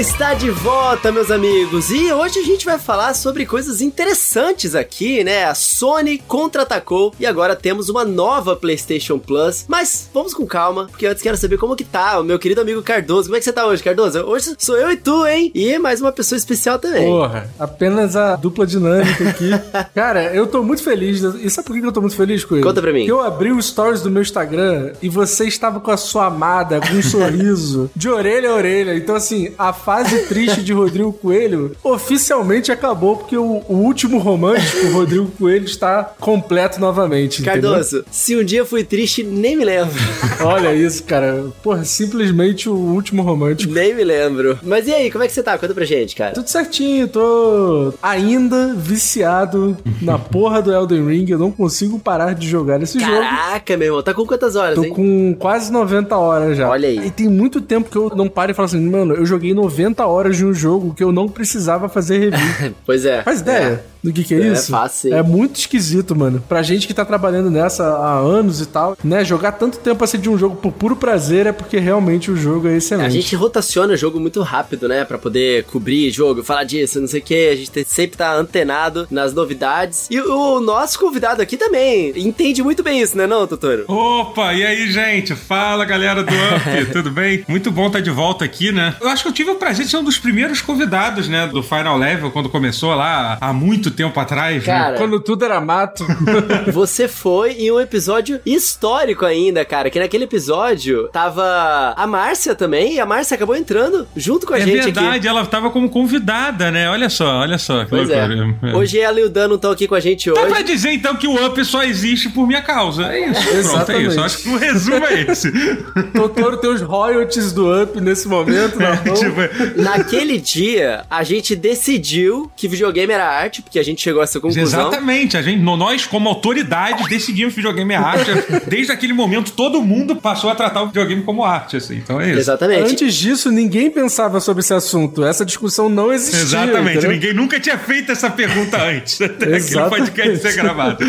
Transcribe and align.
está 0.00 0.32
de 0.32 0.48
volta, 0.48 1.10
meus 1.10 1.28
amigos. 1.28 1.90
E 1.90 2.12
hoje 2.12 2.38
a 2.38 2.44
gente 2.44 2.64
vai 2.64 2.78
falar 2.78 3.14
sobre 3.14 3.44
coisas 3.44 3.80
interessantes 3.80 4.76
aqui, 4.76 5.24
né? 5.24 5.44
A 5.46 5.56
Sony 5.56 6.18
contra-atacou 6.18 7.12
e 7.18 7.26
agora 7.26 7.56
temos 7.56 7.88
uma 7.88 8.04
nova 8.04 8.54
PlayStation 8.54 9.18
Plus. 9.18 9.64
Mas 9.66 10.08
vamos 10.14 10.32
com 10.32 10.46
calma, 10.46 10.86
porque 10.86 11.04
antes 11.04 11.20
quero 11.20 11.36
saber 11.36 11.58
como 11.58 11.74
que 11.74 11.82
tá 11.82 12.20
o 12.20 12.22
meu 12.22 12.38
querido 12.38 12.60
amigo 12.60 12.80
Cardoso. 12.80 13.24
Como 13.24 13.36
é 13.36 13.38
que 13.40 13.44
você 13.44 13.52
tá 13.52 13.66
hoje, 13.66 13.82
Cardoso? 13.82 14.20
Hoje 14.20 14.54
sou 14.56 14.76
eu 14.76 14.92
e 14.92 14.96
tu, 14.96 15.26
hein? 15.26 15.50
E 15.52 15.76
mais 15.80 16.00
uma 16.00 16.12
pessoa 16.12 16.36
especial 16.36 16.78
também. 16.78 17.04
Porra, 17.04 17.50
apenas 17.58 18.14
a 18.14 18.36
dupla 18.36 18.64
dinâmica 18.64 19.30
aqui. 19.30 19.50
Cara, 19.96 20.32
eu 20.32 20.46
tô 20.46 20.62
muito 20.62 20.84
feliz. 20.84 21.22
E 21.22 21.50
sabe 21.50 21.66
por 21.66 21.76
que 21.76 21.84
eu 21.84 21.90
tô 21.90 22.00
muito 22.00 22.14
feliz 22.14 22.44
com 22.44 22.54
ele? 22.54 22.62
Conta 22.62 22.80
pra 22.80 22.92
mim. 22.92 23.00
Porque 23.00 23.10
eu 23.10 23.20
abri 23.20 23.50
o 23.50 23.60
stories 23.60 24.00
do 24.00 24.12
meu 24.12 24.22
Instagram 24.22 24.92
e 25.02 25.08
você 25.08 25.48
estava 25.48 25.80
com 25.80 25.90
a 25.90 25.96
sua 25.96 26.26
amada, 26.26 26.80
com 26.80 26.94
um 26.94 27.02
sorriso, 27.02 27.90
de 27.96 28.08
orelha 28.08 28.50
a 28.50 28.54
orelha. 28.54 28.94
Então, 28.94 29.16
assim, 29.16 29.52
a 29.58 29.72
fase 29.88 30.26
triste 30.26 30.62
de 30.62 30.70
Rodrigo 30.70 31.10
Coelho 31.14 31.74
oficialmente 31.82 32.70
acabou, 32.70 33.16
porque 33.16 33.38
o, 33.38 33.62
o 33.66 33.76
último 33.76 34.18
romântico, 34.18 34.86
Rodrigo 34.92 35.30
Coelho, 35.38 35.64
está 35.64 36.04
completo 36.20 36.78
novamente. 36.78 37.42
Cardoso, 37.42 37.96
entendeu? 37.96 38.04
se 38.10 38.36
um 38.36 38.44
dia 38.44 38.66
fui 38.66 38.84
triste, 38.84 39.24
nem 39.24 39.56
me 39.56 39.64
lembro. 39.64 39.94
Olha 40.44 40.74
isso, 40.74 41.02
cara. 41.04 41.46
Porra, 41.62 41.86
simplesmente 41.86 42.68
o 42.68 42.74
último 42.74 43.22
romântico. 43.22 43.72
Nem 43.72 43.94
me 43.94 44.04
lembro. 44.04 44.58
Mas 44.62 44.86
e 44.86 44.92
aí, 44.92 45.10
como 45.10 45.24
é 45.24 45.26
que 45.26 45.32
você 45.32 45.42
tá? 45.42 45.56
Conta 45.56 45.72
pra 45.72 45.86
gente, 45.86 46.14
cara. 46.14 46.34
Tudo 46.34 46.50
certinho, 46.50 47.08
tô 47.08 47.94
ainda 48.02 48.74
viciado 48.74 49.74
na 50.02 50.18
porra 50.18 50.60
do 50.60 50.70
Elden 50.70 51.06
Ring. 51.06 51.30
Eu 51.30 51.38
não 51.38 51.50
consigo 51.50 51.98
parar 51.98 52.34
de 52.34 52.46
jogar 52.46 52.82
esse 52.82 52.98
Caraca, 52.98 53.16
jogo. 53.16 53.26
Caraca, 53.26 53.76
meu 53.78 53.86
irmão, 53.86 54.02
tá 54.02 54.12
com 54.12 54.26
quantas 54.26 54.54
horas, 54.54 54.74
Tô 54.74 54.84
hein? 54.84 54.92
com 54.92 55.34
quase 55.38 55.72
90 55.72 56.14
horas 56.14 56.58
já. 56.58 56.68
Olha 56.68 56.90
aí. 56.90 57.06
E 57.06 57.10
tem 57.10 57.26
muito 57.26 57.62
tempo 57.62 57.88
que 57.90 57.96
eu 57.96 58.12
não 58.14 58.28
paro 58.28 58.50
e 58.50 58.54
falo 58.54 58.66
assim, 58.66 58.86
mano, 58.86 59.14
eu 59.14 59.24
joguei 59.24 59.54
90 59.54 59.77
horas 60.06 60.36
de 60.36 60.44
um 60.44 60.52
jogo 60.52 60.94
que 60.94 61.02
eu 61.02 61.12
não 61.12 61.28
precisava 61.28 61.88
fazer 61.88 62.30
review. 62.30 62.74
pois 62.86 63.04
é. 63.04 63.22
Faz 63.22 63.40
ideia? 63.40 63.64
É 63.64 63.97
do 64.02 64.12
que, 64.12 64.24
que 64.24 64.34
é, 64.34 64.40
é 64.40 64.52
isso? 64.52 64.70
Fácil. 64.70 65.14
É 65.14 65.22
muito 65.22 65.56
esquisito, 65.56 66.14
mano. 66.14 66.42
Pra 66.48 66.62
gente 66.62 66.86
que 66.86 66.94
tá 66.94 67.04
trabalhando 67.04 67.50
nessa 67.50 67.84
há 67.84 68.18
anos 68.18 68.60
e 68.60 68.66
tal, 68.66 68.96
né? 69.02 69.24
Jogar 69.24 69.52
tanto 69.52 69.78
tempo 69.78 70.02
assim 70.04 70.18
de 70.18 70.28
um 70.28 70.38
jogo 70.38 70.56
por 70.56 70.72
puro 70.72 70.96
prazer 70.96 71.46
é 71.46 71.52
porque 71.52 71.78
realmente 71.78 72.30
o 72.30 72.36
jogo 72.36 72.68
é 72.68 72.76
excelente. 72.76 73.06
A 73.06 73.10
gente 73.10 73.34
rotaciona 73.34 73.94
o 73.94 73.96
jogo 73.96 74.20
muito 74.20 74.42
rápido, 74.42 74.88
né? 74.88 75.04
Pra 75.04 75.18
poder 75.18 75.64
cobrir 75.64 76.10
jogo, 76.10 76.42
falar 76.42 76.64
disso, 76.64 77.00
não 77.00 77.08
sei 77.08 77.20
o 77.20 77.22
que. 77.22 77.48
A 77.48 77.56
gente 77.56 77.84
sempre 77.84 78.16
tá 78.16 78.34
antenado 78.34 79.06
nas 79.10 79.32
novidades. 79.32 80.06
E 80.10 80.20
o 80.20 80.60
nosso 80.60 80.98
convidado 80.98 81.42
aqui 81.42 81.56
também 81.56 82.12
entende 82.16 82.62
muito 82.62 82.82
bem 82.82 83.00
isso, 83.00 83.16
né, 83.16 83.26
não, 83.26 83.46
Totoro? 83.46 83.84
Opa, 83.88 84.54
e 84.54 84.64
aí, 84.64 84.90
gente? 84.90 85.34
Fala, 85.34 85.84
galera 85.84 86.22
do 86.22 86.32
Up, 86.32 86.86
tudo 86.92 87.10
bem? 87.10 87.44
Muito 87.48 87.70
bom 87.70 87.86
estar 87.86 88.00
de 88.00 88.10
volta 88.10 88.44
aqui, 88.44 88.72
né? 88.72 88.96
Eu 89.00 89.08
acho 89.08 89.22
que 89.22 89.28
eu 89.28 89.32
tive 89.32 89.50
o 89.50 89.56
prazer 89.56 89.84
de 89.84 89.90
ser 89.90 89.96
um 89.96 90.04
dos 90.04 90.18
primeiros 90.18 90.60
convidados, 90.60 91.28
né, 91.28 91.46
do 91.46 91.62
Final 91.62 91.96
Level, 91.96 92.30
quando 92.30 92.48
começou 92.48 92.94
lá 92.94 93.38
há 93.40 93.52
muito 93.52 93.90
tempo 93.98 94.18
atrás, 94.18 94.64
Cara, 94.64 94.92
né? 94.92 94.98
Quando 94.98 95.20
tudo 95.20 95.44
era 95.44 95.60
mato. 95.60 96.06
Você 96.72 97.06
foi 97.08 97.52
em 97.52 97.70
um 97.70 97.78
episódio 97.80 98.40
histórico 98.46 99.24
ainda, 99.26 99.64
cara. 99.64 99.90
Que 99.90 99.98
naquele 99.98 100.24
episódio 100.24 101.08
tava 101.08 101.94
a 101.96 102.06
Márcia 102.06 102.54
também, 102.54 102.94
e 102.94 103.00
a 103.00 103.06
Márcia 103.06 103.34
acabou 103.34 103.54
entrando 103.56 104.06
junto 104.16 104.46
com 104.46 104.54
a 104.54 104.58
é 104.58 104.62
gente 104.62 104.84
verdade, 104.84 105.16
aqui. 105.18 105.28
ela 105.28 105.44
tava 105.46 105.70
como 105.70 105.88
convidada, 105.90 106.70
né? 106.70 106.88
Olha 106.88 107.08
só, 107.10 107.40
olha 107.40 107.58
só. 107.58 107.84
Que 107.84 107.90
Pois 107.90 108.08
loucura. 108.08 108.56
é. 108.62 108.74
Hoje 108.76 108.98
ela 108.98 109.20
e 109.20 109.24
o 109.24 109.28
Dan 109.28 109.48
não 109.48 109.56
estão 109.56 109.70
aqui 109.70 109.86
com 109.86 109.94
a 109.94 110.00
gente 110.00 110.30
Dá 110.32 110.40
hoje. 110.40 110.50
pra 110.52 110.62
dizer 110.62 110.90
então 110.92 111.16
que 111.16 111.26
o 111.26 111.46
Up 111.46 111.64
só 111.64 111.82
existe 111.82 112.28
por 112.30 112.46
minha 112.46 112.62
causa. 112.62 113.04
É 113.12 113.30
isso, 113.30 113.40
pronto, 113.42 113.56
é 113.56 113.58
Exatamente. 113.58 114.06
isso. 114.08 114.18
Eu 114.18 114.24
acho 114.24 114.38
que 114.42 114.48
o 114.48 114.56
resumo 114.56 115.06
é 115.06 115.20
esse. 115.22 115.50
Doutor 116.14 116.56
tem 116.58 116.70
os 116.70 116.80
royalties 116.80 117.52
do 117.52 117.82
Up 117.82 118.00
nesse 118.00 118.28
momento, 118.28 118.78
na 118.80 118.90
mão. 119.02 119.14
tipo, 119.14 119.82
Naquele 119.82 120.38
dia, 120.40 121.04
a 121.10 121.22
gente 121.24 121.54
decidiu 121.56 122.50
que 122.56 122.68
videogame 122.68 123.12
era 123.12 123.26
arte, 123.28 123.62
porque 123.62 123.77
a 123.78 123.82
gente 123.82 124.02
chegou 124.02 124.20
a 124.20 124.24
essa 124.24 124.40
conclusão. 124.40 124.62
Exatamente, 124.62 125.36
a 125.36 125.42
gente, 125.42 125.60
nós 125.60 126.06
como 126.06 126.28
autoridade 126.28 127.08
decidimos 127.08 127.54
que 127.54 127.60
videogame 127.60 127.94
é 127.94 127.96
arte. 127.96 128.30
Desde 128.68 128.92
aquele 128.92 129.12
momento 129.12 129.52
todo 129.52 129.82
mundo 129.82 130.16
passou 130.16 130.50
a 130.50 130.54
tratar 130.54 130.82
o 130.82 130.86
videogame 130.86 131.22
como 131.22 131.44
arte, 131.44 131.76
assim. 131.76 131.96
Então 131.96 132.20
é 132.20 132.30
isso. 132.30 132.38
Exatamente. 132.38 132.92
Antes 132.92 133.14
disso, 133.14 133.50
ninguém 133.50 133.90
pensava 133.90 134.40
sobre 134.40 134.60
esse 134.60 134.74
assunto. 134.74 135.24
Essa 135.24 135.44
discussão 135.44 135.88
não 135.88 136.12
existia. 136.12 136.40
Exatamente, 136.40 136.98
entendeu? 136.98 137.10
ninguém 137.10 137.34
nunca 137.34 137.60
tinha 137.60 137.78
feito 137.78 138.12
essa 138.12 138.30
pergunta 138.30 138.80
antes, 138.82 139.20
até 139.22 139.56
aquele 139.56 139.88
podcast 139.88 140.38
ser 140.38 140.54
gravado. 140.54 140.98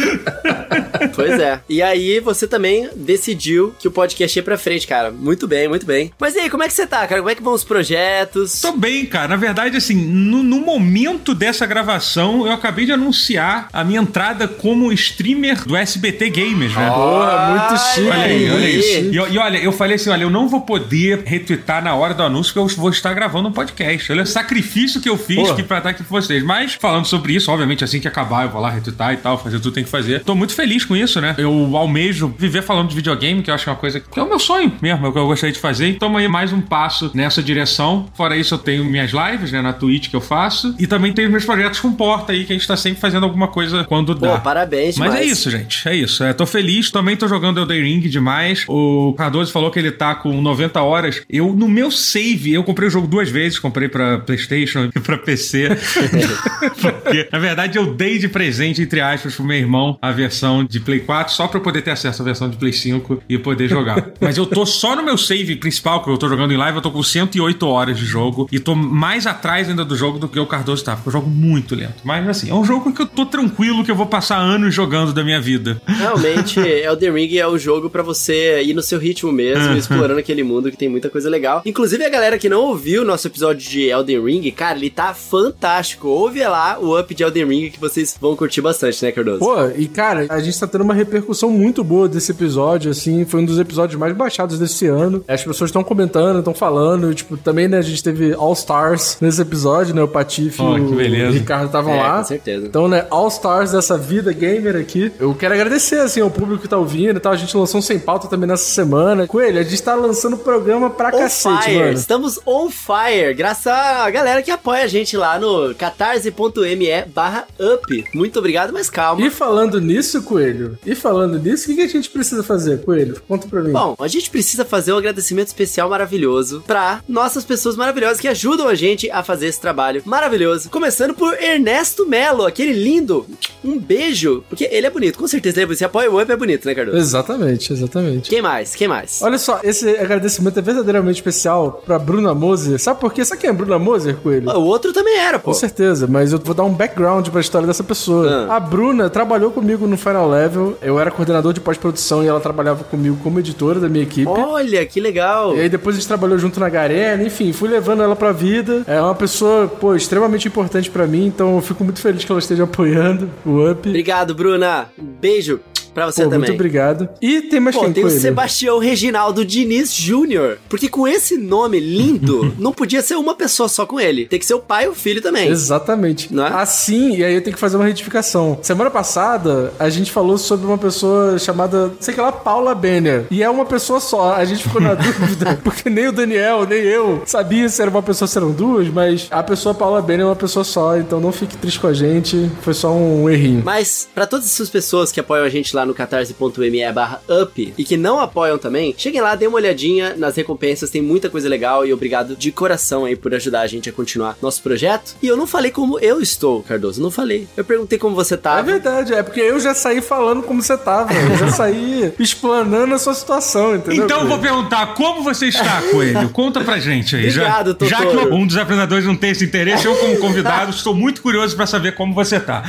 Pois 1.16 1.40
é. 1.40 1.60
E 1.68 1.82
aí 1.82 2.20
você 2.20 2.48
também 2.48 2.90
decidiu 2.96 3.74
que 3.80 3.88
o 3.88 3.92
podcast 3.92 4.38
ia 4.38 4.44
pra 4.44 4.58
frente, 4.58 4.86
cara. 4.88 5.12
Muito 5.12 5.48
bem, 5.48 5.68
muito 5.68 5.86
bem. 5.86 6.12
Mas 6.20 6.36
e 6.36 6.40
aí, 6.40 6.50
como 6.50 6.64
é 6.64 6.68
que 6.68 6.74
você 6.74 6.86
tá, 6.86 7.08
cara? 7.08 7.22
Como 7.22 7.30
é 7.30 7.36
que 7.36 7.42
vão 7.42 7.54
os 7.54 7.64
projetos? 7.64 8.62
Tô 8.62 8.74
bem, 8.74 9.06
cara. 9.06 9.30
Na 9.30 9.36
verdade, 9.36 9.78
assim, 9.78 9.96
no, 9.96 10.44
no 10.44 10.60
momento 10.60 11.34
dessa 11.34 11.66
gravação, 11.66 12.46
eu 12.46 12.52
acabei 12.60 12.86
de 12.86 12.92
anunciar 12.92 13.68
a 13.72 13.84
minha 13.84 14.00
entrada 14.00 14.48
como 14.48 14.92
streamer 14.94 15.66
do 15.66 15.76
SBT 15.76 16.30
Games, 16.30 16.76
né? 16.76 16.90
Porra, 16.90 17.50
muito 17.50 17.82
chique. 17.82 18.08
Olha 18.08 18.24
aí, 18.24 18.52
olha 18.52 18.70
isso. 18.70 19.00
E, 19.12 19.16
e 19.16 19.38
olha, 19.38 19.58
eu 19.58 19.72
falei 19.72 19.96
assim: 19.96 20.10
olha, 20.10 20.24
eu 20.24 20.30
não 20.30 20.48
vou 20.48 20.62
poder 20.62 21.24
retweetar 21.26 21.84
na 21.84 21.96
hora 21.96 22.14
do 22.14 22.24
anúncio, 22.24 22.54
porque 22.54 22.74
eu 22.74 22.78
vou 22.78 22.90
estar 22.90 23.14
gravando 23.14 23.50
um 23.50 23.52
podcast. 23.52 24.12
Olha 24.12 24.24
o 24.24 24.26
sacrifício 24.26 25.02
que 25.02 25.10
eu 25.10 25.18
fiz 25.18 25.38
Porra. 25.38 25.54
aqui 25.54 25.64
pra 25.64 25.78
estar 25.78 25.90
aqui 25.90 26.04
com 26.04 26.10
vocês. 26.10 26.44
Mas, 26.44 26.74
falando 26.74 27.06
sobre 27.06 27.34
isso, 27.34 27.52
obviamente, 27.52 27.84
assim 27.84 28.00
que 28.00 28.08
acabar, 28.08 28.44
eu 28.44 28.50
vou 28.50 28.62
lá 28.62 28.70
retweetar 28.70 29.14
e 29.14 29.18
tal, 29.18 29.38
fazer 29.38 29.58
tudo 29.58 29.72
que 29.72 29.76
tem 29.76 29.84
que 29.84 29.90
fazer. 29.90 30.24
Tô 30.24 30.36
muito 30.36 30.54
feliz 30.54 30.86
com 30.86 30.96
isso, 30.96 31.20
né? 31.22 31.36
Eu 31.38 31.76
almejo 31.76 32.34
viver 32.38 32.62
falando 32.62 32.90
de 32.90 32.96
videogame, 32.96 33.42
que 33.42 33.50
eu 33.50 33.56
acho 33.56 33.64
que 33.64 33.70
é 33.70 33.74
uma 33.74 33.80
coisa 33.80 34.00
que 34.00 34.20
é 34.20 34.24
o 34.24 34.28
meu 34.28 34.40
sonho 34.40 34.72
mesmo, 34.82 35.06
é 35.06 35.10
o 35.10 35.12
que 35.12 35.20
eu 35.20 35.28
gostaria 35.28 35.54
de 35.54 35.60
fazer. 35.60 35.88
Então, 35.90 36.16
aí 36.18 36.28
mais 36.28 36.52
um 36.54 36.62
passo 36.62 37.12
nessa 37.14 37.42
direção. 37.42 38.08
Fora 38.14 38.36
isso, 38.36 38.54
eu 38.54 38.58
tenho 38.58 38.84
minhas 38.86 39.12
lives, 39.12 39.52
né, 39.52 39.62
na 39.62 39.74
Twitch 39.74 40.10
que 40.10 40.16
eu 40.16 40.22
faço. 40.22 40.76
E 40.80 40.88
também 40.88 41.14
tenho 41.14 41.30
meus 41.30 41.46
projetos 41.46 41.80
com 41.80 41.92
porta 41.92 42.32
aí, 42.32 42.46
que 42.50 42.54
a 42.54 42.58
gente 42.58 42.68
tá 42.68 42.76
sempre 42.76 43.00
fazendo 43.00 43.24
alguma 43.24 43.48
coisa 43.48 43.84
quando 43.84 44.16
Pô, 44.16 44.26
dá. 44.26 44.40
parabéns 44.40 44.98
Mas 44.98 45.12
demais. 45.12 45.28
é 45.28 45.32
isso, 45.32 45.52
gente. 45.52 45.88
É 45.88 45.96
isso. 45.96 46.24
É, 46.24 46.34
tô 46.34 46.46
feliz. 46.48 46.90
Também 46.90 47.16
tô 47.16 47.28
jogando 47.28 47.60
Elden 47.60 47.84
Ring 47.84 48.00
demais. 48.02 48.66
O 48.68 49.14
Cardoso 49.16 49.52
falou 49.52 49.70
que 49.70 49.78
ele 49.78 49.92
tá 49.92 50.16
com 50.16 50.42
90 50.42 50.82
horas. 50.82 51.22
Eu, 51.30 51.54
no 51.54 51.68
meu 51.68 51.92
save, 51.92 52.54
eu 52.54 52.64
comprei 52.64 52.88
o 52.88 52.92
jogo 52.92 53.08
duas 53.08 53.30
vezes. 53.30 53.60
Comprei 53.60 53.88
pra 53.88 54.18
PlayStation 54.20 54.90
e 54.96 55.00
pra 55.00 55.18
PC. 55.18 55.70
Porque, 56.82 57.28
na 57.32 57.40
verdade, 57.40 57.78
eu 57.78 57.94
dei 57.94 58.18
de 58.18 58.28
presente, 58.28 58.82
entre 58.82 59.00
aspas, 59.02 59.36
pro 59.36 59.44
meu 59.46 59.58
irmão 59.58 59.98
a 60.02 60.12
versão 60.12 60.64
de 60.64 60.80
Play 60.80 61.02
4 61.02 61.34
só 61.34 61.48
pra 61.48 61.60
eu 61.60 61.64
poder 61.64 61.82
ter 61.82 61.92
acesso 61.92 62.22
à 62.22 62.26
versão 62.26 62.50
de 62.50 62.58
Play 62.58 62.74
5 62.74 63.24
e 63.30 63.38
poder 63.38 63.68
jogar. 63.68 64.10
Mas 64.20 64.38
eu 64.38 64.46
tô 64.46 64.66
só 64.66 64.96
no 64.96 65.04
meu 65.04 65.18
save 65.18 65.56
principal, 65.56 66.04
que 66.04 66.10
eu 66.10 66.18
tô 66.18 66.28
jogando 66.28 66.52
em 66.54 66.58
live, 66.58 66.78
eu 66.78 66.82
tô 66.82 66.92
com 66.92 67.04
108 67.04 67.68
horas 67.68 67.98
de 67.98 68.06
jogo. 68.06 68.48
E 68.52 68.60
tô 68.60 68.74
mais 68.76 69.28
atrás 69.28 69.70
ainda 69.70 69.86
do 69.86 69.96
jogo 69.96 70.18
do 70.18 70.28
que 70.28 70.40
o 70.40 70.46
Cardoso 70.46 70.84
tá, 70.84 70.96
porque 70.96 71.10
eu 71.10 71.14
jogo 71.14 71.30
muito 71.30 71.76
lento. 71.76 71.96
Mas, 72.04 72.26
assim, 72.40 72.52
é 72.52 72.54
um 72.56 72.64
jogo 72.64 72.92
que 72.94 73.02
eu 73.02 73.06
tô 73.06 73.26
tranquilo 73.26 73.84
que 73.84 73.92
eu 73.92 73.96
vou 73.96 74.06
passar 74.06 74.38
anos 74.38 74.74
jogando 74.74 75.14
da 75.14 75.24
minha 75.24 75.40
vida. 75.42 75.82
Realmente, 75.86 76.60
Elden 76.62 77.12
Ring 77.14 77.38
é 77.38 77.48
o 77.48 77.58
jogo 77.58 77.90
pra 77.90 78.02
você 78.04 78.62
ir 78.64 78.74
no 78.74 78.82
seu 78.82 79.00
ritmo 79.00 79.32
mesmo, 79.32 79.74
explorando 79.76 80.20
aquele 80.20 80.44
mundo 80.44 80.72
que 80.72 80.78
tem 80.78 80.90
muita 80.90 81.10
coisa 81.10 81.30
legal. 81.30 81.62
Inclusive, 81.66 82.04
a 82.04 82.10
galera 82.10 82.38
que 82.38 82.50
não 82.50 82.62
ouviu 82.62 83.02
o 83.02 83.06
nosso 83.06 83.28
episódio 83.28 83.68
de 83.70 83.84
Elden 83.90 84.24
Ring, 84.24 84.52
cara, 84.52 84.78
ele 84.78 84.90
tá 84.90 85.14
fantástico. 85.14 86.08
Ouve 86.08 86.44
lá 86.46 86.78
o 86.80 87.00
up 87.00 87.14
de 87.14 87.24
Elden 87.24 87.46
Ring 87.46 87.70
que 87.70 87.80
vocês 87.80 88.16
vão 88.20 88.36
curtir 88.36 88.62
bastante, 88.62 89.04
né, 89.04 89.12
Cardoso? 89.12 89.40
Pô, 89.40 89.56
e 89.78 89.88
cara, 89.88 90.26
a 90.30 90.40
gente 90.40 90.60
tá 90.60 90.68
tendo 90.68 90.84
uma 90.84 90.94
repercussão 90.94 91.50
muito 91.50 91.84
boa 91.84 92.08
desse 92.08 92.32
episódio, 92.32 92.92
assim, 92.92 93.26
foi 93.26 93.42
um 93.42 93.46
dos 93.46 93.60
episódios 93.60 94.00
mais 94.00 94.16
baixados 94.16 94.58
desse 94.60 94.86
ano. 94.88 95.24
As 95.28 95.44
pessoas 95.44 95.70
estão 95.70 95.84
comentando, 95.84 96.40
estão 96.40 96.54
falando, 96.54 97.14
tipo, 97.14 97.38
também, 97.38 97.68
né, 97.68 97.78
a 97.78 97.82
gente 97.82 98.04
teve 98.04 98.34
All 98.34 98.54
Stars 98.54 99.18
nesse 99.22 99.42
episódio, 99.42 99.94
né, 99.96 100.02
o 100.02 100.08
Patife 100.08 100.62
Oh, 100.62 100.78
e 100.78 100.82
que 100.86 100.94
o. 100.94 101.32
Ricardo 101.32 101.66
estavam 101.68 101.94
É, 101.94 101.98
lá. 101.98 102.24
Certeza. 102.30 102.66
Então, 102.68 102.88
né, 102.88 103.06
All 103.10 103.28
Stars 103.28 103.72
dessa 103.72 103.98
vida 103.98 104.32
gamer 104.32 104.76
aqui. 104.76 105.12
Eu 105.20 105.34
quero 105.36 105.54
agradecer, 105.54 106.00
assim, 106.00 106.22
ao 106.22 106.30
público 106.30 106.62
que 106.62 106.68
tá 106.68 106.78
ouvindo 106.78 107.18
e 107.18 107.20
tal. 107.20 107.34
A 107.34 107.38
gente 107.38 107.56
lançou 107.56 107.80
um 107.80 107.82
Sem 107.82 108.00
Pauta 108.00 108.28
também 108.28 108.48
nessa 108.48 108.66
semana. 108.72 109.28
Coelho, 109.28 109.60
a 109.60 109.64
gente 109.64 109.82
tá 109.82 109.96
lançando 109.96 110.38
programa 110.38 110.90
pra 110.90 111.10
On 111.10 111.20
cacete, 111.20 111.64
fire, 111.66 111.80
mano. 111.80 111.94
estamos 111.94 112.40
on 112.46 112.70
fire, 112.70 113.34
graças 113.36 113.68
à 113.68 114.10
galera 114.10 114.42
que 114.42 114.52
apoia 114.52 114.84
a 114.84 114.88
gente 114.88 115.16
lá 115.18 115.38
no 115.40 115.74
catarse.me 115.76 117.06
barra 117.14 117.48
up. 117.60 118.06
Muito 118.14 118.40
obrigado, 118.40 118.72
mas 118.74 118.90
calma. 118.90 119.26
E 119.26 119.30
falando 119.30 119.80
nisso, 119.80 120.22
Coelho, 120.24 120.78
e 120.86 120.96
falando 120.96 121.40
nisso, 121.40 121.72
o 121.72 121.76
que 121.76 121.82
a 121.82 121.88
gente 121.88 122.10
precisa 122.10 122.44
fazer, 122.44 122.82
Coelho? 122.84 123.22
Conta 123.28 123.48
pra 123.48 123.62
mim. 123.62 123.72
Bom, 123.72 123.96
a 124.00 124.08
gente 124.08 124.30
precisa 124.30 124.66
fazer 124.66 124.94
um 124.94 124.98
agradecimento 124.98 125.48
especial 125.48 125.90
maravilhoso 125.90 126.64
pra 126.66 127.02
nossas 127.08 127.44
pessoas 127.44 127.76
maravilhosas 127.76 128.20
que 128.20 128.28
ajudam 128.28 128.68
a 128.68 128.76
gente 128.76 129.10
a 129.12 129.24
fazer 129.24 129.48
esse 129.48 129.60
trabalho 129.60 130.02
maravilhoso. 130.06 130.70
Começando 130.70 131.14
por 131.14 131.34
Ernesto 131.42 132.06
Melo, 132.20 132.46
aquele 132.46 132.74
lindo. 132.74 133.26
Um 133.64 133.80
beijo. 133.80 134.44
Porque 134.50 134.68
ele 134.70 134.86
é 134.86 134.90
bonito, 134.90 135.18
com 135.18 135.28
certeza 135.28 135.58
ele 135.58 135.64
é 135.64 135.66
bonito. 135.68 135.80
Você 135.80 135.86
apoia 135.86 136.12
o 136.12 136.22
Up 136.22 136.30
é 136.30 136.36
bonito, 136.36 136.66
né, 136.66 136.76
Cardoso? 136.76 136.98
Exatamente, 136.98 137.72
exatamente. 137.72 138.30
Quem 138.30 138.42
mais? 138.42 138.76
Quem 138.76 138.90
mais? 138.90 139.22
Olha 139.22 139.38
só, 139.38 139.62
esse 139.64 139.90
agradecimento 139.90 140.60
é 140.60 140.62
verdadeiramente 140.62 141.16
especial 141.16 141.82
pra 141.86 141.98
Bruna 141.98 142.34
Moser. 142.34 142.78
Sabe 142.78 143.00
por 143.00 143.14
quê? 143.14 143.24
Sabe 143.24 143.40
quem 143.40 143.50
é 143.50 143.54
Bruna 143.54 143.80
Moser, 143.80 144.18
Coelho? 144.18 144.50
O 144.50 144.66
outro 144.66 144.92
também 144.92 145.18
era, 145.18 145.40
pô. 145.40 145.52
Com 145.52 145.54
certeza, 145.54 146.08
mas 146.08 146.34
eu 146.34 146.40
vou 146.40 146.54
dar 146.54 146.64
um 146.64 146.74
background 146.74 147.30
pra 147.30 147.40
história 147.40 147.66
dessa 147.66 147.84
pessoa. 147.84 148.48
Ah. 148.50 148.58
A 148.58 148.60
Bruna 148.60 149.10
trabalhou 149.10 149.52
comigo 149.52 149.88
no 149.88 149.98
Final 149.98 150.30
Level. 150.30 150.78
Eu 150.82 151.00
era 151.00 151.10
coordenador 151.10 151.54
de 151.54 151.62
pós-produção 151.62 152.22
e 152.22 152.28
ela 152.28 152.42
trabalhava 152.42 152.84
comigo 152.84 153.18
como 153.24 153.40
editora 153.40 153.80
da 153.80 153.88
minha 153.88 154.04
equipe. 154.04 154.28
Olha, 154.30 154.86
que 154.86 155.00
legal. 155.00 155.56
E 155.56 155.62
aí 155.62 155.70
depois 155.70 155.96
a 155.96 156.00
gente 156.00 156.08
trabalhou 156.08 156.38
junto 156.38 156.60
na 156.60 156.68
Garena, 156.68 157.24
enfim, 157.24 157.54
fui 157.54 157.70
levando 157.70 158.04
ela 158.04 158.16
pra 158.16 158.34
vida. 158.34 158.84
É 158.88 159.02
uma 159.02 159.16
pessoa, 159.16 159.68
pô, 159.68 159.96
extremamente 159.96 160.50
importante 160.50 160.90
pra 160.90 161.08
mim, 161.08 161.26
então 161.26 161.56
eu 161.56 161.62
fico 161.62 161.82
muito 161.84 162.00
feliz 162.00 162.09
que 162.18 162.32
ela 162.32 162.40
esteja 162.40 162.64
apoiando 162.64 163.30
o 163.46 163.70
Up. 163.70 163.88
Obrigado, 163.88 164.34
Bruna. 164.34 164.88
Um 164.98 165.06
beijo 165.06 165.60
pra 166.06 166.12
você 166.12 166.24
Pô, 166.24 166.30
também. 166.30 166.50
muito 166.50 166.54
obrigado. 166.54 167.10
E 167.22 167.42
tem 167.42 167.60
mais 167.60 167.76
Pô, 167.76 167.84
quem 167.84 167.94
tem 167.94 168.06
o? 168.06 168.10
Sebastião 168.10 168.80
Reginaldo 168.80 169.46
Diniz 169.46 169.94
Júnior. 169.94 170.58
Porque 170.68 170.88
com 170.90 171.08
esse 171.08 171.38
nome 171.38 171.80
lindo, 171.80 172.54
não 172.60 172.72
podia 172.72 173.02
ser 173.02 173.16
uma 173.16 173.36
pessoa 173.36 173.70
só 173.70 173.86
com 173.86 174.00
ele. 174.00 174.26
Tem 174.26 174.40
que 174.40 174.46
ser 174.46 174.54
o 174.54 174.60
pai 174.60 174.86
e 174.86 174.88
o 174.88 174.96
filho 174.96 175.22
também. 175.22 175.48
Exatamente. 175.50 176.34
Não 176.34 176.46
é? 176.46 176.50
Assim, 176.54 177.16
e 177.18 177.24
aí 177.24 177.34
eu 177.34 177.42
tenho 177.42 177.56
que 177.56 177.60
fazer 177.60 177.78
uma 177.78 177.86
retificação. 177.86 178.58
Semana 178.62 178.90
passada, 178.90 179.74
a 179.80 179.90
gente 179.90 180.12
falou 180.12 180.38
sobre 180.38 180.66
uma 180.66 180.78
pessoa 180.78 181.38
chamada, 181.40 181.92
sei 182.00 182.14
que 182.14 182.22
lá, 182.22 182.32
Paula 182.32 182.76
Benner. 182.76 183.26
E 183.32 183.44
é 183.44 183.50
uma 183.50 183.66
pessoa 183.66 184.00
só. 184.00 184.34
A 184.34 184.46
gente 184.46 184.64
ficou 184.64 184.82
na 184.82 184.94
dúvida, 184.96 185.60
porque 185.64 185.90
nem 185.90 186.08
o 186.08 186.12
Daniel, 186.12 186.66
nem 186.66 186.80
eu 186.80 187.22
sabia 187.26 187.68
se 187.70 187.82
era 187.82 187.90
uma 187.90 188.04
pessoa, 188.04 188.28
se 188.28 188.38
eram 188.38 188.52
duas, 188.52 188.88
mas 188.88 189.28
a 189.32 189.44
pessoa 189.44 189.74
Paula 189.74 190.02
Benner 190.02 190.26
é 190.26 190.30
uma 190.30 190.36
pessoa 190.36 190.64
só, 190.64 190.98
então 190.98 191.20
não 191.20 191.32
fique 191.32 191.58
triste 191.58 191.80
com 191.80 191.88
a 191.88 191.94
gente. 191.94 192.50
Foi 192.62 192.74
só 192.74 192.92
um 192.92 193.30
errinho. 193.30 193.62
Mas, 193.64 194.08
pra 194.14 194.26
todas 194.26 194.46
essas 194.46 194.70
pessoas 194.70 195.12
que 195.12 195.20
apoiam 195.20 195.46
a 195.46 195.50
gente 195.50 195.76
lá 195.76 195.86
no 195.90 195.94
catarse.me 195.96 196.92
barra 196.94 197.22
up 197.30 197.74
e 197.78 197.84
que 197.84 197.98
não 197.98 198.20
apoiam 198.20 198.58
também, 198.58 198.94
cheguem 198.98 199.22
lá, 199.22 199.36
dêem 199.36 199.50
uma 199.50 199.58
olhadinha 199.58 200.16
nas 200.16 200.36
recompensas, 200.36 200.90
tem 200.90 201.02
muita 201.02 201.30
coisa 201.30 201.50
legal 201.50 201.86
e 201.86 201.92
obrigado 201.94 202.36
de 202.36 202.52
coração 202.52 203.06
aí 203.06 203.16
por 203.16 203.34
ajudar 203.34 203.62
a 203.62 203.68
gente 203.68 203.90
a 203.90 203.92
continuar 203.94 204.38
nosso 204.42 204.62
projeto. 204.62 205.16
E 205.22 205.28
eu 205.28 205.36
não 205.36 205.48
falei 205.48 205.72
como 205.72 206.00
eu 206.00 206.22
estou, 206.22 206.62
Cardoso, 206.64 207.02
não 207.02 207.12
falei. 207.12 207.48
Eu 207.58 207.64
perguntei 207.66 207.98
como 207.98 208.16
você 208.16 208.36
É 208.36 208.38
tá. 208.38 208.62
verdade, 208.62 209.14
é 209.14 209.24
porque 209.24 209.40
eu 209.42 209.60
já 209.60 209.74
saí 209.74 210.02
falando 210.02 210.44
como 210.44 210.62
você 210.62 210.78
tava. 210.78 211.12
Eu 211.14 211.38
já 211.38 211.50
saí 211.50 212.14
explanando 212.20 212.94
a 212.94 213.00
sua 213.00 213.14
situação, 213.14 213.76
entendeu? 213.76 214.06
Então 214.06 214.22
eu 214.22 214.28
vou 214.28 214.40
perguntar, 214.40 214.94
como 214.94 215.24
você 215.24 215.48
está, 215.48 215.82
Coelho? 215.92 216.30
Conta 216.30 216.62
pra 216.62 216.80
gente 216.80 217.16
aí. 217.16 217.28
Obrigado, 217.30 217.76
já, 217.82 217.88
já 217.88 218.06
que 218.06 218.18
um 218.34 218.46
dos 218.46 218.58
apresentadores 218.58 219.06
não 219.06 219.16
tem 219.16 219.32
esse 219.32 219.44
interesse, 219.44 219.86
eu 219.86 219.96
como 219.96 220.18
convidado 220.20 220.70
estou 220.72 220.94
muito 220.94 221.22
curioso 221.22 221.56
pra 221.56 221.66
saber 221.66 221.96
como 221.96 222.14
você 222.14 222.40
tá. 222.40 222.64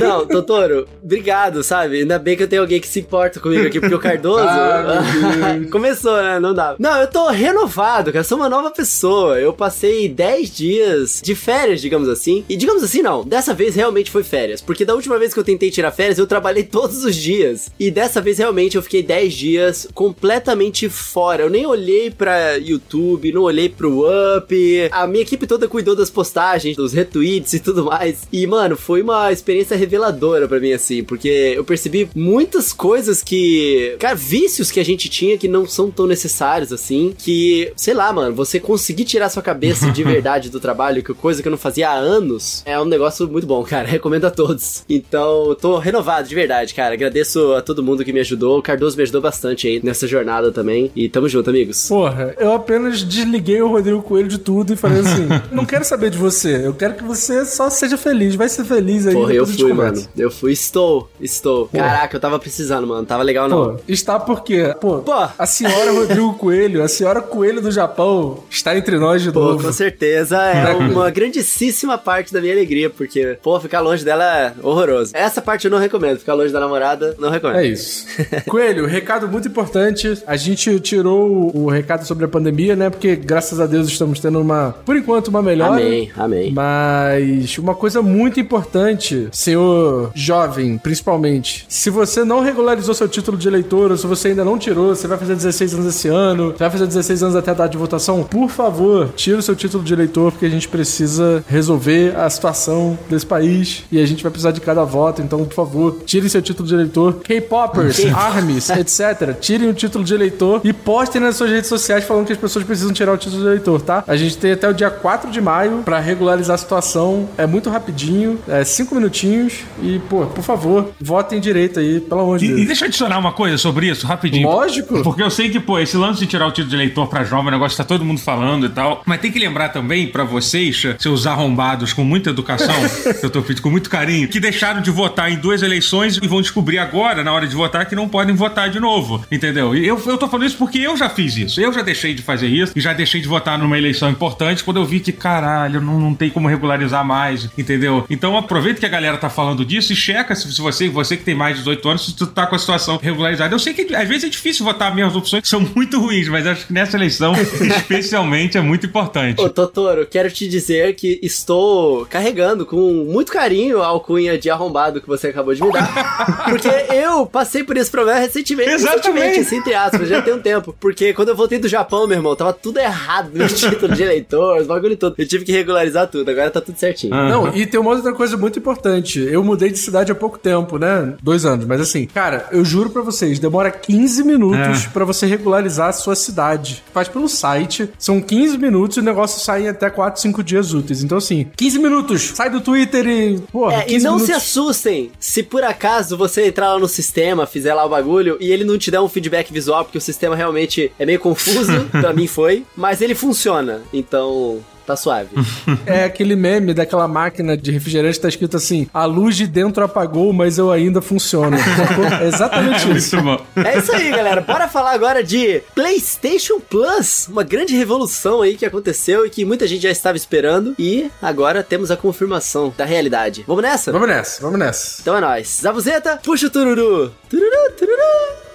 Não, 0.00 0.26
Totoro, 0.26 0.86
obrigado, 1.02 1.62
sabe? 1.62 2.04
Ainda 2.08 2.18
bem 2.18 2.38
que 2.38 2.42
eu 2.42 2.48
tenho 2.48 2.62
alguém 2.62 2.80
que 2.80 2.88
se 2.88 3.00
importa 3.00 3.38
comigo 3.38 3.66
aqui, 3.66 3.78
porque 3.78 3.94
o 3.94 3.98
Cardoso. 4.08 4.38
Ah. 4.40 5.02
Começou, 5.70 6.16
né? 6.16 6.40
Não 6.40 6.54
dá. 6.54 6.74
Não, 6.78 6.98
eu 6.98 7.06
tô 7.06 7.28
renovado, 7.28 8.10
cara. 8.10 8.24
Sou 8.24 8.38
uma 8.38 8.48
nova 8.48 8.70
pessoa. 8.70 9.38
Eu 9.38 9.52
passei 9.52 10.08
10 10.08 10.56
dias 10.56 11.20
de 11.22 11.34
férias, 11.34 11.82
digamos 11.82 12.08
assim. 12.08 12.46
E 12.48 12.56
digamos 12.56 12.82
assim, 12.82 13.02
não. 13.02 13.22
Dessa 13.22 13.52
vez 13.52 13.74
realmente 13.74 14.10
foi 14.10 14.24
férias. 14.24 14.62
Porque 14.62 14.86
da 14.86 14.94
última 14.94 15.18
vez 15.18 15.34
que 15.34 15.40
eu 15.40 15.44
tentei 15.44 15.70
tirar 15.70 15.90
férias, 15.90 16.16
eu 16.16 16.26
trabalhei 16.26 16.62
todos 16.70 17.04
os 17.04 17.14
dias. 17.14 17.68
E 17.78 17.90
dessa 17.90 18.22
vez 18.22 18.38
realmente 18.38 18.74
eu 18.74 18.82
fiquei 18.82 19.02
10 19.02 19.34
dias 19.34 19.86
completamente 19.92 20.88
fora. 20.88 21.42
Eu 21.42 21.50
nem 21.50 21.66
olhei 21.66 22.10
pra 22.10 22.54
YouTube, 22.54 23.32
não 23.32 23.42
olhei 23.42 23.68
pro 23.68 24.06
Up. 24.38 24.88
A 24.92 25.06
minha 25.06 25.22
equipe 25.22 25.46
toda 25.46 25.68
cuidou 25.68 25.94
das 25.94 26.08
postagens, 26.08 26.74
dos 26.74 26.94
retweets 26.94 27.52
e 27.52 27.60
tudo 27.60 27.84
mais. 27.84 28.26
E, 28.32 28.46
mano, 28.46 28.78
foi 28.78 29.02
uma 29.02 29.30
experiência 29.30 29.76
reveladora 29.76 30.48
pra 30.48 30.58
mim, 30.58 30.72
assim. 30.72 31.04
Porque 31.04 31.52
eu 31.54 31.64
percebi 31.64 31.97
muitas 32.14 32.72
coisas 32.72 33.22
que. 33.22 33.96
Cara, 33.98 34.14
vícios 34.14 34.70
que 34.70 34.80
a 34.80 34.84
gente 34.84 35.08
tinha 35.08 35.38
que 35.38 35.48
não 35.48 35.66
são 35.66 35.90
tão 35.90 36.06
necessários, 36.06 36.72
assim. 36.72 37.14
Que, 37.16 37.72
sei 37.76 37.94
lá, 37.94 38.12
mano, 38.12 38.34
você 38.34 38.60
conseguir 38.60 39.04
tirar 39.04 39.28
sua 39.28 39.42
cabeça 39.42 39.90
de 39.90 40.02
verdade 40.04 40.50
do 40.50 40.60
trabalho, 40.60 41.02
que 41.02 41.14
coisa 41.14 41.42
que 41.42 41.48
eu 41.48 41.50
não 41.50 41.58
fazia 41.58 41.90
há 41.90 41.94
anos, 41.94 42.62
é 42.64 42.78
um 42.78 42.84
negócio 42.84 43.28
muito 43.28 43.46
bom, 43.46 43.62
cara. 43.64 43.88
Recomendo 43.88 44.26
a 44.26 44.30
todos. 44.30 44.84
Então, 44.88 45.56
tô 45.60 45.78
renovado 45.78 46.28
de 46.28 46.34
verdade, 46.34 46.74
cara. 46.74 46.94
Agradeço 46.94 47.54
a 47.54 47.62
todo 47.62 47.82
mundo 47.82 48.04
que 48.04 48.12
me 48.12 48.20
ajudou. 48.20 48.58
O 48.58 48.62
Cardoso 48.62 48.96
me 48.96 49.02
ajudou 49.02 49.20
bastante 49.20 49.66
aí 49.66 49.80
nessa 49.82 50.06
jornada 50.06 50.52
também. 50.52 50.90
E 50.94 51.08
tamo 51.08 51.28
junto, 51.28 51.50
amigos. 51.50 51.88
Porra, 51.88 52.34
eu 52.38 52.52
apenas 52.52 53.02
desliguei 53.02 53.60
o 53.62 53.68
Rodrigo 53.68 54.02
Coelho 54.02 54.28
de 54.28 54.38
tudo 54.38 54.72
e 54.72 54.76
falei 54.76 55.00
assim: 55.00 55.28
não 55.52 55.64
quero 55.64 55.84
saber 55.84 56.10
de 56.10 56.18
você, 56.18 56.66
eu 56.66 56.74
quero 56.74 56.94
que 56.94 57.04
você 57.04 57.44
só 57.44 57.70
seja 57.70 57.96
feliz, 57.96 58.34
vai 58.34 58.48
ser 58.48 58.64
feliz 58.64 59.06
aí. 59.06 59.14
Porra, 59.14 59.32
eu 59.34 59.46
fui, 59.46 59.72
mano. 59.72 60.06
Eu 60.16 60.30
fui, 60.30 60.52
estou, 60.52 61.10
estou. 61.20 61.68
Caraca, 61.88 62.16
eu 62.16 62.20
tava 62.20 62.38
precisando, 62.38 62.86
mano. 62.86 63.06
Tava 63.06 63.22
legal, 63.22 63.48
não. 63.48 63.76
Pô, 63.76 63.80
está 63.88 64.18
porque, 64.18 64.74
pô, 64.80 64.98
Pô. 64.98 65.12
a 65.38 65.46
senhora 65.46 65.92
Rodrigo 65.92 66.34
Coelho, 66.34 66.82
a 66.82 66.88
senhora 66.88 67.20
Coelho 67.20 67.60
do 67.60 67.70
Japão, 67.70 68.44
está 68.50 68.76
entre 68.76 68.98
nós 68.98 69.22
de 69.22 69.32
Pô, 69.32 69.40
novo. 69.40 69.64
com 69.64 69.72
certeza 69.72 70.38
é 70.42 70.74
uma 70.74 71.10
grandíssima 71.10 71.96
parte 71.98 72.32
da 72.32 72.40
minha 72.40 72.52
alegria, 72.52 72.90
porque, 72.90 73.38
pô, 73.42 73.58
ficar 73.60 73.80
longe 73.80 74.04
dela 74.04 74.24
é 74.24 74.52
horroroso. 74.62 75.12
Essa 75.14 75.40
parte 75.40 75.64
eu 75.64 75.70
não 75.70 75.78
recomendo, 75.78 76.18
ficar 76.18 76.34
longe 76.34 76.52
da 76.52 76.60
namorada, 76.60 77.16
não 77.18 77.30
recomendo. 77.30 77.58
É 77.60 77.66
isso. 77.66 78.06
Coelho, 78.48 78.86
recado 78.86 79.28
muito 79.28 79.48
importante. 79.48 80.22
A 80.26 80.36
gente 80.36 80.78
tirou 80.80 81.28
o, 81.54 81.64
o 81.64 81.70
recado 81.70 82.04
sobre 82.06 82.24
a 82.24 82.28
pandemia, 82.28 82.76
né? 82.76 82.90
Porque 82.90 83.16
graças 83.16 83.60
a 83.60 83.66
Deus 83.66 83.88
estamos 83.88 84.20
tendo 84.20 84.40
uma, 84.40 84.74
por 84.84 84.96
enquanto, 84.96 85.28
uma 85.28 85.42
melhora. 85.42 85.72
Amém, 85.72 86.10
amém. 86.16 86.52
Mas 86.52 87.58
uma 87.58 87.74
coisa 87.74 88.02
muito 88.02 88.40
importante, 88.40 89.28
senhor 89.32 90.10
jovem, 90.14 90.78
principalmente, 90.78 91.64
se 91.78 91.90
você 91.90 92.24
não 92.24 92.40
regularizou 92.40 92.92
seu 92.92 93.08
título 93.08 93.38
de 93.38 93.46
eleitor, 93.46 93.92
ou 93.92 93.96
se 93.96 94.04
você 94.04 94.28
ainda 94.28 94.44
não 94.44 94.58
tirou, 94.58 94.96
você 94.96 95.06
vai 95.06 95.16
fazer 95.16 95.36
16 95.36 95.74
anos 95.74 95.86
esse 95.86 96.08
ano, 96.08 96.50
você 96.50 96.58
vai 96.58 96.70
fazer 96.70 96.86
16 96.86 97.22
anos 97.22 97.36
até 97.36 97.52
a 97.52 97.54
data 97.54 97.70
de 97.70 97.78
votação, 97.78 98.24
por 98.24 98.50
favor, 98.50 99.10
tira 99.14 99.38
o 99.38 99.42
seu 99.42 99.54
título 99.54 99.84
de 99.84 99.92
eleitor, 99.92 100.32
porque 100.32 100.46
a 100.46 100.50
gente 100.50 100.68
precisa 100.68 101.44
resolver 101.46 102.16
a 102.16 102.28
situação 102.28 102.98
desse 103.08 103.24
país 103.24 103.84
e 103.92 104.00
a 104.00 104.06
gente 104.06 104.24
vai 104.24 104.32
precisar 104.32 104.50
de 104.50 104.60
cada 104.60 104.82
voto, 104.82 105.22
então, 105.22 105.44
por 105.44 105.54
favor, 105.54 105.98
tire 106.04 106.28
seu 106.28 106.42
título 106.42 106.68
de 106.68 106.74
eleitor. 106.74 107.20
K-Poppers, 107.22 108.06
armies, 108.12 108.70
etc. 108.74 109.36
Tirem 109.40 109.68
o 109.68 109.74
título 109.74 110.02
de 110.02 110.12
eleitor 110.12 110.60
e 110.64 110.72
postem 110.72 111.20
nas 111.20 111.36
suas 111.36 111.50
redes 111.50 111.68
sociais 111.68 112.02
falando 112.02 112.26
que 112.26 112.32
as 112.32 112.38
pessoas 112.38 112.64
precisam 112.64 112.92
tirar 112.92 113.12
o 113.12 113.16
título 113.16 113.42
de 113.42 113.46
eleitor, 113.46 113.80
tá? 113.80 114.02
A 114.04 114.16
gente 114.16 114.36
tem 114.36 114.50
até 114.50 114.68
o 114.68 114.74
dia 114.74 114.90
4 114.90 115.30
de 115.30 115.40
maio 115.40 115.82
pra 115.84 116.00
regularizar 116.00 116.54
a 116.54 116.58
situação. 116.58 117.28
É 117.38 117.46
muito 117.46 117.70
rapidinho, 117.70 118.36
é 118.48 118.64
5 118.64 118.92
minutinhos 118.96 119.60
e, 119.80 120.00
pô, 120.10 120.26
por 120.26 120.42
favor, 120.42 120.90
votem 121.00 121.38
direito 121.38 121.67
aí, 121.76 122.00
pelo 122.00 122.20
amor 122.20 122.38
de 122.38 122.44
E, 122.46 122.48
e 122.48 122.54
Deus. 122.54 122.66
deixa 122.68 122.84
eu 122.84 122.88
adicionar 122.88 123.18
uma 123.18 123.32
coisa 123.32 123.58
sobre 123.58 123.88
isso, 123.88 124.06
rapidinho. 124.06 124.48
Lógico. 124.48 125.02
Porque 125.02 125.22
eu 125.22 125.30
sei 125.30 125.48
que, 125.50 125.58
pô, 125.60 125.78
esse 125.78 125.96
lance 125.96 126.20
de 126.20 126.26
tirar 126.26 126.46
o 126.46 126.50
título 126.50 126.70
de 126.70 126.76
eleitor 126.76 127.06
pra 127.08 127.24
jovem, 127.24 127.48
um 127.48 127.50
negócio 127.50 127.76
tá 127.76 127.84
todo 127.84 128.04
mundo 128.04 128.20
falando 128.20 128.66
e 128.66 128.68
tal. 128.68 129.02
Mas 129.04 129.20
tem 129.20 129.30
que 129.32 129.38
lembrar 129.38 129.70
também, 129.70 130.06
pra 130.06 130.24
vocês, 130.24 130.82
seus 130.98 131.26
arrombados 131.26 131.92
com 131.92 132.04
muita 132.04 132.30
educação, 132.30 132.74
que 133.18 133.24
eu 133.26 133.30
tô 133.30 133.42
pedindo 133.42 133.62
com 133.62 133.70
muito 133.70 133.90
carinho, 133.90 134.28
que 134.28 134.38
deixaram 134.40 134.80
de 134.80 134.90
votar 134.90 135.30
em 135.30 135.36
duas 135.36 135.62
eleições 135.62 136.18
e 136.22 136.26
vão 136.28 136.40
descobrir 136.40 136.78
agora, 136.78 137.24
na 137.24 137.32
hora 137.32 137.46
de 137.46 137.54
votar, 137.56 137.86
que 137.86 137.96
não 137.96 138.08
podem 138.08 138.34
votar 138.34 138.70
de 138.70 138.78
novo. 138.78 139.24
Entendeu? 139.30 139.74
E 139.74 139.86
eu, 139.86 140.00
eu 140.06 140.16
tô 140.18 140.28
falando 140.28 140.46
isso 140.46 140.56
porque 140.56 140.78
eu 140.78 140.96
já 140.96 141.08
fiz 141.08 141.36
isso. 141.36 141.60
Eu 141.60 141.72
já 141.72 141.82
deixei 141.82 142.14
de 142.14 142.22
fazer 142.22 142.46
isso 142.46 142.72
e 142.76 142.80
já 142.80 142.92
deixei 142.92 143.20
de 143.20 143.28
votar 143.28 143.58
numa 143.58 143.76
eleição 143.76 144.10
importante 144.10 144.62
quando 144.64 144.78
eu 144.78 144.84
vi 144.84 145.00
que, 145.00 145.12
caralho, 145.12 145.80
não, 145.80 145.98
não 145.98 146.14
tem 146.14 146.30
como 146.30 146.48
regularizar 146.48 147.04
mais, 147.04 147.48
entendeu? 147.58 148.04
Então 148.08 148.36
aproveita 148.36 148.80
que 148.80 148.86
a 148.86 148.88
galera 148.88 149.16
tá 149.18 149.28
falando 149.28 149.64
disso 149.64 149.92
e 149.92 149.96
checa 149.96 150.34
se, 150.34 150.52
se 150.52 150.60
você, 150.60 150.88
você 150.88 151.16
que 151.16 151.24
tem 151.24 151.34
mais 151.34 151.57
de 151.58 151.64
18 151.64 151.88
anos, 151.88 152.06
se 152.06 152.16
tu 152.16 152.26
tá 152.26 152.46
com 152.46 152.54
a 152.54 152.58
situação 152.58 152.98
regularizada. 153.00 153.54
Eu 153.54 153.58
sei 153.58 153.74
que 153.74 153.94
às 153.94 154.08
vezes 154.08 154.24
é 154.24 154.28
difícil 154.28 154.64
votar 154.64 154.94
mesmo, 154.94 155.10
as 155.10 155.16
opções 155.16 155.48
são 155.48 155.60
muito 155.60 156.00
ruins, 156.00 156.28
mas 156.28 156.46
acho 156.46 156.66
que 156.66 156.72
nessa 156.72 156.96
eleição, 156.96 157.34
especialmente, 157.76 158.56
é 158.56 158.60
muito 158.60 158.86
importante. 158.86 159.40
Ô, 159.40 159.48
Totoro, 159.48 160.06
quero 160.06 160.30
te 160.30 160.48
dizer 160.48 160.94
que 160.94 161.18
estou 161.22 162.06
carregando 162.06 162.64
com 162.64 163.04
muito 163.04 163.32
carinho 163.32 163.82
a 163.82 163.86
alcunha 163.86 164.38
de 164.38 164.50
arrombado 164.50 165.00
que 165.00 165.08
você 165.08 165.28
acabou 165.28 165.54
de 165.54 165.62
me 165.62 165.72
dar. 165.72 166.44
Porque 166.48 166.68
eu 166.68 167.26
passei 167.26 167.64
por 167.64 167.76
esse 167.76 167.90
problema 167.90 168.20
recentemente. 168.20 168.70
Exatamente. 168.70 169.08
Recentemente, 169.08 169.40
assim, 169.40 169.56
entre 169.56 169.74
aspas, 169.74 170.08
já 170.08 170.22
tem 170.22 170.34
um 170.34 170.40
tempo. 170.40 170.74
Porque 170.78 171.12
quando 171.12 171.28
eu 171.28 171.36
voltei 171.36 171.58
do 171.58 171.68
Japão, 171.68 172.06
meu 172.06 172.16
irmão, 172.16 172.34
tava 172.34 172.52
tudo 172.52 172.78
errado 172.78 173.30
no 173.30 173.38
meu 173.38 173.48
título 173.52 173.94
de 173.94 174.02
eleitor, 174.02 174.60
os 174.60 174.66
bagulho 174.66 174.96
todo. 174.96 175.14
Eu 175.18 175.26
tive 175.26 175.44
que 175.44 175.52
regularizar 175.52 176.08
tudo, 176.08 176.30
agora 176.30 176.50
tá 176.50 176.60
tudo 176.60 176.78
certinho. 176.78 177.14
Ah. 177.14 177.28
Não, 177.28 177.54
e 177.54 177.66
tem 177.66 177.80
uma 177.80 177.90
outra 177.90 178.12
coisa 178.12 178.36
muito 178.36 178.58
importante. 178.58 179.20
Eu 179.20 179.42
mudei 179.42 179.70
de 179.70 179.78
cidade 179.78 180.12
há 180.12 180.14
pouco 180.14 180.38
tempo, 180.38 180.78
né? 180.78 181.14
Dois 181.22 181.44
anos, 181.44 181.47
mas 181.56 181.80
assim, 181.80 182.06
cara, 182.06 182.46
eu 182.52 182.64
juro 182.64 182.90
pra 182.90 183.02
vocês, 183.02 183.38
demora 183.38 183.70
15 183.70 184.22
minutos 184.24 184.84
É. 184.84 184.88
pra 184.88 185.04
você 185.04 185.26
regularizar 185.26 185.88
a 185.88 185.92
sua 185.92 186.14
cidade. 186.14 186.82
Faz 186.92 187.08
pelo 187.08 187.28
site, 187.28 187.88
são 187.98 188.20
15 188.20 188.58
minutos 188.58 188.96
e 188.96 189.00
o 189.00 189.02
negócio 189.02 189.40
sai 189.40 189.64
em 189.64 189.68
até 189.68 189.88
4, 189.90 190.20
5 190.20 190.42
dias 190.42 190.72
úteis. 190.72 191.02
Então, 191.02 191.18
assim, 191.18 191.46
15 191.56 191.78
minutos, 191.78 192.32
sai 192.34 192.50
do 192.50 192.60
Twitter 192.60 193.06
e. 193.06 193.38
Porra, 193.52 193.74
É, 193.74 193.80
e 193.82 193.94
15 193.94 194.04
não 194.04 194.18
se 194.18 194.26
minutos. 194.26 194.42
assustem 194.48 195.10
se 195.18 195.42
por 195.42 195.62
acaso 195.64 196.16
você 196.16 196.46
entrar 196.46 196.72
lá 196.74 196.78
no 196.78 196.88
sistema, 196.88 197.46
fizer 197.46 197.74
lá 197.74 197.84
o 197.84 197.88
bagulho 197.88 198.36
e 198.40 198.50
ele 198.50 198.64
não 198.64 198.76
te 198.78 198.90
der 198.90 199.00
um 199.00 199.08
feedback 199.08 199.52
visual, 199.52 199.84
porque 199.84 199.98
o 199.98 200.00
sistema 200.00 200.34
realmente 200.36 200.92
é 200.98 201.06
meio 201.06 201.20
confuso, 201.20 201.84
pra 201.92 202.12
mim 202.12 202.26
foi, 202.26 202.64
mas 202.76 203.00
ele 203.00 203.14
funciona. 203.14 203.80
Então, 203.92 204.58
tá 204.88 204.96
suave. 204.96 205.28
É 205.86 206.04
aquele 206.04 206.36
meme 206.36 206.74
daquela 206.74 207.06
máquina 207.08 207.56
de 207.56 207.70
refrigerante 207.70 208.16
que 208.16 208.22
tá 208.22 208.28
escrito 208.28 208.56
assim: 208.56 208.88
a 208.92 209.04
luz 209.04 209.36
de 209.36 209.46
dentro 209.46 209.82
apagou, 209.84 210.32
mas 210.32 210.58
eu 210.58 210.70
ainda 210.70 211.00
funciono. 211.00 211.56
é 212.20 212.26
exatamente 212.26 212.90
isso. 212.96 213.16
Muito 213.16 213.38
bom. 213.38 213.62
É 213.62 213.78
isso 213.78 213.94
aí, 213.94 214.10
galera. 214.10 214.40
Bora 214.40 214.68
falar 214.68 214.92
agora 214.92 215.22
de 215.22 215.62
PlayStation 215.74 216.60
Plus, 216.60 217.28
uma 217.28 217.42
grande 217.42 217.74
revolução 217.74 218.42
aí 218.42 218.56
que 218.56 218.66
aconteceu 218.66 219.24
e 219.24 219.30
que 219.30 219.44
muita 219.44 219.66
gente 219.66 219.82
já 219.82 219.90
estava 219.90 220.16
esperando. 220.16 220.74
E 220.78 221.10
agora 221.22 221.62
temos 221.62 221.90
a 221.90 221.96
confirmação 221.96 222.72
da 222.76 222.84
realidade. 222.84 223.44
Vamos 223.46 223.62
nessa? 223.62 223.92
Vamos 223.92 224.08
nessa, 224.08 224.42
vamos 224.42 224.58
nessa. 224.58 225.00
Então 225.00 225.16
é 225.16 225.20
nóis. 225.20 225.60
Zabuzeta, 225.62 226.18
puxa 226.22 226.46
o 226.46 226.50
tururu. 226.50 227.12
Tururu, 227.28 227.72
tururu. 227.78 228.47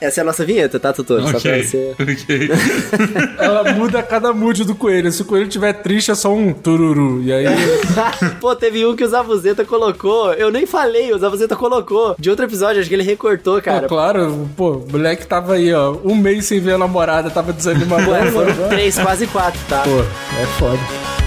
Essa 0.00 0.20
é 0.20 0.22
a 0.22 0.24
nossa 0.24 0.44
vinheta, 0.44 0.78
tá, 0.78 0.92
Tutor? 0.92 1.22
Só 1.22 1.30
pra 1.30 1.40
você. 1.40 1.94
ok. 2.00 2.50
Ela 3.38 3.72
muda 3.72 3.98
a 3.98 4.02
cada 4.02 4.32
mood 4.32 4.64
do 4.64 4.74
coelho. 4.74 5.10
Se 5.10 5.22
o 5.22 5.24
coelho 5.24 5.46
estiver 5.46 5.72
triste, 5.72 6.10
é 6.12 6.14
só 6.14 6.32
um 6.32 6.52
tururu. 6.52 7.20
E 7.22 7.32
aí. 7.32 7.46
Pô, 8.40 8.54
teve 8.54 8.86
um 8.86 8.94
que 8.94 9.02
o 9.02 9.08
Zabuzeta 9.08 9.64
colocou. 9.64 10.32
Eu 10.34 10.52
nem 10.52 10.66
falei, 10.66 11.12
o 11.12 11.18
Zabuzeta 11.18 11.56
colocou. 11.56 12.14
De 12.18 12.30
outro 12.30 12.44
episódio, 12.44 12.80
acho 12.80 12.88
que 12.88 12.94
ele 12.94 13.02
recortou, 13.02 13.60
cara. 13.60 13.82
Pô, 13.82 13.88
claro, 13.88 14.48
pô, 14.56 14.70
o 14.70 14.86
moleque 14.90 15.26
tava 15.26 15.54
aí, 15.54 15.72
ó, 15.74 15.96
um 16.04 16.14
mês 16.14 16.46
sem 16.46 16.60
ver 16.60 16.74
a 16.74 16.78
namorada, 16.78 17.28
tava 17.28 17.52
desanimado. 17.52 18.04
Pô, 18.04 18.32
foram 18.32 18.68
três, 18.68 18.96
quase 18.98 19.26
quatro, 19.26 19.60
tá? 19.68 19.82
Pô, 19.82 20.00
é 20.40 20.46
foda. 20.58 21.17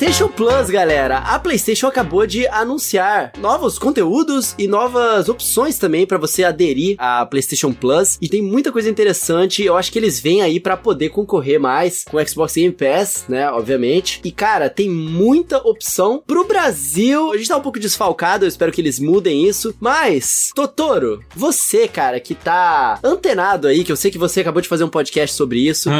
PlayStation 0.00 0.28
Plus, 0.28 0.70
galera. 0.70 1.18
A 1.18 1.38
PlayStation 1.38 1.86
acabou 1.86 2.26
de 2.26 2.48
anunciar 2.48 3.32
novos 3.36 3.78
conteúdos 3.78 4.54
e 4.56 4.66
novas 4.66 5.28
opções 5.28 5.76
também 5.76 6.06
pra 6.06 6.16
você 6.16 6.42
aderir 6.42 6.96
à 6.98 7.26
PlayStation 7.26 7.70
Plus. 7.70 8.16
E 8.18 8.26
tem 8.26 8.40
muita 8.40 8.72
coisa 8.72 8.88
interessante. 8.88 9.62
Eu 9.62 9.76
acho 9.76 9.92
que 9.92 9.98
eles 9.98 10.18
vêm 10.18 10.40
aí 10.40 10.58
pra 10.58 10.74
poder 10.74 11.10
concorrer 11.10 11.60
mais 11.60 12.06
com 12.10 12.16
o 12.16 12.26
Xbox 12.26 12.54
Game 12.54 12.72
Pass, 12.72 13.26
né? 13.28 13.50
Obviamente. 13.50 14.22
E 14.24 14.32
cara, 14.32 14.70
tem 14.70 14.88
muita 14.88 15.58
opção 15.58 16.22
pro 16.26 16.46
Brasil. 16.46 17.32
A 17.32 17.36
gente 17.36 17.48
tá 17.50 17.58
um 17.58 17.62
pouco 17.62 17.78
desfalcado. 17.78 18.46
Eu 18.46 18.48
espero 18.48 18.72
que 18.72 18.80
eles 18.80 18.98
mudem 18.98 19.46
isso. 19.46 19.74
Mas, 19.78 20.50
Totoro, 20.54 21.22
você, 21.36 21.86
cara, 21.86 22.18
que 22.18 22.34
tá 22.34 22.98
antenado 23.04 23.68
aí, 23.68 23.84
que 23.84 23.92
eu 23.92 23.96
sei 23.96 24.10
que 24.10 24.16
você 24.16 24.40
acabou 24.40 24.62
de 24.62 24.68
fazer 24.68 24.84
um 24.84 24.88
podcast 24.88 25.36
sobre 25.36 25.58
isso. 25.58 25.90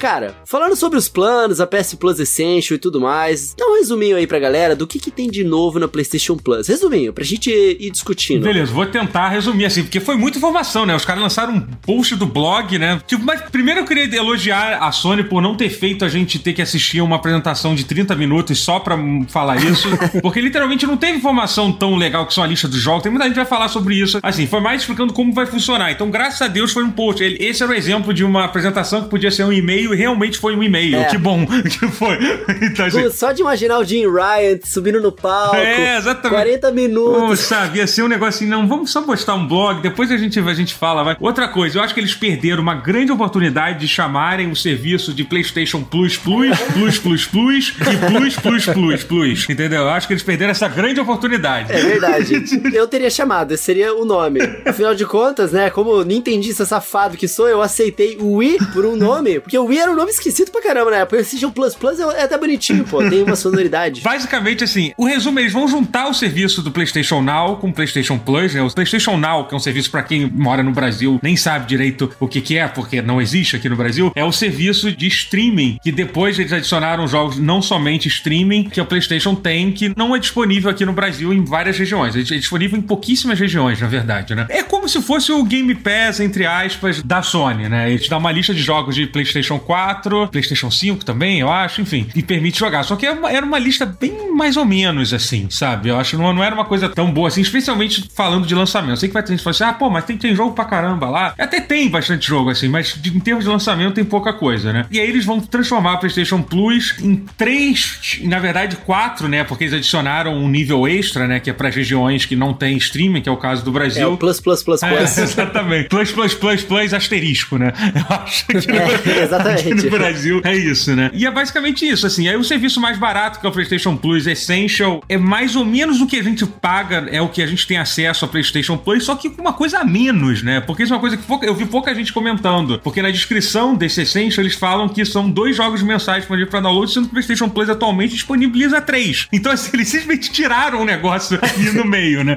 Cara, 0.00 0.34
falando 0.46 0.76
sobre 0.76 0.96
os 0.96 1.10
planos, 1.10 1.60
a 1.60 1.66
PS 1.66 1.94
Plus 1.96 2.18
Essential 2.18 2.76
e 2.76 2.80
tudo 2.80 2.98
mais, 2.98 3.49
dá 3.56 3.66
um 3.66 3.74
resuminho 3.74 4.16
aí 4.16 4.26
pra 4.26 4.38
galera 4.38 4.74
do 4.74 4.86
que, 4.86 4.98
que 4.98 5.10
tem 5.10 5.28
de 5.28 5.44
novo 5.44 5.78
na 5.78 5.88
PlayStation 5.88 6.36
Plus. 6.36 6.68
Resuminho, 6.68 7.12
pra 7.12 7.24
gente 7.24 7.50
ir 7.50 7.90
discutindo. 7.90 8.42
Beleza, 8.42 8.72
vou 8.72 8.86
tentar 8.86 9.28
resumir 9.28 9.66
assim, 9.66 9.82
porque 9.82 10.00
foi 10.00 10.16
muita 10.16 10.38
informação, 10.38 10.86
né? 10.86 10.94
Os 10.94 11.04
caras 11.04 11.22
lançaram 11.22 11.54
um 11.54 11.60
post 11.60 12.16
do 12.16 12.26
blog, 12.26 12.78
né? 12.78 13.00
Tipo, 13.06 13.24
mas 13.24 13.40
primeiro 13.42 13.80
eu 13.80 13.84
queria 13.84 14.16
elogiar 14.16 14.78
a 14.82 14.92
Sony 14.92 15.24
por 15.24 15.42
não 15.42 15.56
ter 15.56 15.68
feito 15.70 16.04
a 16.04 16.08
gente 16.08 16.38
ter 16.38 16.52
que 16.52 16.62
assistir 16.62 17.00
uma 17.00 17.16
apresentação 17.16 17.74
de 17.74 17.84
30 17.84 18.14
minutos 18.14 18.58
só 18.58 18.80
pra 18.80 18.98
falar 19.28 19.56
isso, 19.56 19.88
porque 20.22 20.40
literalmente 20.40 20.86
não 20.86 20.96
teve 20.96 21.18
informação 21.18 21.72
tão 21.72 21.96
legal 21.96 22.26
que 22.26 22.34
só 22.34 22.42
a 22.42 22.46
lista 22.46 22.68
dos 22.68 22.80
jogos. 22.80 23.02
Tem 23.02 23.10
muita 23.10 23.24
gente 23.24 23.34
que 23.34 23.40
vai 23.40 23.48
falar 23.48 23.68
sobre 23.68 23.94
isso. 23.94 24.18
Assim, 24.22 24.46
foi 24.46 24.60
mais 24.60 24.82
explicando 24.82 25.12
como 25.12 25.32
vai 25.32 25.46
funcionar. 25.46 25.90
Então, 25.90 26.10
graças 26.10 26.40
a 26.42 26.48
Deus, 26.48 26.72
foi 26.72 26.84
um 26.84 26.90
post. 26.90 27.22
Esse 27.22 27.62
era 27.62 27.72
o 27.72 27.74
exemplo 27.74 28.12
de 28.12 28.24
uma 28.24 28.44
apresentação 28.44 29.02
que 29.02 29.08
podia 29.08 29.30
ser 29.30 29.44
um 29.44 29.52
e-mail 29.52 29.92
e 29.94 29.96
realmente 29.96 30.38
foi 30.38 30.54
um 30.56 30.62
e-mail. 30.62 30.96
É. 30.96 31.04
Que 31.04 31.18
bom 31.18 31.46
que 31.64 31.88
foi. 31.88 32.18
Então, 32.62 32.86
assim, 32.86 33.10
Só 33.10 33.32
de 33.32 33.39
imaginar 33.40 33.78
o 33.78 33.84
Jim 33.84 34.06
Ryan 34.06 34.58
subindo 34.64 35.00
no 35.00 35.10
palco. 35.10 35.56
É, 35.56 35.96
exatamente. 35.96 36.34
40 36.34 36.68
Pô, 36.68 36.74
minutos. 36.74 37.40
sabe, 37.40 37.78
ia 37.78 37.86
ser 37.86 38.02
um 38.02 38.08
negócio 38.08 38.38
assim, 38.38 38.46
não, 38.46 38.68
vamos 38.68 38.90
só 38.90 39.02
postar 39.02 39.34
um 39.34 39.46
blog, 39.46 39.80
depois 39.80 40.10
a 40.10 40.16
gente, 40.16 40.38
a 40.38 40.54
gente 40.54 40.74
fala, 40.74 41.02
vai. 41.02 41.16
Outra 41.18 41.48
coisa, 41.48 41.78
eu 41.78 41.82
acho 41.82 41.94
que 41.94 42.00
eles 42.00 42.14
perderam 42.14 42.62
uma 42.62 42.74
grande 42.74 43.10
oportunidade 43.10 43.80
de 43.80 43.88
chamarem 43.88 44.50
o 44.50 44.56
serviço 44.56 45.12
de 45.12 45.24
PlayStation 45.24 45.82
Plus 45.82 46.16
Plus, 46.16 46.58
Plus 46.72 46.98
Plus 46.98 47.26
Plus 47.26 47.68
e 47.70 48.12
Plus 48.12 48.36
Plus 48.36 48.66
Plus 48.66 49.04
Plus, 49.04 49.48
entendeu? 49.48 49.82
Eu 49.82 49.90
acho 49.90 50.06
que 50.06 50.12
eles 50.12 50.22
perderam 50.22 50.50
essa 50.50 50.68
grande 50.68 51.00
oportunidade. 51.00 51.72
É 51.72 51.80
verdade. 51.80 52.44
Eu 52.72 52.86
teria 52.86 53.10
chamado, 53.10 53.52
esse 53.52 53.70
seria 53.70 53.94
o 53.94 54.04
nome. 54.04 54.40
Afinal 54.66 54.94
de 54.94 55.06
contas, 55.06 55.52
né, 55.52 55.70
como 55.70 56.02
nintendista 56.02 56.64
safado 56.64 57.16
que 57.16 57.28
sou, 57.28 57.48
eu 57.48 57.62
aceitei 57.62 58.16
o 58.18 58.34
Wii 58.34 58.58
por 58.72 58.84
um 58.84 58.96
nome, 58.96 59.38
porque 59.38 59.56
o 59.56 59.64
Wii 59.66 59.78
era 59.78 59.92
um 59.92 59.94
nome 59.94 60.10
esquisito 60.10 60.50
pra 60.50 60.60
caramba, 60.60 60.90
né? 60.90 61.04
PlayStation 61.04 61.50
Plus 61.50 61.74
Plus 61.74 62.00
é 62.00 62.22
até 62.22 62.36
bonitinho, 62.36 62.84
pô, 62.84 62.98
tem 63.08 63.22
uma 63.30 63.36
sonoridade. 63.36 64.00
Basicamente, 64.04 64.64
assim, 64.64 64.92
o 64.96 65.04
resumo 65.04 65.38
é 65.38 65.42
eles 65.42 65.52
vão 65.52 65.66
juntar 65.66 66.08
o 66.08 66.14
serviço 66.14 66.62
do 66.62 66.70
PlayStation 66.70 67.22
Now 67.22 67.56
com 67.56 67.68
o 67.68 67.72
PlayStation 67.72 68.18
Plus, 68.18 68.54
né? 68.54 68.62
O 68.62 68.70
PlayStation 68.70 69.16
Now, 69.16 69.46
que 69.46 69.54
é 69.54 69.56
um 69.56 69.60
serviço 69.60 69.90
pra 69.90 70.02
quem 70.02 70.26
mora 70.26 70.62
no 70.62 70.72
Brasil, 70.72 71.18
nem 71.22 71.36
sabe 71.36 71.66
direito 71.66 72.10
o 72.20 72.28
que, 72.28 72.40
que 72.40 72.56
é, 72.56 72.68
porque 72.68 73.02
não 73.02 73.20
existe 73.20 73.56
aqui 73.56 73.68
no 73.68 73.76
Brasil, 73.76 74.12
é 74.14 74.24
o 74.24 74.32
serviço 74.32 74.92
de 74.92 75.06
streaming, 75.06 75.78
que 75.82 75.90
depois 75.90 76.38
eles 76.38 76.52
adicionaram 76.52 77.06
jogos 77.08 77.38
não 77.38 77.62
somente 77.62 78.08
streaming, 78.08 78.64
que 78.64 78.80
o 78.80 78.86
PlayStation 78.86 79.34
tem, 79.34 79.72
que 79.72 79.92
não 79.96 80.14
é 80.14 80.18
disponível 80.18 80.70
aqui 80.70 80.84
no 80.84 80.92
Brasil 80.92 81.32
em 81.32 81.44
várias 81.44 81.78
regiões. 81.78 82.16
É 82.16 82.20
disponível 82.22 82.78
em 82.78 82.82
pouquíssimas 82.82 83.38
regiões, 83.38 83.80
na 83.80 83.88
verdade, 83.88 84.34
né? 84.34 84.46
É 84.48 84.62
como 84.62 84.88
se 84.88 85.00
fosse 85.02 85.32
o 85.32 85.42
Game 85.44 85.74
Pass, 85.74 86.20
entre 86.20 86.46
aspas, 86.46 87.02
da 87.02 87.22
Sony, 87.22 87.68
né? 87.68 87.90
Ele 87.90 87.98
te 87.98 88.10
dá 88.10 88.16
uma 88.16 88.32
lista 88.32 88.54
de 88.54 88.62
jogos 88.62 88.94
de 88.94 89.06
PlayStation 89.06 89.58
4, 89.58 90.28
PlayStation 90.28 90.70
5 90.70 91.04
também, 91.04 91.40
eu 91.40 91.50
acho, 91.50 91.80
enfim, 91.80 92.06
e 92.14 92.22
permite 92.22 92.58
jogar. 92.58 92.82
Só 92.82 92.96
que 92.96 93.06
era 93.06 93.19
uma, 93.20 93.30
era 93.30 93.44
uma 93.46 93.58
lista 93.58 93.86
bem 93.86 94.32
mais 94.34 94.56
ou 94.56 94.64
menos 94.64 95.12
assim, 95.14 95.48
sabe? 95.50 95.88
Eu 95.90 95.98
acho 95.98 96.10
que 96.12 96.16
não, 96.16 96.32
não 96.32 96.42
era 96.42 96.54
uma 96.54 96.64
coisa 96.64 96.88
tão 96.88 97.10
boa 97.12 97.28
assim, 97.28 97.40
especialmente 97.40 98.08
falando 98.14 98.46
de 98.46 98.54
lançamento. 98.54 98.90
Eu 98.92 98.96
sei 98.96 99.08
que 99.08 99.12
vai 99.12 99.22
ter 99.22 99.28
gente 99.30 99.38
que 99.38 99.44
fala 99.44 99.54
assim, 99.54 99.64
ah, 99.64 99.72
pô, 99.72 99.88
mas 99.90 100.04
tem, 100.04 100.16
tem 100.16 100.34
jogo 100.34 100.52
pra 100.54 100.64
caramba 100.64 101.08
lá. 101.08 101.34
Até 101.38 101.60
tem 101.60 101.88
bastante 101.88 102.26
jogo 102.26 102.50
assim, 102.50 102.68
mas 102.68 102.94
de- 103.00 103.16
em 103.16 103.20
termos 103.20 103.44
de 103.44 103.50
lançamento 103.50 103.94
tem 103.94 104.04
pouca 104.04 104.32
coisa, 104.32 104.72
né? 104.72 104.86
E 104.90 104.98
aí 104.98 105.08
eles 105.08 105.24
vão 105.24 105.40
transformar 105.40 105.94
a 105.94 105.96
PlayStation 105.98 106.42
Plus 106.42 106.94
em 107.00 107.16
três, 107.36 108.18
na 108.22 108.38
verdade 108.38 108.76
quatro, 108.76 109.28
né? 109.28 109.44
Porque 109.44 109.64
eles 109.64 109.74
adicionaram 109.74 110.34
um 110.34 110.48
nível 110.48 110.86
extra, 110.88 111.26
né? 111.26 111.40
Que 111.40 111.50
é 111.50 111.52
para 111.52 111.68
regiões 111.68 112.24
que 112.24 112.34
não 112.36 112.54
tem 112.54 112.76
streaming, 112.76 113.20
que 113.22 113.28
é 113.28 113.32
o 113.32 113.36
caso 113.36 113.64
do 113.64 113.70
É 113.70 113.74
Brasil. 113.74 114.12
o 114.12 114.16
Plus 114.16 114.40
Plus 114.40 114.62
Plus 114.62 114.82
É, 114.82 114.88
Plus. 114.96 115.18
exatamente. 115.18 115.88
Plus, 115.88 116.12
plus, 116.12 116.34
plus, 116.34 116.62
plus, 116.62 116.94
asterisco, 116.94 117.58
né? 117.58 117.72
Eu 117.94 118.16
acho 118.16 118.46
que 118.46 118.54
no, 118.54 118.60
É, 119.10 119.22
exatamente. 119.22 119.60
aqui 119.72 119.74
no 119.84 119.90
Brasil 119.90 120.40
é 120.44 120.56
isso, 120.56 120.94
né? 120.94 121.10
E 121.12 121.26
é 121.26 121.30
basicamente 121.30 121.86
isso, 121.86 122.06
assim. 122.06 122.28
Aí 122.28 122.36
o 122.36 122.44
serviço 122.44 122.80
mais 122.80 122.98
barato, 123.00 123.40
que 123.40 123.46
é 123.46 123.48
o 123.48 123.52
PlayStation 123.52 123.96
Plus 123.96 124.26
Essential, 124.26 125.02
é 125.08 125.16
mais 125.18 125.56
ou 125.56 125.64
menos 125.64 126.00
o 126.00 126.06
que 126.06 126.16
a 126.18 126.22
gente 126.22 126.46
paga, 126.46 127.08
é 127.10 127.20
o 127.20 127.28
que 127.28 127.42
a 127.42 127.46
gente 127.46 127.66
tem 127.66 127.78
acesso 127.78 128.24
a 128.24 128.28
PlayStation 128.28 128.76
Plus, 128.76 129.04
só 129.04 129.14
que 129.16 129.28
com 129.30 129.40
uma 129.40 129.52
coisa 129.52 129.78
a 129.80 129.84
menos, 129.84 130.42
né? 130.42 130.60
Porque 130.60 130.82
isso 130.84 130.92
é 130.92 130.96
uma 130.96 131.00
coisa 131.00 131.16
que 131.16 131.22
pouca- 131.24 131.46
eu 131.46 131.54
vi 131.54 131.66
pouca 131.66 131.94
gente 131.94 132.12
comentando. 132.12 132.78
Porque 132.84 133.02
na 133.02 133.10
descrição 133.10 133.74
desse 133.74 134.02
Essential 134.02 134.44
eles 134.44 134.54
falam 134.54 134.88
que 134.88 135.04
são 135.04 135.28
dois 135.30 135.56
jogos 135.56 135.82
mensais 135.82 136.18
disponíveis 136.18 136.50
para 136.50 136.60
download, 136.60 136.92
sendo 136.92 137.04
que 137.04 137.10
o 137.10 137.12
PlayStation 137.14 137.48
Plus 137.48 137.68
atualmente 137.68 138.12
disponibiliza 138.14 138.80
três. 138.80 139.26
Então, 139.32 139.50
assim, 139.52 139.70
eles 139.74 139.88
simplesmente 139.88 140.30
tiraram 140.30 140.82
o 140.82 140.84
negócio 140.84 141.38
ali 141.42 141.70
no 141.72 141.84
meio, 141.84 142.22
né? 142.22 142.36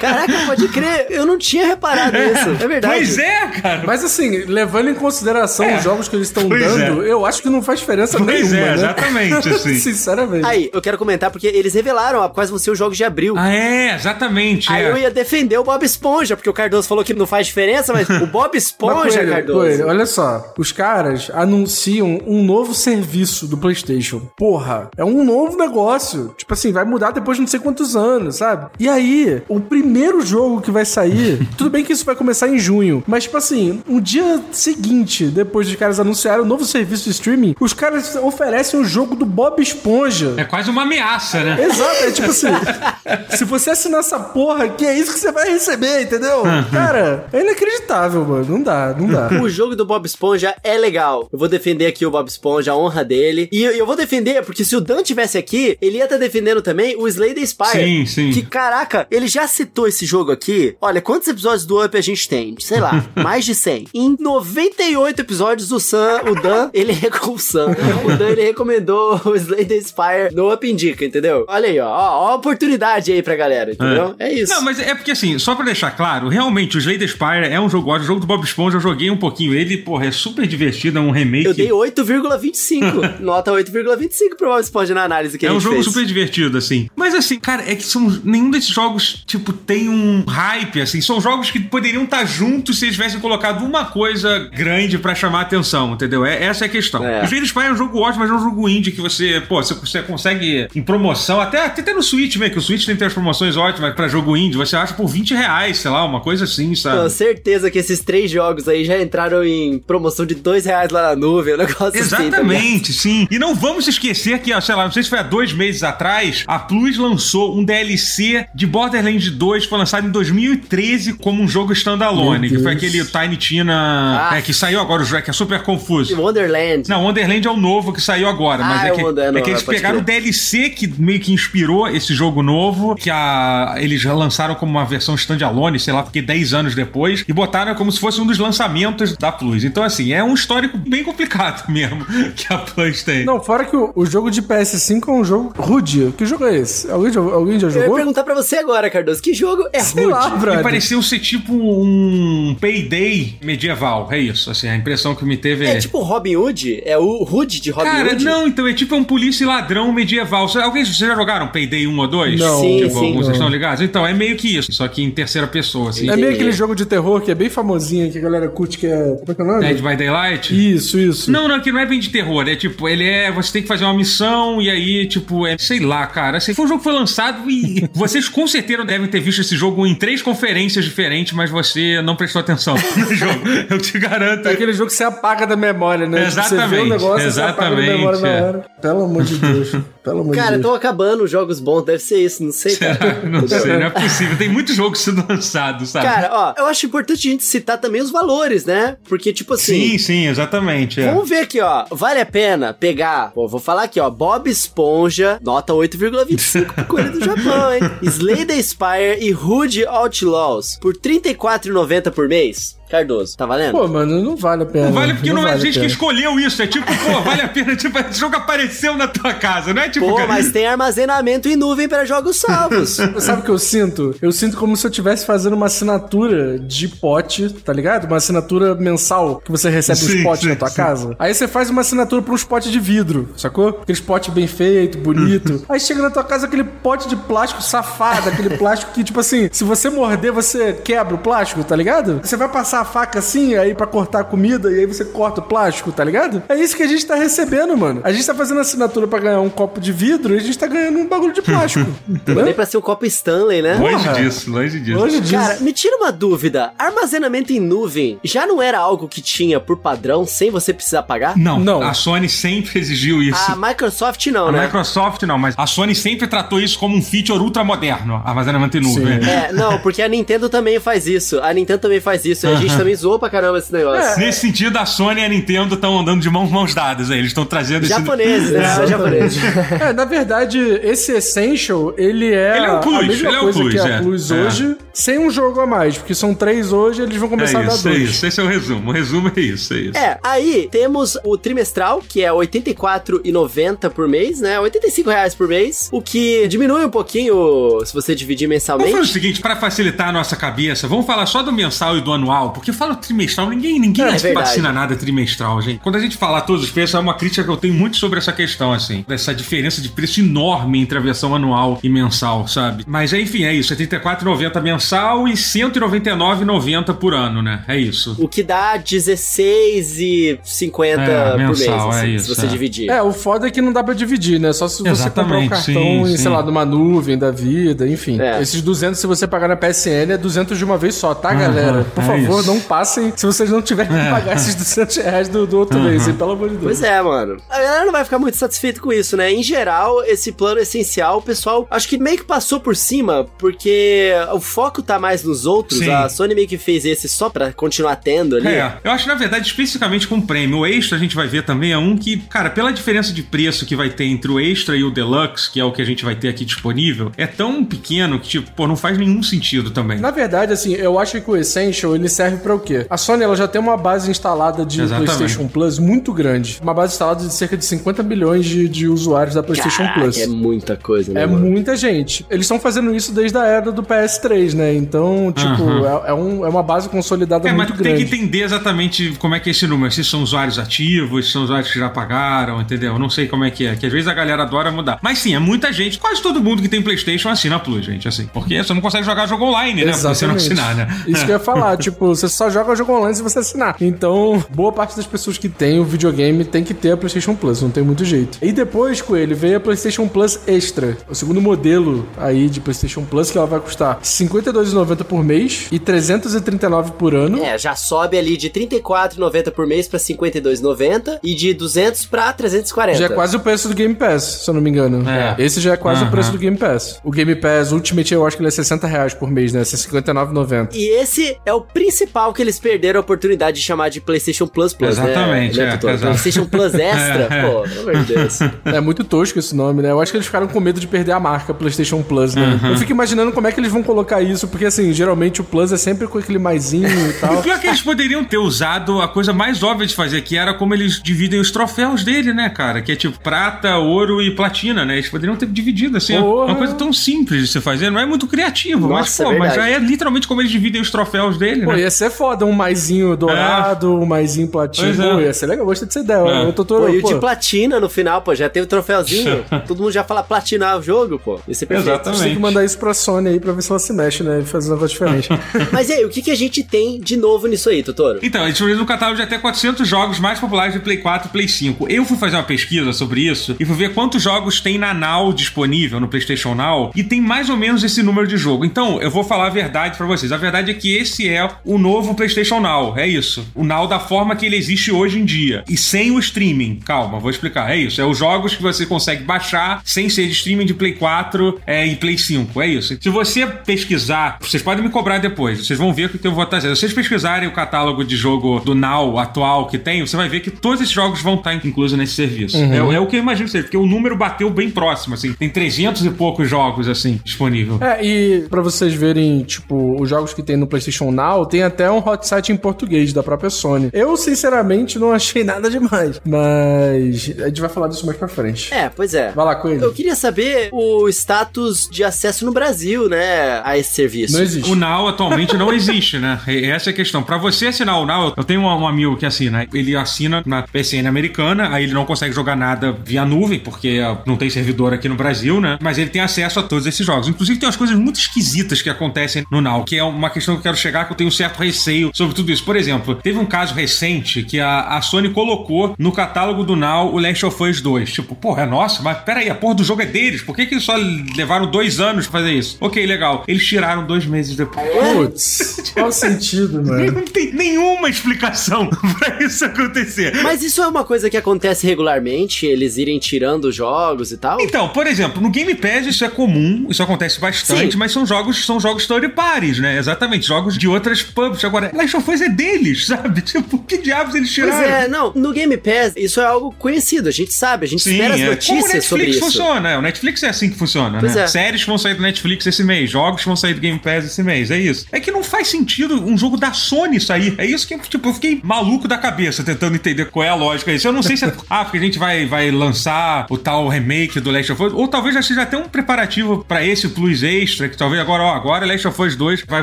Caraca, 0.00 0.32
pode 0.46 0.68
crer, 0.68 1.06
eu 1.10 1.26
não 1.26 1.38
tinha 1.38 1.66
reparado 1.66 2.16
nisso. 2.18 2.50
É 2.62 2.66
verdade. 2.68 2.94
Pois 2.94 3.18
é, 3.18 3.46
cara. 3.60 3.82
Mas 3.86 4.04
assim, 4.04 4.44
levando 4.46 4.90
em 4.90 4.94
consideração 4.94 5.64
É. 5.66 5.76
os 5.78 5.84
jogos 5.84 6.08
que 6.08 6.16
eles 6.16 6.28
estão 6.28 6.48
Pois 6.48 6.60
dando, 6.62 7.02
eu 7.02 7.24
acho 7.24 7.42
que 7.42 7.48
não 7.48 7.62
faz 7.62 7.80
diferença 7.80 8.18
Pois 8.18 8.50
nenhuma, 8.50 8.56
é, 8.56 8.64
né? 8.70 8.74
exatamente, 8.74 9.43
assim. 9.54 9.74
Sinceramente. 9.74 10.46
Aí, 10.46 10.70
eu 10.72 10.80
quero 10.80 10.98
comentar 10.98 11.30
porque 11.30 11.46
eles 11.46 11.74
revelaram 11.74 12.28
quais 12.30 12.50
vão 12.50 12.58
ser 12.58 12.70
os 12.70 12.78
jogos 12.78 12.96
de 12.96 13.04
abril. 13.04 13.34
Ah, 13.36 13.52
é, 13.52 13.94
exatamente. 13.94 14.70
Aí 14.70 14.84
é. 14.84 14.90
eu 14.90 14.96
ia 14.96 15.10
defender 15.10 15.58
o 15.58 15.64
Bob 15.64 15.84
Esponja, 15.84 16.36
porque 16.36 16.48
o 16.48 16.52
Cardoso 16.52 16.88
falou 16.88 17.04
que 17.04 17.14
não 17.14 17.26
faz 17.26 17.46
diferença, 17.46 17.92
mas 17.92 18.08
o 18.08 18.26
Bob 18.26 18.50
Mas, 18.54 18.64
Esponja, 18.64 19.18
Coelho, 19.18 19.32
Cardoso. 19.32 19.58
Coelho, 19.58 19.88
olha 19.88 20.06
só, 20.06 20.54
os 20.56 20.72
caras 20.72 21.30
anunciam 21.32 22.20
um 22.26 22.44
novo 22.44 22.74
serviço 22.74 23.46
do 23.46 23.56
PlayStation. 23.56 24.22
Porra, 24.36 24.90
é 24.96 25.04
um 25.04 25.24
novo 25.24 25.56
negócio. 25.56 26.34
Tipo 26.36 26.54
assim, 26.54 26.72
vai 26.72 26.84
mudar 26.84 27.10
depois 27.10 27.36
de 27.36 27.42
não 27.42 27.48
sei 27.48 27.60
quantos 27.60 27.96
anos, 27.96 28.36
sabe? 28.36 28.70
E 28.78 28.88
aí, 28.88 29.42
o 29.48 29.60
primeiro 29.60 30.24
jogo 30.24 30.60
que 30.60 30.70
vai 30.70 30.84
sair, 30.84 31.46
tudo 31.56 31.70
bem 31.70 31.84
que 31.84 31.92
isso 31.92 32.04
vai 32.04 32.14
começar 32.14 32.48
em 32.48 32.58
junho, 32.58 33.02
mas 33.06 33.24
tipo 33.24 33.36
assim, 33.36 33.82
um 33.88 34.00
dia 34.00 34.40
seguinte, 34.52 35.26
depois 35.26 35.66
dos 35.66 35.76
caras 35.76 35.98
anunciarem 35.98 36.42
o 36.42 36.46
novo 36.46 36.64
serviço 36.64 37.04
de 37.04 37.10
streaming, 37.10 37.54
os 37.60 37.72
caras 37.72 38.14
oferecem 38.16 38.78
o 38.78 38.84
jogo 38.84 39.14
do 39.14 39.26
Bob 39.34 39.60
Esponja. 39.60 40.34
É 40.36 40.44
quase 40.44 40.70
uma 40.70 40.82
ameaça, 40.82 41.42
né? 41.42 41.64
Exato, 41.64 42.04
é 42.04 42.10
tipo 42.12 42.30
assim, 42.30 42.46
se 43.36 43.44
você 43.44 43.70
assinar 43.70 43.98
essa 43.98 44.20
porra, 44.20 44.68
que 44.68 44.86
é 44.86 44.96
isso 44.96 45.12
que 45.12 45.18
você 45.18 45.32
vai 45.32 45.50
receber, 45.50 46.02
entendeu? 46.02 46.44
Cara, 46.70 47.26
é 47.32 47.40
inacreditável, 47.40 48.24
mano. 48.24 48.46
Não 48.48 48.62
dá, 48.62 48.94
não 48.96 49.08
dá. 49.08 49.42
O 49.42 49.48
jogo 49.48 49.74
do 49.74 49.84
Bob 49.84 50.06
Esponja 50.06 50.54
é 50.62 50.78
legal. 50.78 51.28
Eu 51.32 51.38
vou 51.38 51.48
defender 51.48 51.86
aqui 51.86 52.06
o 52.06 52.12
Bob 52.12 52.28
Esponja, 52.28 52.70
a 52.70 52.76
honra 52.76 53.04
dele. 53.04 53.48
E 53.50 53.64
eu, 53.64 53.84
vou 53.84 53.96
defender, 53.96 54.44
porque 54.44 54.64
se 54.64 54.76
o 54.76 54.80
Dan 54.80 55.02
tivesse 55.02 55.36
aqui, 55.36 55.76
ele 55.82 55.98
ia 55.98 56.04
estar 56.04 56.16
defendendo 56.16 56.62
também 56.62 56.96
o 56.96 57.08
Slay 57.08 57.34
the 57.34 57.44
Spire. 57.44 57.84
Sim, 57.84 58.06
sim. 58.06 58.30
Que 58.30 58.42
caraca, 58.42 59.04
ele 59.10 59.26
já 59.26 59.48
citou 59.48 59.88
esse 59.88 60.06
jogo 60.06 60.30
aqui. 60.30 60.76
Olha, 60.80 61.00
quantos 61.00 61.26
episódios 61.26 61.66
do 61.66 61.84
Up 61.84 61.96
a 61.96 62.00
gente 62.00 62.28
tem? 62.28 62.54
Sei 62.60 62.78
lá, 62.78 63.04
mais 63.16 63.44
de 63.44 63.54
100. 63.54 63.88
Em 63.92 64.16
98 64.20 65.20
episódios, 65.20 65.72
o 65.72 65.80
Sam, 65.80 66.20
o 66.30 66.40
Dan, 66.40 66.70
ele 66.72 66.92
recomendou. 66.94 67.34
O 67.34 67.38
Sam, 67.38 67.74
o 68.04 68.16
Dan, 68.16 68.28
ele 68.28 68.44
recomendou 68.44 69.20
o 69.30 69.34
Slay 69.34 69.64
the 69.64 69.80
Spire 69.80 70.34
no 70.34 70.52
Up 70.52 70.68
Indica, 70.68 71.04
entendeu? 71.04 71.44
Olha 71.48 71.68
aí, 71.68 71.78
ó. 71.78 71.88
Ó, 71.88 72.28
a 72.28 72.34
oportunidade 72.34 73.12
aí 73.12 73.22
pra 73.22 73.36
galera, 73.36 73.72
entendeu? 73.72 74.14
É, 74.18 74.32
isso. 74.32 74.52
Não, 74.52 74.62
mas 74.62 74.78
é 74.78 74.94
porque 74.94 75.10
assim, 75.10 75.38
só 75.38 75.54
pra 75.54 75.64
deixar 75.64 75.90
claro, 75.92 76.28
realmente 76.28 76.76
o 76.76 76.78
Slay 76.78 76.98
the 76.98 77.06
Spire 77.06 77.46
é 77.48 77.60
um 77.60 77.68
jogo 77.68 77.90
ótimo. 77.90 78.04
O 78.04 78.06
jogo 78.06 78.20
do 78.20 78.26
Bob 78.26 78.44
Esponja 78.44 78.76
eu 78.76 78.80
joguei 78.80 79.10
um 79.10 79.16
pouquinho. 79.16 79.54
Ele, 79.54 79.78
porra, 79.78 80.06
é 80.06 80.10
super 80.10 80.46
divertido, 80.46 80.98
é 80.98 81.00
um 81.00 81.10
remake. 81.10 81.46
Eu 81.46 81.54
dei 81.54 81.68
8,25. 81.68 83.20
Nota 83.20 83.50
8,25 83.52 84.36
pro 84.36 84.48
Bob 84.48 84.60
Esponja 84.60 84.94
na 84.94 85.04
análise 85.04 85.38
que 85.38 85.46
é 85.46 85.48
a 85.48 85.52
um 85.52 85.54
gente 85.54 85.64
jogo 85.64 85.74
fez. 85.76 85.86
super 85.86 86.04
divertido, 86.04 86.58
assim. 86.58 86.88
Mas 86.96 87.14
assim, 87.14 87.38
cara, 87.38 87.62
é 87.70 87.74
que 87.74 87.82
são, 87.82 88.20
nenhum 88.24 88.50
desses 88.50 88.70
jogos, 88.70 89.22
tipo, 89.26 89.52
tem 89.52 89.88
um 89.88 90.24
hype, 90.26 90.80
assim. 90.80 91.00
São 91.00 91.20
jogos 91.20 91.50
que 91.50 91.60
poderiam 91.60 92.04
estar 92.04 92.24
juntos 92.24 92.78
se 92.78 92.86
eles 92.86 92.96
tivessem 92.96 93.20
colocado 93.20 93.64
uma 93.64 93.84
coisa 93.86 94.50
grande 94.54 94.98
pra 94.98 95.14
chamar 95.14 95.40
a 95.40 95.42
atenção, 95.42 95.94
entendeu? 95.94 96.24
É, 96.24 96.44
essa 96.44 96.64
é 96.64 96.66
a 96.66 96.70
questão. 96.70 97.04
É. 97.04 97.22
O 97.22 97.24
Slay 97.24 97.40
the 97.40 97.46
Spire 97.46 97.66
é 97.66 97.72
um 97.72 97.76
jogo 97.76 97.98
ótimo, 97.98 98.20
mas 98.20 98.30
é 98.30 98.34
um 98.34 98.40
jogo 98.42 98.68
indie 98.68 98.92
que 98.92 99.00
você, 99.00 99.13
pô, 99.48 99.62
você, 99.62 99.74
você 99.74 100.02
consegue 100.02 100.68
em 100.74 100.82
promoção, 100.82 101.40
até, 101.40 101.64
até 101.64 101.92
no 101.92 102.02
Switch, 102.02 102.36
mesmo, 102.36 102.52
que 102.54 102.58
o 102.58 102.62
Switch 102.62 102.84
tem 102.86 103.06
as 103.06 103.12
promoções 103.12 103.56
ótimas 103.56 103.94
pra 103.94 104.08
jogo 104.08 104.36
indie, 104.36 104.56
você 104.56 104.76
acha 104.76 104.94
por 104.94 105.06
20 105.06 105.34
reais, 105.34 105.78
sei 105.78 105.90
lá, 105.90 106.04
uma 106.04 106.20
coisa 106.20 106.44
assim, 106.44 106.74
sabe? 106.74 106.96
Tenho 106.98 107.10
certeza 107.10 107.70
que 107.70 107.78
esses 107.78 108.00
três 108.00 108.30
jogos 108.30 108.68
aí 108.68 108.84
já 108.84 109.00
entraram 109.00 109.44
em 109.44 109.78
promoção 109.78 110.24
de 110.26 110.34
dois 110.34 110.64
reais 110.64 110.90
lá 110.90 111.10
na 111.10 111.16
nuvem, 111.16 111.54
um 111.54 111.58
negócio 111.58 111.86
assim. 111.88 112.08
tá? 112.08 112.22
Exatamente, 112.22 112.92
sim. 112.92 113.26
E 113.30 113.38
não 113.38 113.54
vamos 113.54 113.86
esquecer 113.88 114.38
que, 114.40 114.52
ó, 114.52 114.60
sei 114.60 114.74
lá, 114.74 114.84
não 114.84 114.92
sei 114.92 115.02
se 115.02 115.08
foi 115.08 115.18
há 115.18 115.22
dois 115.22 115.52
meses 115.52 115.82
atrás, 115.82 116.44
a 116.46 116.58
Plus 116.58 116.96
lançou 116.96 117.56
um 117.56 117.64
DLC 117.64 118.46
de 118.54 118.66
Borderlands 118.66 119.30
2, 119.30 119.64
que 119.64 119.68
foi 119.68 119.78
lançado 119.78 120.06
em 120.06 120.10
2013 120.10 121.14
como 121.14 121.42
um 121.42 121.48
jogo 121.48 121.72
standalone, 121.72 122.48
que 122.48 122.58
foi 122.58 122.72
aquele 122.72 123.04
Tiny 123.04 123.36
Tina, 123.36 124.28
Ah. 124.30 124.38
é, 124.38 124.42
que 124.42 124.52
saiu 124.54 124.80
agora 124.80 125.02
o 125.02 125.04
jogo, 125.04 125.22
que 125.22 125.30
é 125.30 125.32
super 125.32 125.62
confuso. 125.62 126.18
Wonderland. 126.20 126.88
Não, 126.88 127.04
Wonderland 127.04 127.46
é 127.46 127.50
o 127.50 127.56
novo 127.56 127.92
que 127.92 128.00
saiu 128.00 128.28
agora, 128.28 128.64
Ah, 128.64 128.68
mas 128.68 128.84
é 128.84 128.88
é 128.88 128.92
o 128.92 128.96
que, 128.96 129.02
É 129.10 129.32
não, 129.32 129.42
que 129.42 129.50
eles 129.50 129.62
pode 129.62 129.76
pegaram 129.78 129.98
o. 129.98 130.02
DLC 130.02 130.70
que 130.70 130.86
meio 130.98 131.20
que 131.20 131.32
inspirou 131.32 131.88
esse 131.88 132.14
jogo 132.14 132.42
novo, 132.42 132.94
que 132.94 133.10
a, 133.10 133.74
eles 133.78 134.04
lançaram 134.04 134.54
como 134.54 134.72
uma 134.72 134.84
versão 134.84 135.14
standalone, 135.14 135.78
sei 135.78 135.92
lá, 135.92 136.02
porque 136.02 136.20
10 136.22 136.54
anos 136.54 136.74
depois, 136.74 137.24
e 137.26 137.32
botaram 137.32 137.74
como 137.74 137.90
se 137.90 137.98
fosse 138.00 138.20
um 138.20 138.26
dos 138.26 138.38
lançamentos 138.38 139.16
da 139.16 139.30
Plus. 139.32 139.64
Então, 139.64 139.82
assim, 139.82 140.12
é 140.12 140.22
um 140.22 140.34
histórico 140.34 140.76
bem 140.78 141.02
complicado 141.04 141.64
mesmo 141.70 142.04
que 142.34 142.52
a 142.52 142.58
Plus 142.58 143.02
tem. 143.02 143.24
Não, 143.24 143.40
fora 143.40 143.64
que 143.64 143.76
o, 143.76 143.92
o 143.94 144.06
jogo 144.06 144.30
de 144.30 144.42
PS5 144.42 145.08
é 145.08 145.10
um 145.12 145.24
jogo 145.24 145.52
rude. 145.56 146.12
Que 146.16 146.26
jogo 146.26 146.44
é 146.46 146.56
esse? 146.58 146.90
Alguém 146.90 147.12
já, 147.12 147.20
alguém 147.20 147.58
já 147.58 147.66
Eu 147.68 147.72
ia 147.74 147.80
jogou? 147.82 147.96
perguntar 147.96 148.22
pra 148.24 148.34
você 148.34 148.56
agora, 148.56 148.88
Cardoso, 148.90 149.20
que 149.22 149.32
jogo 149.34 149.66
é 149.72 149.80
Sei 149.80 150.04
rude? 150.04 150.14
lá, 150.14 150.30
Me 150.30 150.38
brother. 150.38 150.62
pareceu 150.62 151.02
ser 151.02 151.18
tipo 151.18 151.52
um 151.52 152.56
payday 152.60 153.36
medieval, 153.42 154.08
é 154.10 154.18
isso. 154.18 154.50
Assim, 154.50 154.68
a 154.68 154.76
impressão 154.76 155.14
que 155.14 155.24
me 155.24 155.36
teve 155.36 155.66
É 155.66 155.78
tipo 155.78 155.98
Robin 156.00 156.36
Hood? 156.36 156.82
É 156.84 156.98
o 156.98 157.22
Hood 157.24 157.60
de 157.60 157.70
Robin 157.70 157.90
Cara, 157.90 158.12
Hood? 158.12 158.24
não, 158.24 158.46
então 158.46 158.66
é 158.66 158.72
tipo 158.72 158.93
um 158.94 159.04
polícia 159.04 159.44
e 159.44 159.46
ladrão 159.46 159.92
medieval. 159.92 160.48
Alguém, 160.62 160.84
vocês 160.84 160.96
já 160.96 161.14
jogaram 161.14 161.48
Payday 161.48 161.86
1 161.86 161.98
ou 161.98 162.06
2? 162.06 162.40
Não. 162.40 162.60
Sim, 162.60 162.78
tipo, 162.78 162.98
sim. 162.98 163.06
alguns 163.06 163.26
Não. 163.26 163.32
estão 163.32 163.48
ligados? 163.48 163.82
Então, 163.82 164.06
é 164.06 164.12
meio 164.12 164.36
que 164.36 164.56
isso, 164.56 164.72
só 164.72 164.86
que 164.88 165.02
em 165.02 165.10
terceira 165.10 165.46
pessoa, 165.46 165.90
assim. 165.90 166.08
É 166.08 166.16
meio 166.16 166.32
aquele 166.32 166.52
jogo 166.52 166.74
de 166.74 166.86
terror 166.86 167.20
que 167.20 167.30
é 167.30 167.34
bem 167.34 167.48
famosinho, 167.48 168.10
que 168.10 168.18
a 168.18 168.20
galera 168.20 168.48
curte, 168.48 168.78
que 168.78 168.86
é... 168.86 169.16
Como 169.20 169.30
é 169.30 169.34
que 169.34 169.40
é 169.40 169.44
o 169.44 169.46
nome? 169.46 169.60
Dead 169.60 169.80
by 169.80 169.96
Daylight? 169.96 170.74
Isso, 170.74 170.98
isso. 170.98 171.30
Não, 171.30 171.48
não, 171.48 171.60
que 171.60 171.72
não 171.72 171.80
é 171.80 171.86
bem 171.86 171.98
de 171.98 172.10
terror. 172.10 172.48
É 172.48 172.56
tipo, 172.56 172.88
ele 172.88 173.04
é. 173.04 173.30
Você 173.32 173.52
tem 173.52 173.62
que 173.62 173.68
fazer 173.68 173.84
uma 173.84 173.94
missão 173.94 174.60
e 174.60 174.70
aí, 174.70 175.06
tipo, 175.06 175.46
é. 175.46 175.56
Sei 175.58 175.80
lá, 175.80 176.06
cara. 176.06 176.38
Assim, 176.38 176.54
foi 176.54 176.64
um 176.64 176.68
jogo 176.68 176.78
que 176.78 176.84
foi 176.84 176.92
lançado 176.92 177.50
e 177.50 177.88
vocês 177.94 178.28
com 178.28 178.46
certeza 178.46 178.84
devem 178.84 179.08
ter 179.08 179.20
visto 179.20 179.40
esse 179.40 179.56
jogo 179.56 179.86
em 179.86 179.94
três 179.94 180.22
conferências 180.22 180.84
diferentes, 180.84 181.32
mas 181.32 181.50
você 181.50 182.00
não 182.02 182.16
prestou 182.16 182.40
atenção 182.40 182.74
no 182.96 183.14
jogo. 183.14 183.40
Eu 183.70 183.78
te 183.78 183.98
garanto. 183.98 184.48
É 184.48 184.52
aquele 184.52 184.72
jogo 184.72 184.90
que 184.90 184.96
você 184.96 185.04
apaga 185.04 185.46
da 185.46 185.56
memória, 185.56 186.06
né? 186.06 186.28
Tipo, 186.28 186.42
você 186.42 186.54
vê 186.54 186.54
o 186.54 186.58
Exatamente, 186.58 186.90
negócio 186.90 187.28
e 187.28 187.32
você 187.32 187.40
apaga 187.40 187.76
da 187.76 187.82
memória 187.82 188.20
na 188.20 188.28
exatamente, 188.28 188.42
é. 188.42 188.42
hora. 188.42 188.64
Pelo 188.84 189.04
amor 189.04 189.24
de 189.24 189.38
Deus. 189.38 189.72
Pelo 190.04 190.20
amor 190.20 190.34
Cara, 190.34 190.44
de 190.48 190.50
Deus. 190.52 190.60
estão 190.60 190.74
acabando 190.74 191.24
os 191.24 191.30
jogos 191.30 191.58
bons, 191.58 191.82
deve 191.82 191.98
ser 191.98 192.18
isso, 192.18 192.44
não 192.44 192.52
sei, 192.52 192.76
cara. 192.76 193.22
Não 193.24 193.48
sei, 193.48 193.78
não 193.78 193.86
é 193.86 193.90
possível. 193.90 194.36
Tem 194.36 194.48
muito 194.50 194.72
jogo 194.74 194.94
sendo 194.96 195.24
lançado, 195.26 195.86
sabe? 195.86 196.04
Cara, 196.06 196.28
ó, 196.30 196.54
eu 196.58 196.66
acho 196.66 196.84
importante 196.84 197.26
a 197.26 197.30
gente 197.30 197.42
citar 197.42 197.80
também 197.80 198.02
os 198.02 198.10
valores, 198.10 198.66
né? 198.66 198.96
Porque, 199.08 199.32
tipo 199.32 199.54
assim. 199.54 199.90
sim, 199.92 199.98
sim, 199.98 200.26
exatamente. 200.26 201.00
é. 201.00 201.10
Vamos 201.10 201.28
ver 201.28 201.40
aqui, 201.40 201.60
ó. 201.60 201.86
Vale 201.90 202.20
a 202.20 202.26
pena 202.26 202.74
pegar. 202.74 203.32
Pô, 203.32 203.48
vou 203.48 203.58
falar 203.60 203.84
aqui, 203.84 203.98
ó. 203.98 204.10
Bob 204.10 204.48
Esponja, 204.50 205.38
nota 205.42 205.72
8,25 205.72 206.72
pro 206.72 206.84
Coelho 206.84 207.12
do 207.12 207.24
Japão, 207.24 207.72
hein? 207.72 207.80
Slay 208.02 208.44
the 208.44 208.62
Spire 208.62 209.18
e 209.20 209.32
Hood 209.34 209.86
Outlaws 209.86 210.78
por 210.80 210.92
R$ 210.94 211.00
34,90 211.00 212.10
por 212.10 212.28
mês. 212.28 212.76
Cardoso, 212.90 213.36
tá 213.36 213.46
valendo? 213.46 213.72
Pô, 213.72 213.88
mano, 213.88 214.22
não 214.22 214.36
vale 214.36 214.62
a 214.62 214.66
pena. 214.66 214.86
Não 214.86 214.92
vale 214.92 215.14
porque 215.14 215.32
não, 215.32 215.42
é 215.42 215.46
a 215.46 215.56
vale 215.56 215.62
gente 215.62 215.80
que 215.80 215.86
escolheu 215.86 216.38
isso. 216.38 216.62
É 216.62 216.66
tipo, 216.66 216.86
pô, 216.86 217.20
vale 217.22 217.40
a 217.42 217.48
pena. 217.48 217.74
Tipo, 217.84 217.98
esse 217.98 218.20
jogo 218.20 218.36
apareceu 218.36 218.96
na 218.96 219.08
tua 219.08 219.34
casa, 219.34 219.74
não 219.74 219.82
é 219.82 219.88
tipo. 219.94 220.06
Pô, 220.06 220.26
mas 220.26 220.52
tem 220.52 220.66
armazenamento 220.66 221.48
em 221.48 221.56
nuvem 221.56 221.88
para 221.88 222.04
jogos 222.04 222.36
salvos. 222.36 222.98
Sabe 223.18 223.40
o 223.40 223.44
que 223.44 223.50
eu 223.50 223.58
sinto? 223.58 224.14
Eu 224.20 224.32
sinto 224.32 224.56
como 224.56 224.76
se 224.76 224.86
eu 224.86 224.90
estivesse 224.90 225.24
fazendo 225.24 225.54
uma 225.54 225.66
assinatura 225.66 226.58
de 226.58 226.88
pote, 226.88 227.48
tá 227.50 227.72
ligado? 227.72 228.06
Uma 228.06 228.16
assinatura 228.16 228.74
mensal 228.74 229.40
que 229.44 229.50
você 229.50 229.70
recebe 229.70 229.98
Sim, 229.98 230.18
uns 230.18 230.22
potes 230.22 230.42
sim, 230.42 230.48
na 230.50 230.56
tua 230.56 230.68
sim. 230.68 230.76
casa. 230.76 231.16
Aí 231.18 231.32
você 231.32 231.48
faz 231.48 231.70
uma 231.70 231.80
assinatura 231.80 232.22
pra 232.22 232.34
uns 232.34 232.44
potes 232.44 232.70
de 232.70 232.80
vidro, 232.80 233.28
sacou? 233.36 233.80
Aqueles 233.82 234.00
potes 234.00 234.32
bem 234.32 234.46
feito, 234.46 234.98
bonito. 234.98 235.64
Aí 235.68 235.80
chega 235.80 236.02
na 236.02 236.10
tua 236.10 236.24
casa 236.24 236.46
aquele 236.46 236.64
pote 236.64 237.08
de 237.08 237.16
plástico 237.16 237.62
safado, 237.62 238.28
aquele 238.28 238.56
plástico 238.58 238.92
que, 238.92 239.04
tipo 239.04 239.20
assim, 239.20 239.48
se 239.52 239.64
você 239.64 239.88
morder, 239.88 240.32
você 240.32 240.72
quebra 240.72 241.14
o 241.14 241.18
plástico, 241.18 241.62
tá 241.64 241.76
ligado? 241.76 242.20
Você 242.22 242.36
vai 242.36 242.48
passar 242.48 242.80
a 242.80 242.84
faca 242.84 243.18
assim, 243.18 243.54
aí 243.54 243.74
pra 243.74 243.86
cortar 243.86 244.20
a 244.20 244.24
comida, 244.24 244.70
e 244.70 244.80
aí 244.80 244.86
você 244.86 245.04
corta 245.04 245.40
o 245.40 245.44
plástico, 245.44 245.92
tá 245.92 246.02
ligado? 246.04 246.42
É 246.48 246.56
isso 246.56 246.76
que 246.76 246.82
a 246.82 246.86
gente 246.86 247.04
tá 247.06 247.14
recebendo, 247.14 247.76
mano. 247.76 248.00
A 248.04 248.12
gente 248.12 248.26
tá 248.26 248.34
fazendo 248.34 248.60
assinatura 248.60 249.06
pra 249.06 249.18
ganhar 249.18 249.40
um 249.40 249.50
copo 249.50 249.80
de 249.80 249.83
vidro 249.92 250.34
e 250.34 250.38
a 250.38 250.40
gente 250.40 250.58
tá 250.58 250.66
ganhando 250.66 250.98
um 250.98 251.06
bagulho 251.08 251.32
de 251.32 251.42
plástico. 251.42 251.84
Nem 252.06 252.16
entendeu? 252.16 252.54
pra 252.54 252.66
ser 252.66 252.76
um 252.76 252.80
copo 252.80 253.04
Stanley, 253.06 253.62
né? 253.62 253.74
Longe 253.74 254.04
Porra. 254.04 254.12
disso, 254.14 254.50
longe 254.50 254.80
disso. 254.80 254.98
Longe 254.98 255.20
disso. 255.20 255.32
Cara, 255.34 255.56
me 255.60 255.72
tira 255.72 255.96
uma 255.96 256.12
dúvida. 256.12 256.72
Armazenamento 256.78 257.52
em 257.52 257.60
nuvem 257.60 258.18
já 258.24 258.46
não 258.46 258.60
era 258.62 258.78
algo 258.78 259.08
que 259.08 259.20
tinha 259.20 259.58
por 259.60 259.76
padrão 259.78 260.26
sem 260.26 260.50
você 260.50 260.72
precisar 260.72 261.02
pagar? 261.02 261.36
Não, 261.36 261.58
Não. 261.60 261.82
a 261.82 261.94
Sony 261.94 262.28
sempre 262.28 262.78
exigiu 262.78 263.22
isso. 263.22 263.40
A 263.50 263.56
Microsoft 263.56 264.26
não, 264.26 264.48
A 264.48 264.52
né? 264.52 264.64
Microsoft 264.64 265.22
não, 265.22 265.38
mas 265.38 265.54
a 265.56 265.66
Sony 265.66 265.94
sempre 265.94 266.26
tratou 266.26 266.60
isso 266.60 266.78
como 266.78 266.96
um 266.96 267.02
feature 267.02 267.38
ultramoderno, 267.38 268.22
armazenamento 268.24 268.76
em 268.76 268.80
nuvem. 268.80 269.22
Sim. 269.22 269.28
É, 269.28 269.52
não, 269.52 269.78
porque 269.80 270.02
a 270.02 270.08
Nintendo 270.08 270.48
também 270.48 270.78
faz 270.80 271.06
isso. 271.06 271.40
A 271.40 271.52
Nintendo 271.52 271.80
também 271.80 272.00
faz 272.00 272.24
isso. 272.24 272.46
E 272.46 272.52
a 272.52 272.56
gente 272.56 272.76
também 272.76 272.94
zoou 272.94 273.18
pra 273.18 273.28
caramba 273.30 273.58
esse 273.58 273.72
negócio. 273.72 274.18
Nesse 274.18 274.40
sentido, 274.40 274.76
a 274.78 274.86
Sony 274.86 275.20
e 275.20 275.24
a 275.24 275.28
Nintendo 275.28 275.74
estão 275.74 275.98
andando 275.98 276.20
de 276.20 276.30
mãos, 276.30 276.50
mãos 276.50 276.74
dadas 276.74 277.10
aí. 277.10 277.18
Eles 277.18 277.30
estão 277.30 277.44
trazendo 277.44 277.84
esse. 277.84 277.92
Japoneses, 277.92 278.50
né? 278.50 278.74
Só 278.74 278.86
japoneses. 278.86 279.42
É, 279.80 279.92
na 279.92 280.04
verdade, 280.04 280.58
esse 280.82 281.12
Essential, 281.12 281.94
ele 281.96 282.32
é, 282.32 282.56
Ele 282.56 282.66
é 282.66 282.72
o 282.72 282.80
Plus, 282.80 282.94
a 282.98 283.02
mesma 283.02 283.28
ele 283.28 283.36
é 283.36 283.40
o 283.40 283.42
coisa 283.42 283.58
Plus, 283.60 283.72
que 283.74 283.78
a 283.80 283.88
é. 283.88 284.00
plus 284.00 284.30
É. 284.30 284.34
hoje, 284.34 284.76
sem 284.92 285.18
um 285.18 285.30
jogo 285.30 285.60
a 285.60 285.66
mais, 285.66 285.96
porque 285.98 286.14
são 286.14 286.34
três 286.34 286.72
hoje, 286.72 287.02
eles 287.02 287.16
vão 287.16 287.28
começar 287.28 287.60
É 287.60 287.62
a 287.62 287.66
dar 287.66 287.74
isso, 287.74 287.88
é 287.88 287.92
dois. 287.92 288.10
isso. 288.10 288.26
Esse 288.26 288.40
é 288.40 288.42
o 288.44 288.46
resumo. 288.46 288.90
O 288.90 288.92
resumo 288.92 289.32
é 289.34 289.40
isso, 289.40 289.74
é 289.74 289.76
isso. 289.78 289.96
É, 289.98 290.18
aí 290.22 290.68
temos 290.70 291.16
o 291.24 291.36
trimestral, 291.36 292.02
que 292.06 292.22
é 292.22 292.28
R$ 292.30 292.34
84,90 292.46 293.90
por 293.90 294.08
mês, 294.08 294.40
né? 294.40 294.58
85 294.60 295.10
reais 295.10 295.34
por 295.34 295.48
mês, 295.48 295.88
o 295.92 296.00
que 296.00 296.46
diminui 296.48 296.84
um 296.84 296.90
pouquinho 296.90 297.80
se 297.84 297.92
você 297.92 298.14
dividir 298.14 298.44
Vamos 298.48 298.62
fazer 298.64 298.74
o 298.74 298.78
mensalmente. 298.84 299.12
seguinte, 299.12 299.40
para 299.40 299.56
facilitar 299.56 300.08
a 300.08 300.12
nossa 300.12 300.36
cabeça, 300.36 300.86
vamos 300.86 301.06
falar 301.06 301.26
só 301.26 301.42
do 301.42 301.52
mensal 301.52 301.96
e 301.96 302.00
do 302.00 302.12
anual, 302.12 302.50
porque 302.52 302.70
eu 302.70 302.74
falo 302.74 302.94
trimestral, 302.96 303.48
ninguém, 303.48 303.80
ninguém 303.80 304.04
É, 304.04 304.16
é 304.16 304.32
vacina 304.32 304.72
nada 304.72 304.94
trimestral, 304.96 305.60
gente. 305.62 305.80
Quando 305.80 305.96
a 305.96 306.00
gente 306.00 306.16
falar 306.16 306.42
todos 306.42 306.64
os 306.64 306.70
preços, 306.70 306.94
é 306.94 306.98
uma 306.98 307.14
crítica 307.14 307.42
que 307.44 307.50
eu 307.50 307.56
tenho 307.56 307.74
muito 307.74 307.96
sobre 307.96 308.18
essa 308.18 308.32
questão, 308.32 308.72
assim, 308.72 309.04
dessa 309.08 309.34
diferença 309.34 309.63
de 309.70 309.88
preço 309.88 310.20
enorme 310.20 310.80
entre 310.80 310.98
a 310.98 311.00
versão 311.00 311.34
anual 311.34 311.78
e 311.82 311.88
mensal, 311.88 312.46
sabe? 312.46 312.84
Mas 312.86 313.12
enfim, 313.12 313.44
é 313.44 313.52
isso, 313.52 313.72
é 313.72 313.76
R$ 313.76 313.86
34,90 313.86 314.62
mensal 314.62 315.26
e 315.26 315.32
R$ 315.32 315.36
199,90 315.36 316.94
por 316.94 317.14
ano, 317.14 317.42
né? 317.42 317.64
É 317.68 317.76
isso. 317.76 318.16
O 318.18 318.28
que 318.28 318.42
dá 318.42 318.72
R$16,50 318.72 320.98
É, 320.98 321.30
por 321.30 321.38
mês, 321.38 321.60
mensal, 321.60 321.90
assim, 321.90 321.98
é 321.98 322.02
se 322.02 322.14
isso, 322.14 322.34
você 322.34 322.42
é. 322.42 322.44
É, 322.44 322.48
dividir. 322.48 322.90
o 323.02 323.12
foda 323.12 323.46
é 323.46 323.50
que 323.50 323.60
não 323.60 323.72
dá 323.72 323.82
pra 323.82 323.94
dividir, 323.94 324.38
né? 324.38 324.52
Só 324.52 324.68
se 324.68 324.82
você 324.82 325.10
comprar 325.10 325.38
um 325.38 325.44
Exatamente, 325.44 325.50
cartão 325.50 325.74
sim, 325.74 326.00
em, 326.00 326.06
sim. 326.08 326.16
sei 326.18 326.30
lá, 326.30 326.42
numa 326.42 326.64
nuvem 326.64 327.18
da 327.18 327.30
vida, 327.30 327.88
enfim. 327.88 328.20
É. 328.20 328.40
Esses 328.40 328.62
200, 328.62 328.98
se 328.98 329.06
você 329.06 329.26
pagar 329.26 329.48
na 329.48 329.56
PSN, 329.56 330.12
é 330.12 330.16
200 330.16 330.56
de 330.56 330.64
uma 330.64 330.78
vez 330.78 330.94
só, 330.94 331.14
tá, 331.14 331.34
galera? 331.34 331.84
Por 331.94 332.02
é 332.02 332.06
favor, 332.06 332.40
isso. 332.40 332.50
não 332.50 332.60
passem 332.60 333.12
se 333.16 333.26
vocês 333.26 333.50
não 333.50 333.62
tiverem 333.62 333.92
que 333.92 334.10
pagar 334.10 334.36
esses 334.36 334.54
200 334.54 334.96
reais 334.96 335.28
do, 335.28 335.46
do 335.46 335.58
outro 335.58 335.78
mês, 335.80 336.08
hein? 336.08 336.14
Pelo 336.14 336.32
amor 336.32 336.48
de 336.48 336.56
Deus. 336.56 336.64
Pois 336.64 336.82
é, 336.82 337.00
mano. 337.00 337.36
A 337.48 337.58
galera 337.58 337.84
não 337.84 337.92
vai 337.92 338.04
ficar 338.04 338.18
muito 338.18 338.36
satisfeita 338.36 338.80
com 338.80 338.92
isso, 338.92 339.16
né? 339.16 339.32
Em 339.32 339.42
geral, 339.54 340.02
esse 340.04 340.32
plano 340.32 340.60
essencial, 340.60 341.18
o 341.18 341.22
pessoal 341.22 341.66
acho 341.70 341.88
que 341.88 341.96
meio 341.96 342.18
que 342.18 342.24
passou 342.24 342.58
por 342.58 342.74
cima, 342.74 343.26
porque 343.38 344.12
o 344.32 344.40
foco 344.40 344.82
tá 344.82 344.98
mais 344.98 345.22
nos 345.22 345.46
outros. 345.46 345.78
Sim. 345.78 345.90
A 345.90 346.08
Sony 346.08 346.34
meio 346.34 346.48
que 346.48 346.58
fez 346.58 346.84
esse 346.84 347.08
só 347.08 347.30
pra 347.30 347.52
continuar 347.52 347.96
tendo 347.96 348.36
ali. 348.36 348.48
É, 348.48 348.78
eu 348.82 348.90
acho, 348.90 349.06
na 349.06 349.14
verdade, 349.14 349.46
especificamente 349.46 350.08
com 350.08 350.16
o 350.16 350.22
prêmio. 350.22 350.58
O 350.58 350.66
extra 350.66 350.96
a 350.96 351.00
gente 351.00 351.14
vai 351.14 351.28
ver 351.28 351.44
também 351.44 351.72
é 351.72 351.78
um 351.78 351.96
que, 351.96 352.16
cara, 352.16 352.50
pela 352.50 352.72
diferença 352.72 353.12
de 353.12 353.22
preço 353.22 353.64
que 353.64 353.76
vai 353.76 353.90
ter 353.90 354.04
entre 354.04 354.30
o 354.30 354.40
extra 354.40 354.76
e 354.76 354.82
o 354.82 354.90
deluxe, 354.90 355.50
que 355.50 355.60
é 355.60 355.64
o 355.64 355.72
que 355.72 355.80
a 355.80 355.84
gente 355.84 356.04
vai 356.04 356.16
ter 356.16 356.28
aqui 356.28 356.44
disponível, 356.44 357.12
é 357.16 357.26
tão 357.26 357.64
pequeno 357.64 358.18
que, 358.18 358.28
tipo, 358.28 358.50
pô, 358.52 358.66
não 358.66 358.76
faz 358.76 358.98
nenhum 358.98 359.22
sentido 359.22 359.70
também. 359.70 360.00
Na 360.00 360.10
verdade, 360.10 360.52
assim, 360.52 360.74
eu 360.74 360.98
acho 360.98 361.20
que 361.20 361.30
o 361.30 361.36
Essential 361.36 361.94
ele 361.94 362.08
serve 362.08 362.38
pra 362.38 362.54
o 362.54 362.58
quê? 362.58 362.86
A 362.90 362.96
Sony 362.96 363.22
ela 363.22 363.36
já 363.36 363.46
tem 363.46 363.60
uma 363.60 363.76
base 363.76 364.10
instalada 364.10 364.64
de 364.64 364.82
Exatamente. 364.82 365.14
PlayStation 365.14 365.48
Plus 365.48 365.78
muito 365.78 366.12
grande. 366.12 366.58
Uma 366.62 366.74
base 366.74 366.94
instalada 366.94 367.24
de 367.24 367.32
cerca 367.32 367.56
de 367.56 367.64
50 367.64 368.02
milhões 368.02 368.44
de, 368.44 368.68
de 368.68 368.88
usuários 368.88 369.33
da 369.34 369.42
PlayStation 369.42 369.82
Caraca, 369.82 370.00
Plus. 370.00 370.18
é 370.18 370.26
muita 370.26 370.76
coisa, 370.76 371.12
né? 371.12 371.22
É 371.22 371.26
mano? 371.26 371.46
muita 371.46 371.76
gente. 371.76 372.24
Eles 372.30 372.44
estão 372.46 372.58
fazendo 372.58 372.94
isso 372.94 373.12
desde 373.12 373.36
a 373.38 373.44
era 373.44 373.70
do 373.72 373.82
PS3, 373.82 374.54
né? 374.54 374.74
Então, 374.74 375.32
tipo, 375.36 375.48
Aham. 375.62 376.02
é, 376.06 376.10
é 376.10 376.14
um- 376.14 376.44
é 376.44 376.48
uma 376.48 376.62
base 376.62 376.88
consolidada 376.88 377.48
É, 377.48 377.52
mas 377.52 377.68
muito 377.68 377.78
tu 377.78 377.82
tem 377.82 377.94
grande. 377.94 378.08
que 378.08 378.14
entender 378.16 378.42
exatamente 378.42 379.14
como 379.18 379.34
é 379.34 379.40
que 379.40 379.50
é 379.50 379.52
esse 379.52 379.66
número. 379.66 379.92
Se 379.92 380.04
são 380.04 380.22
usuários 380.22 380.58
ativos, 380.58 381.26
se 381.26 381.32
são 381.32 381.44
usuários 381.44 381.70
que 381.72 381.78
já 381.78 381.88
pagaram, 381.88 382.60
entendeu? 382.60 382.92
Eu 382.94 382.98
não 382.98 383.10
sei 383.10 383.26
como 383.26 383.44
é 383.44 383.50
que 383.50 383.66
é. 383.66 383.74
Que 383.76 383.86
às 383.86 383.92
vezes 383.92 384.08
a 384.08 384.14
galera 384.14 384.42
adora 384.42 384.70
mudar. 384.70 384.98
Mas 385.02 385.18
sim, 385.18 385.34
é 385.34 385.38
muita 385.38 385.72
gente. 385.72 385.98
Quase 385.98 386.22
todo 386.22 386.40
mundo 386.42 386.62
que 386.62 386.68
tem 386.68 386.80
PlayStation 386.82 387.28
assina 387.28 387.56
a 387.56 387.58
Plus, 387.58 387.84
gente. 387.84 388.06
Assim. 388.08 388.28
Porque 388.32 388.62
você 388.62 388.72
não 388.74 388.80
consegue 388.80 389.04
jogar 389.04 389.26
jogo 389.26 389.44
online, 389.44 389.84
né? 389.84 389.92
Se 389.92 390.02
você 390.04 390.26
não 390.26 390.34
assinar, 390.34 390.74
né? 390.74 390.88
Isso 391.06 391.24
que 391.24 391.30
eu 391.30 391.34
ia 391.34 391.38
falar, 391.44 391.76
tipo, 391.76 392.06
você 392.08 392.28
só 392.28 392.50
joga 392.50 392.74
jogo 392.74 392.92
online 392.92 393.14
se 393.14 393.22
você 393.22 393.38
assinar. 393.38 393.76
Então, 393.80 394.44
boa 394.54 394.72
parte 394.72 394.96
das 394.96 395.06
pessoas 395.06 395.38
que 395.38 395.48
tem 395.48 395.78
o 395.80 395.84
videogame 395.84 396.44
tem 396.44 396.62
que 396.64 396.74
ter 396.74 396.92
a 396.92 396.96
PlayStation 396.96 397.34
Plus, 397.34 397.62
não 397.62 397.70
tem 397.70 397.82
muito 397.82 398.04
jeito. 398.04 398.38
E 398.42 398.52
depois, 398.52 399.00
com 399.02 399.16
ele, 399.24 399.34
veio 399.34 399.56
a 399.56 399.60
PlayStation 399.60 400.06
Plus 400.08 400.38
Extra, 400.46 400.96
o 401.08 401.14
segundo 401.14 401.40
modelo 401.40 402.06
aí 402.16 402.48
de 402.48 402.60
PlayStation 402.60 403.04
Plus, 403.04 403.30
que 403.30 403.38
ela 403.38 403.46
vai 403.46 403.60
custar 403.60 403.96
R$ 403.96 404.02
52,90 404.02 405.04
por 405.04 405.24
mês 405.24 405.68
e 405.70 405.78
339 405.78 406.92
por 406.92 407.14
ano. 407.14 407.42
É, 407.42 407.58
já 407.58 407.74
sobe 407.74 408.16
ali 408.18 408.36
de 408.36 408.48
R$ 408.48 408.66
34,90 408.66 409.50
por 409.50 409.66
mês 409.66 409.88
pra 409.88 409.98
R$ 409.98 410.04
52,90 410.04 411.18
e 411.22 411.34
de 411.34 411.54
200 411.54 412.06
pra 412.06 412.32
340. 412.32 412.98
Já 412.98 413.06
é 413.06 413.08
quase 413.08 413.36
o 413.36 413.40
preço 413.40 413.68
do 413.68 413.74
Game 413.74 413.94
Pass, 413.94 414.22
se 414.44 414.50
eu 414.50 414.54
não 414.54 414.60
me 414.60 414.70
engano. 414.70 415.08
É. 415.08 415.34
Esse 415.38 415.60
já 415.60 415.72
é 415.74 415.76
quase 415.76 416.00
Aham. 416.00 416.08
o 416.08 416.12
preço 416.12 416.32
do 416.32 416.38
Game 416.38 416.56
Pass. 416.56 417.00
O 417.04 417.10
Game 417.10 417.34
Pass 417.36 417.72
Ultimate 417.72 418.12
eu 418.14 418.26
acho 418.26 418.36
que 418.36 418.42
ele 418.42 418.48
é 418.48 418.52
60 418.52 418.86
reais 418.86 419.14
por 419.14 419.30
mês, 419.30 419.52
né? 419.52 419.62
Esse 419.62 419.74
é 419.74 419.78
59,90. 419.78 420.68
E 420.74 421.00
esse 421.00 421.36
é 421.44 421.52
o 421.52 421.60
principal 421.60 422.32
que 422.32 422.42
eles 422.42 422.58
perderam 422.58 423.00
a 423.00 423.02
oportunidade 423.02 423.58
de 423.58 423.62
chamar 423.64 423.88
de 423.88 424.00
PlayStation 424.00 424.46
Plus 424.46 424.72
Plus, 424.72 424.90
Exatamente, 424.90 425.56
né? 425.58 425.64
né 425.66 425.70
é, 425.70 425.74
exato. 425.74 425.98
PlayStation 425.98 426.46
Plus 426.46 426.74
Extra, 426.74 427.28
É. 427.30 427.42
pô, 427.42 427.62
pelo 427.62 427.90
amor 427.90 428.04
de 428.04 428.14
Deus. 428.14 428.38
É 428.64 428.80
muito 428.80 429.04
tosco 429.14 429.38
esse 429.38 429.54
nome, 429.54 429.80
né? 429.80 429.92
Eu 429.92 430.00
acho 430.00 430.10
que 430.10 430.16
eles 430.16 430.26
ficaram 430.26 430.48
com 430.48 430.58
medo 430.58 430.80
de 430.80 430.88
perder 430.88 431.12
a 431.12 431.20
marca 431.20 431.54
PlayStation 431.54 432.02
Plus, 432.02 432.34
né? 432.34 432.58
Eu 432.68 432.76
fico 432.76 432.90
imaginando 432.90 433.30
como 433.30 433.46
é 433.46 433.52
que 433.52 433.60
eles 433.60 433.70
vão 433.70 433.80
colocar 433.80 434.20
isso, 434.20 434.48
porque 434.48 434.64
assim, 434.66 434.92
geralmente 434.92 435.40
o 435.40 435.44
Plus 435.44 435.70
é 435.70 435.76
sempre 435.76 436.08
com 436.08 436.18
aquele 436.18 436.38
maisinho 436.38 436.88
e 436.88 437.10
O 437.10 437.12
tal. 437.20 437.42
pior 437.42 437.54
é 437.54 437.58
que 437.60 437.68
eles 437.68 437.80
poderiam 437.80 438.24
ter 438.24 438.38
usado 438.38 439.00
a 439.00 439.06
coisa 439.06 439.32
mais 439.32 439.62
óbvia 439.62 439.86
de 439.86 439.94
fazer, 439.94 440.20
que 440.22 440.36
era 440.36 440.52
como 440.52 440.74
eles 440.74 441.00
dividem 441.00 441.38
os 441.38 441.52
troféus 441.52 442.02
dele, 442.02 442.32
né, 442.34 442.48
cara? 442.48 442.82
Que 442.82 442.90
é 442.90 442.96
tipo 442.96 443.20
prata, 443.20 443.76
ouro 443.76 444.20
e 444.20 444.34
platina, 444.34 444.84
né? 444.84 444.94
Eles 444.94 445.08
poderiam 445.08 445.36
ter 445.36 445.46
dividido, 445.46 445.96
assim. 445.96 446.20
Porra. 446.20 446.46
Uma 446.46 446.56
coisa 446.56 446.74
tão 446.74 446.92
simples 446.92 447.42
de 447.42 447.46
se 447.46 447.60
fazer, 447.60 447.90
não 447.90 448.00
é 448.00 448.06
muito 448.06 448.26
criativo, 448.26 448.88
mas, 448.88 448.98
Nossa, 448.98 449.24
pô, 449.24 449.32
é 449.32 449.38
mas 449.38 449.54
já 449.54 449.68
é 449.68 449.78
literalmente 449.78 450.26
como 450.26 450.40
eles 450.40 450.50
dividem 450.50 450.80
os 450.80 450.90
troféus 450.90 451.38
dele, 451.38 451.64
Pô, 451.64 451.72
né? 451.72 451.80
ia 451.80 451.90
ser 451.90 452.10
foda, 452.10 452.44
um 452.44 452.52
maisinho 452.52 453.16
dourado, 453.16 453.94
um 453.94 454.06
maisinho 454.06 454.48
platino. 454.48 454.88
Pois 454.88 454.98
é. 454.98 455.12
Pô, 455.12 455.20
ia 455.20 455.32
ser 455.34 455.46
legal, 455.46 455.64
gostei 455.64 455.86
dessa 455.86 456.00
ideia. 456.00 456.18
É. 456.18 456.44
Eu 456.46 456.52
tô, 456.52 456.64
tô, 456.64 456.78
Pô, 456.80 456.88
e 456.88 456.98
o 456.98 457.02
pô, 457.02 457.08
de 457.08 457.20
platina 457.20 457.78
no 457.78 457.88
final, 457.88 458.22
pô, 458.22 458.34
já 458.34 458.48
teve 458.48 458.64
o 458.64 458.68
troféuzinho. 459.04 459.44
Todo 459.66 459.78
mundo 459.78 459.92
já 459.92 460.04
fala 460.04 460.22
platinar 460.22 460.78
o 460.78 460.82
jogo, 460.82 461.18
pô. 461.18 461.40
Isso 461.46 461.64
é 461.64 461.66
perfeito. 461.66 461.90
Exatamente. 461.90 462.22
tem 462.22 462.34
que 462.34 462.40
mandar 462.40 462.64
isso 462.64 462.78
pra 462.78 462.94
Sony 462.94 463.28
aí 463.28 463.40
pra 463.40 463.52
ver 463.52 463.62
se 463.62 463.70
ela 463.70 463.78
se 463.78 463.92
mexe, 463.92 464.22
né? 464.22 464.40
E 464.40 464.44
fazer 464.44 464.70
um 464.70 464.74
negócio 464.74 464.98
diferente. 464.98 465.28
Mas 465.72 465.88
e 465.88 465.94
aí, 465.94 466.04
o 466.04 466.08
que, 466.08 466.22
que 466.22 466.30
a 466.30 466.34
gente 466.34 466.62
tem 466.62 467.00
de 467.00 467.16
novo 467.16 467.46
nisso 467.46 467.68
aí, 467.68 467.82
Totoro? 467.82 468.18
Então, 468.22 468.42
eles 468.42 468.54
disponibilizam 468.54 468.84
um 468.84 468.86
catálogo 468.86 469.16
de 469.16 469.22
até 469.22 469.38
400 469.38 469.86
jogos 469.86 470.18
mais 470.18 470.38
populares 470.38 470.74
de 470.74 470.80
Play 470.80 470.98
4 470.98 471.28
e 471.28 471.30
Play 471.32 471.48
5. 471.48 471.86
Eu 471.88 472.04
fui 472.04 472.16
fazer 472.16 472.36
uma 472.36 472.42
pesquisa 472.42 472.92
sobre 472.92 473.20
isso 473.20 473.56
e 473.58 473.64
fui 473.64 473.76
ver 473.76 473.94
quantos 473.94 474.22
jogos 474.22 474.60
tem 474.60 474.78
na 474.78 474.94
Now 474.94 475.32
disponível, 475.32 476.00
no 476.00 476.08
PlayStation 476.08 476.54
Now, 476.54 476.92
e 476.94 477.02
tem 477.02 477.20
mais 477.20 477.48
ou 477.50 477.56
menos 477.56 477.82
esse 477.84 478.02
número 478.02 478.26
de 478.26 478.36
jogo. 478.36 478.64
Então, 478.64 479.00
eu 479.00 479.10
vou 479.10 479.24
falar 479.24 479.46
a 479.46 479.50
verdade 479.50 479.96
pra 479.96 480.06
vocês. 480.06 480.32
A 480.32 480.36
verdade 480.36 480.70
é 480.70 480.74
que 480.74 480.94
esse 480.94 481.28
é 481.28 481.48
o 481.64 481.78
novo 481.78 482.14
PlayStation 482.14 482.60
Now. 482.60 482.96
É 482.96 483.06
isso. 483.06 483.46
O 483.54 483.64
Now 483.64 483.86
da 483.86 483.98
forma 483.98 484.36
que 484.36 484.46
ele 484.46 484.56
existe 484.56 484.90
hoje 484.90 485.18
em 485.18 485.24
dia. 485.24 485.64
E 485.68 485.76
sem 485.76 486.10
o 486.10 486.18
streaming. 486.18 486.80
Calma, 486.84 487.18
vou 487.18 487.30
explicar. 487.30 487.70
É 487.70 487.76
isso. 487.76 488.00
É 488.00 488.04
os 488.04 488.18
jogos 488.18 488.54
que 488.54 488.62
você 488.62 488.86
consegue 488.94 489.24
baixar 489.24 489.82
sem 489.84 490.08
ser 490.08 490.26
de 490.26 490.32
streaming 490.32 490.66
de 490.66 490.74
Play 490.74 490.92
4 490.92 491.60
é, 491.66 491.84
e 491.84 491.96
Play 491.96 492.16
5. 492.16 492.62
É 492.62 492.66
isso. 492.68 492.96
Se 493.00 493.08
você 493.08 493.44
pesquisar, 493.44 494.38
vocês 494.40 494.62
podem 494.62 494.84
me 494.84 494.90
cobrar 494.90 495.18
depois. 495.18 495.66
Vocês 495.66 495.78
vão 495.78 495.92
ver 495.92 496.06
o 496.06 496.08
que 496.10 496.24
eu 496.24 496.32
vou 496.32 496.44
estar 496.44 496.58
dizendo. 496.58 496.76
Se 496.76 496.80
vocês 496.80 496.92
pesquisarem 496.92 497.48
o 497.48 497.52
catálogo 497.52 498.04
de 498.04 498.16
jogo 498.16 498.60
do 498.60 498.74
Now 498.74 499.18
atual 499.18 499.66
que 499.66 499.78
tem, 499.78 500.06
você 500.06 500.16
vai 500.16 500.28
ver 500.28 500.40
que 500.40 500.50
todos 500.50 500.80
esses 500.80 500.92
jogos 500.92 501.20
vão 501.20 501.34
estar 501.34 501.54
inclusos 501.54 501.98
nesse 501.98 502.14
serviço. 502.14 502.56
É, 502.56 502.76
é 502.76 503.00
o 503.00 503.06
que 503.06 503.16
eu 503.16 503.20
imagino 503.20 503.48
ser, 503.48 503.64
porque 503.64 503.76
o 503.76 503.86
número 503.86 504.16
bateu 504.16 504.48
bem 504.48 504.70
próximo, 504.70 505.14
assim. 505.14 505.32
Tem 505.32 505.50
300 505.50 506.04
e 506.04 506.10
poucos 506.10 506.48
jogos, 506.48 506.88
assim, 506.88 507.20
disponível. 507.24 507.78
É, 507.80 508.04
e 508.04 508.46
pra 508.48 508.62
vocês 508.62 508.94
verem, 508.94 509.42
tipo, 509.42 510.00
os 510.00 510.08
jogos 510.08 510.32
que 510.32 510.42
tem 510.42 510.56
no 510.56 510.66
PlayStation 510.66 511.10
Now, 511.10 511.46
tem 511.46 511.62
até 511.62 511.90
um 511.90 511.98
hot 511.98 512.26
site 512.26 512.52
em 512.52 512.56
português 512.56 513.12
da 513.12 513.22
própria 513.22 513.50
Sony. 513.50 513.90
Eu, 513.92 514.16
sinceramente, 514.16 514.98
não 514.98 515.12
achei 515.12 515.42
nada 515.42 515.68
demais. 515.68 516.20
Mas 516.24 517.32
a 517.40 517.48
gente 517.48 517.60
vai 517.60 517.70
falar 517.70 517.88
disso 517.88 518.06
mais 518.06 518.18
pra 518.18 518.28
frente. 518.28 518.72
É, 518.72 518.83
pois 518.88 519.14
é. 519.14 519.32
Vai 519.32 519.44
lá, 519.44 519.54
Coelho. 519.56 519.82
Eu 519.82 519.92
queria 519.92 520.14
saber 520.14 520.68
o 520.72 521.08
status 521.08 521.88
de 521.90 522.04
acesso 522.04 522.44
no 522.44 522.52
Brasil, 522.52 523.08
né, 523.08 523.60
a 523.64 523.76
esse 523.78 523.94
serviço. 523.94 524.34
Não 524.34 524.42
existe. 524.42 524.70
O 524.70 524.74
Now 524.74 525.08
atualmente 525.08 525.56
não 525.56 525.72
existe, 525.72 526.18
né? 526.18 526.40
Essa 526.46 526.90
é 526.90 526.92
a 526.92 526.94
questão. 526.94 527.22
Pra 527.22 527.36
você 527.36 527.66
assinar 527.66 528.00
o 528.00 528.06
Now, 528.06 528.34
eu 528.36 528.44
tenho 528.44 528.60
um, 528.60 528.66
um 528.66 528.86
amigo 528.86 529.16
que 529.16 529.26
assina. 529.26 529.66
Ele 529.72 529.96
assina 529.96 530.42
na 530.46 530.62
PSN 530.62 531.06
americana, 531.06 531.74
aí 531.74 531.84
ele 531.84 531.94
não 531.94 532.04
consegue 532.04 532.34
jogar 532.34 532.56
nada 532.56 532.92
via 533.04 533.24
nuvem, 533.24 533.58
porque 533.58 534.00
ah, 534.04 534.18
não 534.26 534.36
tem 534.36 534.50
servidor 534.50 534.92
aqui 534.92 535.08
no 535.08 535.14
Brasil, 535.14 535.60
né? 535.60 535.78
Mas 535.80 535.98
ele 535.98 536.10
tem 536.10 536.22
acesso 536.22 536.60
a 536.60 536.62
todos 536.62 536.86
esses 536.86 537.04
jogos. 537.04 537.28
Inclusive, 537.28 537.58
tem 537.58 537.66
umas 537.66 537.76
coisas 537.76 537.96
muito 537.96 538.18
esquisitas 538.18 538.82
que 538.82 538.90
acontecem 538.90 539.44
no 539.50 539.60
Now, 539.60 539.84
que 539.84 539.96
é 539.96 540.04
uma 540.04 540.30
questão 540.30 540.54
que 540.54 540.60
eu 540.60 540.62
quero 540.62 540.76
chegar, 540.76 541.06
que 541.06 541.12
eu 541.12 541.16
tenho 541.16 541.28
um 541.28 541.32
certo 541.32 541.58
receio 541.58 542.10
sobre 542.14 542.34
tudo 542.34 542.50
isso. 542.52 542.64
Por 542.64 542.76
exemplo, 542.76 543.14
teve 543.16 543.38
um 543.38 543.46
caso 543.46 543.74
recente 543.74 544.42
que 544.42 544.60
a, 544.60 544.96
a 544.96 545.02
Sony 545.02 545.30
colocou 545.30 545.94
no 545.98 546.12
catálogo 546.12 546.64
do 546.64 546.76
Now 546.76 547.12
o 547.12 547.18
Last 547.18 547.44
of 547.46 547.62
Us 547.62 547.80
2. 547.80 548.12
Tipo, 548.12 548.34
porra, 548.34 548.62
é 548.62 548.66
nosso, 548.74 549.02
mas 549.04 549.18
peraí, 549.18 549.48
a 549.48 549.54
porra 549.54 549.76
do 549.76 549.84
jogo 549.84 550.02
é 550.02 550.06
deles. 550.06 550.42
Por 550.42 550.54
que, 550.56 550.66
que 550.66 550.74
eles 550.74 550.84
só 550.84 550.96
levaram 551.36 551.70
dois 551.70 552.00
anos 552.00 552.26
pra 552.26 552.40
fazer 552.40 552.52
isso? 552.52 552.76
Ok, 552.80 553.04
legal. 553.06 553.44
Eles 553.46 553.64
tiraram 553.64 554.04
dois 554.06 554.26
meses 554.26 554.56
depois. 554.56 554.88
Putz, 555.14 555.92
qual 555.94 556.08
o 556.08 556.12
sentido, 556.12 556.82
mano? 556.84 557.12
Não 557.12 557.22
tem 557.22 557.52
nenhuma 557.52 558.08
explicação 558.08 558.88
pra 559.18 559.38
isso 559.44 559.64
acontecer. 559.64 560.34
Mas 560.42 560.62
isso 560.62 560.82
é 560.82 560.88
uma 560.88 561.04
coisa 561.04 561.30
que 561.30 561.36
acontece 561.36 561.86
regularmente, 561.86 562.66
eles 562.66 562.96
irem 562.96 563.18
tirando 563.18 563.66
os 563.66 563.76
jogos 563.76 564.32
e 564.32 564.36
tal? 564.36 564.60
Então, 564.60 564.88
por 564.88 565.06
exemplo, 565.06 565.40
no 565.40 565.50
Game 565.50 565.74
Pass 565.74 566.06
isso 566.06 566.24
é 566.24 566.28
comum, 566.28 566.86
isso 566.88 567.02
acontece 567.02 567.38
bastante, 567.40 567.92
Sim. 567.92 567.98
mas 567.98 568.10
são 568.12 568.26
jogos, 568.26 568.64
são 568.66 568.80
jogos 568.80 569.06
third 569.06 569.28
parties, 569.30 569.78
né? 569.78 569.98
Exatamente, 569.98 570.46
jogos 570.46 570.76
de 570.76 570.88
outras 570.88 571.22
pubs. 571.22 571.64
Agora, 571.64 571.90
Last 571.94 572.16
of 572.16 572.30
Us 572.30 572.40
é 572.40 572.48
deles, 572.48 573.06
sabe? 573.08 573.40
Tipo, 573.40 573.78
que 573.78 573.98
diabos 573.98 574.34
eles 574.34 574.52
Pois 574.54 574.66
tiraram? 574.66 574.84
é, 574.84 575.08
não, 575.08 575.32
no 575.34 575.52
Game 575.52 575.76
Pass 575.76 576.12
isso 576.16 576.40
é 576.40 576.44
algo 576.44 576.74
conhecido, 576.78 577.28
a 577.28 577.32
gente 577.32 577.52
sabe, 577.52 577.86
a 577.86 577.88
gente 577.88 578.08
espera 578.08 578.34
as 578.34 578.40
é. 578.40 578.46
Como 578.66 578.78
o 578.78 578.82
notícias 578.82 579.04
sobre 579.06 579.26
Netflix 579.26 579.46
isso. 579.48 579.58
funciona, 579.58 579.90
é. 579.90 579.98
O 579.98 580.02
Netflix 580.02 580.42
é 580.42 580.48
assim 580.48 580.70
que 580.70 580.76
funciona, 580.76 581.18
Pois 581.20 581.34
né? 581.34 581.42
é. 581.42 581.46
Séries 581.46 581.84
vão 581.84 581.98
sair 581.98 582.14
do 582.14 582.22
Netflix 582.22 582.66
esse 582.66 582.82
mês, 582.84 583.10
jogos 583.10 583.44
vão 583.44 583.56
sair 583.56 583.74
do 583.74 583.80
Game 583.80 583.98
Pass 583.98 584.24
esse 584.24 584.42
mês, 584.42 584.70
é 584.70 584.78
isso. 584.78 585.06
É 585.12 585.20
que 585.20 585.30
não 585.30 585.42
faz 585.42 585.68
sentido 585.68 586.24
um 586.26 586.36
jogo 586.36 586.56
da 586.56 586.72
Sony 586.72 587.20
sair. 587.20 587.54
É 587.58 587.66
isso 587.66 587.86
que, 587.86 587.96
tipo, 588.08 588.28
eu 588.28 588.34
fiquei 588.34 588.60
maluco 588.62 589.06
da 589.08 589.18
cabeça 589.18 589.62
tentando 589.62 589.94
entender 589.96 590.26
qual 590.26 590.44
é 590.44 590.48
a 590.48 590.54
lógica 590.54 590.92
disso. 590.92 591.08
Eu 591.08 591.12
não 591.12 591.22
sei 591.22 591.36
se 591.36 591.44
é, 591.44 591.52
ah, 591.68 591.84
porque 591.84 591.98
a 591.98 592.00
gente 592.00 592.18
vai, 592.18 592.46
vai 592.46 592.70
lançar 592.70 593.46
o 593.50 593.56
tal 593.58 593.88
remake 593.88 594.40
do 594.40 594.50
Last 594.50 594.72
of 594.72 594.82
Us, 594.82 594.92
ou 594.92 595.08
talvez 595.08 595.34
já 595.34 595.42
seja 595.42 595.62
até 595.62 595.76
um 595.76 595.88
preparativo 595.88 596.64
pra 596.66 596.84
esse 596.84 597.08
Plus 597.08 597.42
Extra, 597.42 597.88
que 597.88 597.96
talvez 597.96 598.20
agora, 598.20 598.42
ó, 598.42 598.54
agora 598.54 598.86
Last 598.86 599.06
of 599.08 599.20
Us 599.22 599.36
2 599.36 599.64
vai 599.68 599.82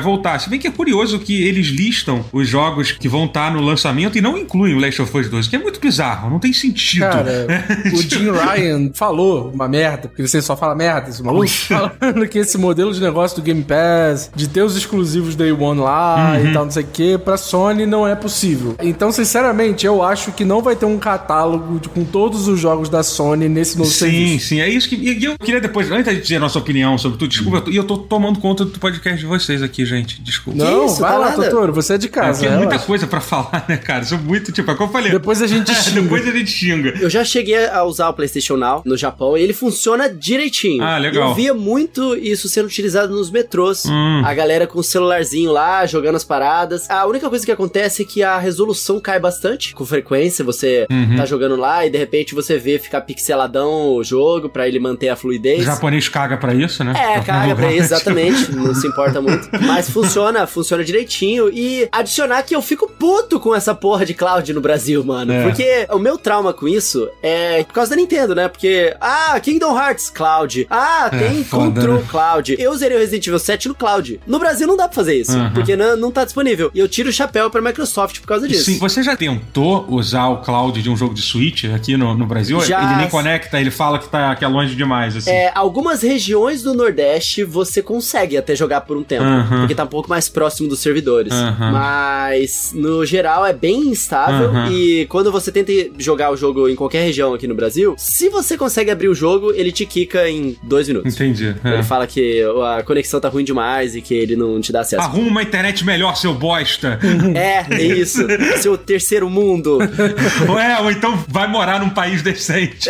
voltar. 0.00 0.38
Se 0.38 0.48
bem 0.48 0.58
que 0.58 0.66
é 0.66 0.70
curioso 0.70 1.18
que 1.18 1.42
eles 1.42 1.66
listam 1.68 2.24
os 2.32 2.48
jogos 2.48 2.92
que 2.92 3.08
vão 3.08 3.24
estar 3.26 3.52
no 3.52 3.60
lançamento 3.60 4.16
e 4.18 4.20
não 4.20 4.36
incluem 4.38 4.74
o 4.74 4.78
Last 4.78 5.00
of 5.02 5.16
Us 5.16 5.28
2, 5.28 5.48
que 5.48 5.56
é 5.56 5.58
muito 5.58 5.80
bizarro, 5.80 6.30
não 6.30 6.38
tem 6.38 6.52
sentido. 6.52 7.00
Cara, 7.02 7.46
o 7.92 8.02
Jim 8.02 8.30
Ryan 8.30 8.61
falou 8.94 9.50
uma 9.52 9.68
merda, 9.68 10.08
porque 10.08 10.26
você 10.26 10.40
só 10.42 10.56
fala 10.56 10.74
merda, 10.74 11.10
esse 11.10 11.22
maluco, 11.22 11.48
falando 11.48 12.26
que 12.28 12.38
esse 12.38 12.56
modelo 12.58 12.92
de 12.92 13.00
negócio 13.00 13.36
do 13.36 13.42
Game 13.42 13.62
Pass, 13.62 14.30
de 14.34 14.48
ter 14.48 14.62
os 14.62 14.76
exclusivos 14.76 15.34
Day 15.36 15.52
One 15.52 15.80
lá 15.80 16.34
Uhum. 16.36 16.50
e 16.50 16.52
tal, 16.52 16.64
não 16.64 16.70
sei 16.72 16.82
o 16.82 16.86
que, 16.86 17.18
pra 17.18 17.36
Sony 17.36 17.86
não 17.86 18.06
é 18.06 18.14
possível. 18.14 18.74
Então, 18.82 19.10
sinceramente, 19.12 19.86
eu 19.86 20.02
acho 20.02 20.32
que 20.32 20.44
não 20.44 20.60
vai 20.62 20.76
ter 20.76 20.86
um 20.86 20.98
catálogo 20.98 21.78
de- 21.78 21.88
com 21.88 22.04
todos 22.04 22.48
os 22.48 22.58
jogos 22.60 22.88
da 22.88 23.02
Sony 23.02 23.48
nesse 23.48 23.76
novo 23.78 23.90
Sim, 23.90 23.98
serviço. 23.98 24.46
sim, 24.48 24.60
é 24.60 24.68
isso 24.68 24.88
que. 24.88 24.96
E 24.96 25.24
eu 25.24 25.36
queria 25.38 25.60
depois, 25.60 25.90
antes 25.90 26.12
de 26.14 26.20
dizer 26.20 26.36
a 26.36 26.40
nossa 26.40 26.58
opinião 26.58 26.96
sobre 26.98 27.18
tudo, 27.18 27.28
desculpa, 27.30 27.60
tô- 27.60 27.70
e 27.70 27.76
eu 27.76 27.84
tô 27.84 27.96
tomando 27.98 28.38
conta 28.40 28.64
do 28.64 28.78
podcast 28.78 29.18
de 29.18 29.26
vocês 29.26 29.62
aqui, 29.62 29.84
gente. 29.84 30.20
Desculpa. 30.22 30.62
Não, 30.62 30.86
isso, 30.86 31.00
vai 31.00 31.12
tá 31.12 31.18
lá, 31.18 31.30
nada. 31.30 31.44
Totoro, 31.44 31.72
você 31.72 31.94
é 31.94 31.98
de 31.98 32.08
casa. 32.08 32.40
porque 32.40 32.54
é 32.54 32.56
muita 32.56 32.78
coisa 32.78 33.06
pra 33.06 33.20
falar, 33.20 33.64
né, 33.68 33.76
cara? 33.76 34.02
Isso 34.02 34.14
é 34.14 34.18
muito, 34.18 34.52
tipo, 34.52 34.70
é 34.70 34.74
como 34.74 34.88
eu 34.88 34.92
falei. 34.92 35.10
Depois 35.12 35.40
a 35.42 35.46
gente 35.46 35.72
xinga. 35.74 36.02
Depois 36.02 36.26
a 36.28 36.30
gente 36.30 36.50
xinga. 36.50 36.94
Eu 37.00 37.10
já 37.10 37.24
cheguei 37.24 37.66
a 37.66 37.82
usar 37.84 38.08
o 38.08 38.14
PlayStation 38.14 38.51
Now 38.56 38.82
no 38.84 38.96
Japão 38.96 39.36
e 39.36 39.42
ele 39.42 39.52
funciona 39.52 40.08
direitinho. 40.08 40.82
Ah, 40.82 40.98
legal. 40.98 41.30
Eu 41.30 41.34
via 41.34 41.54
muito 41.54 42.16
isso 42.16 42.48
sendo 42.48 42.66
utilizado 42.66 43.12
nos 43.14 43.30
metrôs. 43.30 43.84
Hum. 43.86 44.22
A 44.24 44.32
galera 44.34 44.66
com 44.66 44.78
o 44.78 44.82
celularzinho 44.84 45.50
lá, 45.52 45.84
jogando 45.86 46.16
as 46.16 46.24
paradas. 46.24 46.88
A 46.90 47.06
única 47.06 47.28
coisa 47.28 47.44
que 47.44 47.52
acontece 47.52 48.02
é 48.02 48.04
que 48.04 48.22
a 48.22 48.38
resolução 48.38 49.00
cai 49.00 49.18
bastante 49.18 49.74
com 49.74 49.84
frequência. 49.84 50.44
Você 50.44 50.86
Uhum. 50.90 51.16
tá 51.16 51.24
jogando 51.26 51.56
lá 51.56 51.86
e 51.86 51.90
de 51.90 51.98
repente 51.98 52.34
você 52.34 52.58
vê 52.58 52.78
ficar 52.78 53.00
pixeladão 53.02 53.94
o 53.94 54.04
jogo 54.04 54.48
pra 54.48 54.66
ele 54.68 54.78
manter 54.78 55.08
a 55.08 55.14
O 55.14 55.16
fluidez. 55.16 55.64
japonês 55.64 56.08
caga 56.08 56.36
pra 56.36 56.54
isso, 56.54 56.82
né? 56.84 56.92
É, 56.96 57.20
caga 57.20 57.54
pra 57.54 57.70
isso, 57.72 57.84
exatamente. 57.84 58.50
Não 58.52 58.74
se 58.74 58.86
importa 58.86 59.20
muito. 59.20 59.48
Mas 59.62 59.88
funciona, 59.88 60.46
funciona 60.46 60.84
direitinho. 60.84 61.48
E 61.52 61.88
adicionar 61.92 62.42
que 62.42 62.54
eu 62.54 62.62
fico 62.62 62.90
puto 62.90 63.38
com 63.40 63.54
essa 63.54 63.74
porra 63.74 64.04
de 64.04 64.14
cloud 64.14 64.52
no 64.52 64.60
Brasil, 64.60 65.02
mano. 65.04 65.32
É. 65.32 65.42
Porque 65.44 65.86
o 65.90 65.98
meu 65.98 66.18
trauma 66.18 66.52
com 66.52 66.66
isso 66.68 67.08
é 67.22 67.62
por 67.64 67.72
causa 67.74 67.90
da 67.90 67.96
Nintendo, 67.96 68.34
né? 68.34 68.41
Porque, 68.48 68.94
ah, 69.00 69.38
Kingdom 69.40 69.76
Hearts, 69.78 70.10
cloud. 70.10 70.66
Ah, 70.70 71.10
É, 71.12 71.18
tem 71.18 71.44
foda, 71.44 71.80
Control 71.80 71.98
né? 71.98 72.04
Cloud. 72.08 72.56
Eu 72.58 72.72
usaria 72.72 72.96
o 72.96 73.00
Resident 73.00 73.26
Evil 73.26 73.38
7 73.38 73.68
no 73.68 73.74
cloud. 73.74 74.20
No 74.26 74.38
Brasil 74.38 74.66
não 74.66 74.76
dá 74.76 74.84
pra 74.88 74.94
fazer 74.94 75.14
isso, 75.20 75.36
Uhum. 75.36 75.50
porque 75.52 75.76
não, 75.76 75.96
não 75.96 76.10
tá 76.10 76.24
disponível. 76.24 76.70
E 76.74 76.78
eu 76.78 76.88
tiro 76.88 77.08
o 77.08 77.12
chapéu 77.12 77.50
pra 77.50 77.60
Microsoft 77.60 78.20
por 78.20 78.26
causa 78.26 78.46
disso. 78.48 78.64
Sim, 78.64 78.78
você 78.78 79.02
já 79.02 79.16
tentou 79.16 79.86
usar 79.88 80.28
o 80.28 80.38
cloud 80.42 80.80
de 80.82 80.88
um 80.90 80.96
jogo 80.96 81.14
de 81.14 81.22
Switch 81.22 81.64
aqui 81.64 81.96
no, 81.96 82.14
no 82.14 82.26
Brasil? 82.26 82.60
Já. 82.62 82.82
Ele 82.84 82.96
nem 82.96 83.08
conecta, 83.08 83.60
ele 83.60 83.70
fala 83.70 83.98
que, 83.98 84.08
tá, 84.08 84.34
que 84.36 84.44
é 84.44 84.48
longe 84.48 84.74
demais, 84.74 85.16
assim. 85.16 85.30
É, 85.30 85.50
algumas 85.54 86.02
regiões 86.02 86.62
do 86.62 86.74
Nordeste 86.74 87.44
você 87.44 87.82
consegue 87.82 88.36
até 88.36 88.54
jogar 88.54 88.82
por 88.82 88.96
um 88.96 89.02
tempo, 89.02 89.24
Aham. 89.24 89.60
porque 89.60 89.74
tá 89.74 89.84
um 89.84 89.88
pouco 89.88 90.08
mais 90.08 90.28
próximo 90.28 90.68
dos 90.68 90.80
servidores. 90.80 91.32
Aham. 91.32 91.72
Mas 91.72 92.72
no 92.74 93.04
geral 93.04 93.44
é 93.46 93.52
bem 93.52 93.88
instável 93.88 94.50
e 94.70 95.06
quando 95.08 95.30
você 95.30 95.50
tenta 95.52 95.72
jogar 95.98 96.30
o 96.30 96.36
jogo 96.36 96.68
em 96.68 96.74
qualquer 96.74 97.02
região 97.04 97.34
aqui 97.34 97.46
no 97.46 97.54
Brasil, 97.54 97.94
se 97.98 98.28
você 98.32 98.56
consegue 98.56 98.90
abrir 98.90 99.08
o 99.08 99.14
jogo, 99.14 99.52
ele 99.52 99.70
te 99.70 99.86
quica 99.86 100.28
em 100.28 100.56
dois 100.62 100.88
minutos. 100.88 101.14
Entendi. 101.14 101.54
é. 101.64 101.74
Ele 101.74 101.82
fala 101.82 102.06
que 102.06 102.42
a 102.78 102.82
conexão 102.82 103.20
tá 103.20 103.28
ruim 103.28 103.44
demais 103.44 103.94
e 103.94 104.00
que 104.02 104.14
ele 104.14 104.34
não 104.34 104.60
te 104.60 104.72
dá 104.72 104.80
acesso. 104.80 105.02
Arruma 105.02 105.28
uma 105.28 105.42
internet 105.42 105.84
melhor, 105.84 106.16
seu 106.16 106.34
bosta. 106.34 106.98
É, 107.34 107.64
é 107.74 107.82
isso. 107.82 108.20
Seu 108.60 108.76
terceiro 108.76 109.28
mundo. 109.30 109.78
ou 110.48 110.58
é, 110.58 110.80
ou 110.80 110.90
então 110.90 111.22
vai 111.28 111.46
morar 111.46 111.78
num 111.80 111.90
país 111.90 112.22
decente. 112.22 112.88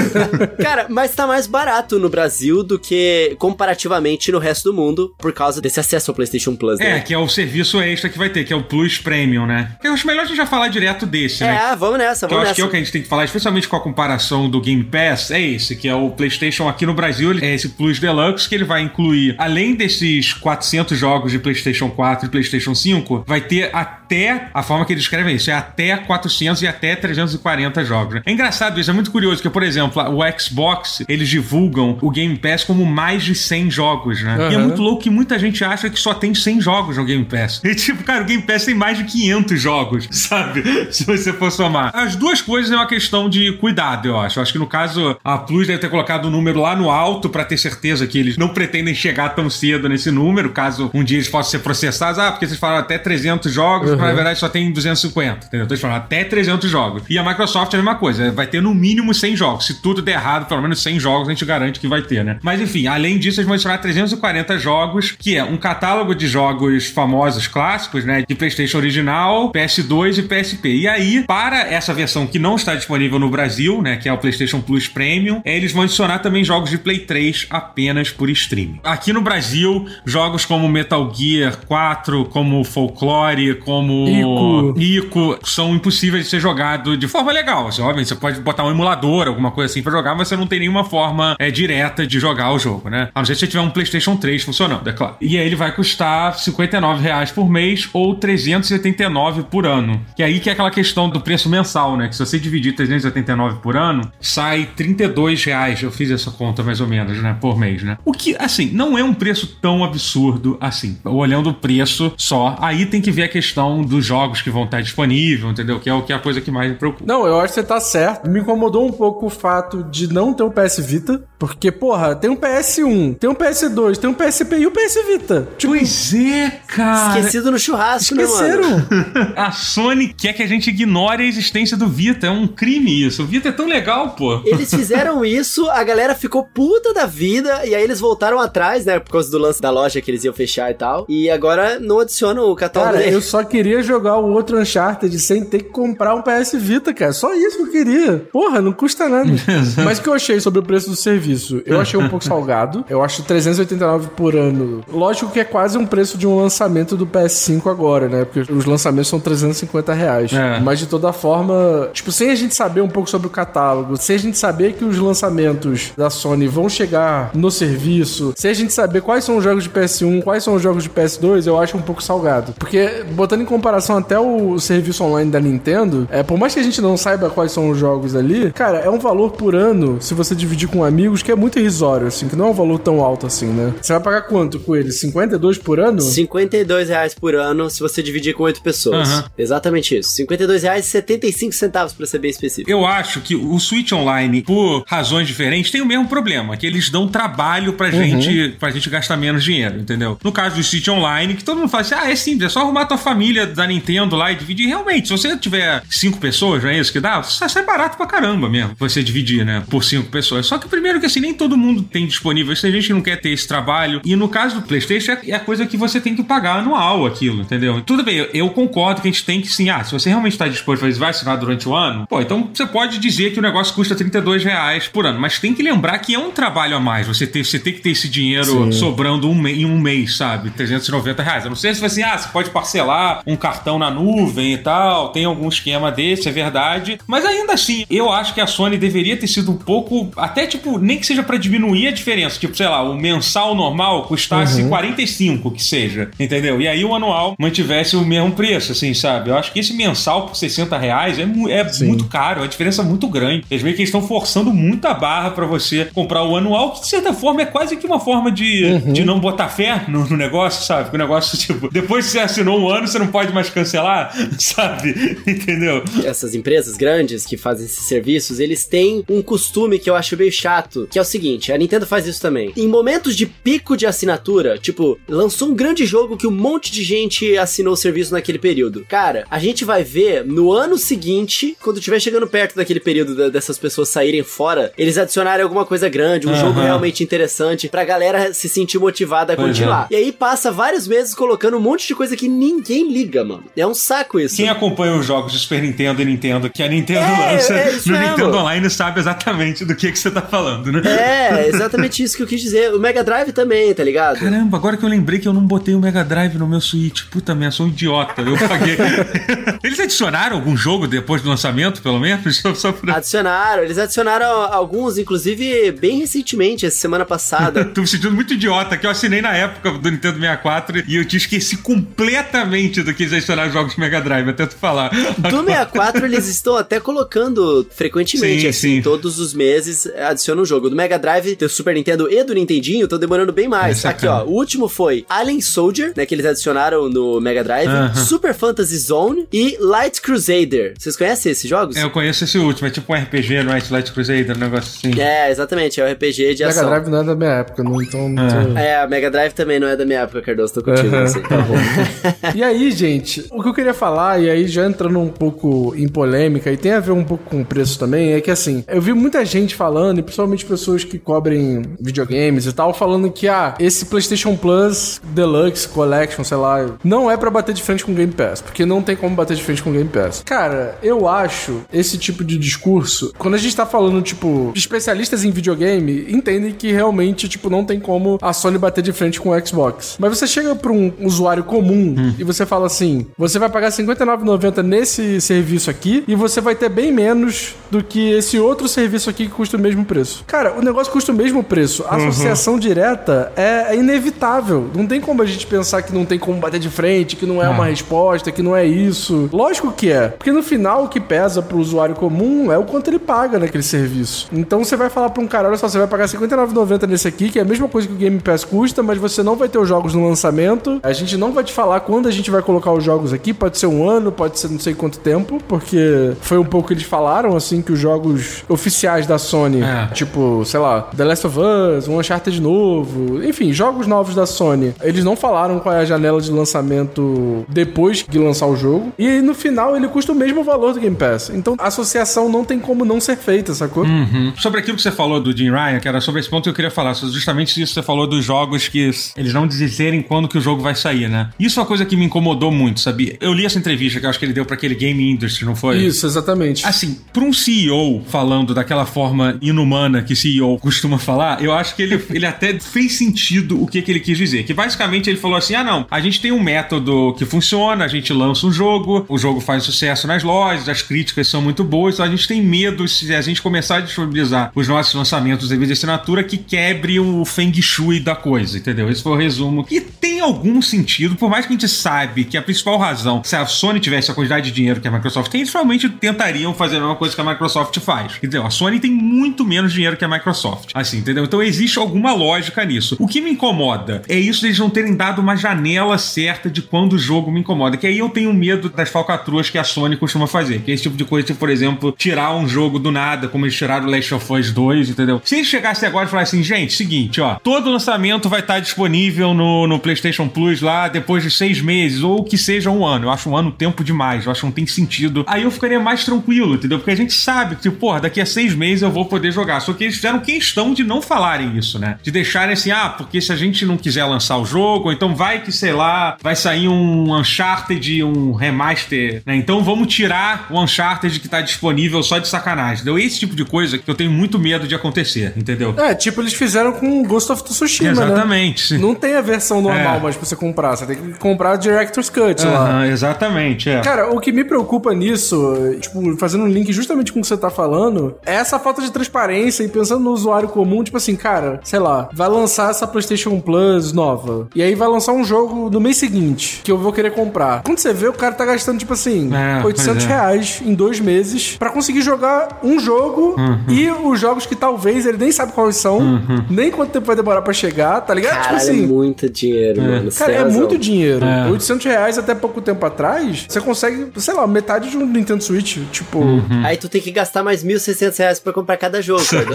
Cara, 0.62 0.86
mas 0.88 1.12
tá 1.14 1.26
mais 1.26 1.46
barato 1.46 1.98
no 1.98 2.08
Brasil 2.08 2.62
do 2.62 2.78
que 2.78 3.34
comparativamente 3.38 4.30
no 4.32 4.38
resto 4.38 4.70
do 4.70 4.74
mundo 4.74 5.14
por 5.18 5.32
causa 5.32 5.60
desse 5.60 5.80
acesso 5.80 6.10
ao 6.10 6.14
PlayStation 6.14 6.54
Plus, 6.56 6.80
É, 6.80 6.94
né? 6.94 7.00
que 7.00 7.12
é 7.14 7.18
o 7.18 7.28
serviço 7.28 7.80
extra 7.80 8.08
que 8.10 8.18
vai 8.18 8.28
ter, 8.30 8.44
que 8.44 8.52
é 8.52 8.56
o 8.56 8.62
Plus 8.62 8.98
Premium, 8.98 9.46
né? 9.46 9.72
Eu 9.82 9.92
acho 9.92 10.06
melhor 10.06 10.22
a 10.22 10.26
gente 10.26 10.36
já 10.36 10.46
falar 10.46 10.68
direto 10.68 11.06
desse, 11.06 11.42
né? 11.42 11.70
É, 11.72 11.76
vamos 11.76 11.98
nessa, 11.98 12.26
Que 12.26 12.34
eu 12.34 12.38
vamos 12.38 12.50
acho 12.50 12.54
que 12.56 12.60
é 12.60 12.64
o 12.64 12.66
nessa. 12.66 12.70
que 12.70 12.76
a 12.76 12.80
gente 12.80 12.92
tem 12.92 13.02
que 13.02 13.08
falar, 13.08 13.24
especialmente 13.24 13.68
com 13.68 13.76
a 13.76 13.80
comparação 13.80 14.48
do 14.48 14.60
Game 14.60 14.73
Pass, 14.82 15.30
é 15.30 15.40
esse, 15.40 15.76
que 15.76 15.86
é 15.88 15.94
o 15.94 16.10
PlayStation 16.10 16.68
aqui 16.68 16.84
no 16.86 16.94
Brasil, 16.94 17.30
ele- 17.30 17.44
é 17.44 17.54
esse 17.54 17.68
Plus 17.70 17.98
Deluxe, 17.98 18.48
que 18.48 18.54
ele 18.54 18.64
vai 18.64 18.82
incluir, 18.82 19.34
além 19.38 19.74
desses 19.74 20.32
400 20.32 20.98
jogos 20.98 21.32
de 21.32 21.38
PlayStation 21.38 21.88
4 21.90 22.26
e 22.26 22.28
PlayStation 22.30 22.74
5, 22.74 23.24
vai 23.26 23.40
ter 23.40 23.70
até, 23.74 24.48
a 24.52 24.62
forma 24.62 24.84
que 24.84 24.92
eles 24.92 25.04
escrevem 25.04 25.36
isso, 25.36 25.50
é 25.50 25.54
até 25.54 25.96
400 25.96 26.62
e 26.62 26.66
até 26.66 26.96
340 26.96 27.84
jogos. 27.84 28.14
né? 28.16 28.22
É 28.26 28.32
engraçado 28.32 28.80
isso, 28.80 28.90
é 28.90 28.92
muito 28.94 29.10
curioso, 29.10 29.40
que, 29.42 29.50
por 29.50 29.62
exemplo, 29.62 30.02
o 30.02 30.20
Xbox, 30.40 31.02
eles 31.08 31.28
divulgam 31.28 31.98
o 32.00 32.10
Game 32.10 32.36
Pass 32.36 32.64
como 32.64 32.84
mais 32.84 33.22
de 33.22 33.34
100 33.34 33.70
jogos, 33.70 34.22
né? 34.22 34.48
E 34.50 34.54
é 34.54 34.58
muito 34.58 34.80
louco 34.82 35.02
que 35.02 35.10
muita 35.10 35.38
gente 35.38 35.62
acha 35.64 35.88
que 35.90 35.98
só 35.98 36.14
tem 36.14 36.34
100 36.34 36.60
jogos 36.60 36.96
no 36.96 37.04
Game 37.04 37.24
Pass. 37.24 37.60
E 37.64 37.74
tipo, 37.74 38.02
cara, 38.04 38.22
o 38.22 38.26
Game 38.26 38.42
Pass 38.42 38.64
tem 38.64 38.74
mais 38.74 38.98
de 38.98 39.04
500 39.04 39.60
jogos, 39.60 40.08
sabe? 40.10 40.62
Se 40.92 41.04
você 41.04 41.32
for 41.32 41.50
somar. 41.50 41.90
As 41.94 42.16
duas 42.16 42.40
coisas 42.40 42.70
é 42.72 42.76
uma 42.76 42.86
questão 42.86 43.28
de 43.28 43.52
cuidado, 43.54 44.08
eu 44.08 44.18
acho. 44.18 44.38
Eu 44.38 44.42
acho 44.42 44.52
que 44.52 44.58
no 44.64 44.66
caso, 44.68 45.16
a 45.22 45.36
Plus 45.36 45.66
deve 45.66 45.78
ter 45.78 45.90
colocado 45.90 46.24
o 46.24 46.30
número 46.30 46.60
lá 46.60 46.74
no 46.74 46.90
alto 46.90 47.28
pra 47.28 47.44
ter 47.44 47.58
certeza 47.58 48.06
que 48.06 48.18
eles 48.18 48.38
não 48.38 48.48
pretendem 48.48 48.94
chegar 48.94 49.28
tão 49.30 49.50
cedo 49.50 49.88
nesse 49.88 50.10
número, 50.10 50.50
caso 50.50 50.90
um 50.94 51.04
dia 51.04 51.18
eles 51.18 51.28
possam 51.28 51.50
ser 51.50 51.58
processados. 51.58 52.18
Ah, 52.18 52.32
porque 52.32 52.46
vocês 52.46 52.58
falaram 52.58 52.80
até 52.80 52.96
300 52.96 53.52
jogos, 53.52 53.90
mas 53.90 54.00
na 54.00 54.12
verdade 54.12 54.38
só 54.38 54.48
tem 54.48 54.72
250, 54.72 55.46
entendeu? 55.46 55.64
Então 55.64 55.74
eles 55.74 55.80
falaram 55.80 56.02
até 56.02 56.24
300 56.24 56.70
jogos. 56.70 57.02
E 57.10 57.18
a 57.18 57.22
Microsoft 57.22 57.74
é 57.74 57.76
a 57.76 57.78
mesma 57.78 57.96
coisa, 57.96 58.32
vai 58.32 58.46
ter 58.46 58.62
no 58.62 58.74
mínimo 58.74 59.12
100 59.12 59.36
jogos. 59.36 59.66
Se 59.66 59.82
tudo 59.82 60.00
der 60.00 60.12
errado, 60.12 60.46
pelo 60.48 60.62
menos 60.62 60.82
100 60.82 60.98
jogos 60.98 61.28
a 61.28 61.32
gente 61.32 61.44
garante 61.44 61.78
que 61.78 61.86
vai 61.86 62.00
ter, 62.00 62.24
né? 62.24 62.38
Mas 62.42 62.60
enfim, 62.60 62.86
além 62.86 63.18
disso, 63.18 63.40
eles 63.40 63.46
vão 63.46 63.54
adicionar 63.54 63.78
340 63.78 64.58
jogos, 64.58 65.14
que 65.18 65.36
é 65.36 65.44
um 65.44 65.58
catálogo 65.58 66.14
de 66.14 66.26
jogos 66.26 66.86
famosos, 66.86 67.46
clássicos, 67.46 68.04
né? 68.04 68.24
De 68.26 68.34
PlayStation 68.34 68.78
original, 68.78 69.52
PS2 69.52 70.18
e 70.18 70.22
PSP. 70.22 70.68
E 70.74 70.88
aí, 70.88 71.24
para 71.26 71.68
essa 71.68 71.92
versão 71.92 72.26
que 72.26 72.38
não 72.38 72.56
está 72.56 72.74
disponível 72.74 73.18
no 73.18 73.28
Brasil, 73.28 73.82
né? 73.82 73.96
Que 73.96 74.08
é 74.08 74.12
o 74.12 74.18
PlayStation 74.18 74.53
Plus 74.60 74.88
Premium, 74.88 75.40
eh, 75.44 75.56
eles 75.56 75.72
vão 75.72 75.82
adicionar 75.82 76.18
também 76.18 76.44
jogos 76.44 76.70
de 76.70 76.78
Play 76.78 77.00
3 77.00 77.46
apenas 77.50 78.10
por 78.10 78.28
streaming. 78.30 78.80
Aqui 78.82 79.12
no 79.12 79.20
Brasil, 79.20 79.86
jogos 80.04 80.44
como 80.44 80.68
Metal 80.68 81.12
Gear 81.14 81.58
4, 81.66 82.24
como 82.26 82.64
Folklore, 82.64 83.56
como 83.56 84.08
Ico. 84.08 84.80
Ico, 84.80 85.38
são 85.44 85.74
impossíveis 85.74 86.24
de 86.24 86.30
ser 86.30 86.40
jogado 86.40 86.96
de 86.96 87.08
forma 87.08 87.32
legal. 87.32 87.68
Assim, 87.68 87.82
obviamente, 87.82 88.08
você 88.08 88.14
pode 88.14 88.40
botar 88.40 88.64
um 88.64 88.70
emulador, 88.70 89.28
alguma 89.28 89.50
coisa 89.50 89.70
assim 89.70 89.82
pra 89.82 89.92
jogar, 89.92 90.14
mas 90.14 90.28
você 90.28 90.36
não 90.36 90.46
tem 90.46 90.60
nenhuma 90.60 90.84
forma 90.84 91.36
é, 91.38 91.50
direta 91.50 92.06
de 92.06 92.18
jogar 92.18 92.52
o 92.52 92.58
jogo, 92.58 92.88
né? 92.88 93.08
A 93.14 93.20
não 93.20 93.26
ser 93.26 93.34
se 93.34 93.40
você 93.40 93.46
tiver 93.46 93.62
um 93.62 93.70
PlayStation 93.70 94.16
3 94.16 94.42
funcionando, 94.42 94.88
é 94.88 94.92
claro. 94.92 95.16
E 95.20 95.38
aí 95.38 95.46
ele 95.46 95.56
vai 95.56 95.72
custar 95.72 96.38
59 96.38 97.02
reais 97.02 97.30
por 97.30 97.48
mês 97.48 97.88
ou 97.92 98.14
379 98.14 99.44
por 99.44 99.66
ano. 99.66 100.04
Que 100.16 100.22
aí 100.22 100.40
que 100.40 100.48
é 100.48 100.52
aquela 100.52 100.70
questão 100.70 101.08
do 101.08 101.20
preço 101.20 101.48
mensal, 101.48 101.96
né? 101.96 102.08
Que 102.08 102.14
se 102.14 102.24
você 102.24 102.38
dividir 102.38 102.74
389 102.74 103.60
por 103.60 103.76
ano, 103.76 104.10
sai 104.20 104.43
32 104.76 105.44
reais. 105.44 105.82
Eu 105.82 105.90
fiz 105.90 106.10
essa 106.10 106.30
conta 106.30 106.62
mais 106.62 106.80
ou 106.80 106.86
menos, 106.86 107.20
né? 107.22 107.36
Por 107.40 107.58
mês, 107.58 107.82
né? 107.82 107.98
O 108.04 108.12
que, 108.12 108.36
assim, 108.38 108.70
não 108.72 108.98
é 108.98 109.04
um 109.04 109.14
preço 109.14 109.58
tão 109.60 109.84
absurdo 109.84 110.56
assim. 110.60 110.98
Olhando 111.04 111.50
o 111.50 111.54
preço 111.54 112.12
só, 112.16 112.56
aí 112.60 112.86
tem 112.86 113.00
que 113.00 113.10
ver 113.10 113.24
a 113.24 113.28
questão 113.28 113.82
dos 113.82 114.04
jogos 114.04 114.42
que 114.42 114.50
vão 114.50 114.64
estar 114.64 114.80
disponíveis, 114.80 115.50
entendeu? 115.50 115.80
Que 115.80 115.88
é 115.88 115.94
o 115.94 116.02
que 116.02 116.12
é 116.12 116.16
a 116.16 116.18
coisa 116.18 116.40
que 116.40 116.50
mais 116.50 116.70
me 116.70 116.76
preocupa. 116.76 117.04
Não, 117.06 117.26
eu 117.26 117.40
acho 117.40 117.54
que 117.54 117.60
você 117.60 117.66
tá 117.66 117.80
certo. 117.80 118.28
Me 118.28 118.40
incomodou 118.40 118.86
um 118.86 118.92
pouco 118.92 119.26
o 119.26 119.30
fato 119.30 119.82
de 119.84 120.12
não 120.12 120.32
ter 120.32 120.42
um 120.42 120.50
PS 120.50 120.78
Vita. 120.80 121.22
Porque, 121.38 121.70
porra, 121.70 122.14
tem 122.14 122.30
um 122.30 122.36
PS1, 122.36 123.18
tem 123.18 123.28
um 123.28 123.34
PS2, 123.34 123.96
tem 123.98 124.08
um 124.08 124.14
PSP 124.14 124.56
e 124.56 124.66
o 124.66 124.70
PS 124.70 124.98
Vita. 125.06 125.48
Tipo, 125.58 125.74
Pois 125.74 126.14
é, 126.14 126.50
cara. 126.66 127.18
Esquecido 127.18 127.50
no 127.50 127.58
churrasco, 127.58 128.14
né, 128.14 128.24
mano? 128.24 128.34
esqueceram. 128.34 128.86
A 129.36 129.50
Sony 129.50 130.08
quer 130.08 130.32
que 130.32 130.42
a 130.42 130.46
gente 130.46 130.70
ignore 130.70 131.22
a 131.22 131.26
existência 131.26 131.76
do 131.76 131.88
Vita. 131.88 132.26
É 132.26 132.30
um 132.30 132.46
crime 132.46 133.04
isso. 133.04 133.22
O 133.22 133.26
Vita 133.26 133.48
é 133.48 133.52
tão 133.52 133.66
legal, 133.66 134.10
pô. 134.10 134.23
Eles 134.44 134.70
fizeram 134.70 135.24
isso, 135.24 135.68
a 135.70 135.82
galera 135.82 136.14
ficou 136.14 136.44
puta 136.44 136.92
da 136.92 137.06
vida, 137.06 137.66
e 137.66 137.74
aí 137.74 137.82
eles 137.82 138.00
voltaram 138.00 138.38
atrás, 138.38 138.84
né? 138.84 138.98
Por 138.98 139.12
causa 139.12 139.30
do 139.30 139.38
lance 139.38 139.60
da 139.60 139.70
loja 139.70 140.00
que 140.00 140.10
eles 140.10 140.24
iam 140.24 140.34
fechar 140.34 140.70
e 140.70 140.74
tal. 140.74 141.04
E 141.08 141.30
agora 141.30 141.78
não 141.78 142.00
adicionam 142.00 142.50
o 142.50 142.56
catálogo 142.56 142.92
Cara, 142.92 143.04
dele. 143.04 143.16
eu 143.16 143.20
só 143.22 143.42
queria 143.42 143.82
jogar 143.82 144.18
o 144.18 144.30
outro 144.32 144.58
Uncharted 144.58 145.18
sem 145.18 145.44
ter 145.44 145.62
que 145.62 145.70
comprar 145.70 146.14
um 146.14 146.22
PS 146.22 146.52
Vita, 146.54 146.92
cara. 146.92 147.12
Só 147.12 147.34
isso 147.34 147.56
que 147.56 147.62
eu 147.62 147.70
queria. 147.70 148.28
Porra, 148.32 148.60
não 148.60 148.72
custa 148.72 149.08
nada. 149.08 149.30
Mas 149.84 149.98
o 149.98 150.02
que 150.02 150.08
eu 150.08 150.14
achei 150.14 150.40
sobre 150.40 150.60
o 150.60 150.62
preço 150.62 150.90
do 150.90 150.96
serviço? 150.96 151.62
Eu 151.66 151.80
achei 151.80 151.98
um 151.98 152.08
pouco 152.08 152.24
salgado. 152.24 152.84
Eu 152.88 153.02
acho 153.02 153.22
389 153.22 154.08
por 154.16 154.34
ano. 154.36 154.84
Lógico 154.90 155.30
que 155.30 155.40
é 155.40 155.44
quase 155.44 155.76
um 155.78 155.86
preço 155.86 156.16
de 156.16 156.26
um 156.26 156.36
lançamento 156.36 156.96
do 156.96 157.06
PS5 157.06 157.70
agora, 157.70 158.08
né? 158.08 158.24
Porque 158.24 158.52
os 158.52 158.64
lançamentos 158.64 159.08
são 159.08 159.20
350 159.20 159.92
reais. 159.92 160.32
É. 160.32 160.60
Mas 160.60 160.78
de 160.78 160.86
toda 160.86 161.12
forma, 161.12 161.90
tipo, 161.92 162.10
sem 162.12 162.30
a 162.30 162.34
gente 162.34 162.54
saber 162.54 162.80
um 162.80 162.88
pouco 162.88 163.08
sobre 163.08 163.26
o 163.26 163.30
catálogo, 163.30 163.96
sem 163.96 164.13
a 164.16 164.18
gente 164.18 164.38
saber 164.38 164.74
que 164.74 164.84
os 164.84 164.98
lançamentos 164.98 165.92
da 165.96 166.10
Sony 166.10 166.46
vão 166.46 166.68
chegar 166.68 167.30
no 167.34 167.50
serviço, 167.50 168.32
sem 168.36 168.50
a 168.50 168.54
gente 168.54 168.72
saber 168.72 169.00
quais 169.02 169.24
são 169.24 169.36
os 169.36 169.44
jogos 169.44 169.64
de 169.64 169.70
PS1, 169.70 170.22
quais 170.22 170.42
são 170.44 170.54
os 170.54 170.62
jogos 170.62 170.82
de 170.82 170.90
PS2, 170.90 171.46
eu 171.46 171.58
acho 171.58 171.76
um 171.76 171.82
pouco 171.82 172.02
salgado. 172.02 172.54
Porque, 172.58 173.04
botando 173.12 173.42
em 173.42 173.46
comparação 173.46 173.98
até 173.98 174.18
o 174.18 174.58
serviço 174.58 175.04
online 175.04 175.30
da 175.30 175.40
Nintendo, 175.40 176.08
é, 176.10 176.22
por 176.22 176.38
mais 176.38 176.54
que 176.54 176.60
a 176.60 176.62
gente 176.62 176.80
não 176.80 176.96
saiba 176.96 177.30
quais 177.30 177.52
são 177.52 177.70
os 177.70 177.78
jogos 177.78 178.14
ali, 178.14 178.52
cara, 178.52 178.78
é 178.78 178.90
um 178.90 178.98
valor 178.98 179.32
por 179.32 179.54
ano, 179.54 180.00
se 180.00 180.14
você 180.14 180.34
dividir 180.34 180.68
com 180.68 180.84
amigos, 180.84 181.22
que 181.22 181.30
é 181.30 181.34
muito 181.34 181.58
irrisório, 181.58 182.06
assim, 182.06 182.28
que 182.28 182.36
não 182.36 182.46
é 182.46 182.50
um 182.50 182.54
valor 182.54 182.78
tão 182.78 183.00
alto 183.00 183.26
assim, 183.26 183.46
né? 183.46 183.72
Você 183.80 183.92
vai 183.92 184.02
pagar 184.02 184.22
quanto 184.22 184.58
com 184.58 184.74
ele? 184.76 184.92
52 184.92 185.58
por 185.58 185.80
ano? 185.80 186.00
52 186.00 186.88
reais 186.88 187.14
por 187.14 187.34
ano 187.34 187.68
se 187.70 187.80
você 187.80 188.02
dividir 188.02 188.34
com 188.34 188.42
8 188.42 188.62
pessoas. 188.62 189.08
Aham. 189.08 189.24
Exatamente 189.36 189.98
isso. 189.98 190.10
52 190.10 190.62
reais 190.62 190.86
e 190.86 190.88
75 190.88 191.52
centavos 191.52 191.92
pra 191.92 192.06
ser 192.06 192.18
bem 192.18 192.30
específico. 192.30 192.70
Eu 192.70 192.84
acho 192.86 193.20
que 193.20 193.34
o 193.34 193.58
Switch 193.58 193.92
Online, 193.92 194.03
por 194.42 194.84
razões 194.86 195.26
diferentes, 195.26 195.70
tem 195.70 195.80
o 195.82 195.86
mesmo 195.86 196.08
problema, 196.08 196.56
que 196.56 196.66
eles 196.66 196.88
dão 196.88 197.06
trabalho 197.06 197.74
pra 197.74 197.90
gente, 197.90 198.56
pra 198.58 198.70
gente 198.70 198.88
gastar 198.88 199.16
menos 199.16 199.44
dinheiro, 199.44 199.78
entendeu? 199.78 200.18
No 200.22 200.32
caso 200.32 200.56
do 200.56 200.62
Switch 200.62 200.88
Online, 200.88 201.34
que 201.34 201.44
todo 201.44 201.58
mundo 201.58 201.68
fala 201.68 201.82
assim, 201.82 201.94
ah, 201.94 202.10
é 202.10 202.16
simples, 202.16 202.44
é 202.44 202.48
só 202.48 202.60
arrumar 202.60 202.86
tua 202.86 202.98
família 202.98 203.46
da 203.46 203.66
Nintendo 203.66 204.16
lá 204.16 204.32
e 204.32 204.36
dividir. 204.36 204.66
Realmente, 204.66 205.08
se 205.08 205.12
você 205.12 205.36
tiver 205.36 205.82
cinco 205.90 206.18
pessoas, 206.18 206.62
não 206.62 206.70
é 206.70 206.78
isso 206.78 206.92
que 206.92 207.00
dá? 207.00 207.22
Sai 207.22 207.48
sai 207.48 207.64
barato 207.64 207.96
pra 207.96 208.06
caramba 208.06 208.48
mesmo, 208.48 208.74
você 208.78 209.02
dividir, 209.02 209.44
né, 209.44 209.62
por 209.68 209.84
cinco 209.84 210.08
pessoas. 210.08 210.46
Só 210.46 210.58
que 210.58 210.68
primeiro 210.68 211.00
que 211.00 211.06
assim, 211.06 211.20
nem 211.20 211.34
todo 211.34 211.56
mundo 211.56 211.82
tem 211.82 212.06
disponível, 212.06 212.52
isso 212.52 212.62
tem 212.62 212.72
gente 212.72 212.86
que 212.86 212.92
não 212.92 213.02
quer 213.02 213.20
ter 213.20 213.30
esse 213.30 213.46
trabalho. 213.46 214.00
E 214.04 214.16
no 214.16 214.28
caso 214.28 214.56
do 214.56 214.62
Playstation, 214.62 215.12
é 215.12 215.34
é 215.34 215.36
a 215.36 215.40
coisa 215.40 215.66
que 215.66 215.76
você 215.76 216.00
tem 216.00 216.14
que 216.14 216.22
pagar 216.22 216.60
anual 216.60 217.04
aquilo, 217.04 217.42
entendeu? 217.42 217.80
Tudo 217.82 218.02
bem, 218.02 218.26
eu, 218.32 218.48
concordo 218.50 219.02
que 219.02 219.08
a 219.08 219.10
gente 219.10 219.24
tem 219.24 219.40
que 219.40 219.48
sim, 219.48 219.68
ah, 219.68 219.82
se 219.82 219.92
você 219.92 220.08
realmente 220.08 220.32
está 220.32 220.46
disposto 220.46 220.82
a 220.82 220.86
fazer, 220.86 220.98
vai 220.98 221.10
assinar 221.10 221.36
durante 221.36 221.68
o 221.68 221.74
ano, 221.74 222.06
pô, 222.06 222.20
então 222.20 222.48
você 222.52 222.64
pode 222.64 222.98
dizer 222.98 223.32
que 223.32 223.38
o 223.38 223.42
negócio 223.42 223.74
custa 223.74 223.93
custa 223.94 224.04
32 224.04 224.44
reais 224.44 224.88
por 224.88 225.06
ano. 225.06 225.18
Mas 225.20 225.38
tem 225.38 225.54
que 225.54 225.62
lembrar 225.62 225.98
que 225.98 226.14
é 226.14 226.18
um 226.18 226.30
trabalho 226.30 226.76
a 226.76 226.80
mais. 226.80 227.06
Você 227.06 227.26
tem, 227.26 227.42
você 227.42 227.58
tem 227.58 227.72
que 227.72 227.80
ter 227.80 227.90
esse 227.90 228.08
dinheiro 228.08 228.64
Sim. 228.64 228.72
sobrando 228.72 229.30
um, 229.30 229.48
em 229.48 229.64
um 229.64 229.78
mês, 229.78 230.16
sabe? 230.16 230.50
390 230.50 231.22
reais. 231.22 231.44
Eu 231.44 231.50
não 231.50 231.56
sei 231.56 231.74
se 231.74 231.84
assim, 231.84 232.02
ah, 232.02 232.18
você 232.18 232.28
pode 232.28 232.50
parcelar 232.50 233.22
um 233.26 233.36
cartão 233.36 233.78
na 233.78 233.90
nuvem 233.90 234.54
e 234.54 234.58
tal. 234.58 235.10
Tem 235.10 235.24
algum 235.24 235.48
esquema 235.48 235.90
desse, 235.90 236.28
é 236.28 236.32
verdade. 236.32 236.98
Mas 237.06 237.24
ainda 237.24 237.54
assim, 237.54 237.86
eu 237.88 238.10
acho 238.10 238.34
que 238.34 238.40
a 238.40 238.46
Sony 238.46 238.76
deveria 238.76 239.16
ter 239.16 239.28
sido 239.28 239.52
um 239.52 239.56
pouco. 239.56 240.10
Até 240.16 240.46
tipo, 240.46 240.78
nem 240.78 240.98
que 240.98 241.06
seja 241.06 241.22
para 241.22 241.36
diminuir 241.36 241.88
a 241.88 241.92
diferença. 241.92 242.38
Tipo, 242.38 242.56
sei 242.56 242.66
lá, 242.66 242.82
o 242.82 242.96
mensal 242.96 243.54
normal 243.54 244.04
custasse 244.04 244.62
uhum. 244.62 244.68
45, 244.68 245.50
que 245.52 245.62
seja. 245.62 246.10
Entendeu? 246.18 246.60
E 246.60 246.68
aí 246.68 246.84
o 246.84 246.94
anual 246.94 247.34
mantivesse 247.38 247.96
o 247.96 248.04
mesmo 248.04 248.32
preço, 248.32 248.72
assim, 248.72 248.92
sabe? 248.94 249.30
Eu 249.30 249.36
acho 249.36 249.52
que 249.52 249.60
esse 249.60 249.72
mensal 249.74 250.26
por 250.26 250.36
60 250.36 250.76
reais 250.76 251.18
é, 251.18 251.22
é 251.22 251.84
muito 251.84 252.04
caro, 252.06 252.40
é 252.40 252.42
uma 252.42 252.48
diferença 252.48 252.82
muito 252.82 253.06
grande. 253.08 253.44
Eles 253.50 253.62
meio 253.62 253.76
que 253.76 253.83
estão 253.88 254.06
forçando 254.06 254.52
muito 254.52 254.86
a 254.86 254.94
barra 254.94 255.30
para 255.30 255.46
você 255.46 255.86
comprar 255.94 256.22
o 256.24 256.36
anual, 256.36 256.72
que 256.72 256.80
de 256.80 256.88
certa 256.88 257.12
forma 257.12 257.42
é 257.42 257.46
quase 257.46 257.76
que 257.76 257.86
uma 257.86 258.00
forma 258.00 258.30
de, 258.30 258.64
uhum. 258.64 258.92
de 258.92 259.04
não 259.04 259.20
botar 259.20 259.48
fé 259.48 259.84
no, 259.88 260.06
no 260.06 260.16
negócio, 260.16 260.64
sabe? 260.64 260.90
Que 260.90 260.96
o 260.96 260.98
negócio, 260.98 261.36
tipo, 261.38 261.70
depois 261.70 262.06
que 262.06 262.12
você 262.12 262.18
assinou 262.18 262.58
um 262.60 262.68
ano, 262.68 262.86
você 262.86 262.98
não 262.98 263.08
pode 263.08 263.32
mais 263.32 263.50
cancelar, 263.50 264.14
sabe? 264.38 265.18
Entendeu? 265.26 265.82
Essas 266.04 266.34
empresas 266.34 266.76
grandes 266.76 267.24
que 267.24 267.36
fazem 267.36 267.66
esses 267.66 267.84
serviços, 267.84 268.40
eles 268.40 268.66
têm 268.66 269.04
um 269.08 269.22
costume 269.22 269.78
que 269.78 269.88
eu 269.88 269.94
acho 269.94 270.16
meio 270.16 270.32
chato, 270.32 270.88
que 270.90 270.98
é 270.98 271.02
o 271.02 271.04
seguinte, 271.04 271.52
a 271.52 271.58
Nintendo 271.58 271.86
faz 271.86 272.06
isso 272.06 272.20
também. 272.20 272.52
Em 272.56 272.68
momentos 272.68 273.16
de 273.16 273.26
pico 273.26 273.76
de 273.76 273.86
assinatura, 273.86 274.58
tipo, 274.58 274.98
lançou 275.08 275.48
um 275.48 275.54
grande 275.54 275.86
jogo 275.86 276.16
que 276.16 276.26
um 276.26 276.30
monte 276.30 276.72
de 276.72 276.82
gente 276.82 277.36
assinou 277.36 277.74
o 277.74 277.76
serviço 277.76 278.12
naquele 278.12 278.38
período. 278.38 278.84
Cara, 278.88 279.24
a 279.30 279.38
gente 279.38 279.64
vai 279.64 279.82
ver 279.82 280.24
no 280.24 280.52
ano 280.52 280.78
seguinte, 280.78 281.56
quando 281.62 281.78
estiver 281.78 282.00
chegando 282.00 282.26
perto 282.26 282.56
daquele 282.56 282.80
período 282.80 283.14
da, 283.14 283.28
dessas 283.28 283.58
pessoas 283.58 283.73
saírem 283.82 284.22
fora, 284.22 284.72
eles 284.76 284.98
adicionarem 284.98 285.42
alguma 285.42 285.64
coisa 285.64 285.88
grande, 285.88 286.26
um 286.26 286.30
uhum. 286.30 286.36
jogo 286.36 286.60
realmente 286.60 287.02
interessante, 287.02 287.68
pra 287.68 287.84
galera 287.84 288.32
se 288.34 288.48
sentir 288.48 288.78
motivada 288.78 289.32
a 289.32 289.36
continuar. 289.36 289.82
Uhum. 289.82 289.86
E 289.90 289.96
aí 289.96 290.12
passa 290.12 290.52
vários 290.52 290.86
meses 290.86 291.14
colocando 291.14 291.56
um 291.56 291.60
monte 291.60 291.86
de 291.86 291.94
coisa 291.94 292.16
que 292.16 292.28
ninguém 292.28 292.92
liga, 292.92 293.24
mano. 293.24 293.44
É 293.56 293.66
um 293.66 293.74
saco 293.74 294.20
isso. 294.20 294.36
Quem 294.36 294.48
acompanha 294.48 294.94
os 294.94 295.06
jogos 295.06 295.32
de 295.32 295.38
Super 295.38 295.62
Nintendo 295.62 296.02
e 296.02 296.04
Nintendo 296.04 296.50
que 296.50 296.62
a 296.62 296.68
Nintendo 296.68 297.00
é, 297.00 297.32
lança 297.32 297.54
é 297.54 297.64
no 297.64 297.72
mesmo. 297.72 298.08
Nintendo 298.08 298.36
Online 298.36 298.70
sabe 298.70 299.00
exatamente 299.00 299.64
do 299.64 299.74
que, 299.74 299.90
que 299.90 299.98
você 299.98 300.10
tá 300.10 300.22
falando, 300.22 300.70
né? 300.72 300.82
É, 300.86 301.48
exatamente 301.52 302.02
isso 302.02 302.16
que 302.16 302.22
eu 302.22 302.26
quis 302.26 302.40
dizer. 302.40 302.72
O 302.74 302.78
Mega 302.78 303.02
Drive 303.02 303.32
também, 303.32 303.72
tá 303.74 303.82
ligado? 303.82 304.18
Caramba, 304.18 304.56
agora 304.56 304.76
que 304.76 304.84
eu 304.84 304.88
lembrei 304.88 305.18
que 305.18 305.28
eu 305.28 305.32
não 305.32 305.42
botei 305.42 305.74
o 305.74 305.80
Mega 305.80 306.04
Drive 306.04 306.36
no 306.36 306.46
meu 306.46 306.60
Switch. 306.60 307.04
Puta 307.10 307.34
merda, 307.34 307.52
sou 307.52 307.66
um 307.66 307.68
idiota. 307.68 308.22
Eu 308.22 308.36
paguei. 308.48 308.76
eles 309.62 309.80
adicionaram 309.80 310.36
algum 310.36 310.56
jogo 310.56 310.86
depois 310.86 311.22
do 311.22 311.28
lançamento, 311.28 311.82
pelo 311.82 311.98
menos? 311.98 312.42
Só 312.54 312.72
pra... 312.72 312.96
Adicionaram, 312.96 313.63
eles 313.64 313.78
adicionaram 313.78 314.26
alguns, 314.26 314.98
inclusive 314.98 315.72
bem 315.72 315.98
recentemente, 315.98 316.66
essa 316.66 316.78
semana 316.78 317.04
passada. 317.04 317.64
Tô 317.74 317.80
me 317.80 317.86
sentindo 317.86 318.12
muito 318.12 318.34
idiota, 318.34 318.76
que 318.76 318.86
eu 318.86 318.90
assinei 318.90 319.20
na 319.20 319.34
época 319.34 319.72
do 319.72 319.90
Nintendo 319.90 320.18
64 320.18 320.84
e 320.86 320.96
eu 320.96 321.04
te 321.04 321.16
esqueci 321.16 321.56
completamente 321.58 322.82
do 322.82 322.92
que 322.92 323.04
eles 323.04 323.12
adicionaram 323.12 323.52
jogos 323.52 323.76
Mega 323.76 324.00
Drive, 324.00 324.28
até 324.28 324.46
tu 324.46 324.56
falar. 324.56 324.90
Do 324.90 325.44
64 325.44 326.04
eles 326.06 326.28
estão 326.28 326.56
até 326.56 326.78
colocando 326.80 327.66
frequentemente, 327.70 328.42
sim, 328.42 328.48
assim, 328.48 328.76
sim. 328.76 328.82
todos 328.82 329.18
os 329.18 329.34
meses 329.34 329.86
adiciona 329.86 330.42
um 330.42 330.44
jogo. 330.44 330.68
Do 330.70 330.76
Mega 330.76 330.98
Drive, 330.98 331.36
do 331.36 331.48
Super 331.48 331.74
Nintendo 331.74 332.10
e 332.10 332.22
do 332.24 332.34
Nintendinho 332.34 332.84
estão 332.84 332.98
demorando 332.98 333.32
bem 333.32 333.48
mais. 333.48 333.84
É 333.84 333.88
Aqui, 333.88 334.06
ó, 334.06 334.24
o 334.24 334.30
último 334.30 334.68
foi 334.68 335.04
Alien 335.08 335.40
Soldier, 335.40 335.92
né, 335.96 336.04
que 336.04 336.14
eles 336.14 336.26
adicionaram 336.26 336.88
no 336.88 337.20
Mega 337.20 337.44
Drive, 337.44 337.68
uh 337.68 337.72
-huh. 337.72 337.96
Super 337.96 338.34
Fantasy 338.34 338.76
Zone 338.78 339.26
e 339.32 339.56
Light 339.60 340.00
Crusader. 340.00 340.74
Vocês 340.78 340.96
conhecem 340.96 341.32
esses 341.32 341.48
jogos? 341.48 341.76
É, 341.76 341.82
eu 341.82 341.90
conheço 341.90 342.24
esse 342.24 342.38
último, 342.38 342.68
é 342.68 342.70
tipo 342.70 342.92
um 342.92 342.96
RPG, 342.96 343.42
não 343.42 343.53
é? 343.56 343.62
Light 343.70 343.92
Crusader, 343.92 344.36
um 344.36 344.40
negócio 344.40 344.78
assim. 344.78 345.00
É, 345.00 345.30
exatamente, 345.30 345.80
é 345.80 345.84
um 345.84 345.92
RPG 345.92 346.34
de 346.34 346.44
Mega 346.44 346.48
ação. 346.48 346.70
Mega 346.70 346.80
Drive 346.80 346.88
não 346.90 347.00
é 347.00 347.04
da 347.04 347.14
minha 347.14 347.30
época, 347.30 347.62
não, 347.62 347.82
então... 347.82 348.08
Não 348.08 348.58
é. 348.58 348.66
é, 348.66 348.80
a 348.80 348.86
Mega 348.86 349.10
Drive 349.10 349.32
também 349.32 349.58
não 349.58 349.68
é 349.68 349.76
da 349.76 349.84
minha 349.84 350.00
época, 350.00 350.22
Cardoso, 350.22 350.54
tô 350.54 350.62
contigo, 350.62 350.88
uh 350.88 351.00
-huh. 351.00 351.02
assim. 351.02 351.22
Tá 351.22 351.36
bom. 351.38 351.54
e 352.34 352.42
aí, 352.42 352.70
gente, 352.70 353.26
o 353.30 353.42
que 353.42 353.48
eu 353.48 353.54
queria 353.54 353.74
falar, 353.74 354.20
e 354.20 354.30
aí 354.30 354.46
já 354.46 354.66
entrando 354.66 354.98
um 354.98 355.08
pouco 355.08 355.74
em 355.76 355.88
polêmica, 355.88 356.50
e 356.50 356.56
tem 356.56 356.72
a 356.72 356.80
ver 356.80 356.92
um 356.92 357.04
pouco 357.04 357.24
com 357.24 357.40
o 357.40 357.44
preço 357.44 357.78
também, 357.78 358.12
é 358.12 358.20
que 358.20 358.30
assim, 358.30 358.64
eu 358.68 358.80
vi 358.80 358.92
muita 358.92 359.24
gente 359.24 359.54
falando, 359.54 359.98
e 359.98 360.02
principalmente 360.02 360.44
pessoas 360.44 360.84
que 360.84 360.98
cobrem 360.98 361.62
videogames 361.80 362.46
e 362.46 362.52
tal, 362.52 362.72
falando 362.72 363.10
que, 363.10 363.28
ah, 363.28 363.54
esse 363.58 363.86
PlayStation 363.86 364.36
Plus 364.36 365.00
Deluxe 365.04 365.68
Collection, 365.68 366.24
sei 366.24 366.36
lá, 366.36 366.66
não 366.82 367.10
é 367.10 367.16
para 367.16 367.30
bater 367.30 367.54
de 367.54 367.62
frente 367.62 367.84
com 367.84 367.92
o 367.92 367.94
Game 367.94 368.12
Pass, 368.12 368.40
porque 368.40 368.64
não 368.64 368.82
tem 368.82 368.96
como 368.96 369.14
bater 369.14 369.36
de 369.36 369.42
frente 369.42 369.62
com 369.62 369.70
o 369.70 369.72
Game 369.72 369.88
Pass. 369.88 370.22
Cara, 370.24 370.78
eu 370.82 371.08
acho 371.08 371.62
esse 371.72 371.98
tipo 371.98 372.24
de 372.24 372.38
discurso, 372.38 373.12
quando 373.18 373.34
a 373.34 373.38
gente 373.38 373.43
tá 373.52 373.66
falando, 373.66 374.00
tipo, 374.00 374.52
especialistas 374.54 375.24
em 375.24 375.30
videogame, 375.30 376.06
entendem 376.08 376.52
que 376.52 376.70
realmente, 376.70 377.28
tipo, 377.28 377.50
não 377.50 377.64
tem 377.64 377.80
como 377.80 378.18
a 378.22 378.32
Sony 378.32 378.58
bater 378.58 378.82
de 378.82 378.92
frente 378.92 379.20
com 379.20 379.30
o 379.30 379.46
Xbox. 379.46 379.96
Mas 379.98 380.18
você 380.18 380.26
chega 380.26 380.54
pra 380.54 380.70
um 380.70 380.92
usuário 381.00 381.42
comum 381.42 381.94
hum. 381.98 382.14
e 382.18 382.22
você 382.22 382.46
fala 382.46 382.66
assim: 382.66 383.06
você 383.18 383.38
vai 383.38 383.48
pagar 383.48 383.70
R$59,90 383.70 384.62
nesse 384.62 385.20
serviço 385.20 385.70
aqui 385.70 386.04
e 386.06 386.14
você 386.14 386.40
vai 386.40 386.54
ter 386.54 386.68
bem 386.68 386.92
menos 386.92 387.54
do 387.70 387.82
que 387.82 388.12
esse 388.12 388.38
outro 388.38 388.68
serviço 388.68 389.10
aqui 389.10 389.26
que 389.26 389.32
custa 389.32 389.56
o 389.56 389.60
mesmo 389.60 389.84
preço. 389.84 390.24
Cara, 390.26 390.54
o 390.56 390.62
negócio 390.62 390.92
custa 390.92 391.12
o 391.12 391.14
mesmo 391.14 391.42
preço. 391.42 391.84
A 391.88 391.96
uhum. 391.96 392.08
associação 392.08 392.58
direta 392.58 393.32
é, 393.36 393.66
é, 393.70 393.76
inevitável. 393.76 394.70
Não 394.74 394.86
tem 394.86 395.00
como 395.00 395.22
a 395.22 395.26
gente 395.26 395.46
pensar 395.46 395.82
que 395.82 395.92
não 395.92 396.04
tem 396.04 396.18
como 396.18 396.38
bater 396.38 396.60
de 396.60 396.68
frente, 396.68 397.16
que 397.16 397.26
não 397.26 397.42
é, 397.42 397.46
é 397.46 397.48
uma 397.48 397.66
resposta, 397.66 398.30
que 398.30 398.42
não 398.42 398.54
é 398.54 398.64
isso. 398.64 399.28
Lógico 399.32 399.72
que 399.72 399.90
é. 399.90 400.08
Porque 400.08 400.32
no 400.32 400.42
final 400.42 400.84
o 400.84 400.88
que 400.88 401.00
pesa 401.00 401.42
pro 401.42 401.58
usuário 401.58 401.94
comum 401.94 402.52
é 402.52 402.58
o 402.58 402.64
quanto 402.64 402.88
ele 402.88 402.98
paga 402.98 403.23
naquele 403.32 403.62
serviço. 403.62 404.28
Então 404.32 404.62
você 404.64 404.76
vai 404.76 404.90
falar 404.90 405.10
pra 405.10 405.22
um 405.22 405.26
cara: 405.26 405.48
olha 405.48 405.56
só, 405.56 405.68
você 405.68 405.78
vai 405.78 405.86
pagar 405.86 406.06
R$59,90 406.06 406.86
nesse 406.86 407.08
aqui, 407.08 407.30
que 407.30 407.38
é 407.38 407.42
a 407.42 407.44
mesma 407.44 407.68
coisa 407.68 407.88
que 407.88 407.94
o 407.94 407.96
Game 407.96 408.18
Pass 408.20 408.44
custa, 408.44 408.82
mas 408.82 408.98
você 408.98 409.22
não 409.22 409.36
vai 409.36 409.48
ter 409.48 409.58
os 409.58 409.68
jogos 409.68 409.94
no 409.94 410.06
lançamento. 410.08 410.80
A 410.82 410.92
gente 410.92 411.16
não 411.16 411.32
vai 411.32 411.44
te 411.44 411.52
falar 411.52 411.80
quando 411.80 412.08
a 412.08 412.10
gente 412.10 412.30
vai 412.30 412.42
colocar 412.42 412.72
os 412.72 412.84
jogos 412.84 413.12
aqui. 413.12 413.32
Pode 413.32 413.58
ser 413.58 413.66
um 413.66 413.88
ano, 413.88 414.12
pode 414.12 414.38
ser 414.38 414.48
não 414.48 414.58
sei 414.58 414.74
quanto 414.74 414.98
tempo, 414.98 415.38
porque 415.48 416.12
foi 416.20 416.38
um 416.38 416.44
pouco 416.44 416.68
que 416.68 416.74
eles 416.74 416.84
falaram, 416.84 417.36
assim, 417.36 417.62
que 417.62 417.72
os 417.72 417.78
jogos 417.78 418.44
oficiais 418.48 419.06
da 419.06 419.18
Sony, 419.18 419.62
é. 419.62 419.86
tipo, 419.92 420.42
sei 420.44 420.60
lá, 420.60 420.82
The 420.96 421.04
Last 421.04 421.26
of 421.26 421.38
Us, 421.38 421.88
um 421.88 421.98
Uncharted 421.98 422.40
novo, 422.40 423.22
enfim, 423.24 423.52
jogos 423.52 423.86
novos 423.86 424.14
da 424.14 424.26
Sony. 424.26 424.74
Eles 424.82 425.04
não 425.04 425.16
falaram 425.16 425.58
qual 425.58 425.74
é 425.74 425.78
a 425.80 425.84
janela 425.84 426.20
de 426.20 426.30
lançamento 426.30 427.44
depois 427.48 428.04
de 428.08 428.18
lançar 428.18 428.46
o 428.46 428.56
jogo. 428.56 428.92
E 428.98 429.20
no 429.20 429.34
final 429.34 429.76
ele 429.76 429.88
custa 429.88 430.12
o 430.12 430.14
mesmo 430.14 430.42
valor 430.42 430.74
do 430.74 430.80
Game 430.80 430.96
Pass. 430.96 431.30
Então 431.30 431.54
a 431.58 431.66
associação 431.68 432.28
não 432.28 432.44
tem 432.44 432.58
como 432.58 432.84
não 432.84 433.00
ser 433.00 433.13
feita, 433.16 433.54
sacou? 433.54 433.84
Uhum. 433.84 434.32
Sobre 434.36 434.60
aquilo 434.60 434.76
que 434.76 434.82
você 434.82 434.92
falou 434.92 435.20
do 435.20 435.36
Jim 435.36 435.50
Ryan, 435.50 435.80
que 435.80 435.88
era 435.88 436.00
sobre 436.00 436.20
esse 436.20 436.28
ponto 436.28 436.44
que 436.44 436.50
eu 436.50 436.54
queria 436.54 436.70
falar, 436.70 436.94
justamente 436.94 437.60
isso 437.60 437.74
que 437.74 437.80
você 437.80 437.82
falou 437.82 438.06
dos 438.06 438.24
jogos 438.24 438.68
que 438.68 438.90
eles 439.16 439.32
não 439.32 439.46
dizerem 439.46 440.02
quando 440.02 440.28
que 440.28 440.38
o 440.38 440.40
jogo 440.40 440.62
vai 440.62 440.74
sair, 440.74 441.08
né? 441.08 441.30
Isso 441.38 441.58
é 441.58 441.62
uma 441.62 441.66
coisa 441.66 441.84
que 441.84 441.96
me 441.96 442.04
incomodou 442.04 442.50
muito, 442.50 442.80
sabia? 442.80 443.16
Eu 443.20 443.32
li 443.32 443.44
essa 443.44 443.58
entrevista 443.58 444.00
que 444.00 444.06
eu 444.06 444.10
acho 444.10 444.18
que 444.18 444.24
ele 444.24 444.32
deu 444.32 444.44
para 444.44 444.54
aquele 444.54 444.74
Game 444.74 445.10
Industry, 445.10 445.44
não 445.44 445.56
foi? 445.56 445.78
Isso, 445.78 446.06
exatamente. 446.06 446.66
Assim, 446.66 446.98
para 447.12 447.22
um 447.22 447.32
CEO 447.32 448.02
falando 448.08 448.54
daquela 448.54 448.86
forma 448.86 449.38
inumana 449.40 450.02
que 450.02 450.14
CEO 450.16 450.58
costuma 450.58 450.98
falar, 450.98 451.42
eu 451.42 451.52
acho 451.52 451.74
que 451.74 451.82
ele, 451.82 452.02
ele 452.10 452.26
até 452.26 452.58
fez 452.58 452.94
sentido 452.94 453.62
o 453.62 453.66
que, 453.66 453.82
que 453.82 453.90
ele 453.90 454.00
quis 454.00 454.16
dizer. 454.16 454.44
Que 454.44 454.54
basicamente 454.54 455.08
ele 455.08 455.18
falou 455.18 455.36
assim: 455.36 455.54
ah, 455.54 455.64
não, 455.64 455.86
a 455.90 456.00
gente 456.00 456.20
tem 456.20 456.32
um 456.32 456.42
método 456.42 457.14
que 457.18 457.24
funciona, 457.24 457.84
a 457.84 457.88
gente 457.88 458.12
lança 458.12 458.46
um 458.46 458.52
jogo, 458.52 459.04
o 459.08 459.18
jogo 459.18 459.40
faz 459.40 459.62
sucesso 459.62 460.06
nas 460.06 460.22
lojas, 460.22 460.68
as 460.68 460.82
críticas 460.82 461.28
são 461.28 461.40
muito 461.40 461.64
boas, 461.64 461.94
então 461.94 462.06
a 462.06 462.08
gente 462.08 462.26
tem 462.26 462.42
medo 462.42 462.86
se 462.86 463.03
a 463.12 463.20
gente 463.20 463.42
começar 463.42 463.76
a 463.76 463.80
disponibilizar 463.80 464.52
os 464.54 464.68
nossos 464.68 464.94
lançamentos 464.94 465.48
devido 465.48 465.68
de 465.68 465.72
assinatura 465.72 466.22
que 466.22 466.36
quebre 466.36 466.98
o 467.00 467.24
Feng 467.24 467.52
Shui 467.60 468.00
da 468.00 468.14
coisa, 468.14 468.58
entendeu? 468.58 468.90
Esse 468.90 469.02
foi 469.02 469.12
o 469.12 469.16
resumo. 469.16 469.66
E 469.70 469.80
tem 469.80 470.20
algum 470.20 470.60
sentido, 470.62 471.16
por 471.16 471.30
mais 471.30 471.46
que 471.46 471.52
a 471.52 471.56
gente 471.56 471.68
sabe 471.68 472.24
que 472.24 472.36
a 472.36 472.42
principal 472.42 472.78
razão, 472.78 473.22
se 473.24 473.36
a 473.36 473.46
Sony 473.46 473.80
tivesse 473.80 474.10
a 474.10 474.14
quantidade 474.14 474.46
de 474.46 474.52
dinheiro 474.52 474.80
que 474.80 474.88
a 474.88 474.90
Microsoft 474.90 475.30
tem, 475.30 475.40
eles 475.40 475.50
provavelmente 475.50 475.88
tentariam 475.88 476.54
fazer 476.54 476.76
a 476.76 476.80
mesma 476.80 476.96
coisa 476.96 477.14
que 477.14 477.20
a 477.20 477.24
Microsoft 477.24 477.78
faz. 477.80 478.16
Entendeu? 478.16 478.46
A 478.46 478.50
Sony 478.50 478.80
tem 478.80 478.90
muito 478.90 479.44
menos 479.44 479.72
dinheiro 479.72 479.96
que 479.96 480.04
a 480.04 480.08
Microsoft. 480.08 480.70
Assim, 480.74 480.98
entendeu? 480.98 481.24
Então 481.24 481.42
existe 481.42 481.78
alguma 481.78 482.12
lógica 482.12 482.64
nisso. 482.64 482.96
O 482.98 483.06
que 483.06 483.20
me 483.20 483.30
incomoda 483.30 484.02
é 484.08 484.18
isso 484.18 484.40
de 484.40 484.46
eles 484.46 484.58
não 484.58 484.70
terem 484.70 484.94
dado 484.94 485.20
uma 485.20 485.36
janela 485.36 485.98
certa 485.98 486.48
de 486.48 486.62
quando 486.62 486.94
o 486.94 486.98
jogo 486.98 487.30
me 487.30 487.40
incomoda. 487.40 487.76
Que 487.76 487.86
aí 487.86 487.98
eu 487.98 488.08
tenho 488.08 488.32
medo 488.32 488.68
das 488.68 488.88
falcatruas 488.88 489.50
que 489.50 489.58
a 489.58 489.64
Sony 489.64 489.96
costuma 489.96 490.26
fazer. 490.26 490.60
Que 490.60 490.70
é 490.70 490.74
esse 490.74 490.84
tipo 490.84 490.96
de 490.96 491.04
coisa, 491.04 491.26
tipo, 491.26 491.38
por 491.38 491.50
exemplo, 491.50 491.94
tirar 491.96 492.34
um 492.34 492.48
jogo 492.48 492.78
do 492.78 492.90
nada, 492.94 493.28
como 493.28 493.44
eles 493.44 493.56
tiraram 493.56 493.86
o 493.86 493.90
Last 493.90 494.14
of 494.14 494.32
Us 494.32 494.50
2, 494.50 494.90
entendeu? 494.90 495.20
Se 495.24 495.36
eles 495.36 495.48
chegassem 495.48 495.88
agora 495.88 496.06
e 496.06 496.10
falassem, 496.10 496.42
gente, 496.42 496.72
seguinte, 496.72 497.20
ó, 497.20 497.34
todo 497.34 497.70
lançamento 497.70 498.28
vai 498.28 498.40
estar 498.40 498.60
disponível 498.60 499.34
no, 499.34 499.66
no 499.66 499.78
PlayStation 499.78 500.14
PlayStation 500.14 500.28
Plus 500.28 500.60
lá 500.60 500.88
depois 500.88 501.22
de 501.22 501.30
seis 501.30 501.60
meses, 501.60 502.02
ou 502.02 502.24
que 502.24 502.38
seja 502.38 502.70
um 502.70 502.86
ano. 502.86 503.06
Eu 503.06 503.10
acho 503.10 503.28
um 503.28 503.36
ano 503.36 503.50
tempo 503.50 503.82
demais, 503.82 504.24
eu 504.24 504.32
acho 504.32 504.40
que 504.40 504.46
não 504.46 504.52
tem 504.52 504.66
sentido. 504.66 505.24
Aí 505.26 505.42
eu 505.42 505.50
ficaria 505.50 505.80
mais 505.80 506.04
tranquilo, 506.04 506.54
entendeu? 506.54 506.78
Porque 506.78 506.90
a 506.90 506.96
gente 506.96 507.12
sabe 507.12 507.56
que, 507.56 507.70
porra, 507.70 508.00
daqui 508.00 508.20
a 508.20 508.26
seis 508.26 508.54
meses 508.54 508.82
eu 508.82 508.90
vou 508.90 509.06
poder 509.06 509.32
jogar. 509.32 509.60
Só 509.60 509.72
que 509.72 509.84
eles 509.84 509.96
fizeram 509.96 510.20
questão 510.20 510.72
de 510.72 510.84
não 510.84 511.02
falarem 511.02 511.56
isso, 511.56 511.78
né? 511.78 511.98
De 512.02 512.10
deixarem 512.10 512.52
assim, 512.52 512.70
ah, 512.70 512.88
porque 512.88 513.20
se 513.20 513.32
a 513.32 513.36
gente 513.36 513.64
não 513.64 513.76
quiser 513.76 514.04
lançar 514.04 514.38
o 514.38 514.44
jogo, 514.44 514.92
então 514.92 515.14
vai 515.14 515.42
que, 515.42 515.52
sei 515.52 515.72
lá, 515.72 516.16
vai 516.22 516.36
sair 516.36 516.68
um 516.68 517.14
Uncharted, 517.14 518.04
um 518.04 518.32
remaster, 518.32 519.22
né? 519.24 519.36
Então 519.36 519.62
vamos 519.62 519.92
tirar 519.92 520.46
o 520.50 520.60
Uncharted 520.60 521.18
que 521.20 521.28
tá 521.28 521.40
disponível 521.40 522.02
só 522.02 522.18
de 522.18 522.28
sacanagem. 522.28 522.83
Entendeu? 522.84 522.98
Esse 522.98 523.18
tipo 523.18 523.34
de 523.34 523.44
coisa 523.46 523.78
que 523.78 523.90
eu 523.90 523.94
tenho 523.94 524.10
muito 524.10 524.38
medo 524.38 524.68
de 524.68 524.74
acontecer, 524.74 525.32
entendeu? 525.36 525.74
É, 525.78 525.94
tipo 525.94 526.20
eles 526.20 526.34
fizeram 526.34 526.72
com 526.72 527.02
Ghost 527.02 527.32
of 527.32 527.42
Tsushima, 527.42 527.90
Exatamente. 527.92 528.74
né? 528.74 528.78
Não 528.80 528.94
tem 528.94 529.14
a 529.14 529.20
versão 529.22 529.60
normal 529.62 529.96
É. 529.96 530.00
mais 530.00 530.16
pra 530.16 530.26
você 530.26 530.36
comprar. 530.36 530.76
Você 530.76 530.84
tem 530.86 530.96
que 530.96 531.18
comprar 531.18 531.52
a 531.52 531.56
Director's 531.56 532.10
Cut 532.10 532.44
lá. 532.44 532.68
Aham, 532.68 532.86
exatamente, 532.86 533.70
é. 533.70 533.80
Cara, 533.80 534.10
o 534.14 534.20
que 534.20 534.30
me 534.32 534.44
preocupa 534.44 534.92
nisso, 534.92 535.54
tipo, 535.80 536.16
fazendo 536.18 536.44
um 536.44 536.48
link 536.48 536.70
justamente 536.72 537.12
com 537.12 537.20
o 537.20 537.22
que 537.22 537.28
você 537.28 537.36
tá 537.36 537.48
falando, 537.50 538.16
é 538.26 538.34
essa 538.34 538.58
falta 538.58 538.82
de 538.82 538.90
transparência 538.90 539.62
e 539.64 539.68
pensando 539.68 540.02
no 540.04 540.10
usuário 540.10 540.48
comum, 540.48 540.84
tipo 540.84 540.96
assim, 540.96 541.16
cara, 541.16 541.60
sei 541.64 541.78
lá, 541.78 542.08
vai 542.12 542.28
lançar 542.28 542.70
essa 542.70 542.86
PlayStation 542.86 543.40
Plus 543.40 543.92
nova. 543.92 544.48
E 544.54 544.62
aí 544.62 544.74
vai 544.74 544.88
lançar 544.88 545.12
um 545.12 545.24
jogo 545.24 545.70
no 545.70 545.80
mês 545.80 545.96
seguinte, 545.96 546.60
que 546.62 546.70
eu 546.70 546.76
vou 546.78 546.92
querer 546.92 547.12
comprar. 547.12 547.62
Quando 547.62 547.78
você 547.78 547.92
vê, 547.92 548.08
o 548.08 548.12
cara 548.12 548.34
tá 548.34 548.44
gastando, 548.44 548.78
tipo 548.78 548.92
assim, 548.92 549.30
É, 549.34 549.64
800 549.64 549.92
pois 549.92 550.04
é. 550.04 550.08
reais 550.08 550.62
em 550.64 550.74
dois 550.74 551.00
meses 551.00 551.56
pra 551.58 551.70
conseguir 551.70 552.02
jogar 552.02 552.60
um 552.62 552.73
jogo 552.78 553.34
Uhum. 553.38 553.58
e 553.68 553.90
os 553.90 554.20
jogos 554.20 554.46
que 554.46 554.54
talvez 554.54 555.06
ele 555.06 555.18
nem 555.18 555.32
sabe 555.32 555.52
quais 555.52 555.76
são, 555.76 555.98
Uhum. 555.98 556.44
nem 556.50 556.70
quanto 556.70 556.90
tempo 556.90 557.06
vai 557.06 557.16
demorar 557.16 557.42
pra 557.42 557.52
chegar, 557.52 558.00
tá 558.02 558.14
ligado? 558.14 558.34
Caralho, 558.34 558.58
tipo 558.58 558.70
é 558.70 558.74
assim. 558.74 558.86
muito 558.86 559.28
dinheiro, 559.28 559.82
mano. 559.82 560.10
Cara, 560.12 560.32
é 560.32 560.44
muito 560.44 560.76
dinheiro. 560.78 561.24
É. 561.24 561.48
800 561.50 561.84
reais 561.86 562.18
até 562.18 562.34
pouco 562.34 562.60
tempo 562.60 562.84
atrás, 562.84 563.46
você 563.48 563.60
consegue, 563.60 564.08
sei 564.16 564.34
lá, 564.34 564.46
metade 564.46 564.90
de 564.90 564.96
um 564.96 565.06
Nintendo 565.06 565.42
Switch. 565.42 565.78
Tipo. 565.92 566.18
Uhum. 566.18 566.62
Aí 566.64 566.76
tu 566.76 566.88
tem 566.88 567.00
que 567.00 567.10
gastar 567.10 567.42
mais 567.42 567.62
1.600 567.64 568.16
reais 568.18 568.38
pra 568.40 568.52
comprar 568.52 568.76
cada 568.76 569.00
jogo, 569.02 569.22
cara. 569.28 569.46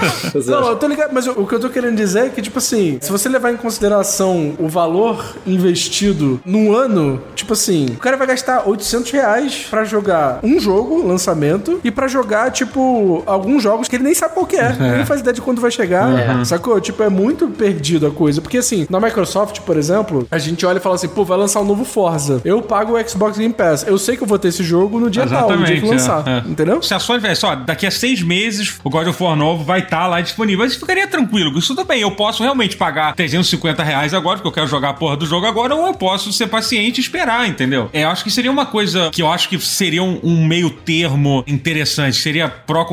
Não, 0.45 0.67
eu 0.69 0.75
tô 0.75 0.87
ligado, 0.87 1.11
mas 1.13 1.27
o, 1.27 1.31
o 1.31 1.47
que 1.47 1.55
eu 1.55 1.59
tô 1.59 1.69
querendo 1.69 1.95
dizer 1.95 2.25
é 2.25 2.29
que, 2.29 2.41
tipo 2.41 2.57
assim, 2.59 2.97
se 3.01 3.11
você 3.11 3.27
levar 3.29 3.51
em 3.51 3.57
consideração 3.57 4.53
o 4.59 4.67
valor 4.67 5.35
investido 5.45 6.39
num 6.45 6.73
ano, 6.73 7.21
tipo 7.35 7.53
assim, 7.53 7.85
o 7.91 7.97
cara 7.97 8.17
vai 8.17 8.27
gastar 8.27 8.67
800 8.67 9.11
reais 9.11 9.67
pra 9.69 9.83
jogar 9.83 10.39
um 10.43 10.59
jogo, 10.59 11.05
lançamento, 11.05 11.79
e 11.83 11.91
pra 11.91 12.07
jogar, 12.07 12.51
tipo, 12.51 12.79
alguns 13.25 13.63
jogos 13.63 13.87
que 13.87 13.95
ele 13.95 14.03
nem 14.03 14.13
sabe 14.13 14.33
qual 14.33 14.45
que 14.45 14.55
é. 14.55 14.69
Ele 14.79 14.97
não 14.99 15.05
faz 15.05 15.19
ideia 15.21 15.33
de 15.33 15.41
quando 15.41 15.61
vai 15.61 15.71
chegar, 15.71 16.45
sacou? 16.45 16.79
Tipo, 16.79 17.03
é 17.03 17.09
muito 17.09 17.47
perdido 17.47 18.07
a 18.07 18.11
coisa. 18.11 18.41
Porque, 18.41 18.57
assim, 18.57 18.87
na 18.89 18.99
Microsoft, 18.99 19.59
por 19.61 19.77
exemplo, 19.77 20.27
a 20.31 20.37
gente 20.37 20.65
olha 20.65 20.77
e 20.77 20.81
fala 20.81 20.95
assim, 20.95 21.07
pô, 21.07 21.23
vai 21.23 21.37
lançar 21.37 21.61
um 21.61 21.65
novo 21.65 21.85
Forza. 21.85 22.41
Eu 22.43 22.61
pago 22.61 22.97
o 22.97 23.09
Xbox 23.09 23.37
Game 23.37 23.53
Pass. 23.53 23.85
Eu 23.87 23.97
sei 23.97 24.15
que 24.15 24.23
eu 24.23 24.27
vou 24.27 24.39
ter 24.39 24.49
esse 24.49 24.63
jogo 24.63 24.99
no 24.99 25.09
dia 25.09 25.25
tal, 25.27 25.49
no 25.51 25.65
dia 25.65 25.79
que 25.79 25.87
lançar. 25.87 26.27
é, 26.27 26.37
é. 26.37 26.43
Entendeu? 26.49 26.81
Se 26.81 26.93
a 26.93 26.99
Sony 26.99 27.19
tivesse, 27.19 27.45
ó, 27.45 27.55
daqui 27.55 27.85
a 27.85 27.91
seis 27.91 28.21
meses 28.21 28.79
o 28.83 28.89
God 28.89 29.07
of 29.07 29.21
War 29.21 29.35
novo 29.35 29.63
vai 29.63 29.79
estar 29.79 30.07
lá 30.07 30.21
disponível. 30.21 30.65
Mas 30.65 30.75
ficaria 30.75 31.07
tranquilo, 31.07 31.57
isso 31.57 31.75
tudo 31.75 31.85
bem. 31.85 32.01
Eu 32.01 32.11
posso 32.11 32.43
realmente 32.43 32.77
pagar 32.77 33.13
350 33.15 33.83
reais 33.83 34.13
agora, 34.13 34.37
porque 34.37 34.47
eu 34.47 34.53
quero 34.53 34.67
jogar 34.67 34.89
a 34.89 34.93
porra 34.93 35.17
do 35.17 35.25
jogo 35.25 35.45
agora, 35.45 35.75
ou 35.75 35.87
eu 35.87 35.93
posso 35.93 36.31
ser 36.31 36.47
paciente 36.47 36.97
e 36.97 37.01
esperar, 37.01 37.47
entendeu? 37.47 37.89
É, 37.93 38.03
eu 38.03 38.09
acho 38.09 38.23
que 38.23 38.31
seria 38.31 38.51
uma 38.51 38.65
coisa 38.65 39.09
que 39.11 39.21
eu 39.21 39.31
acho 39.31 39.49
que 39.49 39.59
seria 39.59 40.03
um, 40.03 40.19
um 40.23 40.45
meio 40.45 40.69
termo 40.69 41.43
interessante. 41.47 42.17
Seria 42.17 42.49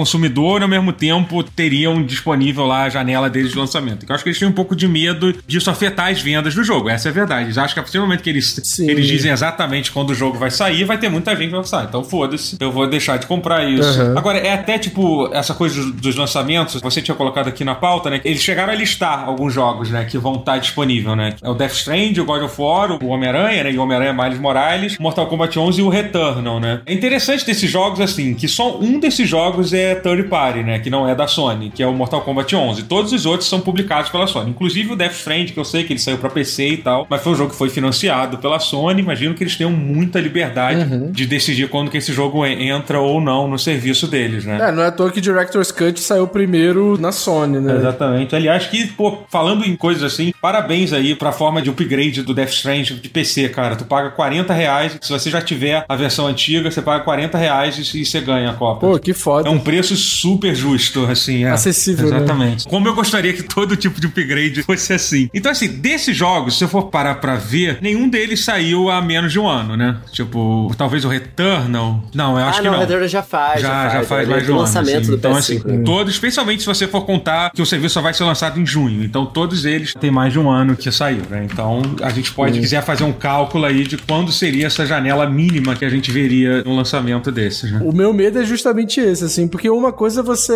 pró-consumidor 0.06 0.60
e 0.60 0.62
ao 0.62 0.68
mesmo 0.68 0.92
tempo 0.92 1.42
teriam 1.42 2.02
disponível 2.02 2.64
lá 2.64 2.84
a 2.84 2.88
janela 2.88 3.28
deles 3.28 3.52
de 3.52 3.58
lançamento. 3.58 4.06
Eu 4.08 4.14
acho 4.14 4.22
que 4.22 4.30
eles 4.30 4.38
têm 4.38 4.48
um 4.48 4.52
pouco 4.52 4.74
de 4.76 4.86
medo 4.86 5.34
disso 5.46 5.70
afetar 5.70 6.10
as 6.10 6.20
vendas 6.22 6.54
do 6.54 6.62
jogo. 6.62 6.88
Essa 6.88 7.08
é 7.08 7.10
a 7.10 7.12
verdade. 7.14 7.46
Eles 7.46 7.58
acham 7.58 7.74
que 7.74 7.80
a 7.80 7.82
partir 7.82 7.98
do 7.98 8.02
momento 8.04 8.22
que 8.22 8.30
eles, 8.30 8.60
Sim. 8.64 8.88
eles 8.88 9.06
dizem 9.06 9.30
exatamente 9.32 9.90
quando 9.90 10.10
o 10.10 10.14
jogo 10.14 10.38
vai 10.38 10.50
sair, 10.50 10.84
vai 10.84 10.98
ter 10.98 11.08
muita 11.08 11.34
gente 11.36 11.48
que 11.50 11.56
vai 11.56 11.64
falar, 11.64 11.84
então 11.84 12.04
foda-se, 12.04 12.56
eu 12.60 12.70
vou 12.70 12.86
deixar 12.88 13.18
de 13.18 13.26
comprar 13.26 13.68
isso. 13.68 14.00
Uhum. 14.00 14.16
Agora, 14.18 14.38
é 14.38 14.52
até 14.52 14.78
tipo, 14.78 15.28
essa 15.32 15.52
coisa 15.54 15.92
dos- 15.92 16.16
lançamentos, 16.16 16.80
você 16.80 17.02
tinha 17.02 17.14
colocado 17.14 17.48
aqui 17.48 17.62
na 17.62 17.74
pauta, 17.74 18.08
né? 18.08 18.20
Eles 18.24 18.40
chegaram 18.42 18.72
a 18.72 18.76
listar 18.76 19.24
alguns 19.28 19.52
jogos, 19.52 19.90
né, 19.90 20.04
que 20.06 20.16
vão 20.16 20.36
estar 20.36 20.56
disponível, 20.58 21.14
né? 21.14 21.34
É 21.42 21.48
o 21.50 21.52
Death 21.54 21.72
Strand, 21.72 22.16
o 22.18 22.24
God 22.24 22.42
of 22.42 22.54
War, 22.60 22.92
o 22.92 23.08
Homem-Aranha, 23.08 23.64
né? 23.64 23.72
E 23.72 23.78
o 23.78 23.82
Homem-Aranha 23.82 24.14
Miles 24.14 24.38
Morales, 24.38 24.96
Mortal 24.98 25.26
Kombat 25.26 25.58
11 25.58 25.80
e 25.80 25.84
o 25.84 25.88
Returnal, 25.90 26.58
né? 26.58 26.80
É 26.86 26.94
interessante 26.94 27.44
desses 27.44 27.70
jogos, 27.70 28.00
assim, 28.00 28.32
que 28.34 28.48
só 28.48 28.78
um 28.78 28.98
desses 28.98 29.28
jogos 29.28 29.72
é 29.74 29.85
third 29.94 30.24
party, 30.24 30.60
né? 30.62 30.78
Que 30.78 30.90
não 30.90 31.08
é 31.08 31.14
da 31.14 31.26
Sony, 31.26 31.70
que 31.74 31.82
é 31.82 31.86
o 31.86 31.92
Mortal 31.92 32.20
Kombat 32.22 32.54
11. 32.54 32.82
Todos 32.84 33.12
os 33.12 33.24
outros 33.26 33.48
são 33.48 33.60
publicados 33.60 34.10
pela 34.10 34.26
Sony. 34.26 34.50
Inclusive 34.50 34.92
o 34.92 34.96
Death 34.96 35.12
Strand, 35.12 35.46
que 35.46 35.58
eu 35.58 35.64
sei 35.64 35.84
que 35.84 35.92
ele 35.92 36.00
saiu 36.00 36.18
pra 36.18 36.28
PC 36.30 36.68
e 36.68 36.76
tal, 36.78 37.06
mas 37.08 37.22
foi 37.22 37.32
um 37.32 37.36
jogo 37.36 37.50
que 37.50 37.56
foi 37.56 37.68
financiado 37.70 38.38
pela 38.38 38.58
Sony. 38.58 39.00
Imagino 39.00 39.34
que 39.34 39.42
eles 39.42 39.56
tenham 39.56 39.70
muita 39.70 40.18
liberdade 40.20 41.10
de 41.12 41.26
decidir 41.26 41.68
quando 41.68 41.90
que 41.90 41.98
esse 41.98 42.12
jogo 42.12 42.44
en- 42.44 42.68
entra 42.68 43.00
ou 43.00 43.20
não 43.20 43.46
no 43.48 43.58
serviço 43.58 44.06
deles, 44.06 44.44
né? 44.44 44.58
É, 44.60 44.72
não 44.72 44.82
é 44.82 44.86
à 44.86 44.92
toa 44.92 45.10
que 45.10 45.20
Director's 45.20 45.70
Cut 45.70 45.98
saiu 46.00 46.26
primeiro 46.26 46.96
na 46.98 47.12
Sony, 47.12 47.60
né? 47.60 47.76
Exatamente. 47.76 48.34
Aliás, 48.34 48.66
que, 48.66 48.86
pô, 48.88 49.18
falando 49.28 49.64
em 49.64 49.76
coisas 49.76 50.02
assim, 50.02 50.32
parabéns 50.40 50.92
aí 50.92 51.14
pra 51.14 51.32
forma 51.32 51.60
de 51.62 51.70
upgrade 51.70 52.22
do 52.22 52.32
Death 52.34 52.50
Strange 52.50 52.94
de 52.94 53.08
PC, 53.08 53.48
cara. 53.48 53.76
Tu 53.76 53.84
paga 53.84 54.10
40 54.10 54.52
reais. 54.52 54.96
Se 55.00 55.10
você 55.12 55.30
já 55.30 55.40
tiver 55.40 55.84
a 55.88 55.96
versão 55.96 56.26
antiga, 56.26 56.70
você 56.70 56.80
paga 56.82 57.04
40 57.04 57.36
reais 57.38 57.76
e, 57.94 58.04
você 58.04 58.20
ganha 58.20 58.50
a 58.50 58.54
cópia. 58.54 58.88
Pô, 58.88 58.98
que 58.98 59.12
foda. 59.12 59.48
É 59.48 59.50
um 59.50 59.58
preço 59.58 59.75
super 59.84 60.54
justo, 60.54 61.04
assim. 61.06 61.44
É. 61.44 61.50
Acessível, 61.50 62.08
né? 62.08 62.16
Exatamente. 62.16 62.68
Como 62.68 62.86
eu 62.88 62.94
gostaria 62.94 63.32
que 63.32 63.42
todo 63.42 63.76
tipo 63.76 64.00
de 64.00 64.06
upgrade 64.06 64.62
fosse 64.62 64.92
assim. 64.92 65.28
Então, 65.34 65.50
assim, 65.52 65.68
desses 65.68 66.16
jogos, 66.16 66.56
se 66.58 66.64
eu 66.64 66.68
for 66.68 66.84
parar 66.84 67.16
pra 67.16 67.36
ver, 67.36 67.78
nenhum 67.80 68.08
deles 68.08 68.44
saiu 68.44 68.90
há 68.90 69.00
menos 69.02 69.32
de 69.32 69.38
um 69.38 69.46
ano, 69.46 69.76
né? 69.76 69.96
Tipo, 70.12 70.72
talvez 70.76 71.04
o 71.04 71.08
Returnal. 71.08 72.02
Não, 72.14 72.38
eu 72.38 72.44
acho 72.46 72.58
ah, 72.58 72.62
que 72.62 72.68
não, 72.68 72.76
o 72.76 72.80
Return 72.80 73.08
já 73.08 73.22
faz. 73.22 73.60
Já, 73.60 73.88
já 73.88 74.02
faz 74.02 74.22
ele 74.22 74.30
é 74.30 74.34
mais 74.34 74.46
de 74.46 74.50
um 74.50 74.54
ano. 74.54 74.62
lançamento 74.62 74.96
assim. 74.98 75.10
do 75.10 75.16
Então, 75.16 75.32
PS5. 75.32 75.38
assim, 75.38 75.62
né? 75.64 75.82
todos, 75.84 76.12
especialmente 76.14 76.60
se 76.60 76.66
você 76.66 76.86
for 76.86 77.02
contar 77.02 77.50
que 77.52 77.62
o 77.62 77.66
serviço 77.66 77.94
só 77.94 78.00
vai 78.00 78.14
ser 78.14 78.24
lançado 78.24 78.60
em 78.60 78.66
junho. 78.66 79.04
Então, 79.04 79.26
todos 79.26 79.64
eles 79.64 79.94
têm 79.94 80.10
mais 80.10 80.32
de 80.32 80.38
um 80.38 80.50
ano 80.50 80.76
que 80.76 80.90
saiu, 80.90 81.22
né? 81.30 81.46
Então, 81.50 81.82
a 82.02 82.10
gente 82.10 82.32
pode, 82.32 82.58
quiser 82.60 82.82
fazer 82.82 83.04
um 83.04 83.12
cálculo 83.12 83.64
aí 83.64 83.84
de 83.84 83.96
quando 83.98 84.32
seria 84.32 84.66
essa 84.66 84.86
janela 84.86 85.28
mínima 85.28 85.74
que 85.74 85.84
a 85.84 85.88
gente 85.88 86.10
veria 86.10 86.62
no 86.62 86.74
lançamento 86.74 87.30
desses, 87.30 87.70
né? 87.70 87.80
O 87.82 87.92
meu 87.92 88.12
medo 88.12 88.38
é 88.38 88.44
justamente 88.44 89.00
esse, 89.00 89.24
assim, 89.24 89.48
porque 89.48 89.65
uma 89.70 89.92
coisa 89.92 90.20
é 90.20 90.22
você. 90.22 90.54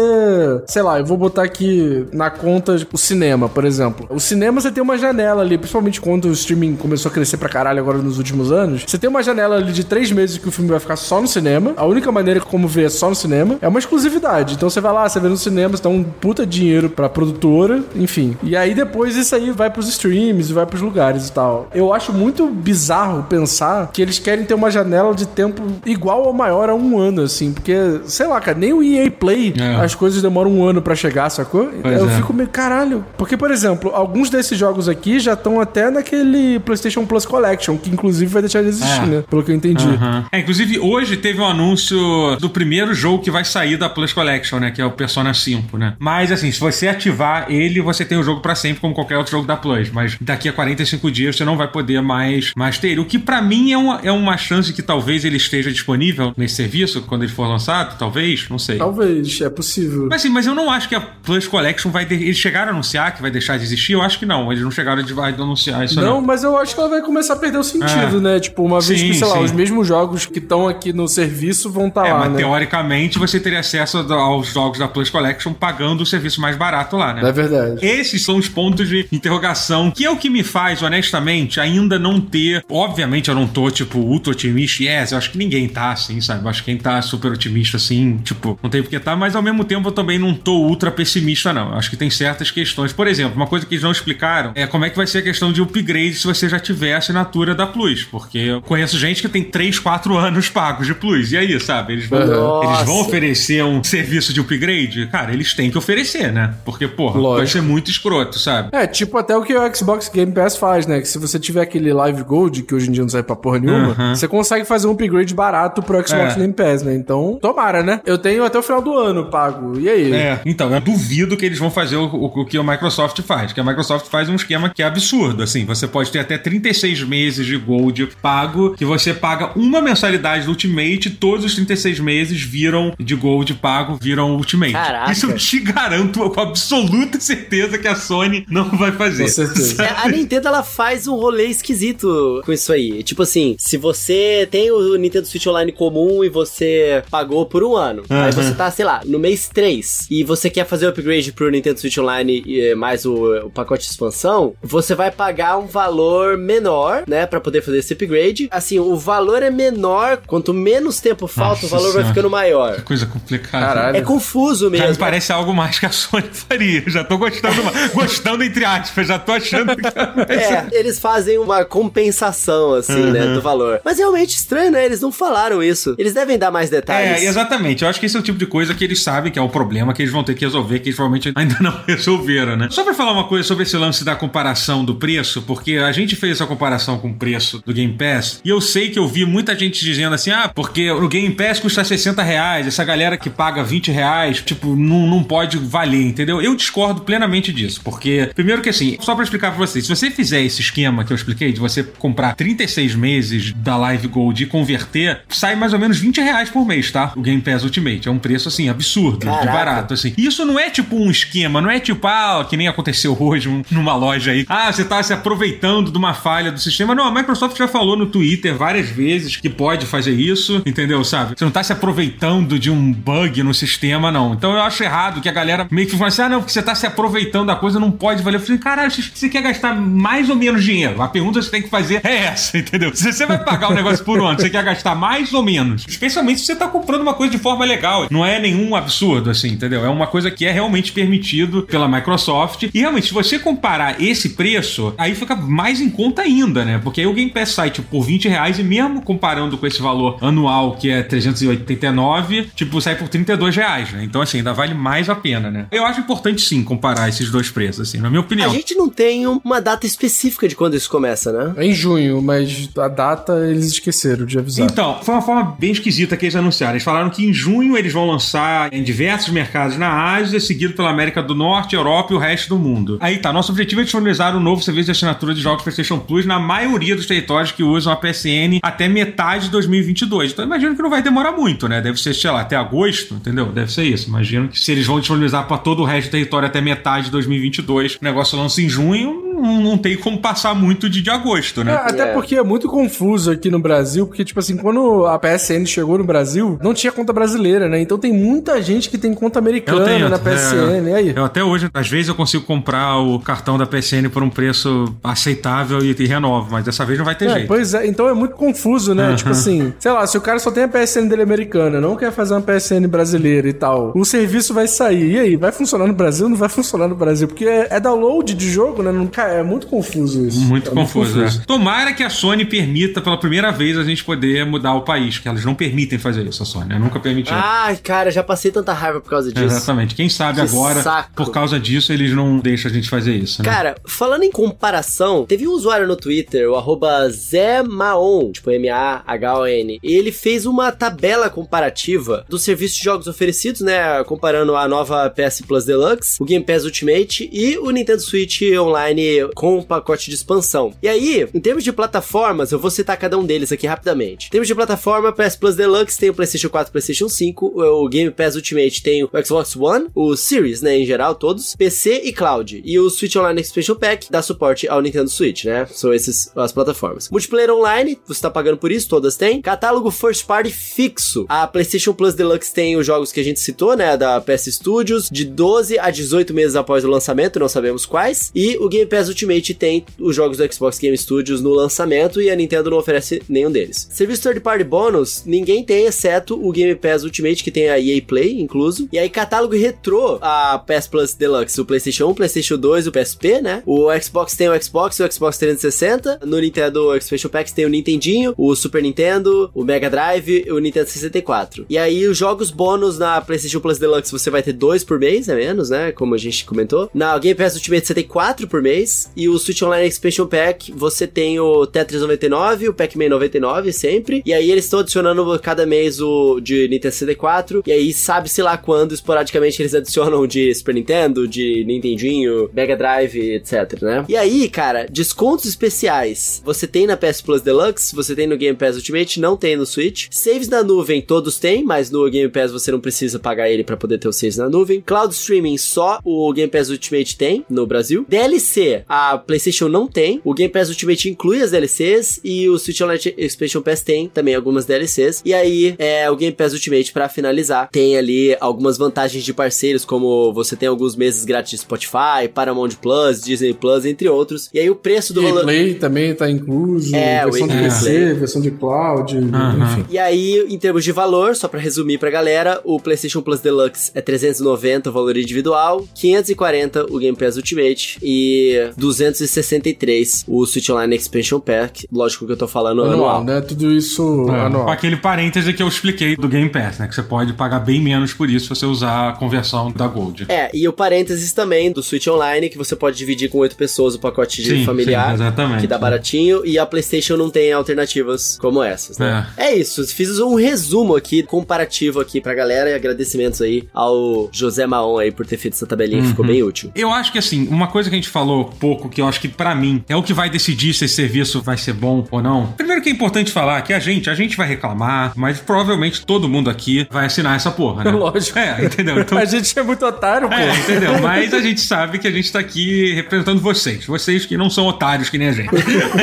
Sei 0.66 0.82
lá, 0.82 0.98
eu 0.98 1.04
vou 1.04 1.16
botar 1.16 1.42
aqui 1.42 2.06
na 2.12 2.30
conta 2.30 2.76
o 2.92 2.98
cinema, 2.98 3.48
por 3.48 3.64
exemplo. 3.64 4.06
O 4.10 4.20
cinema 4.20 4.60
você 4.60 4.70
tem 4.70 4.82
uma 4.82 4.98
janela 4.98 5.42
ali, 5.42 5.56
principalmente 5.58 6.00
quando 6.00 6.26
o 6.26 6.32
streaming 6.32 6.76
começou 6.76 7.10
a 7.10 7.12
crescer 7.12 7.36
pra 7.36 7.48
caralho 7.48 7.80
agora 7.80 7.98
nos 7.98 8.18
últimos 8.18 8.52
anos. 8.52 8.84
Você 8.86 8.98
tem 8.98 9.08
uma 9.08 9.22
janela 9.22 9.56
ali 9.56 9.72
de 9.72 9.84
três 9.84 10.10
meses 10.12 10.38
que 10.38 10.48
o 10.48 10.52
filme 10.52 10.70
vai 10.70 10.80
ficar 10.80 10.96
só 10.96 11.20
no 11.20 11.28
cinema. 11.28 11.72
A 11.76 11.84
única 11.84 12.10
maneira 12.10 12.40
como 12.40 12.68
ver 12.68 12.86
é 12.86 12.88
só 12.88 13.08
no 13.08 13.14
cinema. 13.14 13.56
É 13.60 13.68
uma 13.68 13.78
exclusividade. 13.78 14.54
Então 14.54 14.68
você 14.68 14.80
vai 14.80 14.92
lá, 14.92 15.08
você 15.08 15.20
vê 15.20 15.28
no 15.28 15.36
cinema, 15.36 15.76
você 15.76 15.82
dá 15.82 15.88
um 15.88 16.02
puta 16.02 16.46
dinheiro 16.46 16.90
pra 16.90 17.08
produtora, 17.08 17.82
enfim. 17.94 18.36
E 18.42 18.56
aí 18.56 18.74
depois 18.74 19.16
isso 19.16 19.34
aí 19.34 19.50
vai 19.50 19.70
pros 19.70 19.88
streams, 19.88 20.52
vai 20.52 20.66
pros 20.66 20.82
lugares 20.82 21.28
e 21.28 21.32
tal. 21.32 21.68
Eu 21.74 21.92
acho 21.92 22.12
muito 22.12 22.46
bizarro 22.46 23.24
pensar 23.24 23.90
que 23.92 24.02
eles 24.02 24.18
querem 24.18 24.44
ter 24.44 24.54
uma 24.54 24.70
janela 24.70 25.14
de 25.14 25.26
tempo 25.26 25.62
igual 25.84 26.26
ou 26.26 26.32
maior 26.32 26.68
a 26.68 26.74
um 26.74 26.98
ano, 26.98 27.22
assim. 27.22 27.52
Porque, 27.52 27.74
sei 28.04 28.26
lá, 28.26 28.40
cara, 28.40 28.58
nem 28.58 28.72
o 28.72 28.82
EA 28.82 28.99
Play 29.08 29.54
É. 29.58 29.76
as 29.76 29.94
coisas 29.94 30.20
demoram 30.20 30.50
um 30.50 30.64
ano 30.64 30.82
pra 30.82 30.94
chegar, 30.94 31.30
sacou? 31.30 31.70
Pois 31.80 31.98
eu 32.00 32.10
é. 32.10 32.16
fico 32.16 32.32
meio 32.34 32.48
caralho. 32.48 33.04
Porque, 33.16 33.36
por 33.36 33.50
exemplo, 33.50 33.90
alguns 33.94 34.28
desses 34.28 34.58
jogos 34.58 34.88
aqui 34.88 35.20
já 35.20 35.34
estão 35.34 35.60
até 35.60 35.90
naquele 35.90 36.58
PlayStation 36.60 37.06
Plus 37.06 37.24
Collection, 37.24 37.76
que 37.78 37.88
inclusive 37.90 38.30
vai 38.32 38.42
deixar 38.42 38.62
de 38.62 38.68
existir, 38.68 39.02
É. 39.04 39.06
né? 39.06 39.24
Pelo 39.30 39.42
que 39.42 39.50
eu 39.52 39.54
entendi. 39.54 39.86
É, 40.32 40.40
inclusive, 40.40 40.78
hoje 40.78 41.16
teve 41.16 41.40
um 41.40 41.46
anúncio 41.46 41.96
do 42.40 42.50
primeiro 42.50 42.92
jogo 42.94 43.22
que 43.22 43.30
vai 43.30 43.44
sair 43.44 43.76
da 43.76 43.88
Plus 43.88 44.12
Collection, 44.12 44.58
né? 44.58 44.70
Que 44.70 44.82
é 44.82 44.84
o 44.84 44.90
Persona 44.90 45.32
5, 45.32 45.78
né? 45.78 45.94
Mas, 45.98 46.32
assim, 46.32 46.50
se 46.50 46.58
você 46.58 46.88
ativar 46.88 47.46
ele, 47.50 47.80
você 47.80 48.04
tem 48.04 48.18
o 48.18 48.22
jogo 48.22 48.40
pra 48.40 48.54
sempre, 48.54 48.80
como 48.80 48.94
qualquer 48.94 49.16
outro 49.16 49.30
jogo 49.32 49.46
da 49.46 49.56
Plus. 49.56 49.90
Mas 49.90 50.16
daqui 50.20 50.48
a 50.48 50.52
45 50.52 51.10
dias 51.10 51.36
você 51.36 51.44
não 51.44 51.56
vai 51.56 51.68
poder 51.68 52.00
mais, 52.02 52.52
mais 52.56 52.78
ter 52.78 52.88
ele. 52.88 53.00
O 53.00 53.04
que 53.04 53.18
pra 53.18 53.40
mim 53.40 53.72
é 53.72 53.78
uma, 53.78 54.00
é 54.02 54.10
uma 54.12 54.36
chance 54.36 54.72
que 54.72 54.82
talvez 54.82 55.24
ele 55.24 55.36
esteja 55.36 55.70
disponível 55.70 56.32
nesse 56.36 56.54
serviço 56.56 57.02
quando 57.02 57.22
ele 57.22 57.32
for 57.32 57.46
lançado, 57.46 57.96
talvez, 57.98 58.46
não 58.48 58.58
sei. 58.58 58.78
Talvez, 58.94 59.40
é 59.40 59.48
possível. 59.48 60.06
Mas, 60.10 60.20
assim, 60.22 60.28
mas 60.32 60.46
eu 60.46 60.54
não 60.54 60.70
acho 60.70 60.88
que 60.88 60.94
a 60.94 61.00
Plus 61.00 61.46
Collection 61.46 61.90
vai. 61.90 62.04
De... 62.04 62.14
Eles 62.14 62.36
chegaram 62.36 62.68
a 62.68 62.74
anunciar 62.74 63.14
que 63.14 63.22
vai 63.22 63.30
deixar 63.30 63.56
de 63.56 63.62
existir? 63.64 63.92
Eu 63.92 64.02
acho 64.02 64.18
que 64.18 64.26
não. 64.26 64.50
Eles 64.50 64.64
não 64.64 64.70
chegaram 64.70 65.00
a 65.02 65.26
anunciar 65.28 65.84
isso, 65.84 65.94
Não, 65.96 66.14
não. 66.14 66.20
mas 66.20 66.42
eu 66.42 66.56
acho 66.56 66.74
que 66.74 66.80
ela 66.80 66.90
vai 66.90 67.00
começar 67.02 67.34
a 67.34 67.36
perder 67.36 67.58
o 67.58 67.62
sentido, 67.64 68.18
É. 68.18 68.20
né? 68.20 68.40
Tipo, 68.40 68.62
uma 68.64 68.80
vez 68.80 68.98
Sim, 69.00 69.08
que, 69.08 69.14
sei 69.14 69.28
lá, 69.28 69.36
sim. 69.38 69.44
os 69.44 69.52
mesmos 69.52 69.86
jogos 69.86 70.26
que 70.26 70.38
estão 70.38 70.66
aqui 70.68 70.92
no 70.92 71.06
serviço 71.06 71.70
vão 71.70 71.88
estar 71.88 72.06
É, 72.06 72.12
lá, 72.12 72.18
mas 72.20 72.32
né? 72.32 72.38
teoricamente 72.38 73.18
você 73.18 73.38
teria 73.38 73.60
acesso 73.60 73.98
aos 73.98 74.48
jogos 74.48 74.78
da 74.78 74.88
Plus 74.88 75.08
Collection 75.10 75.52
pagando 75.52 76.02
o 76.02 76.06
serviço 76.06 76.40
mais 76.40 76.56
barato 76.56 76.96
lá, 76.96 77.12
né? 77.14 77.28
É 77.28 77.32
verdade. 77.32 77.84
Esses 77.84 78.24
são 78.24 78.36
os 78.36 78.48
pontos 78.48 78.88
de 78.88 79.06
interrogação, 79.12 79.90
que 79.90 80.04
é 80.04 80.10
o 80.10 80.16
que 80.16 80.28
me 80.28 80.42
faz, 80.42 80.82
honestamente, 80.82 81.60
ainda 81.60 81.98
não 81.98 82.20
ter. 82.20 82.64
Obviamente, 82.68 83.28
eu 83.28 83.34
não 83.34 83.46
tô, 83.46 83.70
tipo, 83.70 83.98
ultra 83.98 84.32
otimista. 84.32 84.82
Yes, 84.82 85.12
eu 85.12 85.18
acho 85.18 85.30
que 85.30 85.38
ninguém 85.38 85.68
tá 85.68 85.92
assim, 85.92 86.20
sabe? 86.20 86.44
Eu 86.44 86.48
acho 86.48 86.60
que 86.64 86.70
quem 86.70 86.76
tá 86.78 87.00
super 87.02 87.30
otimista 87.32 87.76
assim, 87.76 88.18
tipo, 88.24 88.58
não 88.62 88.70
tem 88.70 88.79
porque 88.82 88.98
tá, 89.00 89.14
mas 89.16 89.34
ao 89.36 89.42
mesmo 89.42 89.64
tempo 89.64 89.88
eu 89.88 89.92
também 89.92 90.18
não 90.18 90.34
tô 90.34 90.58
ultra 90.60 90.90
pessimista, 90.90 91.52
não. 91.52 91.74
Acho 91.74 91.90
que 91.90 91.96
tem 91.96 92.10
certas 92.10 92.50
questões. 92.50 92.92
Por 92.92 93.06
exemplo, 93.06 93.36
uma 93.36 93.46
coisa 93.46 93.64
que 93.66 93.74
eles 93.74 93.82
não 93.84 93.92
explicaram 93.92 94.52
é 94.54 94.66
como 94.66 94.84
é 94.84 94.90
que 94.90 94.96
vai 94.96 95.06
ser 95.06 95.18
a 95.18 95.22
questão 95.22 95.52
de 95.52 95.60
upgrade 95.62 96.14
se 96.14 96.26
você 96.26 96.48
já 96.48 96.58
tiver 96.58 96.94
a 96.94 96.98
assinatura 96.98 97.54
da 97.54 97.66
Plus, 97.66 98.04
porque 98.04 98.38
eu 98.38 98.62
conheço 98.62 98.98
gente 98.98 99.22
que 99.22 99.28
tem 99.28 99.42
3, 99.44 99.78
4 99.78 100.16
anos 100.16 100.48
pagos 100.48 100.86
de 100.86 100.94
Plus. 100.94 101.32
E 101.32 101.36
aí, 101.36 101.58
sabe? 101.60 101.94
Eles 101.94 102.06
vão, 102.06 102.62
eles 102.64 102.82
vão 102.86 103.00
oferecer 103.00 103.64
um 103.64 103.82
serviço 103.82 104.32
de 104.32 104.40
upgrade? 104.40 105.06
Cara, 105.06 105.32
eles 105.32 105.54
têm 105.54 105.70
que 105.70 105.78
oferecer, 105.78 106.32
né? 106.32 106.54
Porque, 106.64 106.86
porra, 106.88 107.18
Lógico. 107.18 107.36
vai 107.38 107.46
ser 107.46 107.62
muito 107.62 107.90
escroto, 107.90 108.38
sabe? 108.38 108.68
É, 108.72 108.86
tipo 108.86 109.16
até 109.18 109.36
o 109.36 109.42
que 109.42 109.54
o 109.56 109.74
Xbox 109.74 110.08
Game 110.08 110.32
Pass 110.32 110.56
faz, 110.56 110.86
né? 110.86 111.00
Que 111.00 111.08
se 111.08 111.18
você 111.18 111.38
tiver 111.38 111.60
aquele 111.62 111.92
Live 111.92 112.22
Gold, 112.24 112.62
que 112.62 112.74
hoje 112.74 112.88
em 112.88 112.92
dia 112.92 113.02
não 113.02 113.08
sai 113.08 113.22
pra 113.22 113.36
porra 113.36 113.58
nenhuma, 113.58 113.92
Aham. 113.92 114.14
você 114.14 114.26
consegue 114.28 114.64
fazer 114.64 114.86
um 114.86 114.92
upgrade 114.92 115.34
barato 115.34 115.82
pro 115.82 115.96
Xbox 116.06 116.34
É. 116.34 116.38
Game 116.38 116.52
Pass, 116.52 116.82
né? 116.82 116.94
Então, 116.94 117.38
tomara, 117.40 117.82
né? 117.82 118.00
Eu 118.04 118.18
tenho 118.18 118.44
até 118.44 118.58
o 118.58 118.62
final 118.70 118.82
do 118.82 118.96
ano 118.96 119.26
pago. 119.26 119.78
E 119.78 119.88
aí? 119.88 120.12
É, 120.12 120.40
então, 120.46 120.72
eu 120.72 120.80
duvido 120.80 121.36
que 121.36 121.44
eles 121.44 121.58
vão 121.58 121.70
fazer 121.70 121.96
o, 121.96 122.04
o- 122.06 122.40
o 122.40 122.44
que 122.46 122.56
a 122.56 122.62
Microsoft 122.62 123.20
faz. 123.22 123.52
Que 123.52 123.60
a 123.60 123.64
Microsoft 123.64 124.06
faz 124.08 124.28
um 124.28 124.34
esquema 124.34 124.70
que 124.70 124.82
é 124.82 124.86
absurdo, 124.86 125.42
assim. 125.42 125.64
Você 125.64 125.86
pode 125.86 126.10
ter 126.10 126.20
até 126.20 126.38
36 126.38 127.02
meses 127.02 127.44
de 127.46 127.56
Gold 127.56 128.08
pago, 128.22 128.74
que 128.76 128.84
você 128.84 129.12
paga 129.12 129.50
uma 129.56 129.80
mensalidade 129.80 130.44
do 130.44 130.50
Ultimate, 130.50 131.08
e 131.08 131.10
todos 131.10 131.44
os 131.44 131.54
36 131.54 132.00
meses 132.00 132.40
viram 132.42 132.94
de 132.98 133.14
Gold 133.14 133.54
pago, 133.54 133.98
viram 134.00 134.36
Ultimate. 134.36 134.72
Caraca. 134.72 135.12
Isso 135.12 135.26
eu 135.26 135.36
te 135.36 135.58
garanto 135.60 136.28
com 136.30 136.40
absoluta 136.40 137.18
certeza 137.20 137.78
que 137.78 137.88
a 137.88 137.94
Sony 137.96 138.44
não 138.48 138.68
vai 138.70 138.92
fazer. 138.92 139.24
Com 139.24 139.28
certeza. 139.28 139.82
É, 139.82 139.94
a 140.04 140.08
Nintendo 140.08 140.48
ela 140.48 140.62
faz 140.62 141.06
um 141.06 141.14
rolê 141.16 141.46
esquisito 141.46 142.40
com 142.44 142.52
isso 142.52 142.72
aí. 142.72 143.02
Tipo 143.02 143.22
assim, 143.22 143.56
se 143.58 143.76
você 143.76 144.46
tem 144.50 144.70
o 144.70 144.96
Nintendo 144.96 145.26
Switch 145.26 145.46
Online 145.46 145.72
comum 145.72 146.22
e 146.24 146.28
você 146.28 147.02
pagou 147.10 147.46
por 147.46 147.62
um 147.64 147.74
ano, 147.76 148.02
aí 148.08 148.16
Aham. 148.16 148.32
você 148.32 148.52
tá, 148.60 148.70
sei 148.70 148.84
lá, 148.84 149.00
no 149.06 149.18
mês 149.18 149.48
3 149.48 150.06
e 150.10 150.22
você 150.22 150.50
quer 150.50 150.66
fazer 150.66 150.84
o 150.84 150.90
upgrade 150.90 151.32
pro 151.32 151.48
Nintendo 151.50 151.80
Switch 151.80 151.96
Online 151.96 152.42
e 152.46 152.60
eh, 152.60 152.74
mais 152.74 153.06
o, 153.06 153.46
o 153.46 153.50
pacote 153.50 153.84
de 153.84 153.90
expansão, 153.90 154.54
você 154.62 154.94
vai 154.94 155.10
pagar 155.10 155.56
um 155.56 155.66
valor 155.66 156.36
menor, 156.36 157.04
né, 157.08 157.24
Pra 157.26 157.40
poder 157.40 157.62
fazer 157.62 157.78
esse 157.78 157.92
upgrade. 157.94 158.48
Assim, 158.50 158.78
o 158.78 158.96
valor 158.96 159.42
é 159.42 159.50
menor, 159.50 160.18
quanto 160.26 160.52
menos 160.52 161.00
tempo 161.00 161.26
falta, 161.26 161.62
Nossa 161.62 161.66
o 161.66 161.68
valor 161.68 161.84
vai 161.84 161.92
Senhora. 162.02 162.08
ficando 162.08 162.28
maior. 162.30 162.74
Que 162.76 162.82
coisa 162.82 163.06
complicada. 163.06 163.64
Caralho. 163.66 163.96
É 163.96 164.00
confuso 164.02 164.66
Já 164.66 164.70
me 164.70 164.78
mesmo. 164.80 164.96
parece 164.98 165.32
algo 165.32 165.54
mais 165.54 165.78
que 165.78 165.86
a 165.86 165.90
Sony 165.92 166.28
faria. 166.32 166.82
Já 166.86 167.04
tô 167.04 167.16
gostando, 167.18 167.62
gostando 167.94 168.42
entre 168.44 168.64
aspas, 168.64 169.06
já 169.06 169.18
tô 169.18 169.32
achando 169.32 169.74
que 169.76 169.86
É, 170.32 170.66
eles 170.72 170.98
fazem 170.98 171.38
uma 171.38 171.64
compensação, 171.64 172.74
assim, 172.74 173.10
né, 173.12 173.26
do 173.34 173.40
valor. 173.40 173.80
Mas 173.84 173.98
é 173.98 174.02
realmente 174.02 174.34
estranho, 174.36 174.72
né? 174.72 174.84
Eles 174.84 175.00
não 175.00 175.12
falaram 175.12 175.62
isso. 175.62 175.94
Eles 175.98 176.12
devem 176.14 176.36
dar 176.38 176.50
mais 176.50 176.68
detalhes. 176.68 177.22
É, 177.22 177.26
exatamente. 177.26 177.82
Eu 177.84 177.88
acho 177.88 178.00
que 178.00 178.06
esse 178.06 178.16
é 178.16 178.20
o 178.20 178.22
tipo 178.22 178.38
de 178.40 178.46
coisa 178.46 178.74
que 178.74 178.82
eles 178.82 179.02
sabem 179.02 179.30
que 179.30 179.38
é 179.38 179.42
o 179.42 179.48
problema 179.48 179.92
que 179.92 180.02
eles 180.02 180.12
vão 180.12 180.24
ter 180.24 180.34
que 180.34 180.44
resolver, 180.44 180.80
que 180.80 180.88
eles 180.88 180.96
provavelmente 180.96 181.32
ainda 181.34 181.56
não 181.60 181.80
resolveram, 181.86 182.56
né? 182.56 182.68
Só 182.70 182.82
pra 182.82 182.94
falar 182.94 183.12
uma 183.12 183.24
coisa 183.24 183.46
sobre 183.46 183.62
esse 183.62 183.76
lance 183.76 184.04
da 184.04 184.16
comparação 184.16 184.84
do 184.84 184.94
preço, 184.94 185.42
porque 185.42 185.76
a 185.76 185.92
gente 185.92 186.16
fez 186.16 186.32
essa 186.32 186.46
comparação 186.46 186.98
com 186.98 187.10
o 187.10 187.14
preço 187.14 187.62
do 187.64 187.72
Game 187.72 187.92
Pass, 187.94 188.40
e 188.44 188.48
eu 188.48 188.60
sei 188.60 188.90
que 188.90 188.98
eu 188.98 189.06
vi 189.06 189.24
muita 189.24 189.56
gente 189.56 189.84
dizendo 189.84 190.14
assim, 190.14 190.30
ah, 190.30 190.50
porque 190.52 190.90
o 190.90 191.08
Game 191.08 191.30
Pass 191.34 191.60
custa 191.60 191.84
60 191.84 192.22
reais, 192.22 192.66
essa 192.66 192.84
galera 192.84 193.16
que 193.16 193.30
paga 193.30 193.62
20 193.62 193.90
reais, 193.90 194.42
tipo, 194.42 194.74
não, 194.74 195.06
não 195.06 195.22
pode 195.22 195.58
valer, 195.58 196.02
entendeu? 196.02 196.40
Eu 196.40 196.56
discordo 196.56 197.02
plenamente 197.02 197.52
disso, 197.52 197.80
porque, 197.84 198.30
primeiro 198.34 198.62
que 198.62 198.70
assim, 198.70 198.96
só 199.00 199.14
pra 199.14 199.24
explicar 199.24 199.50
pra 199.50 199.58
vocês, 199.58 199.84
se 199.84 199.94
você 199.94 200.10
fizer 200.10 200.42
esse 200.42 200.60
esquema 200.60 201.04
que 201.04 201.12
eu 201.12 201.16
expliquei, 201.16 201.52
de 201.52 201.60
você 201.60 201.82
comprar 201.82 202.34
36 202.34 202.94
meses 202.94 203.52
da 203.52 203.76
Live 203.76 204.08
Gold 204.08 204.42
e 204.42 204.46
converter, 204.46 205.20
sai 205.28 205.54
mais 205.54 205.72
ou 205.72 205.78
menos 205.78 205.98
20 205.98 206.20
reais 206.20 206.50
por 206.50 206.66
mês, 206.66 206.90
tá? 206.90 207.12
O 207.16 207.20
Game 207.20 207.40
Pass 207.40 207.64
Ultimate. 207.64 208.08
É 208.08 208.10
um 208.10 208.18
preço, 208.18 208.29
assim, 208.48 208.68
absurdo, 208.68 209.18
de 209.20 209.26
Caraca. 209.26 209.52
barato, 209.52 209.94
assim. 209.94 210.12
E 210.16 210.26
Isso 210.26 210.44
não 210.44 210.58
é 210.58 210.70
tipo 210.70 210.96
um 210.96 211.10
esquema, 211.10 211.60
não 211.60 211.70
é 211.70 211.80
tipo, 211.80 212.06
ah, 212.06 212.46
que 212.48 212.56
nem 212.56 212.68
aconteceu 212.68 213.16
hoje 213.20 213.48
um- 213.48 213.62
numa 213.70 213.94
loja 213.96 214.30
aí. 214.32 214.44
Ah, 214.48 214.70
você 214.72 214.84
tá 214.84 215.02
se 215.02 215.12
aproveitando 215.12 215.90
de 215.90 215.98
uma 215.98 216.14
falha 216.14 216.52
do 216.52 216.60
sistema. 216.60 216.94
Não, 216.94 217.04
a 217.04 217.12
Microsoft 217.12 217.56
já 217.58 217.66
falou 217.68 217.96
no 217.96 218.06
Twitter 218.06 218.54
várias 218.56 218.88
vezes 218.88 219.36
que 219.36 219.48
pode 219.48 219.86
fazer 219.86 220.12
isso, 220.12 220.62
entendeu? 220.66 221.02
Sabe? 221.04 221.34
Você 221.36 221.44
não 221.44 221.50
tá 221.52 221.62
se 221.62 221.72
aproveitando 221.72 222.58
de 222.58 222.70
um 222.70 222.92
bug 222.92 223.42
no 223.42 223.52
sistema, 223.54 224.10
não. 224.12 224.34
Então 224.34 224.52
eu 224.52 224.60
acho 224.62 224.82
errado 224.82 225.20
que 225.20 225.28
a 225.28 225.32
galera 225.32 225.66
meio 225.70 225.88
que 225.88 225.96
fala 225.96 226.08
assim, 226.08 226.22
ah, 226.22 226.28
não, 226.28 226.38
porque 226.40 226.52
você 226.52 226.62
tá 226.62 226.74
se 226.74 226.86
aproveitando 226.86 227.46
da 227.48 227.56
coisa, 227.56 227.80
não 227.80 227.90
pode 227.90 228.22
valer. 228.22 228.36
Eu 228.38 228.44
falei, 228.44 228.58
caralho, 228.58 228.90
você- 228.90 229.28
quer 229.28 229.42
gastar 229.42 229.74
mais 229.74 230.28
ou 230.28 230.36
menos 230.36 230.64
dinheiro? 230.64 231.00
A 231.02 231.08
pergunta 231.08 231.38
que 231.38 231.44
você 231.44 231.50
tem 231.50 231.62
que 231.62 231.68
fazer 231.70 232.00
é 232.04 232.16
essa, 232.26 232.56
entendeu? 232.58 232.94
Se 232.94 233.12
você 233.12 233.26
vai 233.26 233.38
pagar 233.42 233.70
o 233.70 233.74
negócio 233.74 234.04
por 234.04 234.20
um 234.20 234.26
ano, 234.26 234.40
você 234.40 234.50
quer 234.50 234.62
gastar 234.64 234.94
mais 234.94 235.32
ou 235.32 235.42
menos? 235.42 235.84
Especialmente 235.88 236.40
se 236.40 236.46
você 236.46 236.56
tá 236.56 236.68
comprando 236.68 237.02
uma 237.02 237.14
coisa 237.14 237.30
de 237.32 237.38
forma 237.38 237.64
legal. 237.64 238.06
Não 238.10 238.19
é 238.24 238.38
nenhum 238.38 238.74
absurdo, 238.74 239.30
assim, 239.30 239.48
entendeu? 239.48 239.84
É 239.84 239.88
uma 239.88 240.06
coisa 240.06 240.30
que 240.30 240.44
é 240.46 240.50
realmente 240.50 240.92
permitido 240.92 241.62
pela 241.62 241.88
Microsoft. 241.88 242.64
E 242.72 242.78
realmente, 242.80 243.08
se 243.08 243.14
você 243.14 243.38
comparar 243.38 244.00
esse 244.02 244.30
preço, 244.30 244.94
aí 244.98 245.14
fica 245.14 245.34
mais 245.36 245.80
em 245.80 245.88
conta 245.90 246.22
ainda, 246.22 246.64
né? 246.64 246.80
Porque 246.82 247.00
aí 247.00 247.06
o 247.06 247.12
Game 247.12 247.30
Pass 247.30 247.50
sai, 247.50 247.70
tipo, 247.70 247.88
por 247.88 248.02
20 248.02 248.28
reais 248.28 248.58
e 248.58 248.62
mesmo 248.62 249.02
comparando 249.02 249.56
com 249.58 249.66
esse 249.66 249.80
valor 249.80 250.18
anual, 250.20 250.76
que 250.76 250.90
é 250.90 251.02
389, 251.02 252.50
tipo, 252.54 252.80
sai 252.80 252.96
por 252.96 253.08
32 253.08 253.56
reais, 253.56 253.92
né? 253.92 254.04
Então, 254.04 254.20
assim, 254.22 254.38
ainda 254.38 254.52
vale 254.52 254.74
mais 254.74 255.08
a 255.08 255.14
pena, 255.14 255.50
né? 255.50 255.66
Eu 255.70 255.84
acho 255.84 256.00
importante, 256.00 256.42
sim, 256.42 256.62
comparar 256.62 257.08
esses 257.08 257.30
dois 257.30 257.50
preços, 257.50 257.88
assim, 257.88 257.98
na 257.98 258.08
minha 258.08 258.20
A 258.20 258.24
opinião. 258.24 258.50
gente 258.52 258.74
não 258.74 258.88
tem 258.88 259.26
uma 259.26 259.60
data 259.60 259.86
específica 259.86 260.48
de 260.48 260.56
quando 260.56 260.76
isso 260.76 260.90
começa, 260.90 261.32
né? 261.32 261.54
É 261.56 261.66
em 261.66 261.72
junho, 261.74 262.20
mas 262.22 262.68
a 262.78 262.88
data 262.88 263.32
eles 263.48 263.66
esqueceram 263.66 264.24
de 264.26 264.38
avisar. 264.38 264.66
Então, 264.66 264.98
foi 265.02 265.14
uma 265.14 265.22
forma 265.22 265.56
bem 265.58 265.72
esquisita 265.72 266.16
que 266.16 266.24
eles 266.26 266.36
anunciaram. 266.36 266.74
Eles 266.74 266.84
falaram 266.84 267.10
que 267.10 267.24
em 267.24 267.32
junho 267.32 267.76
eles 267.76 267.92
vão 267.92 268.06
lançar 268.10 268.72
em 268.72 268.82
diversos 268.82 269.30
mercados 269.30 269.76
na 269.76 270.14
Ásia, 270.14 270.40
seguido 270.40 270.74
pela 270.74 270.90
América 270.90 271.22
do 271.22 271.34
Norte, 271.34 271.74
Europa 271.74 272.12
e 272.12 272.16
o 272.16 272.18
resto 272.18 272.48
do 272.48 272.58
mundo. 272.58 272.98
Aí 273.00 273.18
tá, 273.18 273.32
nosso 273.32 273.52
objetivo 273.52 273.80
é 273.80 273.84
disponibilizar 273.84 274.36
um 274.36 274.40
novo 274.40 274.62
serviço 274.62 274.86
de 274.86 274.92
assinatura 274.92 275.34
de 275.34 275.40
jogos 275.40 275.62
PlayStation 275.62 275.98
Plus 275.98 276.26
na 276.26 276.38
maioria 276.38 276.96
dos 276.96 277.06
territórios 277.06 277.52
que 277.52 277.62
usam 277.62 277.92
a 277.92 277.96
PSN 277.96 278.58
até 278.62 278.88
metade 278.88 279.44
de 279.44 279.50
2022. 279.50 280.32
Então 280.32 280.44
imagino 280.44 280.74
que 280.74 280.82
não 280.82 280.90
vai 280.90 281.02
demorar 281.02 281.32
muito, 281.32 281.68
né? 281.68 281.80
Deve 281.80 282.00
ser, 282.00 282.14
sei 282.14 282.30
lá, 282.30 282.40
até 282.40 282.56
agosto, 282.56 283.14
entendeu? 283.14 283.46
Deve 283.46 283.72
ser 283.72 283.84
isso. 283.84 284.08
Imagino 284.08 284.48
que 284.48 284.58
se 284.58 284.72
eles 284.72 284.86
vão 284.86 284.98
disponibilizar 284.98 285.46
pra 285.46 285.58
todo 285.58 285.82
o 285.82 285.84
resto 285.84 286.08
do 286.08 286.12
território 286.12 286.46
até 286.46 286.60
metade 286.60 287.06
de 287.06 287.10
2022, 287.12 287.94
o 287.94 287.98
negócio 288.02 288.38
lança 288.38 288.60
em 288.60 288.68
junho, 288.68 289.29
não, 289.32 289.60
não 289.62 289.78
tem 289.78 289.96
como 289.96 290.18
passar 290.18 290.54
muito 290.54 290.88
de, 290.88 291.02
de 291.02 291.10
agosto, 291.10 291.60
É, 291.62 291.64
né? 291.64 291.74
até 291.74 292.02
É. 292.10 292.12
porque 292.12 292.36
é 292.36 292.42
muito 292.42 292.68
confuso 292.68 293.30
aqui 293.30 293.50
no 293.50 293.58
Brasil, 293.58 294.06
porque, 294.06 294.24
tipo 294.24 294.38
assim, 294.40 294.56
quando 294.56 295.06
a 295.06 295.18
PSN 295.18 295.64
chegou 295.66 295.98
no 295.98 296.04
Brasil, 296.04 296.58
não 296.62 296.74
tinha 296.74 296.92
conta 296.92 297.12
brasileira, 297.12 297.68
né? 297.68 297.80
Então 297.80 297.98
tem 297.98 298.12
muita 298.12 298.60
gente 298.62 298.88
que 298.90 298.98
tem 298.98 299.14
conta 299.14 299.38
americana 299.38 300.08
na 300.08 300.18
PSN. 300.18 300.88
E 300.88 300.94
aí? 300.94 301.12
Eu 301.16 301.24
até 301.24 301.42
hoje, 301.44 301.68
às 301.72 301.88
vezes, 301.88 302.08
eu 302.08 302.14
consigo 302.14 302.44
comprar 302.44 302.98
o 302.98 303.18
cartão 303.20 303.56
da 303.58 303.66
PSN 303.66 304.08
por 304.12 304.22
um 304.22 304.30
preço 304.30 304.94
aceitável 305.02 305.82
e, 305.84 305.94
e 305.98 306.06
renovo, 306.06 306.48
mas 306.50 306.64
dessa 306.64 306.84
vez 306.84 306.98
não 306.98 307.04
vai 307.04 307.14
ter 307.14 307.26
É, 307.26 307.32
jeito. 307.34 307.48
pois 307.48 307.74
é, 307.74 307.86
então 307.86 308.08
é 308.08 308.14
muito 308.14 308.34
confuso, 308.34 308.94
né? 308.94 309.10
Uhum. 309.10 309.16
Tipo 309.16 309.30
assim, 309.30 309.72
sei 309.78 309.90
lá, 309.92 310.06
se 310.06 310.16
o 310.16 310.20
cara 310.20 310.38
só 310.38 310.50
tem 310.50 310.64
a 310.64 310.68
PSN 310.68 311.06
dele 311.08 311.22
americana, 311.22 311.80
não 311.80 311.96
quer 311.96 312.10
fazer 312.12 312.34
uma 312.34 312.40
PSN 312.40 312.86
brasileira 312.88 313.48
e 313.48 313.52
tal, 313.52 313.92
o 313.94 314.04
serviço 314.04 314.54
vai 314.54 314.66
sair. 314.66 315.12
E 315.12 315.18
aí, 315.18 315.36
vai 315.36 315.52
funcionar 315.52 315.86
no 315.86 315.92
Brasil? 315.92 316.28
Não 316.28 316.36
vai 316.36 316.48
funcionar 316.48 316.88
no 316.88 316.94
Brasil? 316.94 317.28
Porque 317.28 317.44
é, 317.44 317.68
é 317.70 317.80
download 317.80 318.34
de 318.34 318.48
jogo, 318.50 318.82
né? 318.82 318.92
Não, 318.92 319.06
cara, 319.20 319.32
é 319.34 319.42
muito 319.42 319.66
confuso 319.66 320.26
isso. 320.26 320.40
Muito 320.40 320.70
É 320.70 320.74
confuso, 320.74 321.22
é. 321.22 321.28
Tomara 321.46 321.92
que 321.92 322.02
a 322.02 322.10
Sony 322.10 322.44
permita 322.44 323.00
pela 323.00 323.16
primeira 323.18 323.50
vez 323.50 323.76
a 323.78 323.84
gente 323.84 324.02
poder 324.04 324.44
mudar 324.46 324.74
o 324.74 324.82
país, 324.82 325.18
que 325.18 325.28
elas 325.28 325.44
não 325.44 325.54
permitem 325.54 325.98
fazer 325.98 326.26
isso, 326.26 326.42
a 326.42 326.46
Sony. 326.46 326.68
né? 326.70 326.78
Nunca 326.78 326.98
permitiu. 327.00 327.34
Ai, 327.36 327.76
cara, 327.76 328.10
já 328.10 328.22
passei 328.22 328.50
tanta 328.50 328.72
raiva 328.72 329.00
por 329.00 329.10
causa 329.10 329.32
disso. 329.32 329.44
Exatamente. 329.46 329.94
Quem 329.94 330.08
sabe 330.08 330.36
Que 330.36 330.40
agora, 330.42 330.82
saco. 330.82 331.10
por 331.14 331.30
causa 331.30 331.58
disso, 331.58 331.92
eles 331.92 332.12
não 332.14 332.38
deixam 332.38 332.70
a 332.70 332.74
gente 332.74 332.88
fazer 332.88 333.14
isso, 333.14 333.42
né? 333.42 333.48
Cara, 333.48 333.74
falando 333.86 334.22
em 334.24 334.30
comparação, 334.30 335.24
teve 335.26 335.46
um 335.46 335.52
usuário 335.52 335.86
no 335.86 335.96
Twitter, 335.96 336.48
o 336.50 336.56
arroba 336.56 337.08
Zé 337.10 337.62
Maon, 337.62 338.32
tipo 338.32 338.50
M-A-H-O-N. 338.50 339.78
Ele 339.82 340.12
fez 340.12 340.46
uma 340.46 340.72
tabela 340.72 341.28
comparativa 341.30 342.24
dos 342.28 342.42
serviços 342.42 342.78
de 342.78 342.84
jogos 342.84 343.06
oferecidos, 343.06 343.60
né? 343.60 344.02
Comparando 344.04 344.56
a 344.56 344.66
nova 344.68 345.10
PS 345.10 345.42
Plus 345.46 345.64
Deluxe, 345.64 346.16
o 346.20 346.24
Game 346.24 346.44
Pass 346.44 346.64
Ultimate 346.64 347.28
e 347.32 347.58
o 347.58 347.70
Nintendo 347.70 348.00
Switch 348.00 348.40
Online 348.58 349.09
com 349.34 349.58
o 349.58 349.64
pacote 349.64 350.08
de 350.08 350.16
expansão. 350.16 350.72
E 350.82 350.88
aí, 350.88 351.28
em 351.32 351.40
termos 351.40 351.64
de 351.64 351.72
plataformas, 351.72 352.52
eu 352.52 352.58
vou 352.58 352.70
citar 352.70 352.96
cada 352.96 353.18
um 353.18 353.24
deles 353.24 353.52
aqui 353.52 353.66
rapidamente. 353.66 354.28
Em 354.28 354.30
termos 354.30 354.48
de 354.48 354.54
plataforma, 354.54 355.12
PS 355.12 355.36
Plus 355.36 355.56
Deluxe 355.56 355.98
tem 355.98 356.10
o 356.10 356.14
PlayStation 356.14 356.48
4 356.48 356.72
PlayStation 356.72 357.08
5, 357.08 357.46
o 357.46 357.88
Game 357.88 358.10
Pass 358.10 358.36
Ultimate 358.36 358.82
tem 358.82 359.04
o 359.04 359.10
Xbox 359.24 359.56
One, 359.56 359.88
o 359.94 360.16
Series, 360.16 360.62
né, 360.62 360.78
em 360.78 360.86
geral, 360.86 361.14
todos, 361.14 361.54
PC 361.54 362.02
e 362.04 362.12
Cloud. 362.12 362.62
E 362.64 362.78
o 362.78 362.90
Switch 362.90 363.16
Online 363.16 363.40
Expansion 363.40 363.74
Pack 363.74 364.10
dá 364.10 364.22
suporte 364.22 364.68
ao 364.68 364.80
Nintendo 364.80 365.08
Switch, 365.08 365.44
né? 365.44 365.66
São 365.70 365.92
essas 365.92 366.30
as 366.36 366.52
plataformas. 366.52 367.08
Multiplayer 367.10 367.50
online, 367.50 367.98
você 368.06 368.20
tá 368.20 368.30
pagando 368.30 368.56
por 368.56 368.70
isso, 368.70 368.88
todas 368.88 369.16
têm. 369.16 369.40
Catálogo 369.40 369.90
First 369.90 370.26
Party 370.26 370.50
fixo. 370.50 371.26
A 371.28 371.46
PlayStation 371.46 371.92
Plus 371.92 372.14
Deluxe 372.14 372.52
tem 372.52 372.76
os 372.76 372.86
jogos 372.86 373.12
que 373.12 373.20
a 373.20 373.24
gente 373.24 373.40
citou, 373.40 373.76
né, 373.76 373.96
da 373.96 374.20
PS 374.20 374.46
Studios, 374.54 375.08
de 375.10 375.24
12 375.24 375.78
a 375.78 375.90
18 375.90 376.34
meses 376.34 376.56
após 376.56 376.84
o 376.84 376.88
lançamento, 376.88 377.38
não 377.38 377.48
sabemos 377.48 377.86
quais. 377.86 378.30
E 378.34 378.56
o 378.58 378.68
Game 378.68 378.86
Pass 378.86 378.99
Pass 379.00 379.08
Ultimate 379.08 379.54
tem 379.54 379.84
os 379.98 380.14
jogos 380.14 380.36
do 380.36 380.52
Xbox 380.52 380.78
Game 380.78 380.96
Studios 380.96 381.40
no 381.40 381.54
lançamento 381.54 382.20
e 382.20 382.28
a 382.28 382.36
Nintendo 382.36 382.70
não 382.70 382.76
oferece 382.76 383.22
nenhum 383.26 383.50
deles. 383.50 383.88
Serviço 383.90 384.24
Third 384.24 384.40
Party 384.40 384.62
Bônus, 384.62 385.22
ninguém 385.24 385.64
tem, 385.64 385.86
exceto 385.86 386.34
o 386.34 386.52
Game 386.52 386.74
Pass 386.74 387.02
Ultimate, 387.02 387.42
que 387.42 387.50
tem 387.50 387.70
a 387.70 387.80
EA 387.80 388.02
Play, 388.02 388.38
incluso. 388.38 388.86
E 388.92 388.98
aí, 388.98 389.08
catálogo 389.08 389.56
retrô, 389.56 390.18
a 390.20 390.58
PS 390.58 390.86
Plus 390.86 391.14
Deluxe, 391.14 391.58
o 391.58 391.64
PlayStation 391.64 392.08
1, 392.08 392.14
PlayStation 392.14 392.58
2 392.58 392.84
e 392.84 392.88
o 392.90 392.92
PSP, 392.92 393.40
né? 393.40 393.62
O 393.64 393.86
Xbox 393.98 394.36
tem 394.36 394.50
o 394.50 394.62
Xbox 394.62 395.00
o 395.00 395.10
Xbox 395.10 395.38
360. 395.38 396.20
No 396.26 396.38
Nintendo 396.38 396.94
Expansion 396.94 397.30
Packs 397.30 397.54
tem 397.54 397.64
o 397.64 397.70
Nintendinho, 397.70 398.34
o 398.36 398.54
Super 398.54 398.82
Nintendo, 398.82 399.50
o 399.54 399.64
Mega 399.64 399.88
Drive 399.88 400.44
e 400.46 400.52
o 400.52 400.58
Nintendo 400.58 400.90
64. 400.90 401.64
E 401.70 401.78
aí, 401.78 402.06
os 402.06 402.18
jogos 402.18 402.50
bônus 402.50 402.98
na 402.98 403.18
PlayStation 403.22 403.60
Plus 403.60 403.78
Deluxe, 403.78 404.12
você 404.12 404.28
vai 404.28 404.42
ter 404.42 404.52
dois 404.52 404.84
por 404.84 404.98
mês, 404.98 405.26
é 405.26 405.34
menos, 405.34 405.70
né? 405.70 405.90
Como 405.90 406.14
a 406.14 406.18
gente 406.18 406.44
comentou. 406.44 406.90
Na 406.92 407.18
Game 407.18 407.34
Pass 407.34 407.54
Ultimate, 407.54 407.86
você 407.86 407.94
tem 407.94 408.04
quatro 408.04 408.46
por 408.46 408.60
mês. 408.60 408.89
E 409.16 409.28
o 409.28 409.38
Switch 409.38 409.62
Online 409.62 409.88
Expansion 409.88 410.26
Pack, 410.26 410.72
você 410.72 411.06
tem 411.06 411.38
o 411.40 411.66
Tetris 411.66 412.00
99, 412.00 412.68
o 412.68 412.74
Pac-Man 412.74 413.08
99 413.08 413.72
sempre. 413.72 414.22
E 414.24 414.32
aí, 414.32 414.50
eles 414.50 414.64
estão 414.64 414.80
adicionando 414.80 415.38
cada 415.40 415.66
mês 415.66 416.00
o 416.00 416.40
de 416.40 416.68
Nintendo 416.68 416.94
64. 416.94 417.62
E 417.66 417.72
aí, 417.72 417.92
sabe-se 417.92 418.42
lá 418.42 418.56
quando, 418.56 418.92
esporadicamente, 418.92 419.60
eles 419.60 419.74
adicionam 419.74 420.26
de 420.26 420.54
Super 420.54 420.74
Nintendo, 420.74 421.26
de 421.26 421.64
Nintendinho, 421.64 422.50
Mega 422.52 422.76
Drive, 422.76 423.18
etc, 423.34 423.82
né? 423.82 424.04
E 424.08 424.16
aí, 424.16 424.48
cara, 424.48 424.86
descontos 424.90 425.44
especiais. 425.46 426.42
Você 426.44 426.66
tem 426.66 426.86
na 426.86 426.96
PS 426.96 427.20
Plus 427.20 427.42
Deluxe, 427.42 427.94
você 427.94 428.14
tem 428.14 428.26
no 428.26 428.36
Game 428.36 428.56
Pass 428.56 428.76
Ultimate, 428.76 429.20
não 429.20 429.36
tem 429.36 429.56
no 429.56 429.66
Switch. 429.66 430.08
Saves 430.10 430.48
na 430.48 430.62
nuvem, 430.62 431.00
todos 431.00 431.38
têm, 431.38 431.64
mas 431.64 431.90
no 431.90 432.08
Game 432.10 432.30
Pass 432.30 432.52
você 432.52 432.70
não 432.70 432.80
precisa 432.80 433.18
pagar 433.18 433.50
ele 433.50 433.64
para 433.64 433.76
poder 433.76 433.98
ter 433.98 434.08
os 434.08 434.16
saves 434.16 434.36
na 434.36 434.48
nuvem. 434.48 434.80
Cloud 434.80 435.14
Streaming, 435.14 435.56
só 435.58 436.00
o 436.04 436.32
Game 436.32 436.50
Pass 436.50 436.70
Ultimate 436.70 437.16
tem 437.16 437.44
no 437.48 437.66
Brasil. 437.66 438.04
DLC, 438.08 438.79
a 438.88 439.18
PlayStation 439.18 439.68
não 439.68 439.86
tem. 439.86 440.20
O 440.24 440.34
Game 440.34 440.52
Pass 440.52 440.68
Ultimate 440.68 441.08
inclui 441.08 441.42
as 441.42 441.50
DLCs 441.50 442.20
e 442.24 442.48
o 442.48 442.58
Switch 442.58 442.80
Online 442.80 443.14
Expansion 443.16 443.62
Pass 443.62 443.82
tem 443.82 444.08
também 444.08 444.34
algumas 444.34 444.64
DLCs. 444.64 445.22
E 445.24 445.32
aí, 445.34 445.74
é, 445.78 446.10
o 446.10 446.16
Game 446.16 446.34
Pass 446.34 446.52
Ultimate, 446.52 446.92
para 446.92 447.08
finalizar, 447.08 447.68
tem 447.70 447.96
ali 447.96 448.36
algumas 448.40 448.76
vantagens 448.78 449.24
de 449.24 449.32
parceiros, 449.32 449.84
como 449.84 450.32
você 450.32 450.56
tem 450.56 450.68
alguns 450.68 450.96
meses 450.96 451.24
grátis 451.24 451.50
de 451.50 451.58
Spotify, 451.58 452.28
Paramount 452.32 452.70
Plus, 452.80 453.20
Disney 453.20 453.54
Plus, 453.54 453.84
entre 453.84 454.08
outros. 454.08 454.50
E 454.52 454.58
aí 454.58 454.70
o 454.70 454.74
preço 454.74 455.12
do 455.12 455.22
valor... 455.22 455.42
Play 455.44 455.74
também 455.74 456.14
tá 456.14 456.30
incluso, 456.30 456.94
É, 456.94 457.24
versão 457.24 457.48
de 457.48 457.56
PC, 457.56 458.14
versão 458.14 458.42
de 458.42 458.50
cloud, 458.50 459.16
enfim. 459.16 459.86
E 459.90 459.98
aí, 459.98 460.46
em 460.48 460.58
termos 460.58 460.84
de 460.84 460.92
valor, 460.92 461.34
só 461.36 461.48
pra 461.48 461.60
resumir 461.60 461.98
pra 461.98 462.10
galera, 462.10 462.60
o 462.64 462.78
PlayStation 462.80 463.22
Plus 463.22 463.40
Deluxe 463.40 463.90
é 463.94 464.00
390 464.00 464.90
o 464.90 464.92
valor 464.92 465.16
individual, 465.16 465.86
540 465.94 466.86
o 466.90 466.98
Game 466.98 467.16
Pass 467.16 467.36
Ultimate 467.36 467.98
e 468.02 468.69
263 468.76 470.24
o 470.28 470.46
Switch 470.46 470.68
Online 470.70 470.96
Expansion 470.96 471.40
Pack. 471.40 471.86
Lógico 471.92 472.26
que 472.26 472.32
eu 472.32 472.36
tô 472.36 472.48
falando 472.48 472.82
anual. 472.82 472.94
Anual, 472.94 473.24
né? 473.24 473.40
Tudo 473.40 473.72
isso 473.72 474.26
É, 474.30 474.40
anual. 474.40 474.64
Com 474.66 474.70
aquele 474.70 474.96
parêntese 474.96 475.52
que 475.52 475.62
eu 475.62 475.68
expliquei 475.68 476.16
do 476.16 476.28
Game 476.28 476.48
Pass, 476.48 476.78
né? 476.78 476.88
Que 476.88 476.94
você 476.94 477.02
pode 477.02 477.32
pagar 477.32 477.60
bem 477.60 477.80
menos 477.80 478.12
por 478.12 478.28
isso 478.28 478.44
se 478.46 478.48
você 478.50 478.66
usar 478.66 479.10
a 479.10 479.12
conversão 479.12 479.70
da 479.70 479.86
Gold. 479.86 480.26
É, 480.28 480.50
e 480.54 480.66
o 480.68 480.72
parênteses 480.72 481.32
também 481.32 481.72
do 481.72 481.82
Switch 481.82 482.06
Online, 482.06 482.48
que 482.48 482.58
você 482.58 482.74
pode 482.76 482.96
dividir 482.96 483.28
com 483.28 483.38
oito 483.38 483.56
pessoas 483.56 483.94
o 483.94 483.98
pacote 483.98 484.42
de 484.42 484.50
Sim, 484.50 484.64
familiar, 484.64 485.08
sim, 485.08 485.14
exatamente. 485.14 485.60
que 485.60 485.66
dá 485.66 485.78
baratinho, 485.78 486.44
e 486.44 486.58
a 486.58 486.66
PlayStation 486.66 487.16
não 487.16 487.30
tem 487.30 487.52
alternativas 487.52 488.38
como 488.40 488.62
essas, 488.62 488.98
né? 488.98 489.26
É. 489.36 489.54
isso, 489.54 489.86
fiz 489.88 490.18
um 490.18 490.34
resumo 490.34 490.96
aqui, 490.96 491.22
comparativo 491.22 492.00
aqui 492.00 492.20
pra 492.20 492.34
galera, 492.34 492.70
e 492.70 492.74
agradecimentos 492.74 493.40
aí 493.40 493.68
ao 493.72 494.28
José 494.32 494.66
Maon 494.66 494.98
aí 494.98 495.10
por 495.10 495.26
ter 495.26 495.36
feito 495.36 495.54
essa 495.54 495.66
tabelinha, 495.66 496.02
que 496.02 496.08
ficou 496.08 496.24
bem 496.26 496.42
útil. 496.42 496.70
Eu 496.74 496.90
acho 496.92 497.12
que 497.12 497.18
assim, 497.18 497.46
uma 497.48 497.66
coisa 497.68 497.88
que 497.88 497.94
a 497.94 497.98
gente 497.98 498.08
falou 498.08 498.52
pouco, 498.60 498.88
que 498.88 499.00
eu 499.00 499.08
acho 499.08 499.20
que 499.20 499.28
pra 499.28 499.54
mim 499.54 499.82
é 499.88 499.96
o 499.96 500.02
que 500.02 500.12
vai 500.12 500.28
decidir 500.28 500.74
se 500.74 500.84
esse 500.84 500.94
serviço 500.94 501.40
vai 501.40 501.56
ser 501.56 501.72
bom 501.72 502.06
ou 502.10 502.22
não. 502.22 502.52
Primeiro 502.52 502.82
que 502.82 502.90
é 502.90 502.92
importante 502.92 503.32
falar 503.32 503.62
que 503.62 503.72
a 503.72 503.78
gente, 503.78 504.10
a 504.10 504.14
gente 504.14 504.36
vai 504.36 504.46
reclamar, 504.46 505.12
mas 505.16 505.40
provavelmente 505.40 506.04
todo 506.04 506.28
mundo 506.28 506.50
aqui 506.50 506.86
vai 506.90 507.06
assinar 507.06 507.36
essa 507.36 507.50
porra, 507.50 507.84
né? 507.84 507.90
Lógico. 507.96 508.38
É, 508.38 508.64
entendeu? 508.64 509.00
Então, 509.00 509.16
A 509.18 509.24
gente 509.24 509.58
é 509.58 509.62
muito 509.62 509.84
otário, 509.84 510.28
pô. 510.28 510.34
É, 510.34 510.54
entendeu? 510.58 511.00
Mas 511.00 511.32
a 511.32 511.40
gente 511.40 511.60
sabe 511.60 511.98
que 511.98 512.06
a 512.06 512.10
gente 512.10 512.30
tá 512.30 512.38
aqui 512.38 512.92
representando 512.94 513.40
vocês. 513.40 513.86
Vocês 513.86 514.26
que 514.26 514.36
não 514.36 514.50
são 514.50 514.66
otários 514.66 515.08
que 515.08 515.16
nem 515.16 515.28
a 515.28 515.32
gente. 515.32 515.50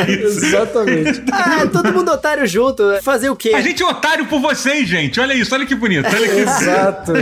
Exatamente. 0.10 1.24
Ah, 1.38 1.68
todo 1.68 1.94
mundo 1.94 2.12
otário 2.12 2.46
junto, 2.48 2.84
fazer 3.02 3.30
o 3.30 3.36
quê? 3.36 3.52
A 3.54 3.62
gente 3.62 3.82
é 3.82 3.86
otário 3.86 4.26
por 4.26 4.42
vocês, 4.42 4.88
gente. 4.88 5.20
Olha 5.20 5.34
isso, 5.34 5.54
olha 5.54 5.66
que 5.66 5.76
bonito. 5.76 6.06
Olha 6.06 6.28
que... 6.28 6.40
Exato. 6.40 7.14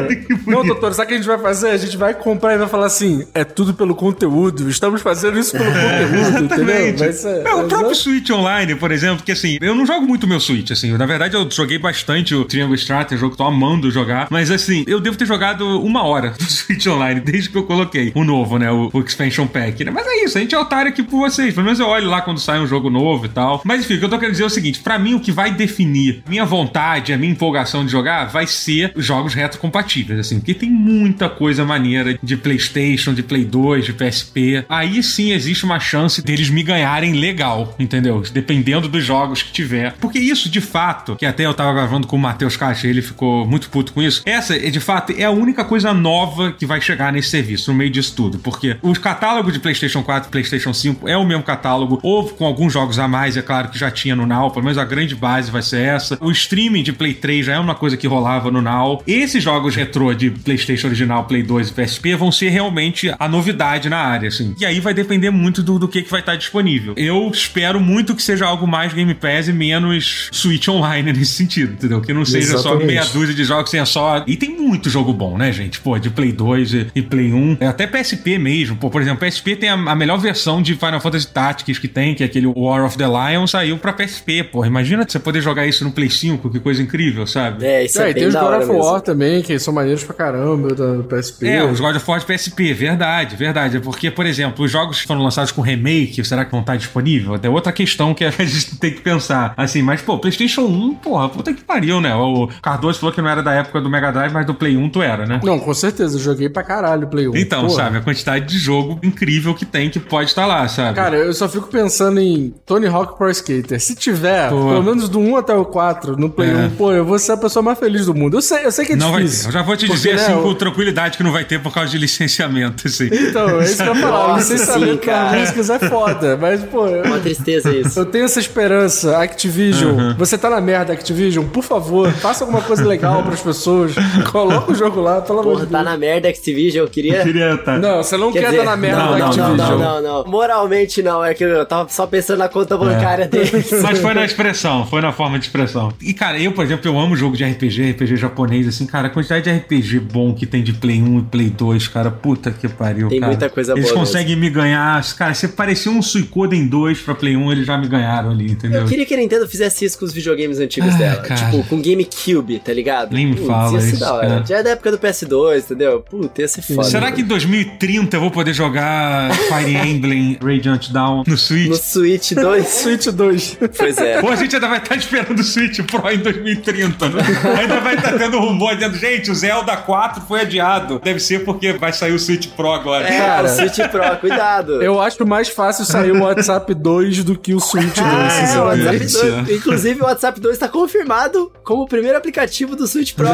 Não, 0.47 0.65
doutor, 0.65 0.93
sabe 0.93 1.05
o 1.05 1.07
que 1.09 1.13
a 1.15 1.17
gente 1.17 1.27
vai 1.27 1.37
fazer? 1.37 1.69
A 1.69 1.77
gente 1.77 1.97
vai 1.97 2.13
comprar 2.13 2.55
e 2.55 2.57
vai 2.57 2.67
falar 2.67 2.85
assim: 2.85 3.27
é 3.33 3.43
tudo 3.43 3.73
pelo 3.73 3.93
conteúdo. 3.93 4.69
Estamos 4.69 5.01
fazendo 5.01 5.24
isso 5.33 5.51
pelo 5.51 5.65
conteúdo, 5.65 6.45
entendeu? 6.45 6.97
Vai 6.97 7.11
ser, 7.13 7.45
É, 7.45 7.53
o 7.53 7.67
próprio 7.67 7.95
ser- 7.95 8.03
Switch 8.03 8.29
Online, 8.29 8.75
por 8.75 8.91
exemplo, 8.91 9.23
que 9.23 9.31
assim, 9.31 9.57
eu 9.61 9.73
não 9.75 9.85
jogo 9.85 10.05
muito 10.07 10.27
meu 10.27 10.39
Switch, 10.39 10.71
assim. 10.71 10.91
Na 10.97 11.05
verdade, 11.05 11.35
eu 11.35 11.49
joguei 11.49 11.77
bastante 11.77 12.33
o 12.35 12.45
Triangle 12.45 12.75
Strategy, 12.75 13.19
jogo 13.19 13.31
que 13.31 13.37
tô 13.37 13.43
amando 13.45 13.89
jogar. 13.91 14.27
Mas 14.29 14.51
assim, 14.51 14.83
eu 14.87 14.99
devo 14.99 15.17
ter 15.17 15.25
jogado 15.25 15.81
uma 15.83 16.03
hora 16.03 16.31
do 16.31 16.43
Switch 16.49 16.85
Online, 16.87 17.19
desde 17.19 17.49
que 17.49 17.57
eu 17.57 17.63
coloquei 17.63 18.11
o 18.15 18.23
novo, 18.23 18.57
né? 18.57 18.71
O, 18.71 18.89
o 18.93 18.99
Expansion 19.01 19.47
Pack, 19.47 19.83
né? 19.83 19.91
Mas 19.91 20.05
é 20.07 20.23
isso, 20.25 20.37
a 20.37 20.41
gente 20.41 20.53
é 20.55 20.59
otário 20.59 20.89
aqui 20.91 21.03
por 21.03 21.17
vocês. 21.19 21.53
Pelo 21.53 21.65
menos 21.65 21.79
eu 21.79 21.87
olho 21.87 22.07
lá 22.09 22.21
quando 22.21 22.39
sai 22.39 22.59
um 22.59 22.67
jogo 22.67 22.89
novo 22.89 23.25
e 23.25 23.29
tal. 23.29 23.61
Mas 23.63 23.81
enfim, 23.83 23.95
o 23.95 23.99
que 23.99 24.05
eu 24.05 24.09
tô 24.09 24.17
querendo 24.17 24.31
dizer 24.33 24.43
é 24.43 24.47
o 24.47 24.49
seguinte: 24.49 24.79
pra 24.79 24.97
mim, 24.99 25.13
o 25.15 25.19
que 25.19 25.31
vai 25.31 25.51
definir 25.51 26.23
minha 26.27 26.45
vontade, 26.45 27.13
a 27.13 27.17
minha 27.17 27.31
empolgação 27.31 27.85
de 27.85 27.91
jogar, 27.91 28.25
vai 28.25 28.47
ser 28.47 28.91
os 28.95 29.05
jogos 29.05 29.33
retrocompatíveis, 29.33 30.19
assim. 30.19 30.39
Porque 30.39 30.53
tem 30.53 30.69
muita 30.69 31.29
coisa 31.29 31.63
maneira 31.65 32.17
de 32.21 32.37
PlayStation, 32.37 33.13
de 33.13 33.23
Play 33.23 33.43
2, 33.45 33.85
de 33.85 33.93
PSP. 33.93 34.65
Aí 34.69 35.01
sim 35.15 35.31
existe 35.31 35.63
uma 35.63 35.79
chance 35.79 36.21
deles 36.21 36.49
me 36.49 36.61
ganharem 36.61 37.13
legal, 37.13 37.73
entendeu? 37.79 38.21
Dependendo 38.33 38.87
dos 38.87 39.03
jogos 39.03 39.41
que 39.41 39.51
tiver. 39.51 39.93
Porque 39.93 40.19
isso, 40.19 40.49
de 40.49 40.59
fato, 40.59 41.15
que 41.15 41.25
até 41.25 41.45
eu 41.45 41.53
tava 41.53 41.73
gravando 41.73 42.07
com 42.07 42.15
o 42.15 42.19
Matheus 42.19 42.57
Caixa, 42.57 42.87
ele 42.87 43.01
ficou 43.01 43.47
muito 43.47 43.69
puto 43.69 43.93
com 43.93 44.01
isso. 44.01 44.21
Essa, 44.25 44.59
de 44.59 44.79
fato, 44.79 45.13
é 45.17 45.23
a 45.23 45.31
única 45.31 45.63
coisa 45.63 45.93
nova 45.93 46.51
que 46.51 46.65
vai 46.65 46.81
chegar 46.81 47.13
nesse 47.13 47.29
serviço, 47.29 47.71
no 47.71 47.77
meio 47.77 47.89
disso 47.89 48.13
tudo. 48.15 48.39
Porque 48.39 48.77
o 48.81 48.93
catálogo 48.99 49.51
de 49.51 49.59
PlayStation 49.59 50.03
4 50.03 50.27
e 50.27 50.31
PlayStation 50.31 50.73
5 50.73 51.07
é 51.07 51.15
o 51.15 51.25
mesmo 51.25 51.43
catálogo, 51.43 51.99
ou 52.03 52.27
com 52.29 52.45
alguns 52.45 52.73
jogos 52.73 52.99
a 52.99 53.07
mais, 53.07 53.37
é 53.37 53.41
claro 53.41 53.69
que 53.69 53.79
já 53.79 53.89
tinha 53.89 54.15
no 54.15 54.25
Now, 54.25 54.51
pelo 54.51 54.63
menos 54.65 54.77
a 54.77 54.85
grande 54.85 55.15
base 55.15 55.49
vai 55.51 55.61
ser 55.61 55.81
essa. 55.81 56.17
O 56.19 56.31
streaming 56.31 56.83
de 56.83 56.91
Play 56.91 57.13
3 57.13 57.45
já 57.45 57.53
é 57.53 57.59
uma 57.59 57.75
coisa 57.75 57.95
que 57.95 58.07
rolava 58.07 58.51
no 58.51 58.61
Now. 58.61 59.03
Esses 59.07 59.43
jogos 59.43 59.75
retrô 59.75 60.13
de 60.13 60.29
PlayStation 60.29 60.87
original, 60.87 61.25
Play 61.25 61.43
2 61.43 61.69
e 61.69 61.73
PSP 61.73 62.15
vão 62.15 62.31
ser 62.31 62.49
realmente 62.49 63.13
a 63.17 63.27
novidade 63.27 63.89
na 63.89 63.97
área, 63.97 64.27
assim. 64.27 64.55
E 64.59 64.65
aí 64.65 64.79
vai 64.79 64.93
depender 64.95 65.29
muito 65.29 65.61
do, 65.61 65.77
do 65.77 65.87
que, 65.87 66.01
que 66.01 66.09
vai 66.09 66.19
estar 66.19 66.35
disponível. 66.35 66.93
Eu 66.97 67.29
espero 67.31 67.79
muito 67.79 68.15
que 68.15 68.23
seja 68.23 68.45
algo 68.45 68.67
mais 68.67 68.93
Game 68.93 69.13
Pass 69.13 69.47
e 69.47 69.53
menos 69.53 70.29
Switch 70.31 70.67
Online 70.67 71.11
nesse 71.13 71.33
sentido, 71.33 71.73
entendeu? 71.73 72.01
Que 72.01 72.13
não 72.13 72.25
seja 72.25 72.57
só 72.57 72.69
Exatamente. 72.71 72.85
meia 72.85 73.05
dúzia 73.05 73.35
de 73.35 73.43
jogos, 73.43 73.69
tenha 73.71 73.85
só. 73.85 74.23
E 74.25 74.35
tem 74.35 74.55
muito 74.57 74.89
jogo 74.89 75.13
bom, 75.13 75.37
né, 75.37 75.51
gente? 75.51 75.79
Pô, 75.79 75.97
de 75.97 76.09
Play 76.09 76.31
2 76.31 76.73
e, 76.73 76.87
e 76.95 77.01
Play 77.01 77.33
1. 77.33 77.57
É, 77.59 77.67
Até 77.67 77.85
PSP 77.85 78.37
mesmo. 78.37 78.75
Pô, 78.77 78.89
por 78.89 79.01
exemplo, 79.01 79.27
PSP 79.27 79.55
tem 79.55 79.69
a, 79.69 79.73
a 79.73 79.95
melhor 79.95 80.17
versão 80.17 80.61
de 80.61 80.75
Final 80.75 80.99
Fantasy 80.99 81.27
Tactics 81.27 81.79
que 81.79 81.87
tem, 81.87 82.15
que 82.15 82.23
é 82.23 82.25
aquele 82.25 82.47
War 82.47 82.85
of 82.85 82.97
the 82.97 83.05
Lion, 83.05 83.45
saiu 83.47 83.77
pra 83.77 83.93
PSP, 83.93 84.43
pô. 84.43 84.65
Imagina 84.65 85.05
você 85.07 85.19
poder 85.19 85.41
jogar 85.41 85.65
isso 85.67 85.83
no 85.83 85.91
Play 85.91 86.09
5, 86.09 86.49
que 86.49 86.59
coisa 86.59 86.81
incrível, 86.81 87.25
sabe? 87.27 87.65
É, 87.65 87.85
isso 87.85 88.01
é, 88.01 88.07
É, 88.07 88.11
e 88.11 88.13
bem 88.13 88.23
tem 88.23 88.27
os 88.29 88.35
God 88.35 88.61
of. 88.61 88.71
War 88.71 89.01
também, 89.01 89.41
que 89.41 89.57
são 89.59 89.73
maneiros 89.73 90.03
pra 90.03 90.13
caramba 90.13 90.73
da 90.73 91.03
PSP. 91.03 91.47
É, 91.47 91.63
os 91.63 91.79
God 91.79 91.95
of 91.95 92.09
War 92.09 92.19
de 92.19 92.25
PSP, 92.25 92.73
verdade, 92.73 93.35
verdade. 93.35 93.77
É 93.77 93.79
porque, 93.79 94.11
por 94.11 94.25
exemplo, 94.25 94.65
os 94.65 94.71
jogos 94.71 94.84
que 94.89 95.05
foram 95.07 95.21
lançados 95.23 95.51
com 95.51 95.61
remake, 95.61 96.23
será 96.23 96.45
que 96.45 96.51
vão 96.51 96.61
estar 96.61 96.75
disponível? 96.77 97.37
É 97.41 97.49
outra 97.49 97.71
questão 97.71 98.13
que 98.13 98.23
a 98.25 98.31
gente 98.31 98.77
tem 98.77 98.91
que 98.93 99.01
pensar. 99.01 99.53
Assim, 99.57 99.81
mas, 99.81 100.01
pô, 100.01 100.17
PlayStation 100.17 100.61
1, 100.61 100.95
porra, 100.95 101.29
puta 101.29 101.53
que 101.53 101.63
pariu, 101.63 101.99
né? 102.01 102.13
O 102.15 102.47
Cardoso 102.61 102.99
falou 102.99 103.13
que 103.13 103.21
não 103.21 103.29
era 103.29 103.41
da 103.43 103.53
época 103.53 103.79
do 103.81 103.89
Mega 103.89 104.11
Drive, 104.11 104.31
mas 104.33 104.45
do 104.45 104.53
Play 104.53 104.75
1 104.77 104.89
tu 104.89 105.01
era, 105.01 105.25
né? 105.25 105.39
Não, 105.43 105.59
com 105.59 105.73
certeza, 105.73 106.17
eu 106.17 106.21
joguei 106.21 106.49
pra 106.49 106.63
caralho 106.63 107.05
o 107.05 107.09
Play 107.09 107.27
1. 107.27 107.35
Então, 107.37 107.61
Porra. 107.67 107.75
sabe, 107.83 107.97
a 107.97 108.01
quantidade 108.01 108.45
de 108.45 108.57
jogo 108.57 108.99
incrível 109.03 109.53
que 109.53 109.65
tem 109.65 109.89
que 109.89 109.99
pode 109.99 110.29
estar 110.29 110.45
lá, 110.45 110.67
sabe? 110.67 110.95
Cara, 110.95 111.15
eu 111.17 111.33
só 111.33 111.47
fico 111.47 111.67
pensando 111.67 112.19
em 112.19 112.53
Tony 112.65 112.87
Hawk 112.87 113.17
Pro 113.17 113.29
Skater. 113.29 113.79
Se 113.79 113.95
tiver, 113.95 114.49
Pô. 114.49 114.67
pelo 114.69 114.83
menos 114.83 115.09
do 115.09 115.19
1 115.19 115.37
até 115.37 115.53
o 115.53 115.65
4 115.65 116.15
no 116.17 116.29
Play 116.29 116.49
É. 116.49 116.53
1, 116.67 116.69
pô, 116.71 116.91
eu 116.91 117.05
vou 117.05 117.17
ser 117.19 117.33
a 117.33 117.37
pessoa 117.37 117.61
mais 117.63 117.77
feliz 117.79 118.05
do 118.05 118.13
mundo. 118.15 118.37
Eu 118.37 118.41
sei, 118.41 118.65
eu 118.65 118.71
sei 118.71 118.85
que 118.85 118.93
é 118.93 118.95
não 118.95 119.11
vai 119.11 119.21
ter. 119.21 119.25
difícil. 119.27 119.47
Eu 119.47 119.51
já 119.53 119.61
vou 119.61 119.75
te 119.77 119.85
Porque, 119.85 119.95
dizer 119.97 120.15
né, 120.15 120.23
assim 120.23 120.33
o- 120.33 120.43
com 120.43 120.53
tranquilidade 120.55 121.17
que 121.17 121.23
não 121.23 121.31
vai 121.31 121.43
ter 121.45 121.59
por 121.61 121.73
causa 121.73 121.89
de 121.91 121.97
licenciamento, 121.97 122.87
assim. 122.87 123.09
Então, 123.11 123.59
é 123.61 123.63
isso 123.65 123.77
que 123.77 123.89
eu 123.89 123.95
ia 123.95 124.01
falar. 124.01 124.27
Nossa, 124.35 124.55
Licenciamento 124.77 125.63
sim, 125.63 125.73
é 125.73 125.89
foda. 125.89 126.37
Mas, 126.39 126.63
pô, 126.63 126.87
eu, 126.87 127.03
Uma 127.03 127.19
tristeza 127.19 127.73
isso. 127.75 127.99
eu 127.99 128.05
tenho 128.05 128.25
essa 128.25 128.39
esperança. 128.39 129.17
Activision, 129.17 130.13
você 130.17 130.37
tá 130.37 130.49
na 130.49 130.61
merda, 130.61 130.93
Activision. 130.93 131.45
Por 131.45 131.63
favor, 131.63 132.11
faça 132.11 132.43
alguma 132.43 132.61
coisa 132.61 132.85
legal 132.85 133.23
pras 133.23 133.41
pessoas. 133.41 133.93
Coloca 134.31 134.71
o 134.71 134.75
jogo 134.75 135.01
lá, 135.01 135.21
pelo 135.21 135.39
amor 135.39 135.53
Porra, 135.53 135.65
de 135.65 135.71
tá 135.71 135.77
Deus. 135.79 135.91
na 135.91 135.97
merda 135.97 136.27
Activision, 136.27 136.85
eu 136.85 136.89
queria... 136.89 137.23
Queria 137.23 137.57
tá. 137.57 137.77
Não, 137.77 138.03
você 138.03 138.17
não 138.17 138.31
Quer 138.31 138.39
quer 138.39 138.45
dizer, 138.47 138.59
estar 138.59 138.71
na 138.71 138.77
merda 138.77 139.03
não, 139.03 139.17
não, 139.17 139.25
Activision. 139.27 139.57
Não, 139.57 139.79
não, 139.79 140.01
não. 140.01 140.31
Moralmente 140.31 141.01
não, 141.01 141.23
é 141.23 141.33
que 141.33 141.43
eu 141.43 141.65
tava 141.65 141.89
só 141.89 142.07
pensando 142.07 142.39
na 142.39 142.49
conta 142.49 142.77
bancária 142.77 143.27
deles. 143.27 143.71
Mas 143.81 143.99
foi 143.99 144.13
na 144.13 144.25
expressão, 144.25 144.85
foi 144.85 145.01
na 145.01 145.11
forma 145.11 145.37
de 145.39 145.45
expressão. 145.45 145.93
E, 146.01 146.13
cara, 146.13 146.39
eu, 146.39 146.51
por 146.51 146.63
exemplo, 146.63 146.89
eu 146.89 146.99
amo 146.99 147.15
jogo 147.15 147.37
de 147.37 147.43
RPG, 147.43 147.91
RPG 147.91 148.17
japonês, 148.17 148.67
assim, 148.67 148.85
cara, 148.85 149.07
a 149.07 149.09
quantidade 149.09 149.43
de 149.43 149.51
RPG 149.51 149.99
bom 149.99 150.33
que 150.33 150.45
tem 150.45 150.63
de 150.63 150.73
Play 150.73 151.01
1 151.01 151.19
e 151.19 151.21
Play 151.23 151.49
2, 151.49 151.87
cara, 151.87 152.11
puta 152.11 152.51
que 152.51 152.67
pariu, 152.67 153.09
Tem 153.09 153.19
cara. 153.19 153.31
muita 153.31 153.49
coisa 153.49 153.73
Eles 153.73 153.85
boa 153.85 153.99
conseguem 153.99 154.35
me 154.35 154.49
Cara, 154.55 154.64
ganhar. 154.65 155.03
Cara, 155.15 155.33
você 155.33 155.47
parecia 155.47 155.91
um 155.91 156.01
Suicoden 156.01 156.67
2 156.67 156.99
pra 157.01 157.15
Play 157.15 157.35
1, 157.37 157.51
eles 157.51 157.67
já 157.67 157.77
me 157.77 157.87
ganharam 157.87 158.31
ali, 158.31 158.51
entendeu? 158.51 158.81
Eu 158.81 158.87
queria 158.87 159.05
que 159.05 159.13
a 159.13 159.17
Nintendo 159.17 159.47
fizesse 159.47 159.85
isso 159.85 159.97
com 159.99 160.05
os 160.05 160.13
videogames 160.13 160.59
antigos 160.59 160.93
Ah, 160.95 160.97
dela. 160.97 161.21
cara. 161.21 161.51
Tipo, 161.51 161.63
com 161.69 161.81
GameCube, 161.81 162.59
tá 162.59 162.73
ligado? 162.73 163.13
Nem 163.13 163.27
me 163.27 163.35
Putz, 163.35 163.47
fala 163.47 163.77
isso, 163.79 163.99
da 163.99 164.13
hora. 164.13 164.27
cara. 164.27 164.45
Já 164.45 164.57
é 164.57 164.63
da 164.63 164.69
época 164.71 164.91
do 164.91 164.97
PS2, 164.97 165.59
entendeu? 165.65 166.01
Puta, 166.01 166.41
ia 166.41 166.47
ser 166.47 166.61
foda. 166.61 166.83
Será 166.83 167.11
que 167.11 167.21
em 167.21 167.25
2030 167.25 168.17
eu 168.17 168.21
vou 168.21 168.31
poder 168.31 168.53
jogar 168.53 169.31
Fire 169.33 169.75
Emblem 169.75 170.37
Radiant 170.41 170.89
Dawn 170.89 171.23
no 171.27 171.37
Switch? 171.37 171.67
No 171.69 171.75
Switch 171.75 172.31
2? 172.33 172.65
Switch 172.67 173.07
2. 173.07 173.57
pois 173.77 173.97
é. 173.97 174.21
Ou 174.21 174.29
a 174.29 174.35
gente 174.35 174.55
ainda 174.55 174.67
vai 174.67 174.79
estar 174.79 174.95
esperando 174.95 175.39
o 175.39 175.43
Switch 175.43 175.79
Pro 175.81 176.09
em 176.09 176.17
2030, 176.17 177.09
né? 177.09 177.21
Ainda 177.59 177.79
vai 177.81 177.95
estar 177.95 178.13
tendo 178.17 178.39
rumor 178.39 178.73
dizendo, 178.75 178.97
gente, 178.97 179.29
o 179.31 179.35
Zelda 179.35 179.75
4 179.77 180.21
foi 180.23 180.41
adiado. 180.41 180.99
Deve 181.03 181.19
ser 181.19 181.43
porque 181.43 181.73
vai 181.73 181.91
sair 181.93 182.13
o 182.13 182.19
Switch 182.19 182.47
Pro 182.49 182.71
agora. 182.71 183.07
É, 183.07 183.17
Cara, 183.17 183.45
o 183.47 183.49
Switch 183.49 183.77
Pro, 183.89 184.17
cuidado. 184.19 184.54
Eu 184.81 185.01
acho 185.01 185.25
mais 185.25 185.49
fácil 185.49 185.85
sair 185.85 186.11
o 186.11 186.21
WhatsApp 186.23 186.73
2 186.73 187.23
do 187.23 187.37
que 187.37 187.53
o 187.53 187.59
Switch 187.59 187.95
2, 187.95 187.99
Ah, 187.99 188.29
é, 188.53 188.59
o. 188.59 188.65
WhatsApp 188.65 189.03
Isso. 189.03 189.25
2. 189.25 189.49
Inclusive, 189.51 190.01
o 190.01 190.05
WhatsApp 190.05 190.39
2 190.39 190.57
tá 190.57 190.67
confirmado 190.67 191.51
como 191.63 191.83
o 191.83 191.87
primeiro 191.87 192.17
aplicativo 192.17 192.75
do 192.75 192.87
Switch 192.87 193.13
Pro. 193.13 193.27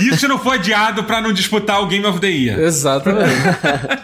Isso 0.00 0.28
não 0.28 0.38
foi 0.38 0.56
adiado 0.56 1.04
pra 1.04 1.20
não 1.20 1.32
disputar 1.32 1.82
o 1.82 1.86
Game 1.86 2.04
of 2.06 2.20
the 2.20 2.30
Year. 2.30 2.58
Exatamente. 2.60 3.30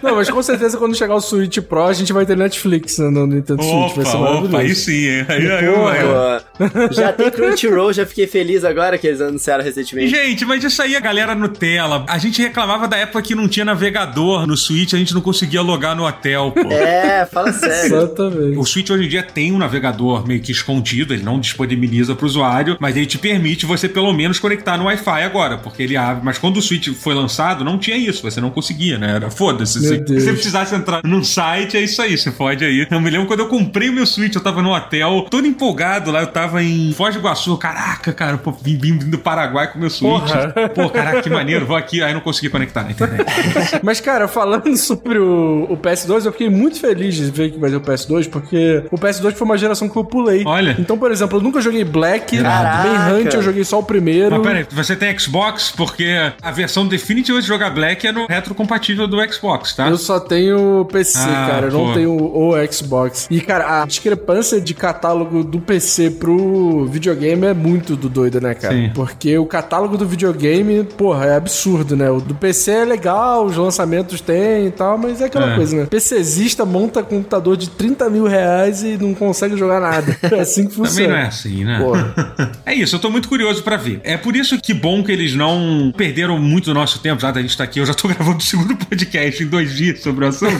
Não, 0.03 0.17
mas 0.17 0.31
com 0.31 0.43
certeza 0.43 0.77
quando 0.79 0.95
chegar 0.95 1.15
o 1.15 1.21
Switch 1.21 1.59
Pro, 1.59 1.85
a 1.85 1.93
gente 1.93 2.13
vai 2.13 2.25
ter 2.27 2.37
Netflix 2.37 2.99
né, 2.99 3.11
no 3.11 3.27
Nintendo 3.27 3.63
Switch. 3.63 3.97
Vai 3.97 4.05
ser 4.05 4.17
Opa, 4.17 4.19
maravilhoso. 4.19 4.49
opa, 4.49 4.59
aí 4.59 4.75
sim, 4.75 5.07
hein? 5.09 5.27
Aí, 5.29 5.51
aí, 5.51 5.67
aí, 5.67 6.93
já 6.93 7.13
tem 7.13 7.31
Crunchyroll, 7.31 7.93
já 7.93 8.07
fiquei 8.07 8.27
feliz 8.27 8.65
agora 8.65 8.99
que 8.99 9.07
eles 9.07 9.21
anunciaram 9.21 9.63
recentemente. 9.65 10.11
Gente, 10.11 10.45
mas 10.45 10.63
isso 10.63 10.81
aí 10.83 10.97
a 10.97 11.01
galera 11.01 11.35
Nutella. 11.35 12.05
A 12.09 12.19
gente 12.19 12.41
reclamava 12.41 12.87
da 12.89 12.97
época 12.97 13.23
que 13.23 13.35
não 13.35 13.49
tinha 13.49 13.65
navegador 13.65 14.47
no 14.47 14.57
Switch, 14.57 14.95
a 14.95 14.99
gente 14.99 15.15
não 15.15 15.21
conseguia 15.21 15.63
logar 15.63 15.90
no 15.95 16.07
hotel, 16.07 16.53
pô. 16.53 16.71
É, 16.81 17.27
fala 17.27 17.53
sério. 17.53 17.97
Exatamente. 17.97 18.59
O 18.59 18.65
Switch 18.65 18.91
hoje 18.91 19.05
em 19.05 19.09
dia 19.09 19.23
tem 19.23 19.53
um 19.53 19.59
navegador 19.59 20.27
meio 20.27 20.41
que 20.41 20.51
escondido, 20.51 21.13
ele 21.13 21.23
não 21.23 21.39
disponibiliza 21.39 22.15
para 22.15 22.25
o 22.25 22.27
usuário, 22.27 22.77
mas 22.81 22.97
ele 22.97 23.07
te 23.07 23.19
permite 23.19 23.67
você 23.67 23.89
pelo 23.89 24.13
menos 24.13 24.39
conectar 24.39 24.77
no 24.77 24.85
Wi-Fi 24.85 25.23
agora, 25.23 25.59
porque 25.59 25.83
ele 25.83 25.97
abre. 25.97 26.25
Mas 26.25 26.39
quando 26.39 26.57
o 26.57 26.63
Switch 26.63 26.89
foi 26.95 27.15
lançado, 27.15 27.65
não 27.65 27.79
tinha 27.79 27.97
isso, 27.97 28.23
você 28.23 28.41
não 28.41 28.51
conseguia, 28.51 28.99
né? 28.99 29.17
Era 29.17 29.31
foda-se. 29.31 29.81
Se 29.81 29.99
você 29.99 30.33
precisasse 30.33 30.75
entrar 30.75 31.03
num 31.05 31.23
site, 31.23 31.77
é 31.77 31.83
isso 31.83 32.01
aí, 32.01 32.17
você 32.17 32.31
pode 32.31 32.65
aí. 32.65 32.87
Eu 32.91 33.01
me 33.01 33.11
lembro 33.11 33.27
quando 33.27 33.41
eu 33.41 33.49
comprei 33.49 33.89
o 33.89 33.93
meu 33.93 34.07
Switch, 34.07 34.35
eu 34.35 34.41
tava 34.41 34.63
no 34.63 34.75
hotel, 34.75 35.27
todo 35.31 35.47
empolgado 35.47 36.11
lá, 36.11 36.21
eu 36.21 36.29
tava 36.29 36.63
em 36.63 36.93
Foz 36.93 37.15
do 37.15 37.21
Iguaçu, 37.21 37.57
caraca, 37.57 38.13
cara, 38.13 38.39
pô, 38.39 38.53
vim, 38.53 38.79
vim 38.79 38.97
do 38.99 39.19
Paraguai 39.19 39.71
com 39.71 39.79
o 39.79 39.81
meu 39.81 39.91
Switch. 39.91 40.11
Porra. 40.11 40.55
Pô, 40.75 40.89
caraca, 40.89 41.23
que 41.23 41.31
maneiro, 41.31 41.67
vou 41.67 41.77
aqui, 41.77 42.03
aí 42.03 42.13
não 42.13 42.21
consegui 42.21 42.49
conectar 42.49 42.83
na 42.85 42.91
internet. 42.91 43.27
Mas, 43.83 44.01
cara, 44.01 44.29
falando 44.29 44.77
sobre 44.77 45.19
o, 45.19 45.67
o 45.69 45.77
PS2, 45.81 46.25
eu 46.27 46.33
fiquei 46.33 46.49
muito 46.51 46.79
feliz 46.81 47.15
de 47.15 47.31
ver 47.31 47.51
que 47.51 47.59
vai 47.59 47.71
ter 47.71 47.77
o 47.77 47.81
PS2, 47.81 48.29
porque 48.29 48.85
o 48.91 48.97
PS2 48.99 49.33
foi 49.33 49.45
uma 49.45 49.59
geração 49.59 49.89
que 49.89 49.97
eu 49.97 50.05
pulei. 50.05 50.43
Olha. 50.47 50.77
Então, 50.79 50.97
por 50.99 51.11
exemplo, 51.11 51.39
eu 51.39 51.43
nunca 51.43 51.61
joguei 51.61 51.85
Black. 51.85 52.39
Manhunt 52.41 53.35
eu 53.35 53.43
joguei 53.43 53.65
só 53.65 53.79
o 53.79 53.83
primeiro. 53.83 54.31
Mas 54.37 54.43
peraí, 54.47 54.67
você 54.71 54.95
tem 54.97 55.17
Xbox? 55.19 55.73
Porque 55.77 56.07
a 56.43 56.51
versão 56.51 56.87
definitiva 56.87 57.41
de 57.41 57.47
jogar 57.47 57.71
Black 57.71 58.07
é 58.07 58.13
no 58.13 58.27
retrocompatível 58.27 59.07
do 59.07 59.17
Xbox, 59.33 59.75
tá? 59.75 59.89
Eu 59.89 59.97
só 59.99 60.21
tenho 60.21 60.85
PC, 60.91 61.19
Ah, 61.19 61.47
cara. 61.51 61.67
Eu 61.67 61.73
não 61.73 61.95
tenho 61.95 62.13
o 62.13 62.53
Xbox. 62.73 63.27
E, 63.31 63.41
cara, 63.41 63.83
a 63.83 63.87
discrepância 63.87 64.61
de 64.61 64.75
catálogo 64.75 65.43
do 65.45 65.61
PC 65.61 66.11
pro 66.13 66.87
videogame 66.87 67.47
é 67.47 67.55
muito 67.55 67.97
do 67.97 68.09
doido, 68.09 68.41
né, 68.41 68.55
cara? 68.55 68.75
Sim. 68.75 68.91
Porque 68.95 69.37
o 69.39 69.47
catálogo 69.47 69.97
do 69.97 70.07
videogame, 70.07 70.85
porra, 70.85 71.27
é 71.27 71.37
absurdo, 71.37 71.97
né? 71.97 72.11
O 72.11 72.21
do 72.21 72.35
PC 72.35 72.71
é 72.73 72.85
legal, 72.85 73.45
os 73.45 73.57
lançamentos 73.57 74.21
tem 74.21 74.67
e 74.67 74.71
tal, 74.71 74.99
mas 74.99 75.21
é 75.21 75.27
aquela 75.27 75.53
É. 75.53 75.57
coisa, 75.57 75.70
né? 75.73 75.87
PCzista 75.87 76.65
monta 76.65 77.03
computador 77.03 77.57
de 77.57 77.69
30 77.71 78.09
mil 78.11 78.27
reais 78.27 78.83
e 78.83 78.97
não 78.97 79.15
consegue 79.15 79.57
jogar 79.57 79.81
nada. 79.81 80.17
É 80.31 80.41
assim 80.41 80.67
que 80.69 80.75
funciona. 80.75 81.09
Também 81.09 81.09
não 81.09 81.17
é 81.17 81.27
assim, 81.29 81.65
né? 81.65 81.79
Porra. 81.81 82.51
É 82.67 82.75
isso, 82.75 82.95
eu 82.95 83.01
tô 83.01 83.11
muito 83.11 83.29
curioso 83.29 83.63
pra 83.63 83.77
ver. 83.77 84.01
É 84.05 84.17
por 84.17 84.37
isso 84.37 84.61
que 84.61 84.73
bom 84.73 85.03
que 85.03 85.11
eles 85.11 85.35
não 85.35 85.93
perderam 85.97 86.39
muito 86.39 86.67
do 86.67 86.75
nosso 86.75 87.01
tempo, 87.01 87.21
já 87.21 87.31
da 87.33 87.43
gente 87.43 87.57
tá 87.57 87.65
aqui. 87.65 87.81
Eu 87.81 87.87
já 87.87 87.95
tô 87.95 88.07
gravando 88.09 88.39
o 88.39 88.43
segundo 88.43 88.77
podcast 88.77 89.43
em 89.43 89.47
dois 89.47 89.75
dias 89.75 90.01
sobre 90.01 90.25
o 90.25 90.29
assunto. 90.29 90.55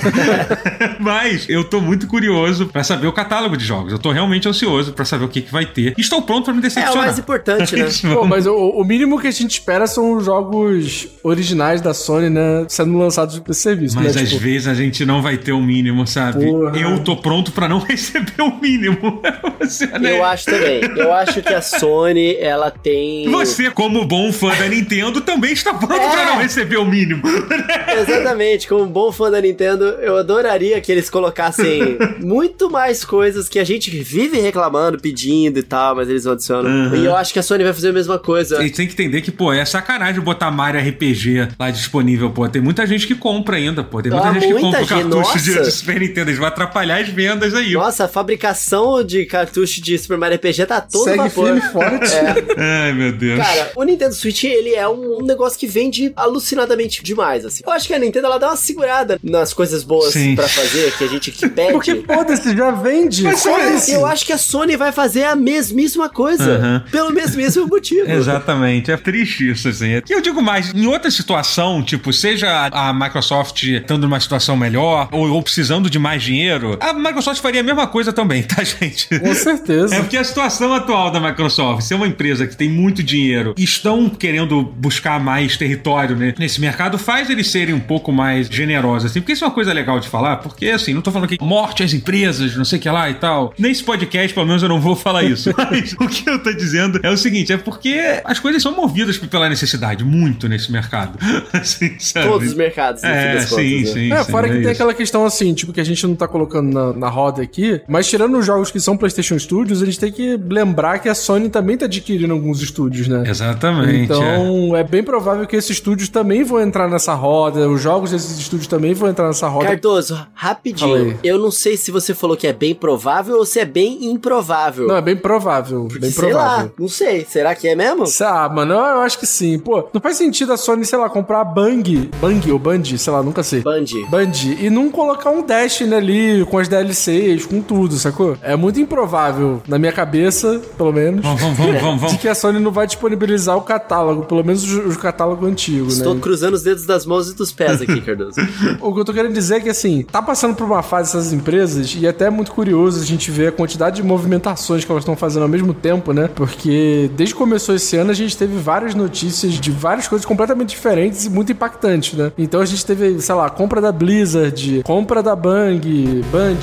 Mas 0.99 1.49
eu 1.49 1.65
tô 1.65 1.81
muito 1.81 2.07
curioso 2.07 2.67
pra 2.67 2.83
saber 2.83 3.07
o 3.07 3.13
catálogo 3.13 3.57
de 3.57 3.65
jogos. 3.65 3.93
Eu 3.93 3.99
tô 3.99 4.11
realmente 4.11 4.49
ansioso 4.49 4.93
pra 4.93 5.05
saber 5.05 5.25
o 5.25 5.29
que, 5.29 5.41
que 5.43 5.53
vai 5.53 5.67
ter. 5.67 5.95
E 5.97 6.01
estou 6.01 6.23
pronto 6.23 6.45
pra 6.45 6.53
me 6.53 6.59
É 6.59 6.61
o 6.61 6.63
decepcionar. 6.63 7.05
mais 7.07 7.19
importante, 7.19 7.77
né? 7.77 7.89
Pô, 8.15 8.25
mas 8.27 8.47
o, 8.47 8.55
o 8.55 8.85
mínimo 8.85 9.21
que 9.21 9.27
a 9.29 9.31
gente 9.31 9.53
espera 9.53 9.87
são 9.87 10.15
os 10.17 10.25
jogos 10.25 11.09
originais 11.23 11.81
da 11.81 11.95
Sony, 11.95 12.29
né? 12.31 12.65
Sendo 12.69 12.97
lançados 12.99 13.39
pro 13.39 13.55
serviço. 13.55 13.95
Mas 13.97 14.15
né? 14.17 14.23
às 14.23 14.29
Tipo, 14.31 14.41
vezes 14.43 14.67
a 14.69 14.75
gente 14.75 14.90
não 15.07 15.23
vai 15.23 15.37
ter 15.37 15.53
o 15.53 15.61
mínimo, 15.61 16.07
sabe? 16.07 16.47
Porra. 16.47 16.77
Eu 16.79 16.99
tô 17.05 17.17
pronto 17.17 17.53
pra 17.53 17.69
não 17.69 17.79
receber 17.85 18.41
o 18.43 18.55
mínimo. 18.61 19.21
Você, 19.61 19.87
né? 19.87 20.19
Eu 20.19 20.25
acho 20.25 20.47
também. 20.47 20.81
Eu 20.97 21.13
acho 21.13 21.43
que 21.43 21.53
a 21.53 21.63
Sony, 21.63 22.37
ela 22.39 22.71
tem. 22.71 23.29
Você, 23.31 23.71
como 23.71 24.05
bom 24.05 24.33
fã 24.33 24.49
da 24.57 24.69
Nintendo, 24.69 25.21
também 25.21 25.53
está 25.53 25.73
pronto 25.75 25.95
É. 25.95 26.11
pra 26.11 26.27
não 26.27 26.39
receber 26.39 26.77
o 26.79 26.85
mínimo. 26.85 27.23
Exatamente, 28.01 28.69
como 28.69 28.85
um 28.85 28.89
bom 28.89 29.11
fã 29.13 29.31
da 29.31 29.41
Nintendo, 29.41 29.85
eu 30.01 30.17
adoraria 30.17 30.81
que 30.81 30.91
eles 30.91 31.09
colocassem 31.11 31.99
muito 32.21 32.71
mais 32.71 33.05
coisas 33.05 33.49
que 33.49 33.59
a 33.59 33.65
gente 33.65 33.91
vive 33.91 34.39
reclamando, 34.41 34.99
pedindo 34.99 35.59
e 35.59 35.63
tal, 35.63 35.97
mas 35.97 36.09
eles 36.09 36.27
adicionam. 36.27 36.71
Uhum. 36.71 36.97
E 36.97 37.05
eu 37.05 37.17
acho 37.17 37.33
que 37.33 37.39
a 37.39 37.43
Sony 37.43 37.65
vai 37.65 37.73
fazer 37.73 37.91
a 37.91 37.93
mesma 37.93 38.19
coisa. 38.19 38.59
A 38.59 38.63
gente 38.63 38.75
tem 38.77 38.87
que 38.87 38.93
entender 38.95 39.21
que, 39.23 39.31
pô, 39.31 39.53
é 39.53 39.65
sacanagem 39.65 40.21
botar 40.21 40.51
Mario 40.51 40.81
RPG 40.81 41.49
lá 41.59 41.71
disponível, 41.71 42.31
pô. 42.31 42.49
Tem 42.49 42.63
muita 42.63 42.87
gente 42.87 43.07
que 43.07 43.15
compra 43.15 43.57
ainda, 43.57 43.83
pô. 43.83 44.01
Tem 44.03 44.11
muita 44.11 44.29
Ah, 44.29 44.33
gente 44.33 44.47
que 44.47 44.53
muita 44.53 44.67
compra 44.67 44.80
o 44.83 44.87
gente, 44.87 45.11
cartucho 45.11 45.39
de, 45.39 45.51
nossa. 45.51 45.63
de 45.63 45.71
Super 45.71 46.01
Nintendo. 46.01 46.31
Eles 46.31 46.39
vão 46.39 46.49
atrapalhar 46.49 47.01
as 47.01 47.09
vendas 47.09 47.55
aí. 47.55 47.73
Nossa, 47.73 48.05
a 48.05 48.09
fabricação 48.09 49.03
de 49.05 49.25
cartucho 49.25 49.81
de 49.81 49.97
Super 49.99 50.19
Mario 50.19 50.37
RPG 50.37 50.67
tá 50.67 50.81
todo 50.81 51.05
Segue 51.05 51.17
vapor. 51.17 51.47
firme 51.47 51.61
forte. 51.73 52.13
Ai, 52.59 52.93
meu 52.93 53.13
Deus. 53.13 53.39
Cara, 53.39 53.73
o 53.77 53.83
Nintendo 53.85 54.15
Switch, 54.15 54.45
ele 54.45 54.75
é 54.75 54.89
um, 54.89 55.21
um 55.21 55.25
negócio 55.25 55.59
que 55.59 55.67
vende 55.67 56.13
alucinadamente 56.17 57.03
demais, 57.03 57.45
assim. 57.45 57.63
Eu 57.67 57.73
acho 57.73 57.87
que 57.87 57.95
a 57.95 57.99
Nintendo, 57.99 58.27
ela 58.27 58.39
dá 58.39 58.49
uma 58.49 58.57
segurada 58.57 59.19
nas 59.23 59.53
coisas 59.53 59.83
boas 59.85 60.13
Sim. 60.13 60.35
pra 60.35 60.49
fazer, 60.49 60.93
que 60.97 61.05
a 61.05 61.09
gente 61.09 61.31
que 61.31 61.49
pede. 61.49 61.73
Porque, 61.73 62.03
foda-se, 62.03 62.57
já 62.57 62.71
vende. 62.71 63.23
Mas 63.23 63.43
Foda-se. 63.43 63.93
Eu 63.93 64.05
acho 64.05 64.27
que 64.27 64.33
a 64.33 64.39
Sony 64.39 64.77
vai 64.77 64.93
fazer 64.93 65.25
a 65.25 65.37
mesmíssima 65.37 66.09
coisa. 66.09 66.85
Pelo 66.91 67.11
mesmíssimo 67.11 67.67
motivo. 67.67 68.11
Exatamente, 68.11 68.91
é 68.91 68.97
triste 68.97 69.51
isso, 69.51 69.69
assim. 69.69 70.03
E 70.09 70.13
eu 70.13 70.21
digo 70.21 70.43
mais, 70.43 70.75
em 70.75 70.87
outra 70.87 71.11
situação, 71.11 71.83
tipo, 71.83 72.13
seja 72.13 72.69
a 72.71 72.91
a 72.91 72.93
Microsoft 72.93 73.63
estando 73.63 74.03
numa 74.03 74.19
situação 74.19 74.57
melhor 74.57 74.70
ou, 74.77 75.31
ou 75.31 75.43
precisando 75.43 75.89
de 75.91 75.99
mais 75.99 76.23
dinheiro, 76.23 76.77
a 76.81 76.93
Microsoft 76.93 77.41
faria 77.41 77.61
a 77.61 77.65
mesma 77.65 77.87
coisa 77.87 78.13
também, 78.13 78.43
tá, 78.45 78.63
gente? 78.63 79.09
Com 79.19 79.35
certeza. 79.35 79.95
É 79.95 80.01
porque 80.01 80.17
a 80.17 80.25
situação 80.25 80.73
atual 80.73 81.11
da 81.11 81.21
Microsoft, 81.21 81.83
ser 81.83 81.95
uma 81.95 82.07
empresa 82.07 82.47
que 82.47 82.57
tem 82.57 82.69
muito 82.69 83.03
dinheiro 83.03 83.55
e 83.57 83.65
estão 83.65 84.09
querendo 84.09 84.63
buscar 84.63 85.21
mais 85.21 85.57
território 85.57 86.17
né, 86.17 86.35
nesse 86.39 86.61
mercado, 86.61 86.99
faz 86.99 87.31
eles 87.31 87.49
serem 87.51 87.75
um 87.75 87.81
pouco 87.81 88.13
mais 88.13 88.49
generosos, 88.49 89.11
assim. 89.11 89.21
Porque 89.21 89.33
isso 89.33 89.45
é 89.45 89.47
uma 89.47 89.55
coisa 89.55 89.73
legal 89.73 89.99
de 90.01 90.09
falar, 90.09 90.37
porque, 90.39 90.67
assim, 90.67 90.93
não 90.95 91.03
tô 91.03 91.11
falando 91.11 91.29
que 91.29 91.43
morte 91.43 91.83
às 91.83 91.93
empresas, 91.93 92.57
não 92.57 92.65
sei 92.65 92.79
o 92.79 92.83
que 92.83 92.89
lá 92.91 93.09
e 93.11 93.15
tal. 93.15 93.53
Nesse 93.59 93.83
podcast, 93.83 94.33
pelo 94.35 94.47
menos, 94.47 94.63
eu 94.63 94.69
não 94.69 94.81
vou 94.81 94.97
falar 94.97 95.23
isso. 95.25 95.51
Mas 95.71 95.93
o 95.95 96.09
que 96.09 96.29
eu 96.29 96.43
tô 96.43 96.53
dizendo 96.53 97.01
é 97.03 97.11
o 97.11 97.17
seguinte, 97.17 97.53
é 97.53 97.57
porque 97.57 98.21
as 98.25 98.39
coisas 98.39 98.63
são 98.63 98.75
movidas 98.75 99.19
pela 99.19 99.49
necessidade, 99.49 100.05
muito 100.05 100.49
nesse 100.49 100.71
mercado. 100.73 101.19
Assim, 101.53 101.99
sabe? 101.99 102.27
Todos 102.29 102.49
os 102.49 102.55
mercados, 102.55 103.03
no 103.03 103.09
fim 103.09 103.15
É, 103.15 103.35
das 103.35 103.49
contas, 103.51 103.65
sim, 103.65 103.81
né? 103.81 103.87
sim. 103.87 104.13
É, 104.13 104.25
sim, 104.25 104.31
fora 104.31 104.49
que 104.49 104.60
tem 104.63 104.73
isso. 104.73 104.83
aquela 104.83 104.95
questão 104.95 105.25
assim, 105.25 105.53
tipo, 105.55 105.73
que 105.73 105.81
a 105.81 105.85
gente 105.85 106.07
não 106.07 106.15
tá 106.15 106.27
colocando 106.29 106.73
na, 106.73 106.93
na 106.93 107.09
roda 107.09 107.43
aqui, 107.43 107.81
mas 107.89 108.09
tirando 108.09 108.39
os 108.39 108.47
jogos 108.47 108.71
que 108.71 108.81
são 108.81 108.97
PlayStation 108.97 109.39
Studios, 109.39 109.83
a 109.83 109.87
gente 109.87 109.99
tem 109.99 110.13
que 110.13 110.37
lembrar 110.37 110.99
que 110.99 111.09
a 111.09 111.15
Sony 111.15 111.49
também 111.49 111.77
tá 111.77 111.87
adquirindo 111.87 112.33
alguns 112.33 112.63
estúdios, 112.63 113.09
né? 113.09 113.25
Exatamente. 113.27 113.91
é. 113.91 114.05
Então, 114.05 114.77
é. 114.77 114.85
bem 114.85 115.03
provável 115.03 115.47
que 115.47 115.57
esses 115.57 115.71
estúdios 115.71 116.09
também 116.09 116.45
vão 116.45 116.61
entrar 116.61 116.89
nessa 116.89 117.15
roda, 117.15 117.69
os 117.69 117.81
jogos 117.81 118.11
desses 118.11 118.39
estúdios 118.39 118.67
também 118.67 118.95
vão 118.95 119.09
entrar 119.09 119.27
nessa 119.27 119.49
roda. 119.49 119.67
Cardoso, 119.67 120.27
rapidinho. 120.35 121.19
Eu 121.23 121.39
não 121.39 121.51
sei 121.51 121.77
se 121.77 121.91
você 121.91 122.15
falou 122.15 122.37
que 122.37 122.47
é 122.47 122.53
bem 122.53 122.75
provável 122.75 123.37
ou 123.37 123.47
se 123.47 123.59
é 123.59 123.65
bem 123.65 124.07
improvável. 124.11 124.87
Não, 124.87 124.97
é 124.97 125.03
bem 125.03 125.17
provável, 125.17 125.89
bem 125.91 126.11
sei 126.11 126.31
provável. 126.31 126.67
lá, 126.67 126.71
não 126.79 126.89
sei. 126.89 127.25
Será 127.29 127.55
que 127.55 127.69
é 127.69 127.75
mesmo? 127.75 128.05
Ah, 128.21 128.49
mano, 128.49 128.75
eu, 128.75 128.81
eu 128.81 129.01
acho 129.01 129.19
que 129.19 129.27
sim. 129.27 129.59
Pô, 129.59 129.89
não 129.93 130.01
faz 130.01 130.17
sentido 130.17 130.53
a 130.53 130.57
Sony, 130.57 130.85
sei 130.85 130.99
lá, 130.99 131.09
comprar 131.09 131.41
a 131.41 131.45
Bang, 131.45 132.11
Bang 132.21 132.53
ou 132.53 132.59
Band, 132.59 132.85
sei 132.85 133.13
lá, 133.13 133.23
nunca 133.23 133.43
sei. 133.43 133.61
Band. 133.61 133.85
Band 134.11 134.33
e 134.61 134.71
não 134.71 134.91
colocar 134.91 135.31
um 135.31 135.43
Destiny 135.43 135.95
ali 135.95 136.47
com 136.47 136.59
as 136.59 136.69
DLCs, 136.69 137.45
com 137.47 137.61
tudo, 137.61 137.95
sacou? 137.97 138.37
É 138.43 138.57
muito 138.57 138.81
improvável, 138.81 139.63
na 139.69 139.79
minha 139.79 139.93
cabeça, 139.93 140.61
pelo 140.77 140.93
menos, 140.93 141.23
Vamos, 141.23 141.41
vamos, 141.41 141.59
vamos, 141.59 141.81
vamos. 141.81 142.13
de 142.13 142.19
que 142.19 142.29
a 142.29 142.35
Sony 142.35 142.59
não 142.59 142.73
vai 142.73 142.87
disponibilizar 142.87 143.57
o 143.57 143.63
catálogo, 143.63 144.25
pelo 144.25 144.43
menos 144.43 144.65
o, 144.73 144.89
o 144.89 144.99
catálogo 144.99 145.45
antigo, 145.47 145.89
Estou 145.89 146.15
né? 146.15 146.21
cruzando 146.21 146.55
os 146.55 146.63
dedos 146.63 146.87
das 146.87 147.05
mãos 147.05 147.31
e 147.31 147.35
dos 147.35 147.53
pés 147.53 147.83
aqui, 147.83 148.01
Cardoso. 148.01 148.41
O 148.81 148.95
que 148.95 149.01
eu 149.01 149.05
tô 149.05 149.13
querendo 149.13 149.35
dizer 149.35 149.57
é 149.57 149.61
que, 149.61 149.69
assim, 149.69 150.03
tá 150.03 150.23
passando 150.23 150.55
por 150.55 150.65
uma 150.65 150.83
fase 150.83 151.11
essas 151.11 151.33
empresas 151.33 151.95
e 151.99 152.07
até 152.07 152.27
é 152.27 152.31
muito 152.31 152.53
curioso 152.53 153.03
a 153.03 153.05
gente 153.05 153.31
ver 153.31 153.49
a 153.49 153.53
quantidade 153.53 153.97
de 153.97 154.03
movimentações 154.03 154.85
que 154.85 154.91
elas 154.91 155.03
estão 155.03 155.11
estão 155.11 155.17
fazendo 155.17 155.43
ao 155.43 155.49
mesmo 155.49 155.75
tempo, 155.75 156.13
né? 156.13 156.29
Porque 156.35 157.11
desde 157.17 157.35
que 157.35 157.39
começou 157.39 157.75
esse 157.75 157.97
ano 157.97 158.11
a 158.11 158.15
gente 158.15 158.37
teve 158.37 158.57
várias 158.57 158.95
notícias 158.95 159.55
de 159.55 159.71
várias 159.71 160.07
coisas 160.09 160.25
completamente 160.25 160.71
diferentes 160.71 161.25
e 161.25 161.31
muito 161.31 161.53
impactantes, 161.53 162.17
né? 162.17 162.33
Então 162.39 162.61
a 162.61 162.65
gente 162.65 162.85
teve, 162.85 163.21
sei 163.21 163.35
lá, 163.35 163.51
compra 163.51 163.81
da 163.81 163.93
Blizzard, 163.93 164.40
compra 164.85 165.23
da 165.23 165.35
Bang, 165.37 166.23
Band. 166.31 166.61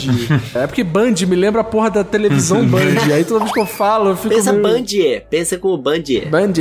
é 0.55 0.67
porque 0.67 0.83
Band 0.83 1.13
me 1.27 1.35
lembra 1.35 1.61
a 1.61 1.63
porra 1.63 1.89
da 1.89 2.03
televisão 2.03 2.63
Band. 2.67 3.13
Aí 3.13 3.23
toda 3.23 3.41
vez 3.41 3.51
que 3.51 3.59
eu 3.59 3.65
falo, 3.65 4.09
eu 4.11 4.17
fico. 4.17 4.33
Pensa 4.33 4.51
meio... 4.53 4.63
Band, 4.63 5.21
pensa 5.29 5.57
como 5.57 5.77
Band. 5.77 6.03
Band. 6.29 6.53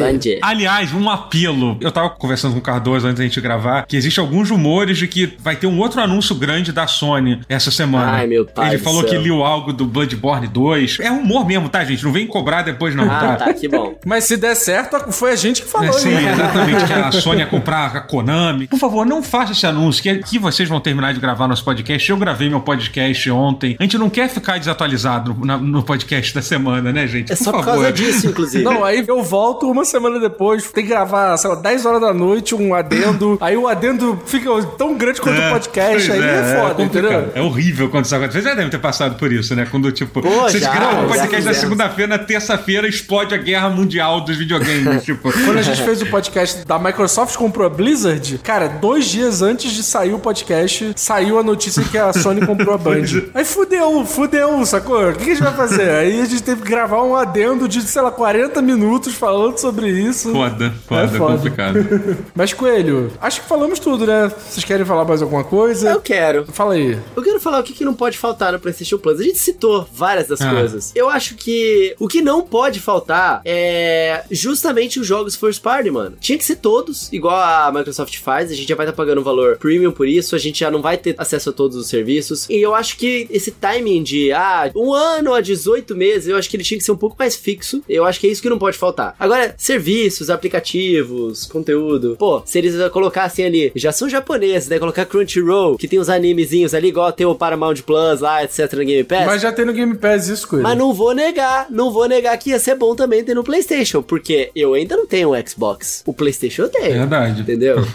Aliás, 0.43 0.93
um 0.93 1.09
apelo. 1.09 1.77
Eu 1.81 1.91
tava 1.93 2.11
conversando 2.11 2.53
com 2.53 2.59
o 2.59 2.63
Cardoso 2.63 3.07
antes 3.07 3.19
da 3.19 3.25
gente 3.25 3.41
gravar 3.41 3.87
que 3.87 3.97
existe 3.97 4.21
alguns 4.21 4.51
rumores 4.51 4.99
de 4.99 5.07
que 5.09 5.35
vai 5.39 5.57
ter 5.57 5.67
um 5.67 5.79
outro 5.79 6.01
anúncio 6.01 6.35
grande 6.35 6.73
da 6.73 6.87
Sony 6.87 7.41
essa 7.49 7.71
semana. 7.71 8.13
Ai, 8.13 8.27
meu 8.27 8.45
pai. 8.45 8.71
Ele 8.71 8.79
falou 8.79 9.01
céu. 9.03 9.11
que 9.11 9.19
liu 9.19 9.45
algo 9.45 9.73
do 9.73 9.87
Bloodborne 9.87 10.47
2. 10.47 10.99
É 11.01 11.09
rumor 11.09 11.47
mesmo, 11.47 11.69
tá, 11.69 11.85
gente? 11.85 12.05
Não 12.05 12.13
vem 12.13 12.27
cobrar 12.27 12.63
depois, 12.63 12.95
não, 12.95 13.05
Ah, 13.05 13.19
tá? 13.21 13.37
tá, 13.37 13.55
que 13.55 13.69
bom. 13.69 13.95
Mas 14.05 14.25
se 14.25 14.37
der 14.37 14.55
certo, 14.55 15.13
foi 15.13 15.33
a 15.33 15.37
gente 15.37 15.63
que 15.63 15.69
falou, 15.69 15.89
É, 15.89 15.93
sim, 15.93 16.15
exatamente. 16.15 16.85
Que 16.85 16.93
a 16.93 17.13
Sony 17.13 17.41
ia 17.41 17.47
comprar 17.47 17.97
a 17.97 18.01
Konami. 18.01 18.67
Por 18.67 18.79
favor, 18.79 19.05
não 19.07 19.23
faça 19.23 19.53
esse 19.53 19.67
anúncio, 19.67 20.03
que, 20.03 20.17
que 20.19 20.39
vocês 20.39 20.69
vão 20.69 20.81
terminar 20.81 21.06
de 21.13 21.21
gravar 21.21 21.49
nosso 21.49 21.65
podcast. 21.65 22.09
Eu 22.11 22.17
gravei 22.17 22.49
meu 22.49 22.61
podcast 22.61 23.31
ontem. 23.31 23.77
A 23.79 23.83
gente 23.83 23.99
não 23.99 24.11
quer 24.11 24.29
ficar 24.29 24.59
desatualizado 24.59 25.35
no, 25.35 25.83
podcast 25.83 26.35
da 26.35 26.43
semana, 26.43 26.93
né, 26.93 27.07
gente? 27.07 27.33
É 27.33 27.37
Por 27.37 27.45
só 27.45 27.53
por 27.53 27.65
favor. 27.65 27.83
causa 27.83 27.93
disso, 27.93 28.29
inclusive. 28.29 28.65
Não, 28.65 28.85
aí 28.85 29.05
eu 29.07 29.23
volto 29.23 29.71
uma 29.71 29.85
semana 29.85 30.19
depois, 30.19 30.71
tem 30.71 30.85
que 30.85 30.91
gravar, 30.91 31.37
sei 31.37 31.51
lá, 31.51 31.57
10 31.57 31.87
horas 31.87 32.01
da 32.01 32.13
noite, 32.13 32.55
um 32.55 32.75
adendo. 32.75 33.39
aí 33.43 33.57
o 33.57 33.69
adendo 33.69 34.21
fica 34.27 34.51
tão 34.79 34.97
grande 34.97 35.21
quanto 35.21 35.41
o 35.41 35.51
podcast. 35.51 36.13
Aí 36.13 36.21
é, 36.21 36.61
foda, 36.61 36.75
complicado. 36.75 36.85
entendeu? 36.85 37.33
É 37.35 37.43
horrível 37.43 37.89
quando 37.89 38.05
isso 38.05 38.15
acontece. 38.15 38.35
Vocês 38.35 38.45
já 38.45 38.55
devem 38.55 38.71
ter 38.71 38.79
passado 38.79 39.17
por 39.17 39.33
isso, 39.33 39.55
né? 39.55 39.67
Quando, 39.71 39.91
tipo, 39.93 40.21
Pô, 40.23 40.29
vocês 40.29 40.63
já, 40.63 40.75
gravam 40.75 41.07
o 41.07 41.09
podcast 41.09 41.45
na 41.45 41.55
segunda-feira, 41.55 42.17
na 42.17 42.23
terça-feira 42.23 42.89
explode 42.89 43.35
a 43.35 43.39
guerra 43.39 43.69
mundial 43.69 44.21
dos 44.21 44.37
videogames. 44.37 45.05
tipo, 45.05 45.33
Quando 45.33 45.59
a 45.59 45.63
gente 45.63 45.83
fez 45.83 46.03
o 46.03 46.07
podcast 46.07 46.65
da 46.67 46.79
Microsoft 46.79 47.37
comprou 47.37 47.67
a 47.67 47.71
Blizzard, 47.71 48.39
cara, 48.39 48.69
dois 48.69 49.07
dias 49.07 49.43
antes 49.43 49.73
de 49.73 49.83
sair 49.83 50.15
o 50.15 50.19
podcast, 50.19 50.93
saiu 50.97 51.39
a 51.39 51.43
notícia 51.43 51.85
que 51.85 51.97
a 51.99 52.13
Sony 52.13 52.45
comprou 52.45 52.75
a 52.75 52.79
Band. 52.79 53.05
Aí 53.35 53.45
fudeu, 53.45 54.05
fudeu, 54.05 54.65
sacou? 54.67 55.11
O 55.11 55.13
que 55.15 55.23
a 55.31 55.35
gente 55.35 55.43
vai 55.43 55.55
fazer? 55.55 55.91
Aí 55.91 56.21
a 56.21 56.25
gente 56.25 56.43
teve 56.43 56.63
que 56.63 56.69
gravar 56.69 57.03
um 57.03 57.15
adendo 57.15 57.69
de, 57.69 57.83
sei 57.83 58.03
lá, 58.03 58.11
40 58.11 58.61
minutos 58.63 59.15
falando 59.15 59.59
sobre 59.59 59.89
isso. 59.89 60.33
foda, 60.33 60.73
foda, 60.89 61.03
É 61.03 61.09
foda. 61.19 61.35
complicado. 61.37 61.79
Mas, 62.35 62.53
Coelho, 62.53 63.13
acho 63.21 63.41
que 63.43 63.49
falamos 63.49 63.79
tudo, 63.79 64.07
né? 64.07 64.29
Vocês 64.49 64.65
querem 64.65 64.85
falar 64.85 65.05
mais 65.05 65.23
alguma 65.23 65.45
coisa? 65.45 65.91
Eu 65.91 66.01
quero. 66.01 66.47
Fala 66.53 66.75
aí. 66.75 66.99
Eu 67.15 67.23
quero 67.23 67.39
falar 67.41 67.61
o 67.61 67.63
que, 67.63 67.73
que 67.73 67.85
não 67.85 67.95
pode 67.95 68.17
faltar 68.19 68.53
no 68.53 68.59
PlayStation 68.59 68.99
Plus. 68.99 69.21
A 69.21 69.23
gente 69.23 69.39
citou 69.39 69.87
várias 69.93 70.27
das 70.29 70.41
Ah. 70.41 70.51
coisas. 70.51 70.93
Eu 70.95 71.09
acho 71.09 71.35
que 71.35 71.95
o 71.99 72.09
que 72.09 72.23
não 72.23 72.43
pode 72.43 72.81
faltar 72.81 73.41
é 73.45 74.25
justamente 74.31 74.99
os 75.01 75.07
jogos 75.07 75.37
first 75.37 75.63
party, 75.63 75.91
mano. 75.91 76.17
Tinha 76.21 76.39
que 76.39 76.45
ser 76.45 76.57
todos, 76.57 77.13
igual 77.13 77.37
a 77.37 77.71
Microsoft 77.73 78.19
faz. 78.19 78.51
A 78.51 78.55
gente 78.55 78.69
já 78.69 78.75
vai 78.75 78.87
estar 78.87 78.97
pagando 78.97 79.21
um 79.21 79.25
valor 79.25 79.57
premium 79.59 79.91
por 79.93 80.07
isso. 80.09 80.35
A 80.35 80.39
gente 80.39 80.61
já 80.61 80.71
não 80.71 80.76
vai 80.81 80.97
ter 80.97 81.15
acesso 81.19 81.51
a 81.51 81.53
todos 81.53 81.77
os 81.77 81.89
serviços. 81.89 82.49
E 82.49 82.57
eu 82.61 82.75
acho 82.75 82.97
que 82.97 83.27
esse 83.31 83.51
timing 83.51 84.03
de, 84.03 84.33
ah, 84.33 84.71
um 84.75 84.93
ano 84.93 85.35
a 85.35 85.41
18 85.41 85.95
meses, 85.97 86.29
eu 86.29 86.37
acho 86.37 86.49
que 86.49 86.57
ele 86.57 86.65
tinha 86.65 86.79
que 86.79 86.85
ser 86.85 86.93
um 86.93 86.97
pouco 86.97 87.17
mais 87.19 87.37
fixo. 87.37 87.83
Eu 87.89 88.05
acho 88.05 88.21
que 88.21 88.27
é 88.27 88.31
isso 88.31 88.43
que 88.43 88.49
não 88.49 88.59
pode 88.59 88.77
faltar. 88.77 89.15
Agora, 89.19 89.55
serviços, 89.57 90.31
aplicativos, 90.31 91.47
conteúdo. 91.47 92.17
Pô, 92.19 92.43
se 92.45 92.59
eles 92.59 92.75
colocassem 92.91 93.45
ali, 93.45 93.73
já 93.75 93.93
são 93.93 94.09
japoneses, 94.09 94.69
né? 94.69 94.79
Colocar 94.79 95.07
Crunchyroll, 95.07 95.77
que 95.77 95.89
tem 95.89 95.99
os 95.99 96.09
animezinhos 96.09 96.75
ali, 96.75 96.89
igual 96.89 97.13
tem 97.13 97.27
o 97.27 97.35
Paramount 97.35 97.77
Plus 97.85 98.21
lá, 98.21 98.43
etc. 98.45 98.73
no 98.75 98.85
Game 98.85 99.05
Pass. 99.05 99.27
Mas 99.27 99.43
já 99.43 99.53
tem 99.53 99.65
no 99.65 99.73
Game 99.73 99.97
Pass 99.97 100.29
isso, 100.29 100.49
Coelho. 100.49 100.63
Mas 100.63 100.79
não 100.79 100.93
vou 100.93 101.15
negar, 101.15 101.67
não 101.71 101.91
vou 101.91 102.09
negar 102.09 102.37
que 102.39 102.51
ia 102.51 102.59
ser 102.59 102.75
bom 102.75 102.95
também 102.95 103.25
ter 103.25 103.35
no 103.35 103.45
PlayStation, 103.45 104.03
porque 104.03 104.51
eu 104.55 104.75
ainda 104.75 104.97
não 104.97 105.07
tenho 105.07 105.35
um 105.35 105.47
Xbox. 105.47 106.03
O 106.07 106.13
PlayStation 106.13 106.63
eu 106.63 106.69
tenho. 106.69 106.95
Verdade. 106.95 107.41
Entendeu? 107.43 107.77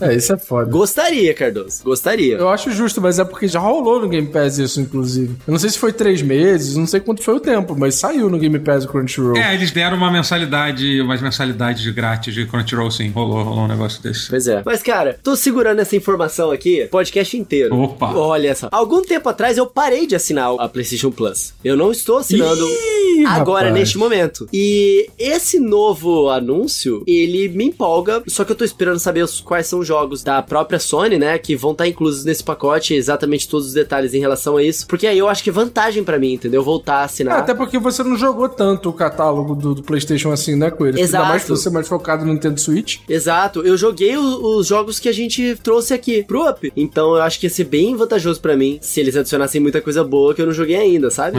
É, 0.00 0.14
isso 0.14 0.32
é 0.32 0.38
foda. 0.38 0.70
Gostaria, 0.70 1.34
Cardoso. 1.34 1.82
Gostaria. 1.84 2.19
Eu 2.28 2.48
acho 2.48 2.70
justo, 2.70 3.00
mas 3.00 3.18
é 3.18 3.24
porque 3.24 3.48
já 3.48 3.58
rolou 3.58 4.00
no 4.00 4.08
Game 4.08 4.26
Pass 4.28 4.58
isso, 4.58 4.80
inclusive. 4.80 5.36
Eu 5.46 5.52
não 5.52 5.58
sei 5.58 5.70
se 5.70 5.78
foi 5.78 5.92
três 5.92 6.22
meses, 6.22 6.76
não 6.76 6.86
sei 6.86 7.00
quanto 7.00 7.22
foi 7.22 7.34
o 7.34 7.40
tempo, 7.40 7.74
mas 7.78 7.94
saiu 7.94 8.28
no 8.30 8.38
Game 8.38 8.58
Pass 8.58 8.84
o 8.84 8.88
Crunchyroll. 8.88 9.36
É, 9.36 9.54
eles 9.54 9.70
deram 9.70 9.96
uma 9.96 10.10
mensalidade, 10.10 11.00
umas 11.00 11.20
mensalidades 11.20 11.82
de 11.82 11.92
grátis 11.92 12.34
de 12.34 12.46
Crunchyroll, 12.46 12.90
sim. 12.90 13.10
Rolou, 13.10 13.42
rolou 13.42 13.64
um 13.64 13.68
negócio 13.68 14.02
desse. 14.02 14.28
Pois 14.28 14.46
é. 14.48 14.62
Mas, 14.64 14.82
cara, 14.82 15.18
tô 15.22 15.34
segurando 15.36 15.80
essa 15.80 15.96
informação 15.96 16.50
aqui, 16.50 16.86
podcast 16.90 17.36
inteiro. 17.36 17.74
Opa. 17.78 18.12
Olha 18.14 18.54
só. 18.54 18.68
Algum 18.72 19.02
tempo 19.02 19.28
atrás 19.28 19.56
eu 19.58 19.66
parei 19.66 20.06
de 20.06 20.14
assinar 20.14 20.54
a 20.58 20.68
PlayStation 20.68 21.10
Plus. 21.10 21.54
Eu 21.64 21.76
não 21.76 21.90
estou 21.92 22.18
assinando 22.18 22.66
Ih, 22.66 23.24
agora, 23.26 23.66
rapaz. 23.66 23.74
neste 23.80 23.98
momento. 23.98 24.48
E 24.52 25.08
esse 25.18 25.58
novo 25.58 26.28
anúncio, 26.28 27.02
ele 27.06 27.48
me 27.48 27.64
empolga, 27.66 28.22
só 28.26 28.44
que 28.44 28.52
eu 28.52 28.56
tô 28.56 28.64
esperando 28.64 28.98
saber 28.98 29.22
os- 29.22 29.40
quais 29.40 29.66
são 29.66 29.78
os 29.80 29.86
jogos 29.86 30.22
da 30.22 30.42
própria 30.42 30.78
Sony, 30.78 31.18
né, 31.18 31.38
que 31.38 31.54
vão 31.56 31.72
estar 31.72 31.86
inclusos 31.86 32.09
nesse 32.24 32.42
pacote, 32.44 32.94
exatamente 32.94 33.48
todos 33.48 33.68
os 33.68 33.72
detalhes 33.74 34.14
em 34.14 34.20
relação 34.20 34.56
a 34.56 34.62
isso, 34.62 34.86
porque 34.86 35.06
aí 35.06 35.18
eu 35.18 35.28
acho 35.28 35.42
que 35.42 35.50
é 35.50 35.52
vantagem 35.52 36.02
pra 36.04 36.18
mim, 36.18 36.34
entendeu? 36.34 36.62
Voltar 36.62 36.96
a 36.96 37.04
assinar. 37.04 37.36
Ah, 37.36 37.38
Até 37.40 37.54
porque 37.54 37.78
você 37.78 38.02
não 38.02 38.16
jogou 38.16 38.48
tanto 38.48 38.88
o 38.88 38.92
catálogo 38.92 39.54
do, 39.54 39.74
do 39.74 39.82
PlayStation 39.82 40.30
assim, 40.30 40.56
né, 40.56 40.70
Coelho? 40.70 40.98
Exato. 40.98 41.22
Ainda 41.22 41.28
mais 41.28 41.42
que 41.44 41.50
você 41.50 41.68
é 41.68 41.72
mais 41.72 41.88
focado 41.88 42.24
no 42.24 42.32
Nintendo 42.32 42.60
Switch. 42.60 42.98
Exato, 43.08 43.60
eu 43.62 43.76
joguei 43.76 44.16
o- 44.16 44.56
os 44.58 44.66
jogos 44.66 44.98
que 44.98 45.08
a 45.08 45.12
gente 45.12 45.56
trouxe 45.62 45.92
aqui 45.94 46.22
pro 46.22 46.48
Up. 46.48 46.72
Então 46.76 47.14
eu 47.16 47.22
acho 47.22 47.38
que 47.38 47.46
ia 47.46 47.50
ser 47.50 47.64
bem 47.64 47.96
vantajoso 47.96 48.40
pra 48.40 48.56
mim 48.56 48.78
se 48.80 49.00
eles 49.00 49.16
adicionassem 49.16 49.60
muita 49.60 49.80
coisa 49.80 50.02
boa 50.04 50.34
que 50.34 50.42
eu 50.42 50.46
não 50.46 50.52
joguei 50.52 50.76
ainda, 50.76 51.10
sabe? 51.10 51.38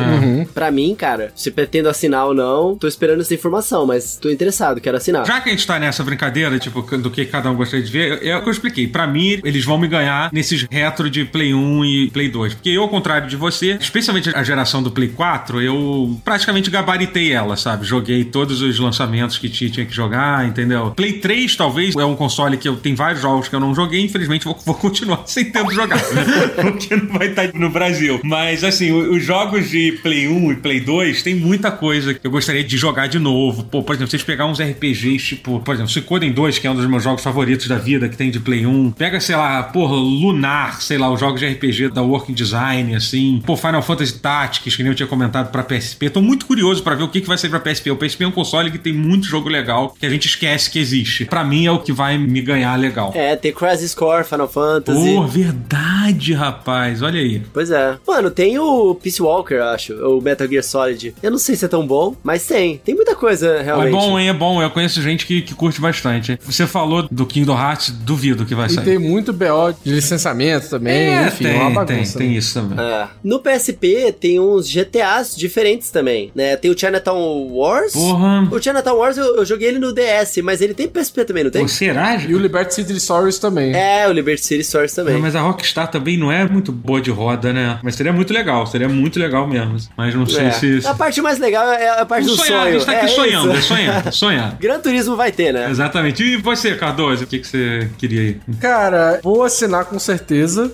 Pra 0.53 0.71
mim, 0.71 0.95
cara, 0.95 1.31
se 1.35 1.51
pretendo 1.51 1.89
assinar 1.89 2.25
ou 2.27 2.33
não, 2.33 2.75
tô 2.77 2.87
esperando 2.87 3.21
essa 3.21 3.33
informação, 3.33 3.85
mas 3.85 4.17
tô 4.17 4.29
interessado, 4.29 4.79
quero 4.81 4.97
assinar. 4.97 5.25
Já 5.25 5.39
que 5.41 5.49
a 5.49 5.51
gente 5.51 5.65
tá 5.65 5.79
nessa 5.79 6.03
brincadeira, 6.03 6.57
tipo, 6.59 6.81
do 6.97 7.09
que 7.09 7.25
cada 7.25 7.49
um 7.49 7.55
gostaria 7.55 7.85
de 7.85 7.91
ver, 7.91 8.25
é 8.25 8.35
o 8.37 8.41
que 8.43 8.47
eu 8.49 8.51
expliquei. 8.51 8.87
Pra 8.87 9.07
mim, 9.07 9.39
eles 9.43 9.63
vão 9.65 9.77
me 9.77 9.87
ganhar 9.87 10.29
nesses 10.33 10.60
retro 10.69 11.09
de 11.09 11.25
Play 11.25 11.53
1 11.53 11.85
e 11.85 12.09
Play 12.11 12.29
2. 12.29 12.53
Porque 12.55 12.69
eu, 12.69 12.81
ao 12.83 12.89
contrário 12.89 13.27
de 13.27 13.35
você, 13.35 13.77
especialmente 13.79 14.29
a 14.35 14.43
geração 14.43 14.81
do 14.83 14.91
Play 14.91 15.09
4, 15.09 15.61
eu 15.61 16.19
praticamente 16.23 16.69
gabaritei 16.69 17.31
ela, 17.31 17.55
sabe? 17.55 17.85
Joguei 17.85 18.23
todos 18.25 18.61
os 18.61 18.77
lançamentos 18.79 19.37
que 19.37 19.49
ti- 19.49 19.69
tinha 19.69 19.85
que 19.85 19.93
jogar, 19.93 20.47
entendeu? 20.47 20.91
Play 20.91 21.13
3, 21.13 21.55
talvez, 21.55 21.95
é 21.95 22.05
um 22.05 22.15
console 22.15 22.57
que 22.57 22.67
eu 22.67 22.75
tenho 22.75 22.95
vários 22.95 23.21
jogos 23.21 23.47
que 23.47 23.55
eu 23.55 23.59
não 23.59 23.73
joguei, 23.73 24.01
infelizmente 24.03 24.45
vou, 24.45 24.57
vou 24.65 24.75
continuar 24.75 25.23
sem 25.27 25.51
tempo 25.51 25.71
jogar, 25.71 25.97
né? 26.13 26.23
Porque 26.61 26.95
não 26.95 27.07
vai 27.17 27.27
estar 27.27 27.53
no 27.53 27.69
Brasil. 27.69 28.19
Mas, 28.23 28.63
assim, 28.63 28.91
os 28.91 29.23
jogos 29.23 29.69
de 29.69 29.93
Play 30.03 30.27
1 30.27 30.51
e 30.51 30.55
Play 30.55 30.79
2 30.79 31.23
tem 31.23 31.35
muita 31.35 31.71
coisa 31.71 32.13
que 32.13 32.25
eu 32.25 32.31
gostaria 32.31 32.63
de 32.63 32.77
jogar 32.77 33.07
de 33.07 33.19
novo. 33.19 33.63
Pô, 33.63 33.83
por 33.83 33.93
exemplo, 33.95 34.09
vocês 34.11 34.23
pegar 34.23 34.45
uns 34.45 34.59
RPGs, 34.59 35.17
tipo, 35.35 35.59
por 35.59 35.73
exemplo, 35.75 35.91
Suikoden 35.91 36.31
2, 36.31 36.59
que 36.59 36.67
é 36.67 36.71
um 36.71 36.75
dos 36.75 36.85
meus 36.87 37.03
jogos 37.03 37.23
favoritos 37.23 37.67
da 37.67 37.77
vida, 37.77 38.07
que 38.09 38.17
tem 38.17 38.29
de 38.31 38.39
Play 38.39 38.65
1. 38.65 38.91
Pega, 38.91 39.19
sei 39.19 39.35
lá, 39.35 39.61
porra, 39.63 39.93
Lunar, 39.95 40.50
sei 40.79 40.97
lá, 40.97 41.11
os 41.11 41.19
jogos 41.19 41.39
de 41.39 41.47
RPG 41.47 41.89
da 41.89 42.01
Working 42.01 42.33
Design, 42.33 42.95
assim. 42.95 43.41
Pô, 43.45 43.55
Final 43.55 43.81
Fantasy 43.81 44.13
Tactics, 44.19 44.75
que 44.75 44.83
nem 44.83 44.91
eu 44.91 44.95
tinha 44.95 45.07
comentado 45.07 45.51
pra 45.51 45.63
PSP. 45.63 46.09
Tô 46.09 46.21
muito 46.21 46.45
curioso 46.45 46.81
pra 46.83 46.95
ver 46.95 47.03
o 47.03 47.07
que, 47.09 47.21
que 47.21 47.27
vai 47.27 47.37
sair 47.37 47.49
pra 47.49 47.59
PSP. 47.59 47.91
O 47.91 47.95
PSP 47.97 48.23
é 48.23 48.27
um 48.27 48.31
console 48.31 48.71
que 48.71 48.77
tem 48.77 48.93
muito 48.93 49.25
jogo 49.27 49.49
legal, 49.49 49.95
que 49.99 50.05
a 50.05 50.09
gente 50.09 50.27
esquece 50.27 50.69
que 50.69 50.79
existe. 50.79 51.25
Pra 51.25 51.43
mim 51.43 51.65
é 51.65 51.71
o 51.71 51.79
que 51.79 51.91
vai 51.91 52.17
me 52.17 52.41
ganhar 52.41 52.75
legal. 52.77 53.11
É, 53.15 53.35
tem 53.35 53.51
Crisis 53.53 53.93
Core, 53.93 54.23
Final 54.23 54.47
Fantasy. 54.47 55.15
Pô, 55.15 55.23
verdade, 55.27 56.33
rapaz. 56.33 57.01
Olha 57.01 57.19
aí. 57.19 57.41
Pois 57.53 57.71
é. 57.71 57.97
Mano, 58.07 58.29
tem 58.31 58.57
o 58.59 58.95
Peace 58.95 59.21
Walker, 59.21 59.55
acho, 59.55 59.93
o 59.93 60.21
Metal 60.21 60.47
Gear 60.47 60.63
Solid. 60.63 61.13
Eu 61.21 61.31
não 61.31 61.37
sei 61.37 61.55
se 61.55 61.65
é 61.65 61.67
tão 61.67 61.85
bom, 61.85 62.15
mas 62.23 62.45
tem. 62.45 62.77
Tem 62.77 62.95
muita 62.95 63.15
coisa, 63.15 63.47
É 63.47 63.61
realmente. 63.63 63.91
bom, 63.91 64.19
hein? 64.19 64.29
É 64.29 64.33
bom. 64.33 64.61
Eu 64.61 64.69
conheço 64.69 65.01
gente 65.01 65.25
que, 65.25 65.41
que 65.41 65.53
curte 65.53 65.79
bastante. 65.81 66.39
Você 66.45 66.65
falou 66.67 67.07
do 67.11 67.25
Kingdom 67.25 67.57
Hearts, 67.57 67.91
duvido 67.91 68.45
que 68.45 68.55
vai 68.55 68.67
E 68.67 68.69
sair. 68.71 68.85
tem 68.85 68.99
muito 68.99 69.31
BO 69.33 69.73
de 69.83 69.91
licenciamento 69.91 70.40
também, 70.69 70.93
É, 70.93 71.27
enfim, 71.27 71.43
tem, 71.45 71.53
é 71.53 71.63
uma 71.63 71.85
tem, 71.85 71.95
bagunça. 71.97 72.17
tem 72.17 72.29
né? 72.29 72.33
isso 72.35 72.53
também. 72.53 72.79
É. 72.85 73.07
No 73.23 73.39
PSP 73.39 74.15
tem 74.19 74.39
uns 74.39 74.67
GTAs 74.69 75.35
diferentes 75.35 75.89
também, 75.89 76.31
né? 76.35 76.55
Tem 76.55 76.69
o 76.71 76.77
Chinatown 76.77 77.47
Wars. 77.51 77.93
Porra. 77.93 78.47
O 78.51 78.61
Chinatown 78.61 78.97
Wars 78.97 79.17
eu, 79.17 79.37
eu 79.37 79.45
joguei 79.45 79.67
ele 79.69 79.79
no 79.79 79.93
DS, 79.93 80.37
mas 80.43 80.61
ele 80.61 80.73
tem 80.73 80.87
PSP 80.87 81.25
também, 81.25 81.43
não 81.43 81.51
tem? 81.51 81.61
Pô, 81.61 81.67
será? 81.67 82.15
E 82.15 82.33
o 82.33 82.39
Liberty 82.39 82.73
City 82.75 82.99
Stories 82.99 83.39
também. 83.39 83.73
É, 83.75 84.07
o 84.07 84.11
Liberty 84.11 84.45
City 84.45 84.63
Stories 84.63 84.93
também. 84.93 85.17
Mas 85.17 85.35
a 85.35 85.41
Rockstar 85.41 85.89
também 85.89 86.17
não 86.17 86.31
é 86.31 86.47
muito 86.47 86.71
boa 86.71 87.01
de 87.01 87.11
roda, 87.11 87.53
né? 87.53 87.79
Mas 87.83 87.95
seria 87.95 88.13
muito 88.13 88.33
legal, 88.33 88.65
seria 88.67 88.89
muito 88.89 89.19
legal 89.19 89.47
mesmo. 89.47 89.77
Mas 89.97 90.13
não 90.15 90.25
sei 90.25 90.45
É. 90.45 90.51
se. 90.51 90.81
A 90.85 90.93
parte 90.93 91.21
mais 91.21 91.39
legal 91.39 91.71
é 91.71 91.99
a 92.01 92.05
parte 92.05 92.25
do 92.25 92.35
sonhar, 92.35 92.59
a 92.59 92.63
sonho. 92.63 92.73
gente 92.73 92.85
tá 92.85 92.91
aqui 92.93 93.05
é 93.05 93.07
sonhando, 93.09 93.51
é 93.51 93.57
isso. 93.57 93.67
sonhar, 93.67 94.07
é 94.07 94.11
sonhar. 94.11 94.57
Gran 94.59 94.79
Turismo 94.79 95.15
vai 95.15 95.31
ter, 95.31 95.53
né? 95.53 95.69
Exatamente. 95.69 96.23
E 96.23 96.37
você, 96.37 96.75
Cardoso, 96.75 97.23
o 97.23 97.27
que, 97.27 97.39
que 97.39 97.47
você 97.47 97.89
queria 97.97 98.21
aí? 98.21 98.37
Cara, 98.59 99.19
vou 99.23 99.43
assinar 99.43 99.85
com 99.85 99.97
certeza, 99.99 100.30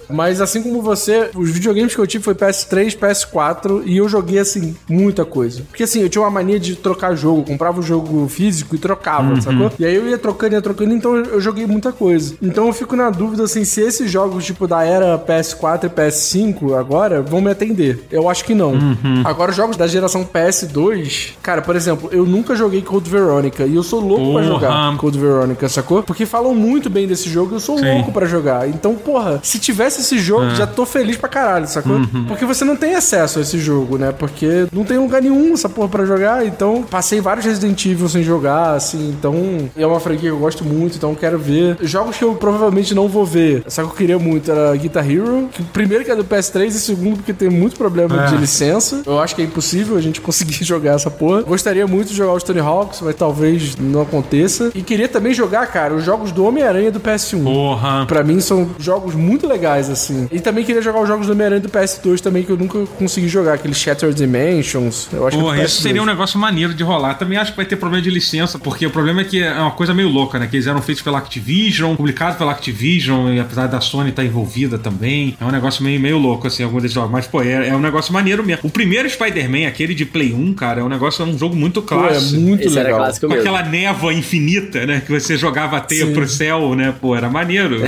mas 0.09 0.41
assim 0.41 0.61
como 0.61 0.81
você, 0.81 1.29
os 1.35 1.49
videogames 1.49 1.93
que 1.93 2.01
eu 2.01 2.07
tive 2.07 2.23
foi 2.23 2.35
PS3, 2.35 2.97
PS4 2.97 3.83
e 3.85 3.97
eu 3.97 4.07
joguei 4.07 4.39
assim 4.39 4.75
muita 4.89 5.25
coisa. 5.25 5.61
Porque 5.69 5.83
assim, 5.83 6.01
eu 6.01 6.09
tinha 6.09 6.21
uma 6.21 6.31
mania 6.31 6.59
de 6.59 6.75
trocar 6.75 7.15
jogo, 7.15 7.43
comprava 7.43 7.79
o 7.79 7.83
jogo 7.83 8.27
físico 8.27 8.75
e 8.75 8.79
trocava, 8.79 9.39
sacou? 9.41 9.71
E 9.79 9.85
aí 9.85 9.95
eu 9.95 10.07
ia 10.07 10.17
trocando, 10.17 10.53
ia 10.55 10.61
trocando, 10.61 10.93
então 10.93 11.15
eu 11.15 11.39
joguei 11.39 11.65
muita 11.65 11.91
coisa. 11.91 12.35
Então 12.41 12.67
eu 12.67 12.73
fico 12.73 12.95
na 12.95 13.09
dúvida 13.09 13.43
assim, 13.43 13.63
se 13.63 13.81
esses 13.81 14.09
jogos 14.09 14.45
tipo 14.45 14.67
da 14.67 14.83
era 14.83 15.17
para 15.17 15.37
PS4 15.41 15.85
e 15.85 15.89
PS5 15.89 16.77
agora 16.77 17.21
vão 17.21 17.41
me 17.41 17.51
atender. 17.51 18.05
Eu 18.11 18.29
acho 18.29 18.43
que 18.45 18.53
não. 18.53 18.71
Uhum. 18.71 19.21
Agora, 19.23 19.51
os 19.51 19.57
jogos 19.57 19.77
da 19.77 19.87
geração 19.87 20.23
PS2, 20.23 21.33
cara, 21.41 21.61
por 21.61 21.75
exemplo, 21.75 22.09
eu 22.11 22.25
nunca 22.25 22.55
joguei 22.55 22.81
Code 22.81 23.09
Veronica 23.09 23.65
e 23.65 23.75
eu 23.75 23.83
sou 23.83 23.99
louco 23.99 24.33
pra 24.33 24.43
Porra. 24.43 24.43
jogar 24.43 24.97
Code 24.97 25.19
Veronica, 25.19 25.69
sacou? 25.69 26.03
Porque 26.03 26.25
falam 26.25 26.53
muito 26.55 26.89
bem 26.89 27.07
desse 27.07 27.29
jogo 27.29 27.51
e 27.51 27.55
eu 27.55 27.59
sou 27.59 27.77
Sim. 27.77 27.93
louco 27.93 28.11
pra 28.11 28.25
jogar. 28.25 28.67
Então, 28.67 28.95
porra, 28.95 29.39
se 29.47 29.59
tivesse 29.59 30.01
esse 30.01 30.17
jogo, 30.19 30.45
É. 30.45 30.55
já 30.55 30.67
tô 30.67 30.85
feliz 30.85 31.17
pra 31.17 31.29
caralho, 31.29 31.67
sacou? 31.67 31.93
Uhum. 31.97 32.25
Porque 32.27 32.45
você 32.45 32.65
não 32.65 32.75
tem 32.75 32.95
acesso 32.95 33.39
a 33.39 33.41
esse 33.41 33.57
jogo, 33.59 33.97
né? 33.97 34.11
Porque 34.11 34.67
não 34.71 34.83
tem 34.83 34.97
lugar 34.97 35.21
nenhum 35.21 35.53
essa 35.53 35.69
porra 35.69 35.87
pra 35.87 36.05
jogar. 36.05 36.45
Então, 36.45 36.83
passei 36.83 37.21
vários 37.21 37.45
Resident 37.45 37.83
Evil 37.85 38.09
sem 38.09 38.23
jogar, 38.23 38.73
assim. 38.75 39.09
Então, 39.09 39.69
é 39.75 39.85
uma 39.85 39.99
franquia 39.99 40.29
que 40.29 40.35
eu 40.35 40.39
gosto 40.39 40.63
muito, 40.63 40.97
então 40.97 41.13
quero 41.15 41.37
ver. 41.39 41.77
Jogos 41.81 42.17
que 42.17 42.23
eu 42.23 42.35
provavelmente 42.35 42.93
não 42.93 43.07
vou 43.07 43.25
ver, 43.25 43.63
só 43.67 43.83
que 43.83 43.89
eu 43.89 43.93
queria 43.93 44.19
muito 44.19 44.51
era 44.51 44.75
Guitar 44.75 45.09
Hero. 45.09 45.49
Que, 45.51 45.63
primeiro 45.63 46.03
que 46.03 46.11
é 46.11 46.15
do 46.15 46.23
PS3 46.25 46.67
e 46.67 46.71
segundo 46.79 47.17
porque 47.17 47.33
tem 47.33 47.49
muito 47.49 47.75
problema 47.77 48.23
É. 48.23 48.27
de 48.27 48.37
licença. 48.37 49.01
Eu 49.05 49.19
acho 49.19 49.35
que 49.35 49.41
é 49.41 49.45
impossível 49.45 49.95
a 49.97 50.01
gente 50.01 50.19
conseguir 50.21 50.63
jogar 50.63 50.95
essa 50.95 51.09
porra. 51.11 51.41
Gostaria 51.43 51.85
muito 51.87 52.09
de 52.09 52.15
jogar 52.15 52.33
os 52.33 52.43
Tony 52.43 52.59
Hawks, 52.59 53.01
mas 53.01 53.15
talvez 53.15 53.75
não 53.77 54.01
aconteça. 54.01 54.71
E 54.75 54.81
queria 54.81 55.07
também 55.07 55.33
jogar, 55.33 55.65
cara, 55.67 55.93
os 55.93 56.03
jogos 56.03 56.31
do 56.31 56.43
Homem-Aranha 56.45 56.91
do 56.91 56.99
PS1. 56.99 57.43
Porra. 57.43 58.05
Pra 58.07 58.23
mim 58.23 58.39
são 58.39 58.69
jogos 58.79 59.13
muito 59.15 59.36
legais, 59.45 59.89
assim. 59.89 60.27
E 60.31 60.39
também 60.39 60.63
queria 60.63 60.81
jogar 60.81 61.01
os 61.01 61.07
jogos 61.07 61.27
do 61.27 61.33
Homem-Aranha 61.33 61.61
do 61.61 61.69
PS2 61.69 62.19
também, 62.21 62.43
que 62.43 62.49
eu 62.51 62.57
nunca 62.57 62.79
consegui 62.97 63.27
jogar. 63.27 63.53
Aqueles 63.53 63.77
Shattered 63.77 64.15
Dimensions. 64.15 65.07
Eu 65.11 65.27
acho 65.27 65.37
Porra, 65.37 65.55
que 65.55 65.61
é 65.61 65.65
isso 65.65 65.79
PS2. 65.79 65.81
seria 65.83 66.01
um 66.01 66.05
negócio 66.05 66.39
maneiro 66.39 66.73
de 66.73 66.83
rolar. 66.83 67.15
Também 67.15 67.37
acho 67.37 67.51
que 67.51 67.57
vai 67.57 67.65
ter 67.65 67.75
problema 67.75 68.01
de 68.01 68.09
licença, 68.09 68.57
porque 68.57 68.85
o 68.85 68.89
problema 68.89 69.21
é 69.21 69.23
que 69.23 69.41
é 69.43 69.53
uma 69.53 69.71
coisa 69.71 69.93
meio 69.93 70.09
louca, 70.09 70.39
né? 70.39 70.47
Que 70.47 70.55
eles 70.55 70.67
eram 70.67 70.81
feitos 70.81 71.03
pela 71.03 71.17
Activision, 71.17 71.95
publicados 71.95 72.37
pela 72.37 72.51
Activision, 72.51 73.33
e 73.33 73.39
apesar 73.39 73.67
da 73.67 73.81
Sony 73.81 74.09
estar 74.09 74.23
envolvida 74.23 74.77
também, 74.77 75.35
é 75.39 75.45
um 75.45 75.51
negócio 75.51 75.83
meio, 75.83 75.99
meio 75.99 76.17
louco, 76.17 76.47
assim, 76.47 76.63
algum 76.63 76.77
desses 76.77 76.93
jogos. 76.93 77.11
Mas, 77.11 77.27
pô, 77.27 77.41
é, 77.41 77.67
é 77.69 77.75
um 77.75 77.79
negócio 77.79 78.13
maneiro 78.13 78.43
mesmo. 78.43 78.61
O 78.63 78.69
primeiro 78.69 79.09
Spider-Man, 79.09 79.67
aquele 79.67 79.93
de 79.93 80.05
Play 80.05 80.33
1, 80.33 80.53
cara, 80.53 80.81
é 80.81 80.83
um 80.83 80.89
negócio, 80.89 81.23
é 81.23 81.25
um 81.25 81.37
jogo 81.37 81.55
muito 81.55 81.81
Pô, 81.81 81.95
é 81.95 82.09
clássico. 82.09 82.39
muito 82.41 82.67
Esse 82.67 82.75
legal. 82.75 82.97
clássico 82.99 83.27
Com 83.27 83.33
mesmo. 83.33 83.49
aquela 83.49 83.67
névoa 83.69 84.13
infinita, 84.13 84.85
né? 84.85 85.01
Que 85.05 85.11
você 85.11 85.37
jogava 85.37 85.77
a 85.77 85.81
teia 85.81 86.05
Sim. 86.05 86.13
pro 86.13 86.27
céu, 86.27 86.75
né? 86.75 86.93
Pô, 86.99 87.15
era 87.15 87.29
maneiro. 87.29 87.77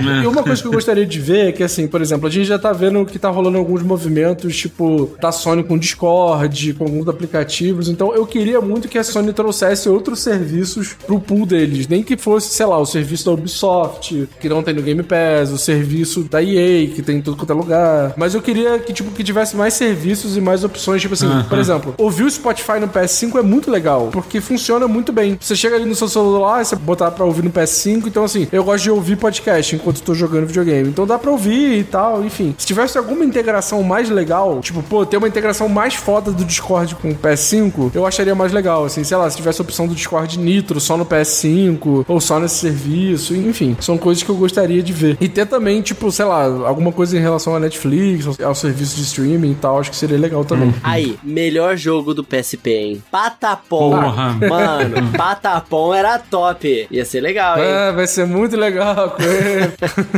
Né? 0.00 0.22
E 0.22 0.26
uma 0.26 0.42
coisa 0.42 0.62
que 0.62 0.68
eu 0.70 0.74
gostaria 0.74 1.06
de 1.06 1.20
ver 1.20 1.48
é 1.48 1.52
que, 1.52 1.62
assim, 1.62 1.86
por 1.86 2.00
exemplo, 2.00 2.26
a 2.26 2.30
gente 2.30 2.46
já 2.46 2.58
tá 2.58 2.72
vendo 2.72 3.04
que 3.04 3.18
tá 3.18 3.28
rolando 3.28 3.58
alguns 3.58 3.82
movimentos, 3.82 4.56
tipo, 4.56 5.10
da 5.20 5.32
Sony 5.32 5.64
com 5.64 5.76
Discord, 5.76 6.74
com 6.74 6.84
alguns 6.84 7.08
aplicativos. 7.08 7.88
Então, 7.88 8.14
eu 8.14 8.26
queria 8.26 8.60
muito 8.60 8.88
que 8.88 8.98
a 8.98 9.04
Sony 9.04 9.32
trouxesse 9.32 9.88
outros 9.88 10.20
serviços 10.20 10.94
pro 11.06 11.20
pool 11.20 11.44
deles. 11.44 11.88
Nem 11.88 12.02
que 12.02 12.16
fosse, 12.16 12.54
sei 12.54 12.66
lá, 12.66 12.78
o 12.78 12.86
serviço 12.86 13.26
da 13.26 13.32
Ubisoft, 13.32 14.28
que 14.40 14.48
não 14.48 14.62
tem 14.62 14.74
no 14.74 14.82
Game 14.82 15.02
Pass, 15.02 15.50
o 15.50 15.58
serviço 15.58 16.22
da 16.24 16.42
EA, 16.42 16.86
que 16.88 17.02
tem 17.02 17.18
em 17.18 17.22
tudo 17.22 17.36
quanto 17.36 17.52
é 17.52 17.56
lugar. 17.56 18.14
Mas 18.16 18.34
eu 18.34 18.42
queria 18.42 18.78
que, 18.78 18.92
tipo, 18.92 19.10
que 19.10 19.24
tivesse 19.24 19.56
mais 19.56 19.74
serviços 19.74 20.36
e 20.36 20.40
mais 20.40 20.64
opções. 20.64 21.02
Tipo 21.02 21.14
assim, 21.14 21.26
Aham. 21.26 21.44
por 21.44 21.58
exemplo, 21.58 21.94
ouvir 21.98 22.24
o 22.24 22.30
Spotify 22.30 22.78
no 22.80 22.88
PS5 22.88 23.38
é 23.38 23.42
muito 23.42 23.70
legal, 23.70 24.08
porque 24.12 24.40
funciona 24.40 24.86
muito 24.86 25.12
bem. 25.12 25.36
Você 25.40 25.56
chega 25.56 25.76
ali 25.76 25.84
no 25.84 25.94
seu 25.94 26.08
celular, 26.08 26.64
você 26.64 26.76
botar 26.76 27.10
pra 27.10 27.24
ouvir 27.24 27.42
no 27.42 27.50
PS5, 27.50 28.06
então 28.06 28.24
assim, 28.24 28.46
eu 28.52 28.62
gosto 28.64 28.84
de 28.84 28.90
ouvir 28.90 29.16
podcast 29.16 29.74
enquanto 29.74 30.02
tô 30.02 30.14
jogando 30.14 30.46
videogame. 30.46 30.59
Então 30.88 31.06
dá 31.06 31.18
pra 31.18 31.30
ouvir 31.30 31.78
e 31.78 31.84
tal, 31.84 32.24
enfim. 32.24 32.54
Se 32.58 32.66
tivesse 32.66 32.96
alguma 32.98 33.24
integração 33.24 33.82
mais 33.82 34.08
legal, 34.10 34.60
tipo, 34.60 34.82
pô, 34.82 35.04
ter 35.04 35.16
uma 35.16 35.28
integração 35.28 35.68
mais 35.68 35.94
foda 35.94 36.30
do 36.30 36.44
Discord 36.44 36.94
com 36.96 37.10
o 37.10 37.14
PS5, 37.14 37.90
eu 37.94 38.06
acharia 38.06 38.34
mais 38.34 38.52
legal, 38.52 38.84
assim, 38.84 39.04
sei 39.04 39.16
lá, 39.16 39.28
se 39.28 39.36
tivesse 39.36 39.60
a 39.60 39.64
opção 39.64 39.86
do 39.86 39.94
Discord 39.94 40.38
Nitro 40.38 40.80
só 40.80 40.96
no 40.96 41.04
PS5 41.06 42.04
ou 42.06 42.20
só 42.20 42.38
nesse 42.38 42.56
serviço, 42.56 43.34
enfim, 43.34 43.76
são 43.80 43.96
coisas 43.98 44.22
que 44.22 44.30
eu 44.30 44.36
gostaria 44.36 44.82
de 44.82 44.92
ver. 44.92 45.16
E 45.20 45.28
ter 45.28 45.46
também, 45.46 45.80
tipo, 45.82 46.10
sei 46.10 46.24
lá, 46.24 46.44
alguma 46.44 46.92
coisa 46.92 47.16
em 47.16 47.20
relação 47.20 47.54
à 47.54 47.60
Netflix, 47.60 48.26
ao, 48.40 48.54
serviço 48.54 48.96
de 48.96 49.02
streaming 49.02 49.52
e 49.52 49.54
tal, 49.54 49.78
acho 49.78 49.90
que 49.90 49.96
seria 49.96 50.18
legal 50.18 50.44
também. 50.44 50.74
Aí, 50.82 51.18
melhor 51.22 51.76
jogo 51.76 52.14
do 52.14 52.24
PSP, 52.24 52.70
hein? 52.70 53.02
Patapom. 53.10 53.90
Porra. 53.90 54.36
Mano, 54.48 55.10
Patapom 55.16 55.94
era 55.94 56.18
top. 56.18 56.86
Ia 56.90 57.04
ser 57.04 57.20
legal, 57.20 57.58
hein? 57.58 57.64
É, 57.64 57.92
vai 57.92 58.06
ser 58.06 58.26
muito 58.26 58.56
legal. 58.56 59.16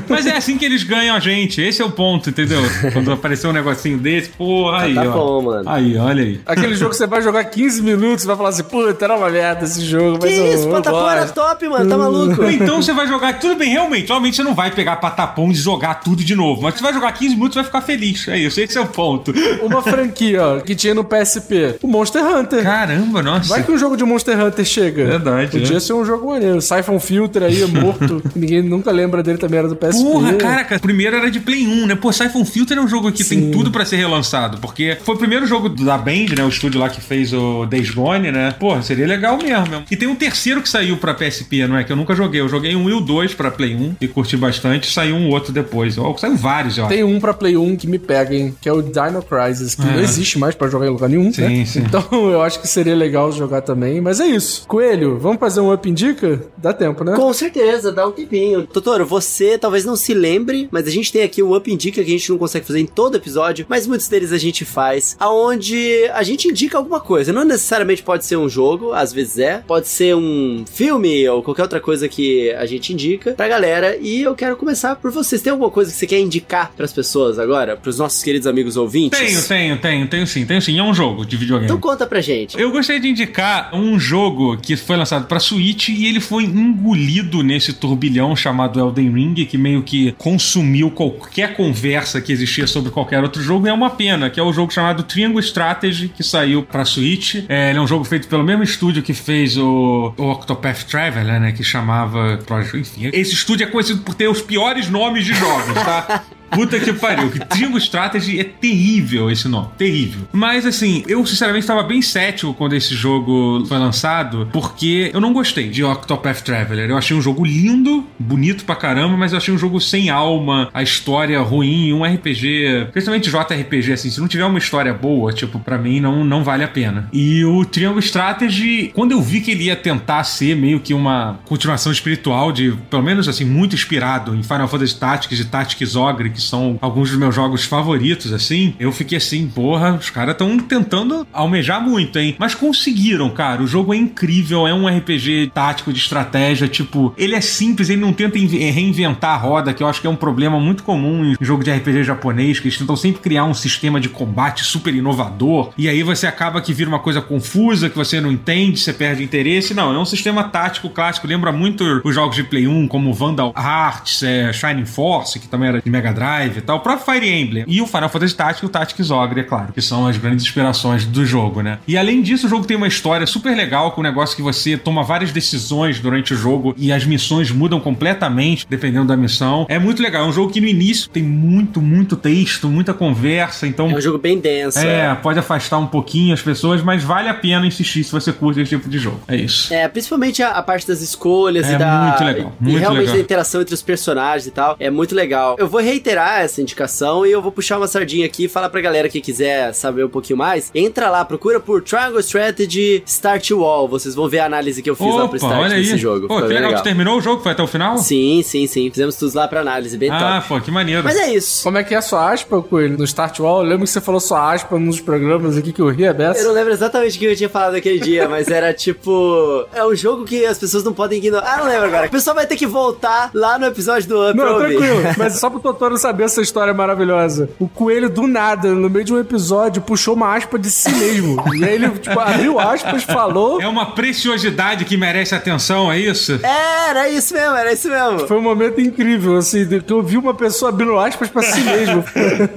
Mas 0.09 0.27
é 0.27 0.32
assim 0.37 0.57
que 0.59 0.65
eles 0.65 0.83
ganham 0.83 1.15
a 1.17 1.21
gente. 1.21 1.61
Esse 1.61 1.83
é 1.83 1.85
o 1.85 1.91
ponto, 1.91 2.31
entendeu? 2.31 2.61
Quando 2.93 3.11
apareceu 3.13 3.51
um 3.51 3.53
negocinho 3.53 3.99
desse, 3.99 4.31
porra, 4.31 4.83
aí, 4.83 4.95
Tá 4.95 5.03
ó. 5.03 5.13
bom, 5.13 5.43
mano. 5.43 5.69
Aí, 5.69 5.97
olha 5.97 6.23
aí. 6.23 6.41
Aquele 6.47 6.75
jogo 6.75 6.91
que 6.91 6.97
você 6.97 7.07
vai 7.07 7.23
jogar 7.23 7.45
15 7.45 7.83
minutos 7.83 8.25
e 8.25 8.27
vai 8.27 8.37
falar 8.37 8.49
assim, 8.51 8.63
puta, 8.65 9.05
era 9.05 9.17
uma 9.17 9.29
merda 9.31 9.65
esse 9.65 9.85
jogo. 9.85 10.19
Que 10.19 10.27
mas 10.27 10.55
isso, 10.55 10.69
eu 10.69 10.73
Patapom 10.73 10.99
gosto." 10.99 11.11
era 11.17 11.27
top, 11.29 11.69
mano. 11.69 11.89
Tá 11.91 11.99
maluco? 11.99 12.43
Ou 12.43 12.51
então 12.51 12.83
você 12.83 12.93
vai 12.93 13.07
jogar. 13.07 13.39
Tudo 13.39 13.57
bem, 13.57 13.71
realmente. 13.71 14.09
Realmente 14.09 14.37
você 14.37 14.43
não 14.43 14.55
vai 14.55 14.71
pegar 14.71 14.97
patapom 14.97 15.51
e 15.51 15.55
jogar 15.55 15.95
tudo 16.01 16.23
de 16.25 16.35
novo. 16.35 16.63
Mas 16.63 16.75
você 16.75 16.83
vai 16.83 16.93
jogar 16.93 17.13
15 17.13 17.35
minutos 17.35 17.57
e 17.57 17.59
vai 17.59 17.65
ficar 17.65 17.81
feliz. 17.83 18.27
É 18.29 18.39
isso, 18.39 18.61
esse 18.61 18.77
é 18.77 18.81
o 18.81 18.87
ponto. 18.87 19.33
Uma 19.63 19.83
franquia, 19.83 20.43
ó, 20.45 20.61
que 20.61 20.75
tinha 20.75 20.95
no 20.95 21.05
PSP. 21.05 21.77
O 21.83 21.87
Monster 21.89 22.25
Hunter. 22.25 22.63
Caramba, 22.63 23.23
nossa. 23.23 23.49
Vai 23.49 23.63
que 23.63 23.71
um 23.73 23.79
jogo 23.79 23.97
de 23.97 24.05
Monster 24.05 24.39
Hunter 24.41 24.65
chega. 24.65 25.05
Verdade, 25.05 25.51
Podia 25.59 25.77
é. 25.77 25.81
ser 25.81 25.93
um 25.93 26.05
jogo 26.05 26.29
maneiro. 26.31 26.61
Siphon 26.61 26.99
Filter 27.01 27.43
aí, 27.45 27.65
morto. 27.67 28.23
Ninguém 28.35 28.63
nunca 28.63 28.91
lembra 28.91 29.23
dele, 29.23 29.39
também 29.39 29.59
era 29.59 29.69
do 29.69 29.77
PSP. 29.77 30.03
Porra, 30.05 30.22
caraca, 30.39 30.77
o 30.77 30.81
primeiro 30.81 31.17
era 31.17 31.31
de 31.31 31.41
Play 31.41 31.67
1, 31.67 31.87
né? 31.87 31.95
Pô, 31.95 32.13
Siphon 32.13 32.45
Filter 32.45 32.79
é 32.79 32.81
um 32.81 32.89
jogo 32.89 33.11
que 33.13 33.25
tem 33.25 33.51
tudo 33.51 33.71
pra 33.71 33.85
ser 33.85 33.97
relançado, 33.97 34.59
porque 34.59 34.97
foi 35.05 35.15
o 35.15 35.19
primeiro 35.19 35.47
jogo 35.47 35.69
da 35.69 35.97
Band, 35.99 36.35
né? 36.37 36.45
O 36.45 36.49
estúdio 36.49 36.81
lá 36.81 36.89
que 36.89 37.01
fez 37.01 37.33
o 37.33 37.67
Days 37.67 37.91
Gone, 37.91 38.31
né? 38.33 38.55
Porra, 38.59 38.83
seria 38.83 39.07
legal 39.07 39.39
mesmo. 39.39 39.83
E 39.91 39.97
tem 39.97 40.09
um 40.09 40.15
terceiro 40.15 40.61
que 40.63 40.69
saiu 40.69 40.97
pra 40.97 41.15
PSP, 41.15 41.67
não 41.67 41.77
é? 41.77 41.85
Que 41.85 41.93
eu 41.93 41.97
nunca 41.97 42.15
joguei. 42.15 42.41
Eu 42.41 42.49
joguei 42.49 42.75
um 42.77 42.89
e 42.89 42.93
o 42.93 43.01
2 43.01 43.35
pra 43.35 43.51
Play 43.51 43.75
1 43.75 43.97
e 44.01 44.09
curti 44.09 44.37
bastante. 44.37 44.91
Saiu 44.91 45.17
um 45.17 45.29
outro 45.31 45.53
depois. 45.53 45.97
Ó, 45.99 46.17
Saiu 46.17 46.37
vários, 46.37 46.79
ó. 46.79 46.87
Tem 46.87 47.03
um 47.05 47.19
pra 47.21 47.33
Play 47.35 47.57
1 47.57 47.77
que 47.77 47.87
me 47.87 47.99
pega, 47.99 48.35
hein? 48.35 48.55
Que 48.61 48.69
é 48.69 48.73
o 48.73 48.83
Dino 48.83 49.23
Crisis, 49.23 49.75
que 49.75 49.83
É. 49.83 49.85
não 49.93 50.01
existe 50.01 50.39
mais 50.39 50.55
pra 50.55 50.69
jogar 50.69 50.87
em 50.87 50.91
lugar 50.91 51.09
nenhum, 51.09 51.33
Sim, 51.33 51.43
né? 51.43 51.65
sim. 51.65 51.81
Então 51.81 52.05
eu 52.31 52.43
acho 52.43 52.61
que 52.61 52.69
seria 52.69 52.95
legal 52.95 53.31
jogar 53.33 53.63
também. 53.63 54.01
Mas 54.01 54.21
é 54.21 54.27
isso. 54.27 54.65
Coelho, 54.67 55.19
vamos 55.19 55.39
fazer 55.39 55.61
um 55.61 55.73
up 55.73 55.89
indica? 55.89 56.41
Dá 56.57 56.73
tempo, 56.73 57.03
né? 57.05 57.15
Com 57.17 57.33
certeza, 57.33 57.91
dá 57.93 58.07
um 58.07 58.13
tempinho. 58.13 58.67
Totoro, 58.67 59.05
você 59.07 59.57
talvez 59.59 59.85
não 59.85 59.97
se 59.97 60.12
lembre, 60.15 60.69
mas 60.71 60.87
a 60.87 60.91
gente 60.91 61.13
tem 61.13 61.23
aqui 61.23 61.43
o 61.43 61.57
Up 61.57 61.73
Indica 61.73 62.03
que 62.03 62.11
a 62.11 62.13
gente 62.19 62.31
não 62.31 62.39
consegue 62.39 62.67
fazer 62.67 62.81
em 62.81 62.87
todo 62.87 63.17
episódio, 63.17 63.67
mas 63.69 63.87
muitos 63.87 64.09
deles 64.09 64.33
a 64.33 64.39
gente 64.39 64.65
faz, 64.65 65.17
aonde 65.19 66.09
a 66.13 66.23
gente 66.23 66.49
indica 66.49 66.77
alguma 66.77 67.01
coisa. 67.01 67.33
Não 67.33 67.45
necessariamente 67.45 68.03
pode 68.03 68.25
ser 68.25 68.37
um 68.37 68.49
jogo, 68.49 68.93
às 68.93 69.13
vezes 69.13 69.39
é. 69.39 69.59
Pode 69.67 69.89
ser 69.89 70.15
um 70.15 70.65
filme 70.71 71.29
ou 71.29 71.43
qualquer 71.43 71.63
outra 71.63 71.81
coisa 71.81 72.09
que 72.09 72.51
a 72.53 72.67
gente 72.67 72.93
indica 72.93 73.33
pra 73.33 73.49
galera. 73.49 73.97
E 74.01 74.23
eu 74.23 74.35
quero 74.35 74.57
começar 74.57 74.97
por 74.97 75.11
vocês. 75.11 75.43
Tem 75.43 75.51
alguma 75.51 75.71
coisa 75.71 75.91
que 75.91 75.97
você 75.97 76.07
quer 76.07 76.19
indicar 76.19 76.73
pras 76.77 76.93
pessoas 76.93 77.39
agora? 77.39 77.77
Pros 77.77 77.99
nossos 77.99 78.23
queridos 78.23 78.47
amigos 78.47 78.77
ouvintes? 78.77 79.19
Tenho, 79.19 79.43
tenho, 79.43 79.79
tenho, 79.79 80.09
tenho 80.09 80.27
sim, 80.27 80.45
tenho 80.47 80.61
sim. 80.61 80.79
É 80.79 80.83
um 80.83 80.95
jogo 80.95 81.25
de 81.25 81.37
videogame. 81.37 81.67
Então 81.67 81.81
conta 81.81 82.07
pra 82.07 82.21
gente. 82.21 82.59
Eu 82.59 82.71
gostaria 82.71 83.01
de 83.01 83.09
indicar 83.09 83.75
um 83.75 83.99
jogo 83.99 84.57
que 84.57 84.77
foi 84.77 84.97
lançado 84.97 85.27
pra 85.27 85.41
Switch 85.41 85.89
e 85.89 86.07
ele 86.07 86.21
foi 86.21 86.45
engolido 86.45 87.43
nesse 87.43 87.73
turbilhão 87.73 88.35
chamado 88.35 88.81
Elden 88.81 89.13
Ring, 89.13 89.35
que 89.45 89.59
meio 89.59 89.83
que 89.83 90.02
consumiu 90.19 90.91
qualquer 90.91 91.55
conversa 91.55 92.21
que 92.21 92.33
existia 92.33 92.67
sobre 92.67 92.91
qualquer 92.91 93.23
outro 93.23 93.41
jogo. 93.41 93.67
E 93.67 93.71
é 93.71 93.73
uma 93.73 93.91
pena, 93.91 94.29
que 94.29 94.41
é 94.41 94.43
o 94.43 94.53
jogo 94.53 94.73
chamado 94.73 95.03
Triangle 95.05 95.41
Strategy, 95.41 96.09
que 96.09 96.23
saiu 96.23 96.63
pra 96.63 96.85
Switch. 96.85 97.45
É, 97.49 97.71
ele 97.71 97.79
é 97.79 97.83
um 97.83 97.87
jogo 97.87 98.05
feito 98.05 98.27
pelo 98.29 98.43
mesmo 98.43 98.63
estúdio 98.63 99.03
que 99.03 99.15
fez 99.15 99.57
o, 99.57 100.13
o 100.17 100.31
Octopath 100.31 100.85
Traveler, 100.85 101.41
né? 101.41 101.53
Que 101.53 101.63
chamava. 101.63 102.39
Enfim, 102.75 103.11
esse 103.13 103.35
estúdio 103.35 103.65
é 103.65 103.71
conhecido 103.71 104.01
por 104.03 104.15
ter 104.15 104.29
os 104.29 104.41
piores 104.41 104.89
nomes 104.89 105.25
de 105.25 105.35
jogos, 105.35 105.75
tá? 105.75 106.25
Puta 106.53 106.79
que 106.79 106.93
pariu. 106.93 107.31
Que 107.31 107.41
Triangle 107.41 107.79
Strategy 107.79 108.39
é 108.39 108.45
terrível 108.45 109.31
esse 109.31 109.49
nome. 109.49 109.69
Terrível. 109.77 110.23
Mas 110.33 110.67
assim, 110.67 111.03
eu 111.09 111.25
sinceramente 111.27 111.65
estava 111.65 111.83
bem 111.83 112.03
cético 112.03 112.55
quando 112.55 112.75
esse 112.75 112.95
jogo 112.95 113.65
foi 113.67 113.79
lançado, 113.79 114.49
porque 114.53 115.11
eu 115.13 115.21
não 115.21 115.33
gostei 115.33 115.69
de 115.69 115.83
Octopath 115.83 116.43
Traveler. 116.43 116.91
Eu 116.91 116.97
achei 116.97 117.17
um 117.17 117.23
jogo 117.23 117.45
lindo, 117.45 118.07
bonito 118.19 118.65
pra 118.65 118.77
caramba, 118.77 119.17
mas 119.17 119.33
eu 119.33 119.39
achei 119.39 119.53
um 119.53 119.59
jogo 119.59 119.81
sem 119.81 120.11
alma, 120.11 120.69
a 120.73 120.83
história 120.83 121.41
ruim, 121.41 121.93
um 121.93 122.05
RPG, 122.05 122.89
principalmente 122.93 123.31
JRPG, 123.31 123.93
assim, 123.93 124.11
se 124.11 124.21
não 124.21 124.29
tiver 124.29 124.45
uma 124.45 124.59
história 124.59 124.93
boa, 124.93 125.33
tipo, 125.33 125.59
pra 125.59 125.79
mim 125.79 126.01
não, 126.01 126.25
não 126.25 126.45
vale 126.45 126.65
a 126.65 126.69
pena. 126.69 127.09
E 127.13 127.45
o 127.45 127.65
Triangle 127.65 128.01
Strategy, 128.01 128.91
quando 128.95 129.13
eu 129.13 129.23
vi 129.23 129.41
que 129.41 129.51
ele 129.51 129.65
ia 129.65 129.77
tentar 129.77 130.25
ser 130.25 130.57
meio 130.57 130.81
que 130.81 130.93
uma 130.93 131.41
continuação 131.45 131.93
espiritual 131.93 132.53
de, 132.53 132.73
pelo 132.91 133.03
menos 133.03 133.29
assim, 133.29 133.45
muito 133.45 133.75
inspirado 133.75 134.35
em 134.35 134.43
Final 134.43 134.69
Fantasy 134.69 134.99
Tactics 134.99 135.41
e 135.41 135.45
Tactics 135.45 135.97
Ogre, 135.97 136.31
que 136.31 136.42
são 136.49 136.79
alguns 136.81 137.11
dos 137.11 137.19
meus 137.19 137.35
jogos 137.35 137.65
favoritos, 137.65 138.33
assim, 138.33 138.75
eu 138.79 138.93
fiquei 138.93 139.19
assim, 139.19 139.47
porra, 139.49 139.95
os 139.95 140.11
caras 140.11 140.33
estão 140.33 140.59
tentando 140.59 141.27
almejar 141.33 141.81
muito, 141.83 142.19
hein? 142.19 142.37
Mas 142.39 142.55
conseguiram, 142.55 143.31
cara. 143.31 143.63
O 143.63 143.67
jogo 143.67 143.93
é 143.95 143.97
incrível, 143.97 144.67
é 144.67 144.75
um 144.75 144.87
RPG 144.89 145.51
tático 145.55 145.93
de 145.93 145.99
estratégia, 145.99 146.69
tipo, 146.69 147.13
ele 147.17 147.35
é 147.35 147.41
simples, 147.41 147.89
ele 147.91 148.01
não 148.01 148.13
tenta 148.13 148.39
inve- 148.39 148.71
reinventar 148.71 149.35
a 149.35 149.37
roda, 149.37 149.73
que 149.75 149.83
eu 149.83 149.87
acho 149.89 150.01
que 150.01 150.07
é 150.07 150.11
um 150.11 150.17
problema 150.17 150.59
muito 150.59 150.83
comum 150.83 151.25
em 151.25 151.37
jogo 151.41 151.63
de 151.65 151.71
RPG 151.71 152.05
japonês, 152.05 152.59
que 152.61 152.69
eles 152.69 152.79
tentam 152.79 152.97
sempre 152.97 153.21
criar 153.21 153.45
um 153.45 153.55
sistema 153.55 154.01
de 154.01 154.09
combate 154.09 154.65
super 154.65 154.95
inovador, 154.95 155.71
e 155.77 155.89
aí 155.89 156.03
você 156.03 156.27
acaba 156.27 156.61
que 156.61 156.73
vira 156.73 156.89
uma 156.89 156.99
coisa 156.99 157.21
confusa, 157.21 157.89
que 157.89 157.97
você 157.97 158.21
não 158.21 158.31
entende, 158.31 158.79
você 158.79 158.93
perde 158.93 159.23
interesse. 159.23 159.75
Não, 159.75 159.95
é 159.95 159.99
um 159.99 160.05
sistema 160.05 160.45
tático 160.45 160.89
clássico, 160.91 161.27
lembra 161.27 161.53
muito 161.53 162.01
os 162.05 162.15
jogos 162.15 162.37
de 162.37 162.43
Play 162.45 162.67
1, 162.67 162.89
como 162.89 163.13
Vandal 163.13 163.53
Hearts, 163.57 164.23
é, 164.23 164.53
Shining 164.53 164.87
Force, 164.87 165.39
que 165.39 165.49
também 165.49 165.69
era 165.69 165.81
de 165.81 165.91
Mega 165.91 166.13
Drive, 166.13 166.32
Drive 166.33 166.59
e 166.59 166.61
tal, 166.63 166.77
o 166.79 166.81
próprio 166.81 167.05
Fire 167.05 167.29
Emblem. 167.29 167.65
E 167.67 167.81
o 167.81 167.87
Final 167.87 168.09
Fantasy 168.09 168.35
Tactics 168.35 168.63
e 168.63 168.67
o 168.67 168.69
Tactics 168.69 169.11
Ogre, 169.11 169.41
é 169.41 169.45
claro, 169.45 169.73
que 169.73 169.83
são 169.83 170.07
as 170.07 170.17
grandes 170.17 170.45
inspirações 170.45 171.05
do 171.05 171.25
jogo, 171.27 171.63
né? 171.63 171.79
E 171.87 171.97
além 171.97 172.23
disso, 172.23 172.47
o 172.47 172.51
jogo 172.51 172.67
tem 172.67 172.77
uma 172.77 172.89
história 172.89 173.27
super 173.27 173.55
legal, 173.57 173.93
com 173.93 174.01
um 174.01 174.05
negócio 174.05 174.35
que 174.35 174.43
você 174.43 174.77
toma 174.77 175.03
várias 175.03 175.31
decisões 175.31 176.01
durante 176.01 176.33
o 176.33 176.37
jogo 176.37 176.75
e 176.77 176.93
as 176.93 177.05
missões 177.05 177.51
mudam 177.51 177.81
completamente 177.81 178.67
dependendo 178.69 179.07
da 179.07 179.17
missão. 179.17 179.67
É 179.69 179.79
muito 179.79 180.03
legal. 180.03 180.25
É 180.25 180.29
um 180.29 180.33
jogo 180.33 180.53
que 180.53 180.61
no 180.61 180.67
início 180.67 181.11
tem 181.11 181.23
muito, 181.23 181.81
muito 181.81 182.17
texto, 182.17 182.69
muita 182.69 182.95
conversa, 182.95 183.67
então... 183.67 183.91
É 183.91 183.95
um 183.95 184.01
jogo 184.01 184.19
bem 184.19 184.39
denso. 184.39 184.79
É, 184.79 185.11
é, 185.11 185.15
pode 185.15 185.39
afastar 185.39 185.79
um 185.79 185.87
pouquinho 185.87 186.33
as 186.33 186.43
pessoas, 186.43 186.83
mas 186.83 187.03
vale 187.03 187.29
a 187.29 187.35
pena 187.35 187.67
insistir 187.67 188.05
se 188.05 188.13
você 188.13 188.33
curte 188.33 188.61
esse 188.61 188.71
tipo 188.71 188.89
de 188.89 188.99
jogo. 188.99 189.21
É 189.29 189.37
isso. 189.37 189.73
É, 189.73 189.87
principalmente 189.89 190.43
a, 190.43 190.51
a 190.51 190.63
parte 190.63 190.87
das 190.87 191.01
escolhas 191.01 191.69
é 191.69 191.75
e 191.75 191.79
da... 191.79 192.09
muito 192.09 192.25
legal. 192.25 192.53
Muito 192.61 192.77
e 192.77 192.81
realmente 192.81 193.01
legal. 193.01 193.17
da 193.17 193.21
interação 193.21 193.61
entre 193.61 193.75
os 193.75 193.83
personagens 193.83 194.47
e 194.47 194.51
tal. 194.51 194.77
É 194.79 194.91
muito 194.91 195.15
legal. 195.15 195.57
Eu 195.59 195.69
vou 195.69 195.81
reiterar 195.81 196.22
essa 196.43 196.61
indicação 196.61 197.25
e 197.27 197.33
eu 197.33 197.41
vou 197.43 197.53
puxar 197.53 197.79
uma 197.79 197.87
sardinha 197.87 198.27
aqui 198.27 198.45
e 198.45 198.49
falar 198.49 198.69
pra 198.69 198.81
galera 198.81 199.09
que 199.09 199.21
quiser 199.21 199.73
saber 199.75 200.05
um 200.05 200.09
pouquinho 200.09 200.37
mais. 200.39 200.71
Entra 200.75 201.11
lá, 201.11 201.25
procura 201.25 201.61
por 201.61 201.83
Triangle 201.83 202.21
Strategy 202.21 203.03
Start 203.07 203.51
Wall. 203.53 203.89
Vocês 203.89 204.15
vão 204.15 204.29
ver 204.29 204.41
a 204.41 204.47
análise 204.47 204.83
que 204.83 204.91
eu 204.91 204.97
fiz 204.97 205.07
Opa, 205.07 205.17
lá 205.23 205.29
pro 205.29 205.37
start 205.37 205.61
olha 205.61 205.77
desse 205.77 205.93
aí. 205.93 205.99
jogo. 205.99 206.29
Pô, 206.29 206.35
Foi 206.39 206.43
que 206.43 206.49
legal. 206.55 206.69
legal. 206.71 206.83
Tu 206.83 206.85
terminou 206.85 207.19
o 207.19 207.21
jogo? 207.21 207.43
Foi 207.43 207.53
até 207.53 207.63
o 207.63 207.67
final? 207.67 207.99
Sim, 207.99 208.43
sim, 208.45 208.67
sim. 208.67 208.91
Fizemos 208.91 209.17
tudo 209.17 209.35
lá 209.35 209.47
pra 209.49 209.61
análise, 209.61 209.97
bem 209.97 210.11
Ah, 210.11 210.37
top. 210.43 210.49
pô, 210.49 210.61
que 210.61 210.71
maneiro. 210.71 211.03
Mas 211.05 211.17
é 211.17 211.33
isso. 211.35 211.63
Como 211.63 211.79
é 211.79 211.85
que 211.85 211.95
é 211.95 211.99
a 211.99 212.03
sua 212.03 212.33
aspa, 212.33 212.61
Coelho, 212.63 212.97
no 212.99 213.05
Start 213.05 213.39
Wall? 213.41 213.63
Eu 213.63 213.69
lembro 213.69 213.85
que 213.85 213.91
você 213.91 214.01
falou 214.01 214.21
sua 214.21 214.53
aspa 214.53 214.79
nos 214.79 215.01
programas 215.01 215.57
aqui 215.57 215.73
que 215.73 215.81
eu 215.81 215.89
ri 215.89 216.07
a 216.07 216.13
Eu 216.13 216.45
não 216.45 216.53
lembro 216.53 216.73
exatamente 216.73 217.17
o 217.17 217.19
que 217.21 217.25
eu 217.27 217.37
tinha 217.37 217.49
falado 217.49 217.73
naquele 217.73 217.99
dia, 217.99 218.29
mas 218.29 218.49
era 218.49 218.73
tipo. 218.73 219.67
É 219.73 219.85
um 219.85 219.95
jogo 219.95 220.25
que 220.25 220.45
as 220.45 220.59
pessoas 220.59 220.85
não 220.85 220.93
podem 220.93 221.19
ignorar. 221.19 221.55
Ah, 221.55 221.57
não 221.59 221.67
lembro 221.67 221.87
agora. 221.87 222.07
O 222.07 222.11
pessoal 222.11 222.35
vai 222.37 222.47
ter 222.47 222.57
que 222.57 222.67
voltar 222.67 223.31
lá 223.35 223.59
no 223.59 223.67
episódio 223.67 224.09
do 224.09 224.29
Up 224.29 224.37
pra 224.37 224.45
Não, 224.47 224.55
ouvir. 224.55 224.77
tranquilo. 224.77 225.03
Mas 225.19 225.39
só 225.39 225.51
pro 225.51 225.61
Totoro 225.61 225.97
saber 226.03 226.25
essa 226.25 226.43
história 226.43 226.75
maravilhosa. 226.75 227.49
O 227.59 227.69
coelho, 227.69 228.11
do 228.11 228.27
nada, 228.27 228.75
no 228.75 228.91
meio 228.91 229.05
de 229.05 229.15
um 229.15 229.19
episódio, 229.19 229.81
puxou 229.81 230.15
uma 230.15 230.37
aspa 230.37 230.59
de 230.59 230.71
si 230.71 230.91
mesmo. 230.91 231.43
E 231.55 231.65
aí 231.65 231.75
ele, 231.75 231.89
tipo, 231.91 232.19
abriu 232.19 232.59
aspas, 232.59 233.05
falou. 233.05 233.61
É 233.61 233.69
uma 233.69 233.87
preciosidade 233.93 234.85
que 234.85 234.97
merece 234.97 235.35
atenção, 235.35 235.91
é 235.91 235.99
isso? 235.99 236.39
É, 236.43 236.91
era 236.91 237.09
isso 237.09 237.33
mesmo, 237.35 237.57
era 237.57 237.73
isso 237.73 237.89
mesmo. 237.89 238.27
Foi 238.27 238.37
um 238.37 238.43
momento 238.43 238.81
incrível, 238.81 239.37
assim, 239.37 239.65
de 239.65 239.81
que 239.81 239.93
eu 239.93 240.03
vi 240.03 240.17
uma 240.17 240.35
pessoa 240.35 240.71
abrindo 240.71 240.99
aspas 240.99 241.29
pra 241.29 241.43
si 241.43 241.61
mesmo. 241.61 242.05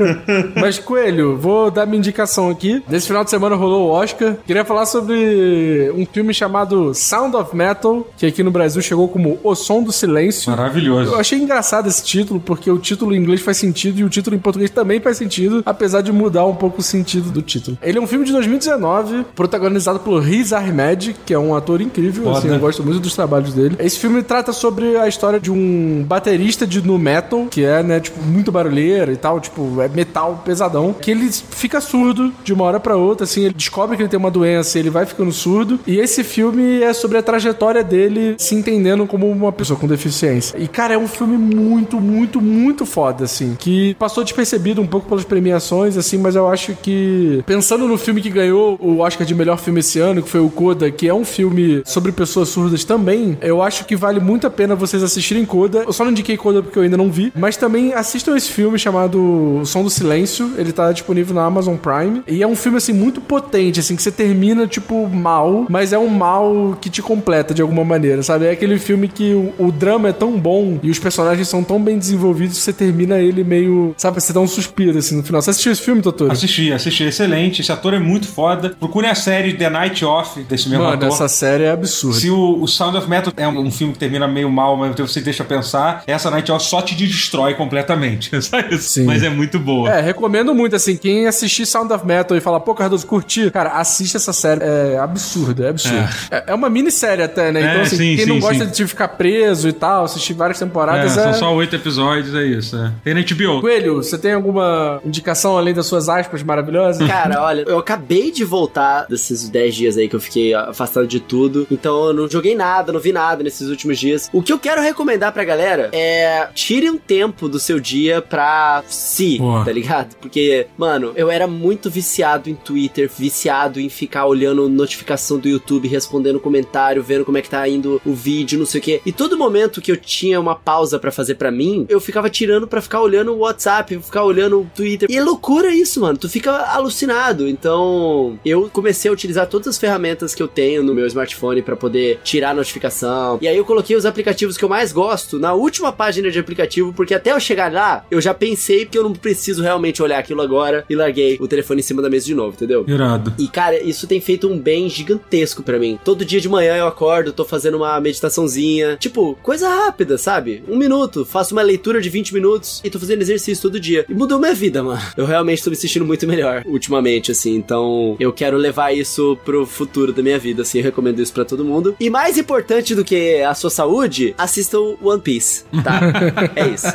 Mas, 0.60 0.80
Coelho, 0.80 1.38
vou 1.38 1.70
dar 1.70 1.86
minha 1.86 2.00
indicação 2.00 2.50
aqui. 2.50 2.84
Nesse 2.90 3.08
final 3.08 3.24
de 3.24 3.30
semana 3.30 3.56
rolou 3.56 3.90
o 3.90 3.92
Oscar. 3.92 4.36
Queria 4.46 4.66
falar 4.66 4.86
sobre 4.86 5.92
um 5.96 6.06
filme 6.06 6.34
chamado 6.34 6.94
Sound 6.94 7.36
of 7.36 7.56
Metal, 7.56 8.08
que 8.18 8.26
aqui 8.26 8.44
no 8.44 8.52
Brasil 8.52 8.82
chegou 8.82 9.08
como 9.08 9.40
O 9.44 9.56
Som 9.56 9.84
do 9.84 9.92
Silêncio. 9.92 10.50
Maravilhoso. 10.50 11.14
Eu 11.14 11.20
achei 11.20 11.40
engraçado 11.40 11.88
esse 11.88 12.04
título, 12.04 12.40
porque 12.40 12.70
o 12.70 12.78
título 12.78 13.14
em 13.14 13.18
inglês 13.18 13.35
faz 13.42 13.58
sentido 13.58 14.00
e 14.00 14.04
o 14.04 14.10
título 14.10 14.36
em 14.36 14.40
português 14.40 14.70
também 14.72 15.00
faz 15.00 15.18
sentido, 15.18 15.64
apesar 15.66 16.02
de 16.02 16.12
mudar 16.12 16.46
um 16.46 16.56
pouco 16.56 16.80
o 16.80 16.84
sentido 16.84 17.32
do 17.32 17.42
título. 17.42 17.78
Ele 17.82 17.98
é 17.98 18.02
um 18.02 18.08
filme 18.08 18.26
de 18.26 18.32
2019, 18.32 19.26
protagonizado 19.36 20.00
pelo 20.00 20.20
Riz 20.20 20.54
Ahmed, 20.54 21.16
que 21.26 21.34
é 21.34 21.40
um 21.40 21.56
ator 21.56 21.82
incrível, 21.82 22.26
Foda. 22.26 22.40
assim, 22.40 22.50
eu 22.50 22.60
gosto 22.60 22.84
muito 22.84 23.00
dos 23.00 23.16
trabalhos 23.16 23.54
dele. 23.54 23.76
Esse 23.80 24.00
filme 24.00 24.22
trata 24.24 24.52
sobre 24.54 24.98
a 24.98 25.08
história 25.08 25.40
de 25.40 25.52
um 25.52 26.04
baterista 26.08 26.66
de 26.66 26.82
nu 26.82 26.98
metal, 26.98 27.48
que 27.50 27.64
é, 27.64 27.84
né, 27.84 28.00
tipo, 28.00 28.22
muito 28.22 28.52
barulheiro 28.52 29.12
e 29.12 29.18
tal, 29.18 29.40
tipo, 29.40 29.82
é 29.82 29.88
metal 29.88 30.42
pesadão, 30.46 30.94
que 30.94 31.12
ele 31.12 31.30
fica 31.32 31.82
surdo 31.82 32.34
de 32.44 32.54
uma 32.54 32.66
hora 32.66 32.80
pra 32.80 32.96
outra, 32.96 33.24
assim, 33.24 33.46
ele 33.46 33.54
descobre 33.54 33.96
que 33.96 34.04
ele 34.04 34.10
tem 34.10 34.20
uma 34.20 34.32
doença 34.32 34.78
e 34.78 34.82
ele 34.82 34.90
vai 34.90 35.06
ficando 35.06 35.32
surdo. 35.32 35.80
E 35.86 36.00
esse 36.00 36.24
filme 36.24 36.82
é 36.82 36.94
sobre 36.94 37.18
a 37.18 37.24
trajetória 37.24 37.84
dele 37.84 38.36
se 38.38 38.56
entendendo 38.56 39.06
como 39.06 39.30
uma 39.30 39.52
pessoa 39.52 39.80
com 39.80 39.88
deficiência. 39.88 40.58
E, 40.58 40.68
cara, 40.68 40.94
é 40.94 40.98
um 40.98 41.08
filme 41.08 41.38
muito, 41.38 42.00
muito, 42.00 42.42
muito 42.42 42.86
foda, 42.86 43.25
assim, 43.26 43.56
que 43.60 43.94
passou 43.96 44.24
despercebido 44.24 44.82
um 44.82 44.88
pouco 44.88 45.08
pelas 45.08 45.24
premiações, 45.24 45.98
assim, 45.98 46.18
mas 46.18 46.36
eu 46.36 46.48
acho 46.48 46.76
que, 46.76 47.44
pensando 47.46 47.88
no 47.88 47.98
filme 47.98 48.22
que 48.22 48.30
ganhou 48.30 48.78
o 48.80 49.00
Oscar 49.00 49.26
de 49.26 49.36
melhor 49.36 49.58
filme 49.58 49.80
esse 49.80 50.00
ano, 50.00 50.22
que 50.24 50.30
foi 50.30 50.40
o 50.40 50.50
Coda, 50.50 50.90
que 50.90 51.08
é 51.08 51.14
um 51.14 51.26
filme 51.26 51.82
sobre 51.86 52.12
pessoas 52.12 52.50
surdas 52.50 52.84
também, 52.84 53.38
eu 53.42 53.62
acho 53.62 53.86
que 53.86 53.96
vale 53.96 54.20
muito 54.20 54.48
a 54.48 54.50
pena 54.50 54.76
vocês 54.76 55.04
assistirem 55.04 55.46
Coda. 55.46 55.84
Eu 55.86 55.94
só 55.94 56.04
não 56.04 56.12
indiquei 56.12 56.38
Coda 56.38 56.62
porque 56.62 56.78
eu 56.78 56.84
ainda 56.84 56.98
não 56.98 57.12
vi, 57.12 57.32
mas 57.36 57.58
também 57.58 57.94
assistam 57.94 58.36
esse 58.36 58.52
filme 58.52 58.78
chamado 58.80 59.20
O 59.62 59.66
Som 59.66 59.84
do 59.84 59.90
Silêncio. 59.90 60.54
Ele 60.58 60.72
tá 60.72 60.92
disponível 60.92 61.36
na 61.36 61.44
Amazon 61.44 61.76
Prime. 61.76 62.24
E 62.28 62.42
é 62.42 62.48
um 62.48 62.56
filme, 62.56 62.78
assim, 62.78 62.94
muito 62.94 63.22
potente, 63.22 63.80
assim, 63.80 63.96
que 63.96 64.02
você 64.02 64.12
termina, 64.12 64.68
tipo, 64.68 65.08
mal, 65.08 65.66
mas 65.70 65.94
é 65.94 65.98
um 65.98 66.08
mal 66.08 66.78
que 66.80 66.90
te 66.90 67.02
completa 67.02 67.54
de 67.54 67.62
alguma 67.62 67.84
maneira, 67.84 68.24
sabe? 68.24 68.46
É 68.46 68.52
aquele 68.52 68.78
filme 68.78 69.08
que 69.08 69.34
o, 69.34 69.54
o 69.58 69.72
drama 69.72 70.10
é 70.10 70.14
tão 70.14 70.40
bom 70.40 70.80
e 70.82 70.90
os 70.90 71.00
personagens 71.00 71.48
são 71.48 71.64
tão 71.64 71.82
bem 71.82 71.98
desenvolvidos 71.98 72.58
que 72.58 72.64
você 72.64 72.74
termina 72.74 73.15
ele 73.22 73.44
meio, 73.44 73.94
sabe? 73.98 74.22
Você 74.22 74.34
dá 74.34 74.40
um 74.40 74.48
suspiro, 74.48 74.98
assim, 74.98 75.16
no 75.18 75.24
final. 75.24 75.42
Você 75.42 75.52
assistiu 75.52 75.72
esse 75.72 75.82
filme, 75.82 76.02
Totoro? 76.02 76.32
Assisti, 76.32 76.72
assisti, 76.72 77.04
excelente. 77.04 77.62
Esse 77.62 77.72
ator 77.72 77.94
é 77.94 78.00
muito 78.00 78.28
foda. 78.28 78.70
Procure 78.80 79.08
a 79.08 79.16
série 79.16 79.54
The 79.54 79.70
Night 79.70 80.04
Off 80.06 80.42
desse 80.44 80.70
mesmo 80.70 80.84
Mano, 80.84 80.96
ator. 80.96 81.10
essa 81.10 81.28
série 81.28 81.64
é 81.64 81.72
absurda. 81.72 82.20
Se 82.20 82.30
o, 82.30 82.62
o 82.62 82.68
Sound 82.68 82.98
of 82.98 83.10
Metal 83.10 83.34
é 83.36 83.48
um, 83.48 83.72
filme 83.72 83.94
que 83.94 84.00
termina 84.00 84.28
meio 84.28 84.50
mal, 84.50 84.78
mas 84.78 84.96
você 84.96 85.22
deixa 85.22 85.44
pensar, 85.44 86.04
essa 86.08 86.30
Night 86.30 86.52
Off 86.52 86.66
só 86.66 86.82
te 86.82 86.96
destrói 86.96 87.54
completamente. 87.54 88.32
Sim. 88.80 89.06
Mas 89.06 89.24
é 89.24 89.30
muito 89.30 89.60
boa. 89.60 89.90
É, 89.90 90.02
recomendo 90.02 90.54
muito, 90.54 90.76
assim, 90.76 90.96
quem 90.96 91.28
assistir 91.28 91.66
Sound 91.66 91.92
of 91.94 92.06
Metal 92.06 92.36
e 92.38 92.42
falar, 92.42 92.60
pô, 92.60 92.74
Cardoso, 92.74 93.06
curti, 93.06 93.50
cara, 93.52 93.72
assiste 93.72 94.16
essa 94.16 94.34
série. 94.34 94.64
É 94.64 94.98
absurdo, 95.00 95.64
é 95.64 95.70
absurdo. 95.70 96.08
É, 96.32 96.46
é 96.48 96.54
uma 96.54 96.70
minissérie 96.70 97.24
até, 97.24 97.52
né? 97.52 97.62
É, 97.62 97.72
Então, 97.72 97.82
assim, 97.82 97.98
sim, 97.98 98.16
quem 98.16 98.26
não 98.26 98.36
sim, 98.36 98.42
gosta 98.42 98.66
sim. 98.66 98.72
de 98.72 98.88
ficar 98.88 99.08
preso 99.10 99.68
e 99.68 99.74
tal, 99.74 100.06
assistir 100.06 100.34
várias 100.34 100.62
É, 100.62 100.66
temporadas 100.66 101.18
é... 101.18 101.24
são 101.24 101.34
só 101.34 101.56
oito 101.56 101.76
episódios, 101.76 102.34
é 102.34 102.44
isso. 102.44 102.76
é. 102.78 102.92
Tem 103.06 103.14
na 103.14 103.22
HBO. 103.22 103.62
Coelho, 103.62 103.98
você 103.98 104.18
tem 104.18 104.34
alguma 104.34 105.00
indicação 105.06 105.56
além 105.56 105.76
das 105.76 105.86
suas 105.86 106.10
aspas 106.10 106.42
maravilhosas? 106.42 106.98
Cara, 107.08 107.44
olha, 107.44 107.62
eu 107.68 107.78
acabei 107.78 108.32
de 108.32 108.44
voltar 108.44 109.06
desses 109.08 109.48
10 109.48 109.76
dias 109.76 109.96
aí 109.96 110.10
que 110.10 110.16
eu 110.16 110.20
fiquei 110.20 110.56
afastado 110.56 111.06
de 111.06 111.20
tudo. 111.20 111.68
Então 111.70 112.08
eu 112.08 112.14
não 112.16 112.28
joguei 112.28 112.56
nada, 112.56 112.92
não 112.92 113.00
vi 113.00 113.14
nada 113.14 113.44
nesses 113.44 113.70
últimos 113.70 114.00
dias. 114.00 114.28
O 114.34 114.42
que 114.42 114.52
eu 114.52 114.58
quero 114.58 114.82
recomendar 114.82 115.32
pra 115.32 115.44
galera 115.44 115.92
é 115.94 116.48
tire 116.56 116.90
um 116.90 116.98
tempo 116.98 117.48
do 117.48 117.60
seu 117.60 117.80
dia 117.80 118.24
pra 118.24 118.84
si, 118.88 119.38
Boa. 119.38 119.64
tá 119.64 119.72
ligado? 119.72 120.16
Porque, 120.16 120.66
mano, 120.76 121.14
eu 121.16 121.30
era 121.30 121.46
muito 121.46 121.92
viciado 121.92 122.50
em 122.50 122.56
Twitter, 122.56 123.08
viciado 123.08 123.80
em 123.80 123.88
ficar 123.88 124.26
olhando 124.26 124.68
notificação 124.68 125.38
do 125.38 125.48
YouTube, 125.48 125.88
respondendo 125.88 126.40
comentário, 126.40 127.04
vendo 127.04 127.24
como 127.24 127.38
é 127.38 127.44
que 127.44 127.52
tá 127.52 127.70
indo 127.70 128.02
o 128.04 128.16
vídeo, 128.16 128.58
não 128.58 128.66
sei 128.66 128.82
o 128.82 128.84
quê. 128.84 129.02
E 129.06 129.12
todo 129.12 129.38
momento 129.38 129.80
que 129.80 129.92
eu 129.92 129.98
tinha 129.98 130.40
uma 130.40 130.56
pausa 130.56 130.98
pra 130.98 131.12
fazer 131.12 131.36
pra 131.36 131.52
mim, 131.52 131.86
eu 131.88 132.02
ficava 132.02 132.32
tirando 132.32 132.68
pra 132.68 132.82
ficar 132.82 132.95
olhando 133.02 133.34
o 133.34 133.40
WhatsApp, 133.40 133.98
ficar 134.00 134.24
olhando 134.24 134.62
o 134.62 134.68
Twitter. 134.76 135.10
E 135.10 135.18
é 135.18 135.24
loucura 135.24 135.74
isso, 135.74 136.02
mano. 136.02 136.18
Tu 136.18 136.30
fica 136.30 136.52
alucinado. 136.52 137.48
Então, 137.48 138.40
eu 138.46 138.70
comecei 138.72 139.10
a 139.10 139.14
utilizar 139.14 139.48
todas 139.48 139.68
as 139.68 139.78
ferramentas 139.78 140.34
que 140.34 140.42
eu 140.42 140.48
tenho 140.48 140.84
no 140.84 140.94
meu 140.94 141.06
smartphone 141.08 141.62
pra 141.62 141.76
poder 141.76 142.20
tirar 142.24 142.52
a 142.52 142.54
notificação. 142.54 143.38
E 143.42 143.48
aí 143.48 143.58
eu 143.58 143.66
coloquei 143.66 143.96
os 143.96 144.06
aplicativos 144.06 144.58
que 144.58 144.64
eu 144.64 144.70
mais 144.70 144.92
gosto 144.92 145.40
na 145.40 145.54
última 145.54 145.92
página 145.92 146.30
de 146.30 146.40
aplicativo, 146.40 146.94
porque 146.94 147.14
até 147.14 147.32
eu 147.32 147.40
chegar 147.40 147.72
lá, 147.72 148.06
eu 148.10 148.22
já 148.22 148.34
pensei 148.34 148.86
que 148.86 148.98
eu 148.98 149.04
não 149.04 149.14
preciso 149.14 149.62
realmente 149.62 150.02
olhar 150.02 150.20
aquilo 150.20 150.42
agora 150.42 150.86
e 150.90 150.96
larguei 150.96 151.38
o 151.40 151.48
telefone 151.48 151.80
em 151.80 151.84
cima 151.84 152.02
da 152.02 152.10
mesa 152.10 152.26
de 152.26 152.36
novo, 152.36 152.54
entendeu? 152.54 152.86
Irado. 152.88 153.34
E, 153.38 153.48
cara, 153.48 153.82
isso 153.82 154.08
tem 154.08 154.22
feito 154.22 154.48
um 154.48 154.58
bem 154.58 154.90
gigantesco 154.90 155.64
pra 155.64 155.80
mim. 155.80 156.00
Todo 156.04 156.26
dia 156.26 156.40
de 156.42 156.50
manhã 156.50 156.76
eu 156.76 156.88
acordo, 156.88 157.34
tô 157.34 157.46
fazendo 157.46 157.78
uma 157.78 158.00
meditaçãozinha. 158.00 158.98
Tipo, 158.98 159.38
coisa 159.42 159.68
rápida, 159.68 160.18
sabe? 160.18 160.64
Um 160.68 160.78
minuto, 160.78 161.26
faço 161.26 161.54
uma 161.54 161.62
leitura 161.62 162.02
de 162.02 162.10
20 162.10 162.34
minutos 162.34 162.82
e 162.86 162.90
tô 162.90 163.00
fazendo 163.00 163.22
exercício 163.22 163.62
todo 163.62 163.80
dia. 163.80 164.06
E 164.08 164.14
mudou 164.14 164.40
minha 164.40 164.54
vida, 164.54 164.84
mano. 164.84 165.02
Eu 165.18 165.26
realmente 165.26 165.64
tô 165.64 165.70
me 165.70 165.76
sentindo 165.76 166.06
muito 166.06 166.28
melhor 166.28 166.64
ultimamente, 166.66 167.32
assim. 167.32 167.56
Então, 167.56 168.16
eu 168.20 168.32
quero 168.32 168.58
levar 168.58 168.94
isso 168.94 169.38
pro 169.44 169.66
futuro 169.66 170.14
da 170.14 170.22
minha 170.22 170.38
vida, 170.38 170.62
assim. 170.62 170.80
Eu 170.80 170.84
recomendo 170.84 171.20
isso 171.22 171.34
pra 171.34 171.46
todo 171.46 171.66
mundo. 171.66 171.96
E 172.00 172.10
mais 172.10 172.38
importante 172.38 172.94
do 172.94 173.04
que 173.04 173.42
a 173.42 173.54
sua 173.54 173.70
saúde, 173.70 174.36
assistam 174.38 174.96
One 175.02 175.22
Piece, 175.22 175.64
tá? 175.84 176.00
é 176.56 176.68
isso. 176.68 176.88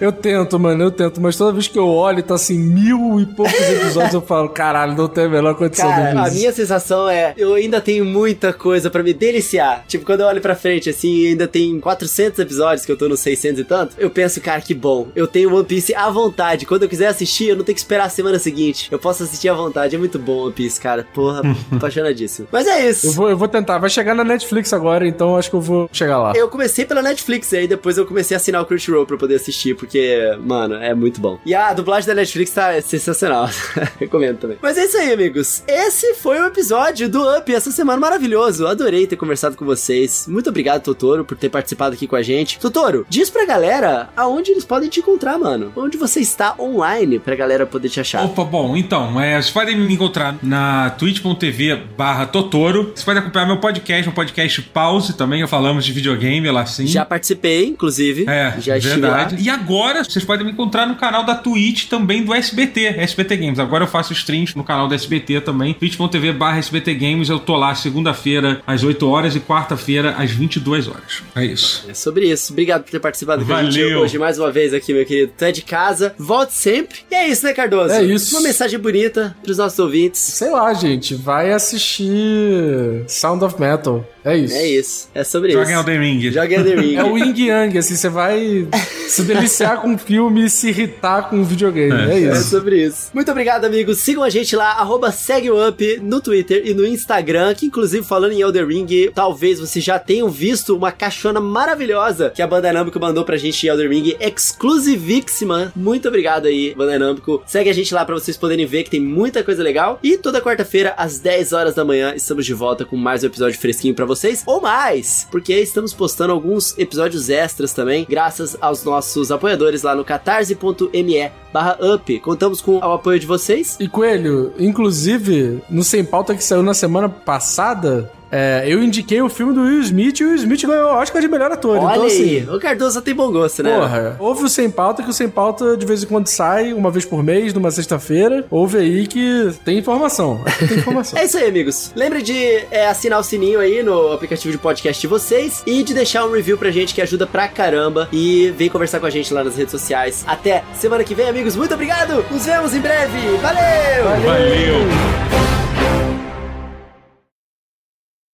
Eu 0.00 0.12
tento, 0.12 0.58
mano, 0.58 0.84
eu 0.84 0.90
tento, 0.90 1.20
mas 1.20 1.36
toda 1.36 1.52
vez 1.52 1.68
que 1.68 1.78
eu 1.78 1.86
olho, 1.86 2.22
tá 2.22 2.34
assim, 2.34 2.58
mil 2.58 3.20
e 3.20 3.26
poucos 3.26 3.54
episódios, 3.54 4.14
eu 4.14 4.22
falo, 4.22 4.48
caralho, 4.48 4.96
não 4.96 5.08
tem 5.08 5.24
a 5.24 5.28
menor 5.28 5.54
condição 5.54 5.88
Cara, 5.88 6.26
a 6.26 6.30
minha 6.30 6.52
sensação 6.52 7.08
é, 7.08 7.34
eu 7.36 7.54
ainda 7.54 7.80
tenho 7.80 8.04
muita 8.04 8.52
coisa 8.52 8.90
pra 8.90 9.02
me 9.02 9.12
deliciar. 9.12 9.84
Tipo, 9.86 10.04
quando 10.04 10.20
eu 10.20 10.26
olho 10.26 10.40
pra 10.40 10.54
frente, 10.54 10.88
assim, 10.90 11.28
ainda 11.28 11.46
tem 11.46 11.78
400 11.80 12.38
episódios, 12.38 12.86
que 12.86 12.92
eu 12.92 12.96
tô 12.96 13.08
nos 13.08 13.20
600 13.20 13.60
e 13.60 13.64
tanto, 13.64 13.96
eu 13.98 14.10
penso, 14.10 14.40
cara, 14.40 14.60
que 14.60 14.74
bom. 14.74 14.93
Eu 15.14 15.26
tenho 15.26 15.54
One 15.54 15.64
Piece 15.64 15.94
à 15.94 16.10
vontade. 16.10 16.66
Quando 16.66 16.82
eu 16.84 16.88
quiser 16.88 17.08
assistir, 17.08 17.48
eu 17.48 17.56
não 17.56 17.64
tenho 17.64 17.74
que 17.74 17.80
esperar 17.80 18.06
a 18.06 18.08
semana 18.08 18.38
seguinte. 18.38 18.88
Eu 18.90 18.98
posso 18.98 19.22
assistir 19.22 19.48
à 19.48 19.54
vontade. 19.54 19.94
É 19.94 19.98
muito 19.98 20.18
bom 20.18 20.44
One 20.44 20.52
Piece, 20.52 20.80
cara. 20.80 21.06
Porra, 21.14 21.42
apaixonadíssimo. 21.74 22.48
Mas 22.50 22.66
é 22.66 22.88
isso. 22.88 23.08
Eu 23.08 23.12
vou, 23.12 23.30
eu 23.30 23.36
vou 23.36 23.48
tentar, 23.48 23.78
vai 23.78 23.90
chegar 23.90 24.14
na 24.14 24.24
Netflix 24.24 24.72
agora, 24.72 25.06
então 25.06 25.36
acho 25.36 25.50
que 25.50 25.56
eu 25.56 25.60
vou 25.60 25.88
chegar 25.92 26.18
lá. 26.18 26.32
Eu 26.34 26.48
comecei 26.48 26.84
pela 26.84 27.02
Netflix 27.02 27.52
e 27.52 27.56
aí 27.58 27.68
depois 27.68 27.98
eu 27.98 28.06
comecei 28.06 28.34
a 28.34 28.38
assinar 28.38 28.62
o 28.62 28.66
Crunchyroll 28.66 29.06
pra 29.06 29.16
poder 29.16 29.36
assistir, 29.36 29.74
porque, 29.76 30.36
mano, 30.40 30.74
é 30.74 30.94
muito 30.94 31.20
bom. 31.20 31.38
E 31.44 31.54
a 31.54 31.72
dublagem 31.72 32.06
da 32.06 32.14
Netflix 32.14 32.50
tá 32.50 32.80
sensacional. 32.80 33.48
Recomendo 33.98 34.38
também. 34.38 34.58
Mas 34.60 34.76
é 34.78 34.84
isso 34.84 34.96
aí, 34.96 35.12
amigos. 35.12 35.62
Esse 35.66 36.14
foi 36.14 36.40
o 36.40 36.46
episódio 36.46 37.08
do 37.08 37.22
Up 37.36 37.54
essa 37.54 37.70
semana 37.70 37.98
maravilhoso. 37.98 38.66
Adorei 38.66 39.06
ter 39.06 39.16
conversado 39.16 39.56
com 39.56 39.64
vocês. 39.64 40.26
Muito 40.28 40.50
obrigado, 40.50 40.82
Totoro, 40.82 41.24
por 41.24 41.36
ter 41.36 41.48
participado 41.48 41.94
aqui 41.94 42.06
com 42.06 42.16
a 42.16 42.22
gente. 42.22 42.58
Totoro, 42.58 43.06
diz 43.08 43.30
pra 43.30 43.46
galera 43.46 44.08
aonde 44.16 44.50
eles 44.50 44.64
podem 44.64 44.73
podem 44.74 44.88
te 44.88 44.98
encontrar, 44.98 45.38
mano? 45.38 45.72
Onde 45.76 45.96
você 45.96 46.18
está 46.18 46.56
online 46.58 47.20
pra 47.20 47.36
galera 47.36 47.64
poder 47.64 47.88
te 47.88 48.00
achar? 48.00 48.24
Opa, 48.24 48.42
bom, 48.42 48.76
então, 48.76 49.20
é, 49.20 49.40
vocês 49.40 49.52
podem 49.52 49.78
me 49.78 49.94
encontrar 49.94 50.36
na 50.42 50.90
twitch.tv 50.90 51.76
barra 51.96 52.26
Totoro. 52.26 52.90
Vocês 52.92 53.04
podem 53.04 53.22
acompanhar 53.22 53.46
meu 53.46 53.58
podcast, 53.58 54.04
meu 54.04 54.12
podcast 54.12 54.62
Pause 54.62 55.16
também, 55.16 55.46
falamos 55.46 55.84
de 55.84 55.92
videogame 55.92 56.50
lá 56.50 56.66
sim. 56.66 56.88
Já 56.88 57.04
participei, 57.04 57.66
inclusive. 57.66 58.24
É, 58.28 58.56
já 58.58 58.76
verdade. 58.76 59.36
E 59.38 59.48
agora, 59.48 60.02
vocês 60.02 60.24
podem 60.24 60.44
me 60.44 60.50
encontrar 60.50 60.86
no 60.86 60.96
canal 60.96 61.22
da 61.22 61.36
Twitch 61.36 61.86
também 61.86 62.24
do 62.24 62.34
SBT, 62.34 62.96
SBT 62.98 63.36
Games. 63.36 63.60
Agora 63.60 63.84
eu 63.84 63.88
faço 63.88 64.12
streams 64.12 64.56
no 64.56 64.64
canal 64.64 64.88
do 64.88 64.94
SBT 64.94 65.40
também, 65.42 65.72
twitch.tv 65.72 66.32
barra 66.32 66.58
SBT 66.58 66.94
Games. 66.94 67.28
Eu 67.28 67.38
tô 67.38 67.54
lá 67.54 67.76
segunda-feira 67.76 68.60
às 68.66 68.82
8 68.82 69.08
horas 69.08 69.36
e 69.36 69.40
quarta-feira 69.40 70.16
às 70.18 70.32
22 70.32 70.88
horas. 70.88 71.22
É 71.36 71.44
isso. 71.44 71.86
É 71.88 71.94
sobre 71.94 72.28
isso. 72.28 72.52
Obrigado 72.52 72.82
por 72.82 72.90
ter 72.90 72.98
participado 72.98 73.44
com 73.44 73.54
a 73.54 73.62
gente 73.70 73.94
hoje 73.94 74.18
mais 74.18 74.36
uma 74.36 74.50
vez 74.50 74.63
aqui, 74.72 74.94
meu 74.94 75.04
querido. 75.04 75.32
Tu 75.36 75.44
é 75.44 75.52
de 75.52 75.62
casa, 75.62 76.14
volte 76.18 76.52
sempre. 76.54 77.00
E 77.10 77.14
é 77.14 77.28
isso, 77.28 77.44
né, 77.44 77.52
Cardoso? 77.52 77.92
É 77.92 78.02
isso. 78.02 78.34
Uma 78.36 78.42
mensagem 78.42 78.78
bonita 78.78 79.36
pros 79.42 79.58
nossos 79.58 79.78
ouvintes. 79.78 80.20
Sei 80.20 80.50
lá, 80.50 80.72
gente, 80.72 81.14
vai 81.14 81.52
assistir 81.52 83.04
Sound 83.06 83.44
of 83.44 83.60
Metal. 83.60 84.04
É 84.24 84.36
isso. 84.36 84.54
É 84.54 84.66
isso. 84.66 85.08
É 85.14 85.22
sobre 85.24 85.52
Joguem 85.52 85.70
isso. 85.72 85.80
Elden 85.80 85.98
Ring. 86.00 86.30
Joga 86.30 86.64
The 86.64 86.74
Ring. 86.74 86.96
É 86.96 87.04
o 87.04 87.18
Yin 87.18 87.34
Yang, 87.46 87.78
assim, 87.78 87.94
você 87.96 88.08
vai 88.08 88.66
se 89.06 89.22
deliciar 89.22 89.80
com 89.82 89.94
o 89.94 89.98
filme 89.98 90.46
e 90.46 90.50
se 90.50 90.68
irritar 90.70 91.28
com 91.28 91.40
o 91.40 91.44
videogame. 91.44 91.92
É, 92.10 92.14
É 92.14 92.18
isso. 92.32 92.50
sobre 92.50 92.82
isso. 92.84 93.10
Muito 93.12 93.30
obrigado, 93.30 93.64
amigos. 93.66 93.98
Sigam 93.98 94.22
a 94.22 94.30
gente 94.30 94.56
lá, 94.56 94.72
arroba 94.72 95.12
segue 95.12 95.50
o 95.50 95.68
Up 95.68 96.00
no 96.02 96.20
Twitter 96.20 96.62
e 96.64 96.72
no 96.72 96.86
Instagram, 96.86 97.54
que 97.54 97.66
inclusive 97.66 98.04
falando 98.04 98.32
em 98.32 98.40
Elder 98.40 98.66
Ring, 98.66 99.10
talvez 99.14 99.60
vocês 99.60 99.84
já 99.84 99.98
tenham 99.98 100.28
visto 100.30 100.74
uma 100.76 100.90
caixona 100.90 101.40
maravilhosa 101.40 102.30
que 102.34 102.40
a 102.40 102.46
Banda 102.46 102.72
Namco 102.72 102.98
mandou 102.98 103.24
pra 103.24 103.36
gente 103.36 103.66
em 103.66 103.68
Elder 103.70 103.90
Ring, 103.90 104.16
exclusivíssima. 104.18 105.72
Muito 105.76 106.08
obrigado 106.08 106.46
aí, 106.46 106.74
Banda 106.74 106.98
Namco. 106.98 107.42
Segue 107.46 107.68
a 107.70 107.74
gente 107.74 107.92
lá 107.92 108.04
pra 108.04 108.14
vocês 108.14 108.36
poderem 108.36 108.64
ver 108.66 108.84
que 108.84 108.90
tem 108.90 109.00
muita 109.00 109.42
coisa 109.42 109.62
legal. 109.62 109.98
E 110.02 110.16
toda 110.16 110.40
quarta-feira, 110.40 110.94
às 110.96 111.18
10 111.18 111.52
horas 111.52 111.74
da 111.74 111.84
manhã, 111.84 112.14
estamos 112.16 112.46
de 112.46 112.54
volta 112.54 112.84
com 112.84 112.96
mais 112.96 113.22
um 113.22 113.26
episódio 113.26 113.58
fresquinho 113.58 113.94
pra 113.94 114.04
vocês, 114.04 114.13
ou 114.46 114.60
mais, 114.60 115.26
porque 115.30 115.54
estamos 115.54 115.92
postando 115.92 116.32
alguns 116.32 116.76
episódios 116.78 117.28
extras 117.28 117.72
também, 117.72 118.06
graças 118.08 118.56
aos 118.60 118.84
nossos 118.84 119.30
apoiadores 119.30 119.82
lá 119.82 119.94
no 119.94 120.04
catarse.me 120.04 121.30
barra 121.52 121.78
up. 121.94 122.20
Contamos 122.20 122.60
com 122.60 122.78
o 122.78 122.92
apoio 122.92 123.18
de 123.18 123.26
vocês. 123.26 123.76
E 123.78 123.88
Coelho, 123.88 124.52
inclusive, 124.58 125.62
no 125.70 125.84
Sem 125.84 126.04
Pauta 126.04 126.34
que 126.34 126.42
saiu 126.42 126.62
na 126.62 126.74
semana 126.74 127.08
passada, 127.08 128.10
é, 128.36 128.64
eu 128.66 128.82
indiquei 128.82 129.22
o 129.22 129.28
filme 129.28 129.54
do 129.54 129.60
Will 129.62 129.80
Smith 129.82 130.18
e 130.18 130.24
o 130.24 130.28
Will 130.30 130.36
Smith 130.38 130.66
ganhou 130.66 130.90
o 130.90 130.94
Oscar 130.96 131.22
de 131.22 131.28
melhor 131.28 131.52
ator. 131.52 131.78
Olha 131.78 131.92
então, 131.92 132.02
aí, 132.02 132.38
assim, 132.40 132.50
o 132.52 132.58
Cardoso 132.58 133.00
tem 133.00 133.14
bom 133.14 133.30
gosto, 133.30 133.62
né? 133.62 133.72
Porra, 133.78 134.16
ouve 134.18 134.42
o 134.42 134.48
Sem 134.48 134.68
Pauta, 134.68 135.04
que 135.04 135.10
o 135.10 135.12
Sem 135.12 135.28
Pauta 135.28 135.76
de 135.76 135.86
vez 135.86 136.02
em 136.02 136.06
quando 136.06 136.26
sai, 136.26 136.72
uma 136.72 136.90
vez 136.90 137.04
por 137.04 137.22
mês, 137.22 137.54
numa 137.54 137.70
sexta-feira. 137.70 138.44
Ouve 138.50 138.78
aí 138.78 139.06
que 139.06 139.54
tem 139.64 139.78
informação. 139.78 140.42
Aqui 140.44 140.66
tem 140.66 140.78
informação. 140.78 141.14
É 141.24 141.26
isso 141.26 141.36
aí, 141.38 141.48
amigos. 141.48 141.92
Lembre 141.94 142.22
de 142.22 142.34
é, 142.72 142.88
assinar 142.88 143.20
o 143.20 143.22
sininho 143.22 143.60
aí 143.60 143.84
no 143.84 144.12
aplicativo 144.12 144.50
de 144.50 144.58
podcast 144.58 145.00
de 145.00 145.06
vocês 145.06 145.62
e 145.64 145.84
de 145.84 145.94
deixar 145.94 146.26
um 146.26 146.32
review 146.32 146.58
pra 146.58 146.72
gente 146.72 146.92
que 146.92 147.00
ajuda 147.00 147.26
pra 147.26 147.46
caramba. 147.46 148.08
E 148.12 148.52
vem 148.56 148.68
conversar 148.68 148.98
com 148.98 149.06
a 149.06 149.10
gente 149.10 149.32
lá 149.32 149.44
nas 149.44 149.56
redes 149.56 149.70
sociais. 149.70 150.24
Até 150.26 150.64
semana 150.74 151.04
que 151.04 151.14
vem, 151.14 151.28
amigos. 151.28 151.54
Muito 151.54 151.74
obrigado. 151.74 152.24
Nos 152.32 152.46
vemos 152.46 152.74
em 152.74 152.80
breve. 152.80 153.36
Valeu! 153.40 154.04
Valeu. 154.24 155.63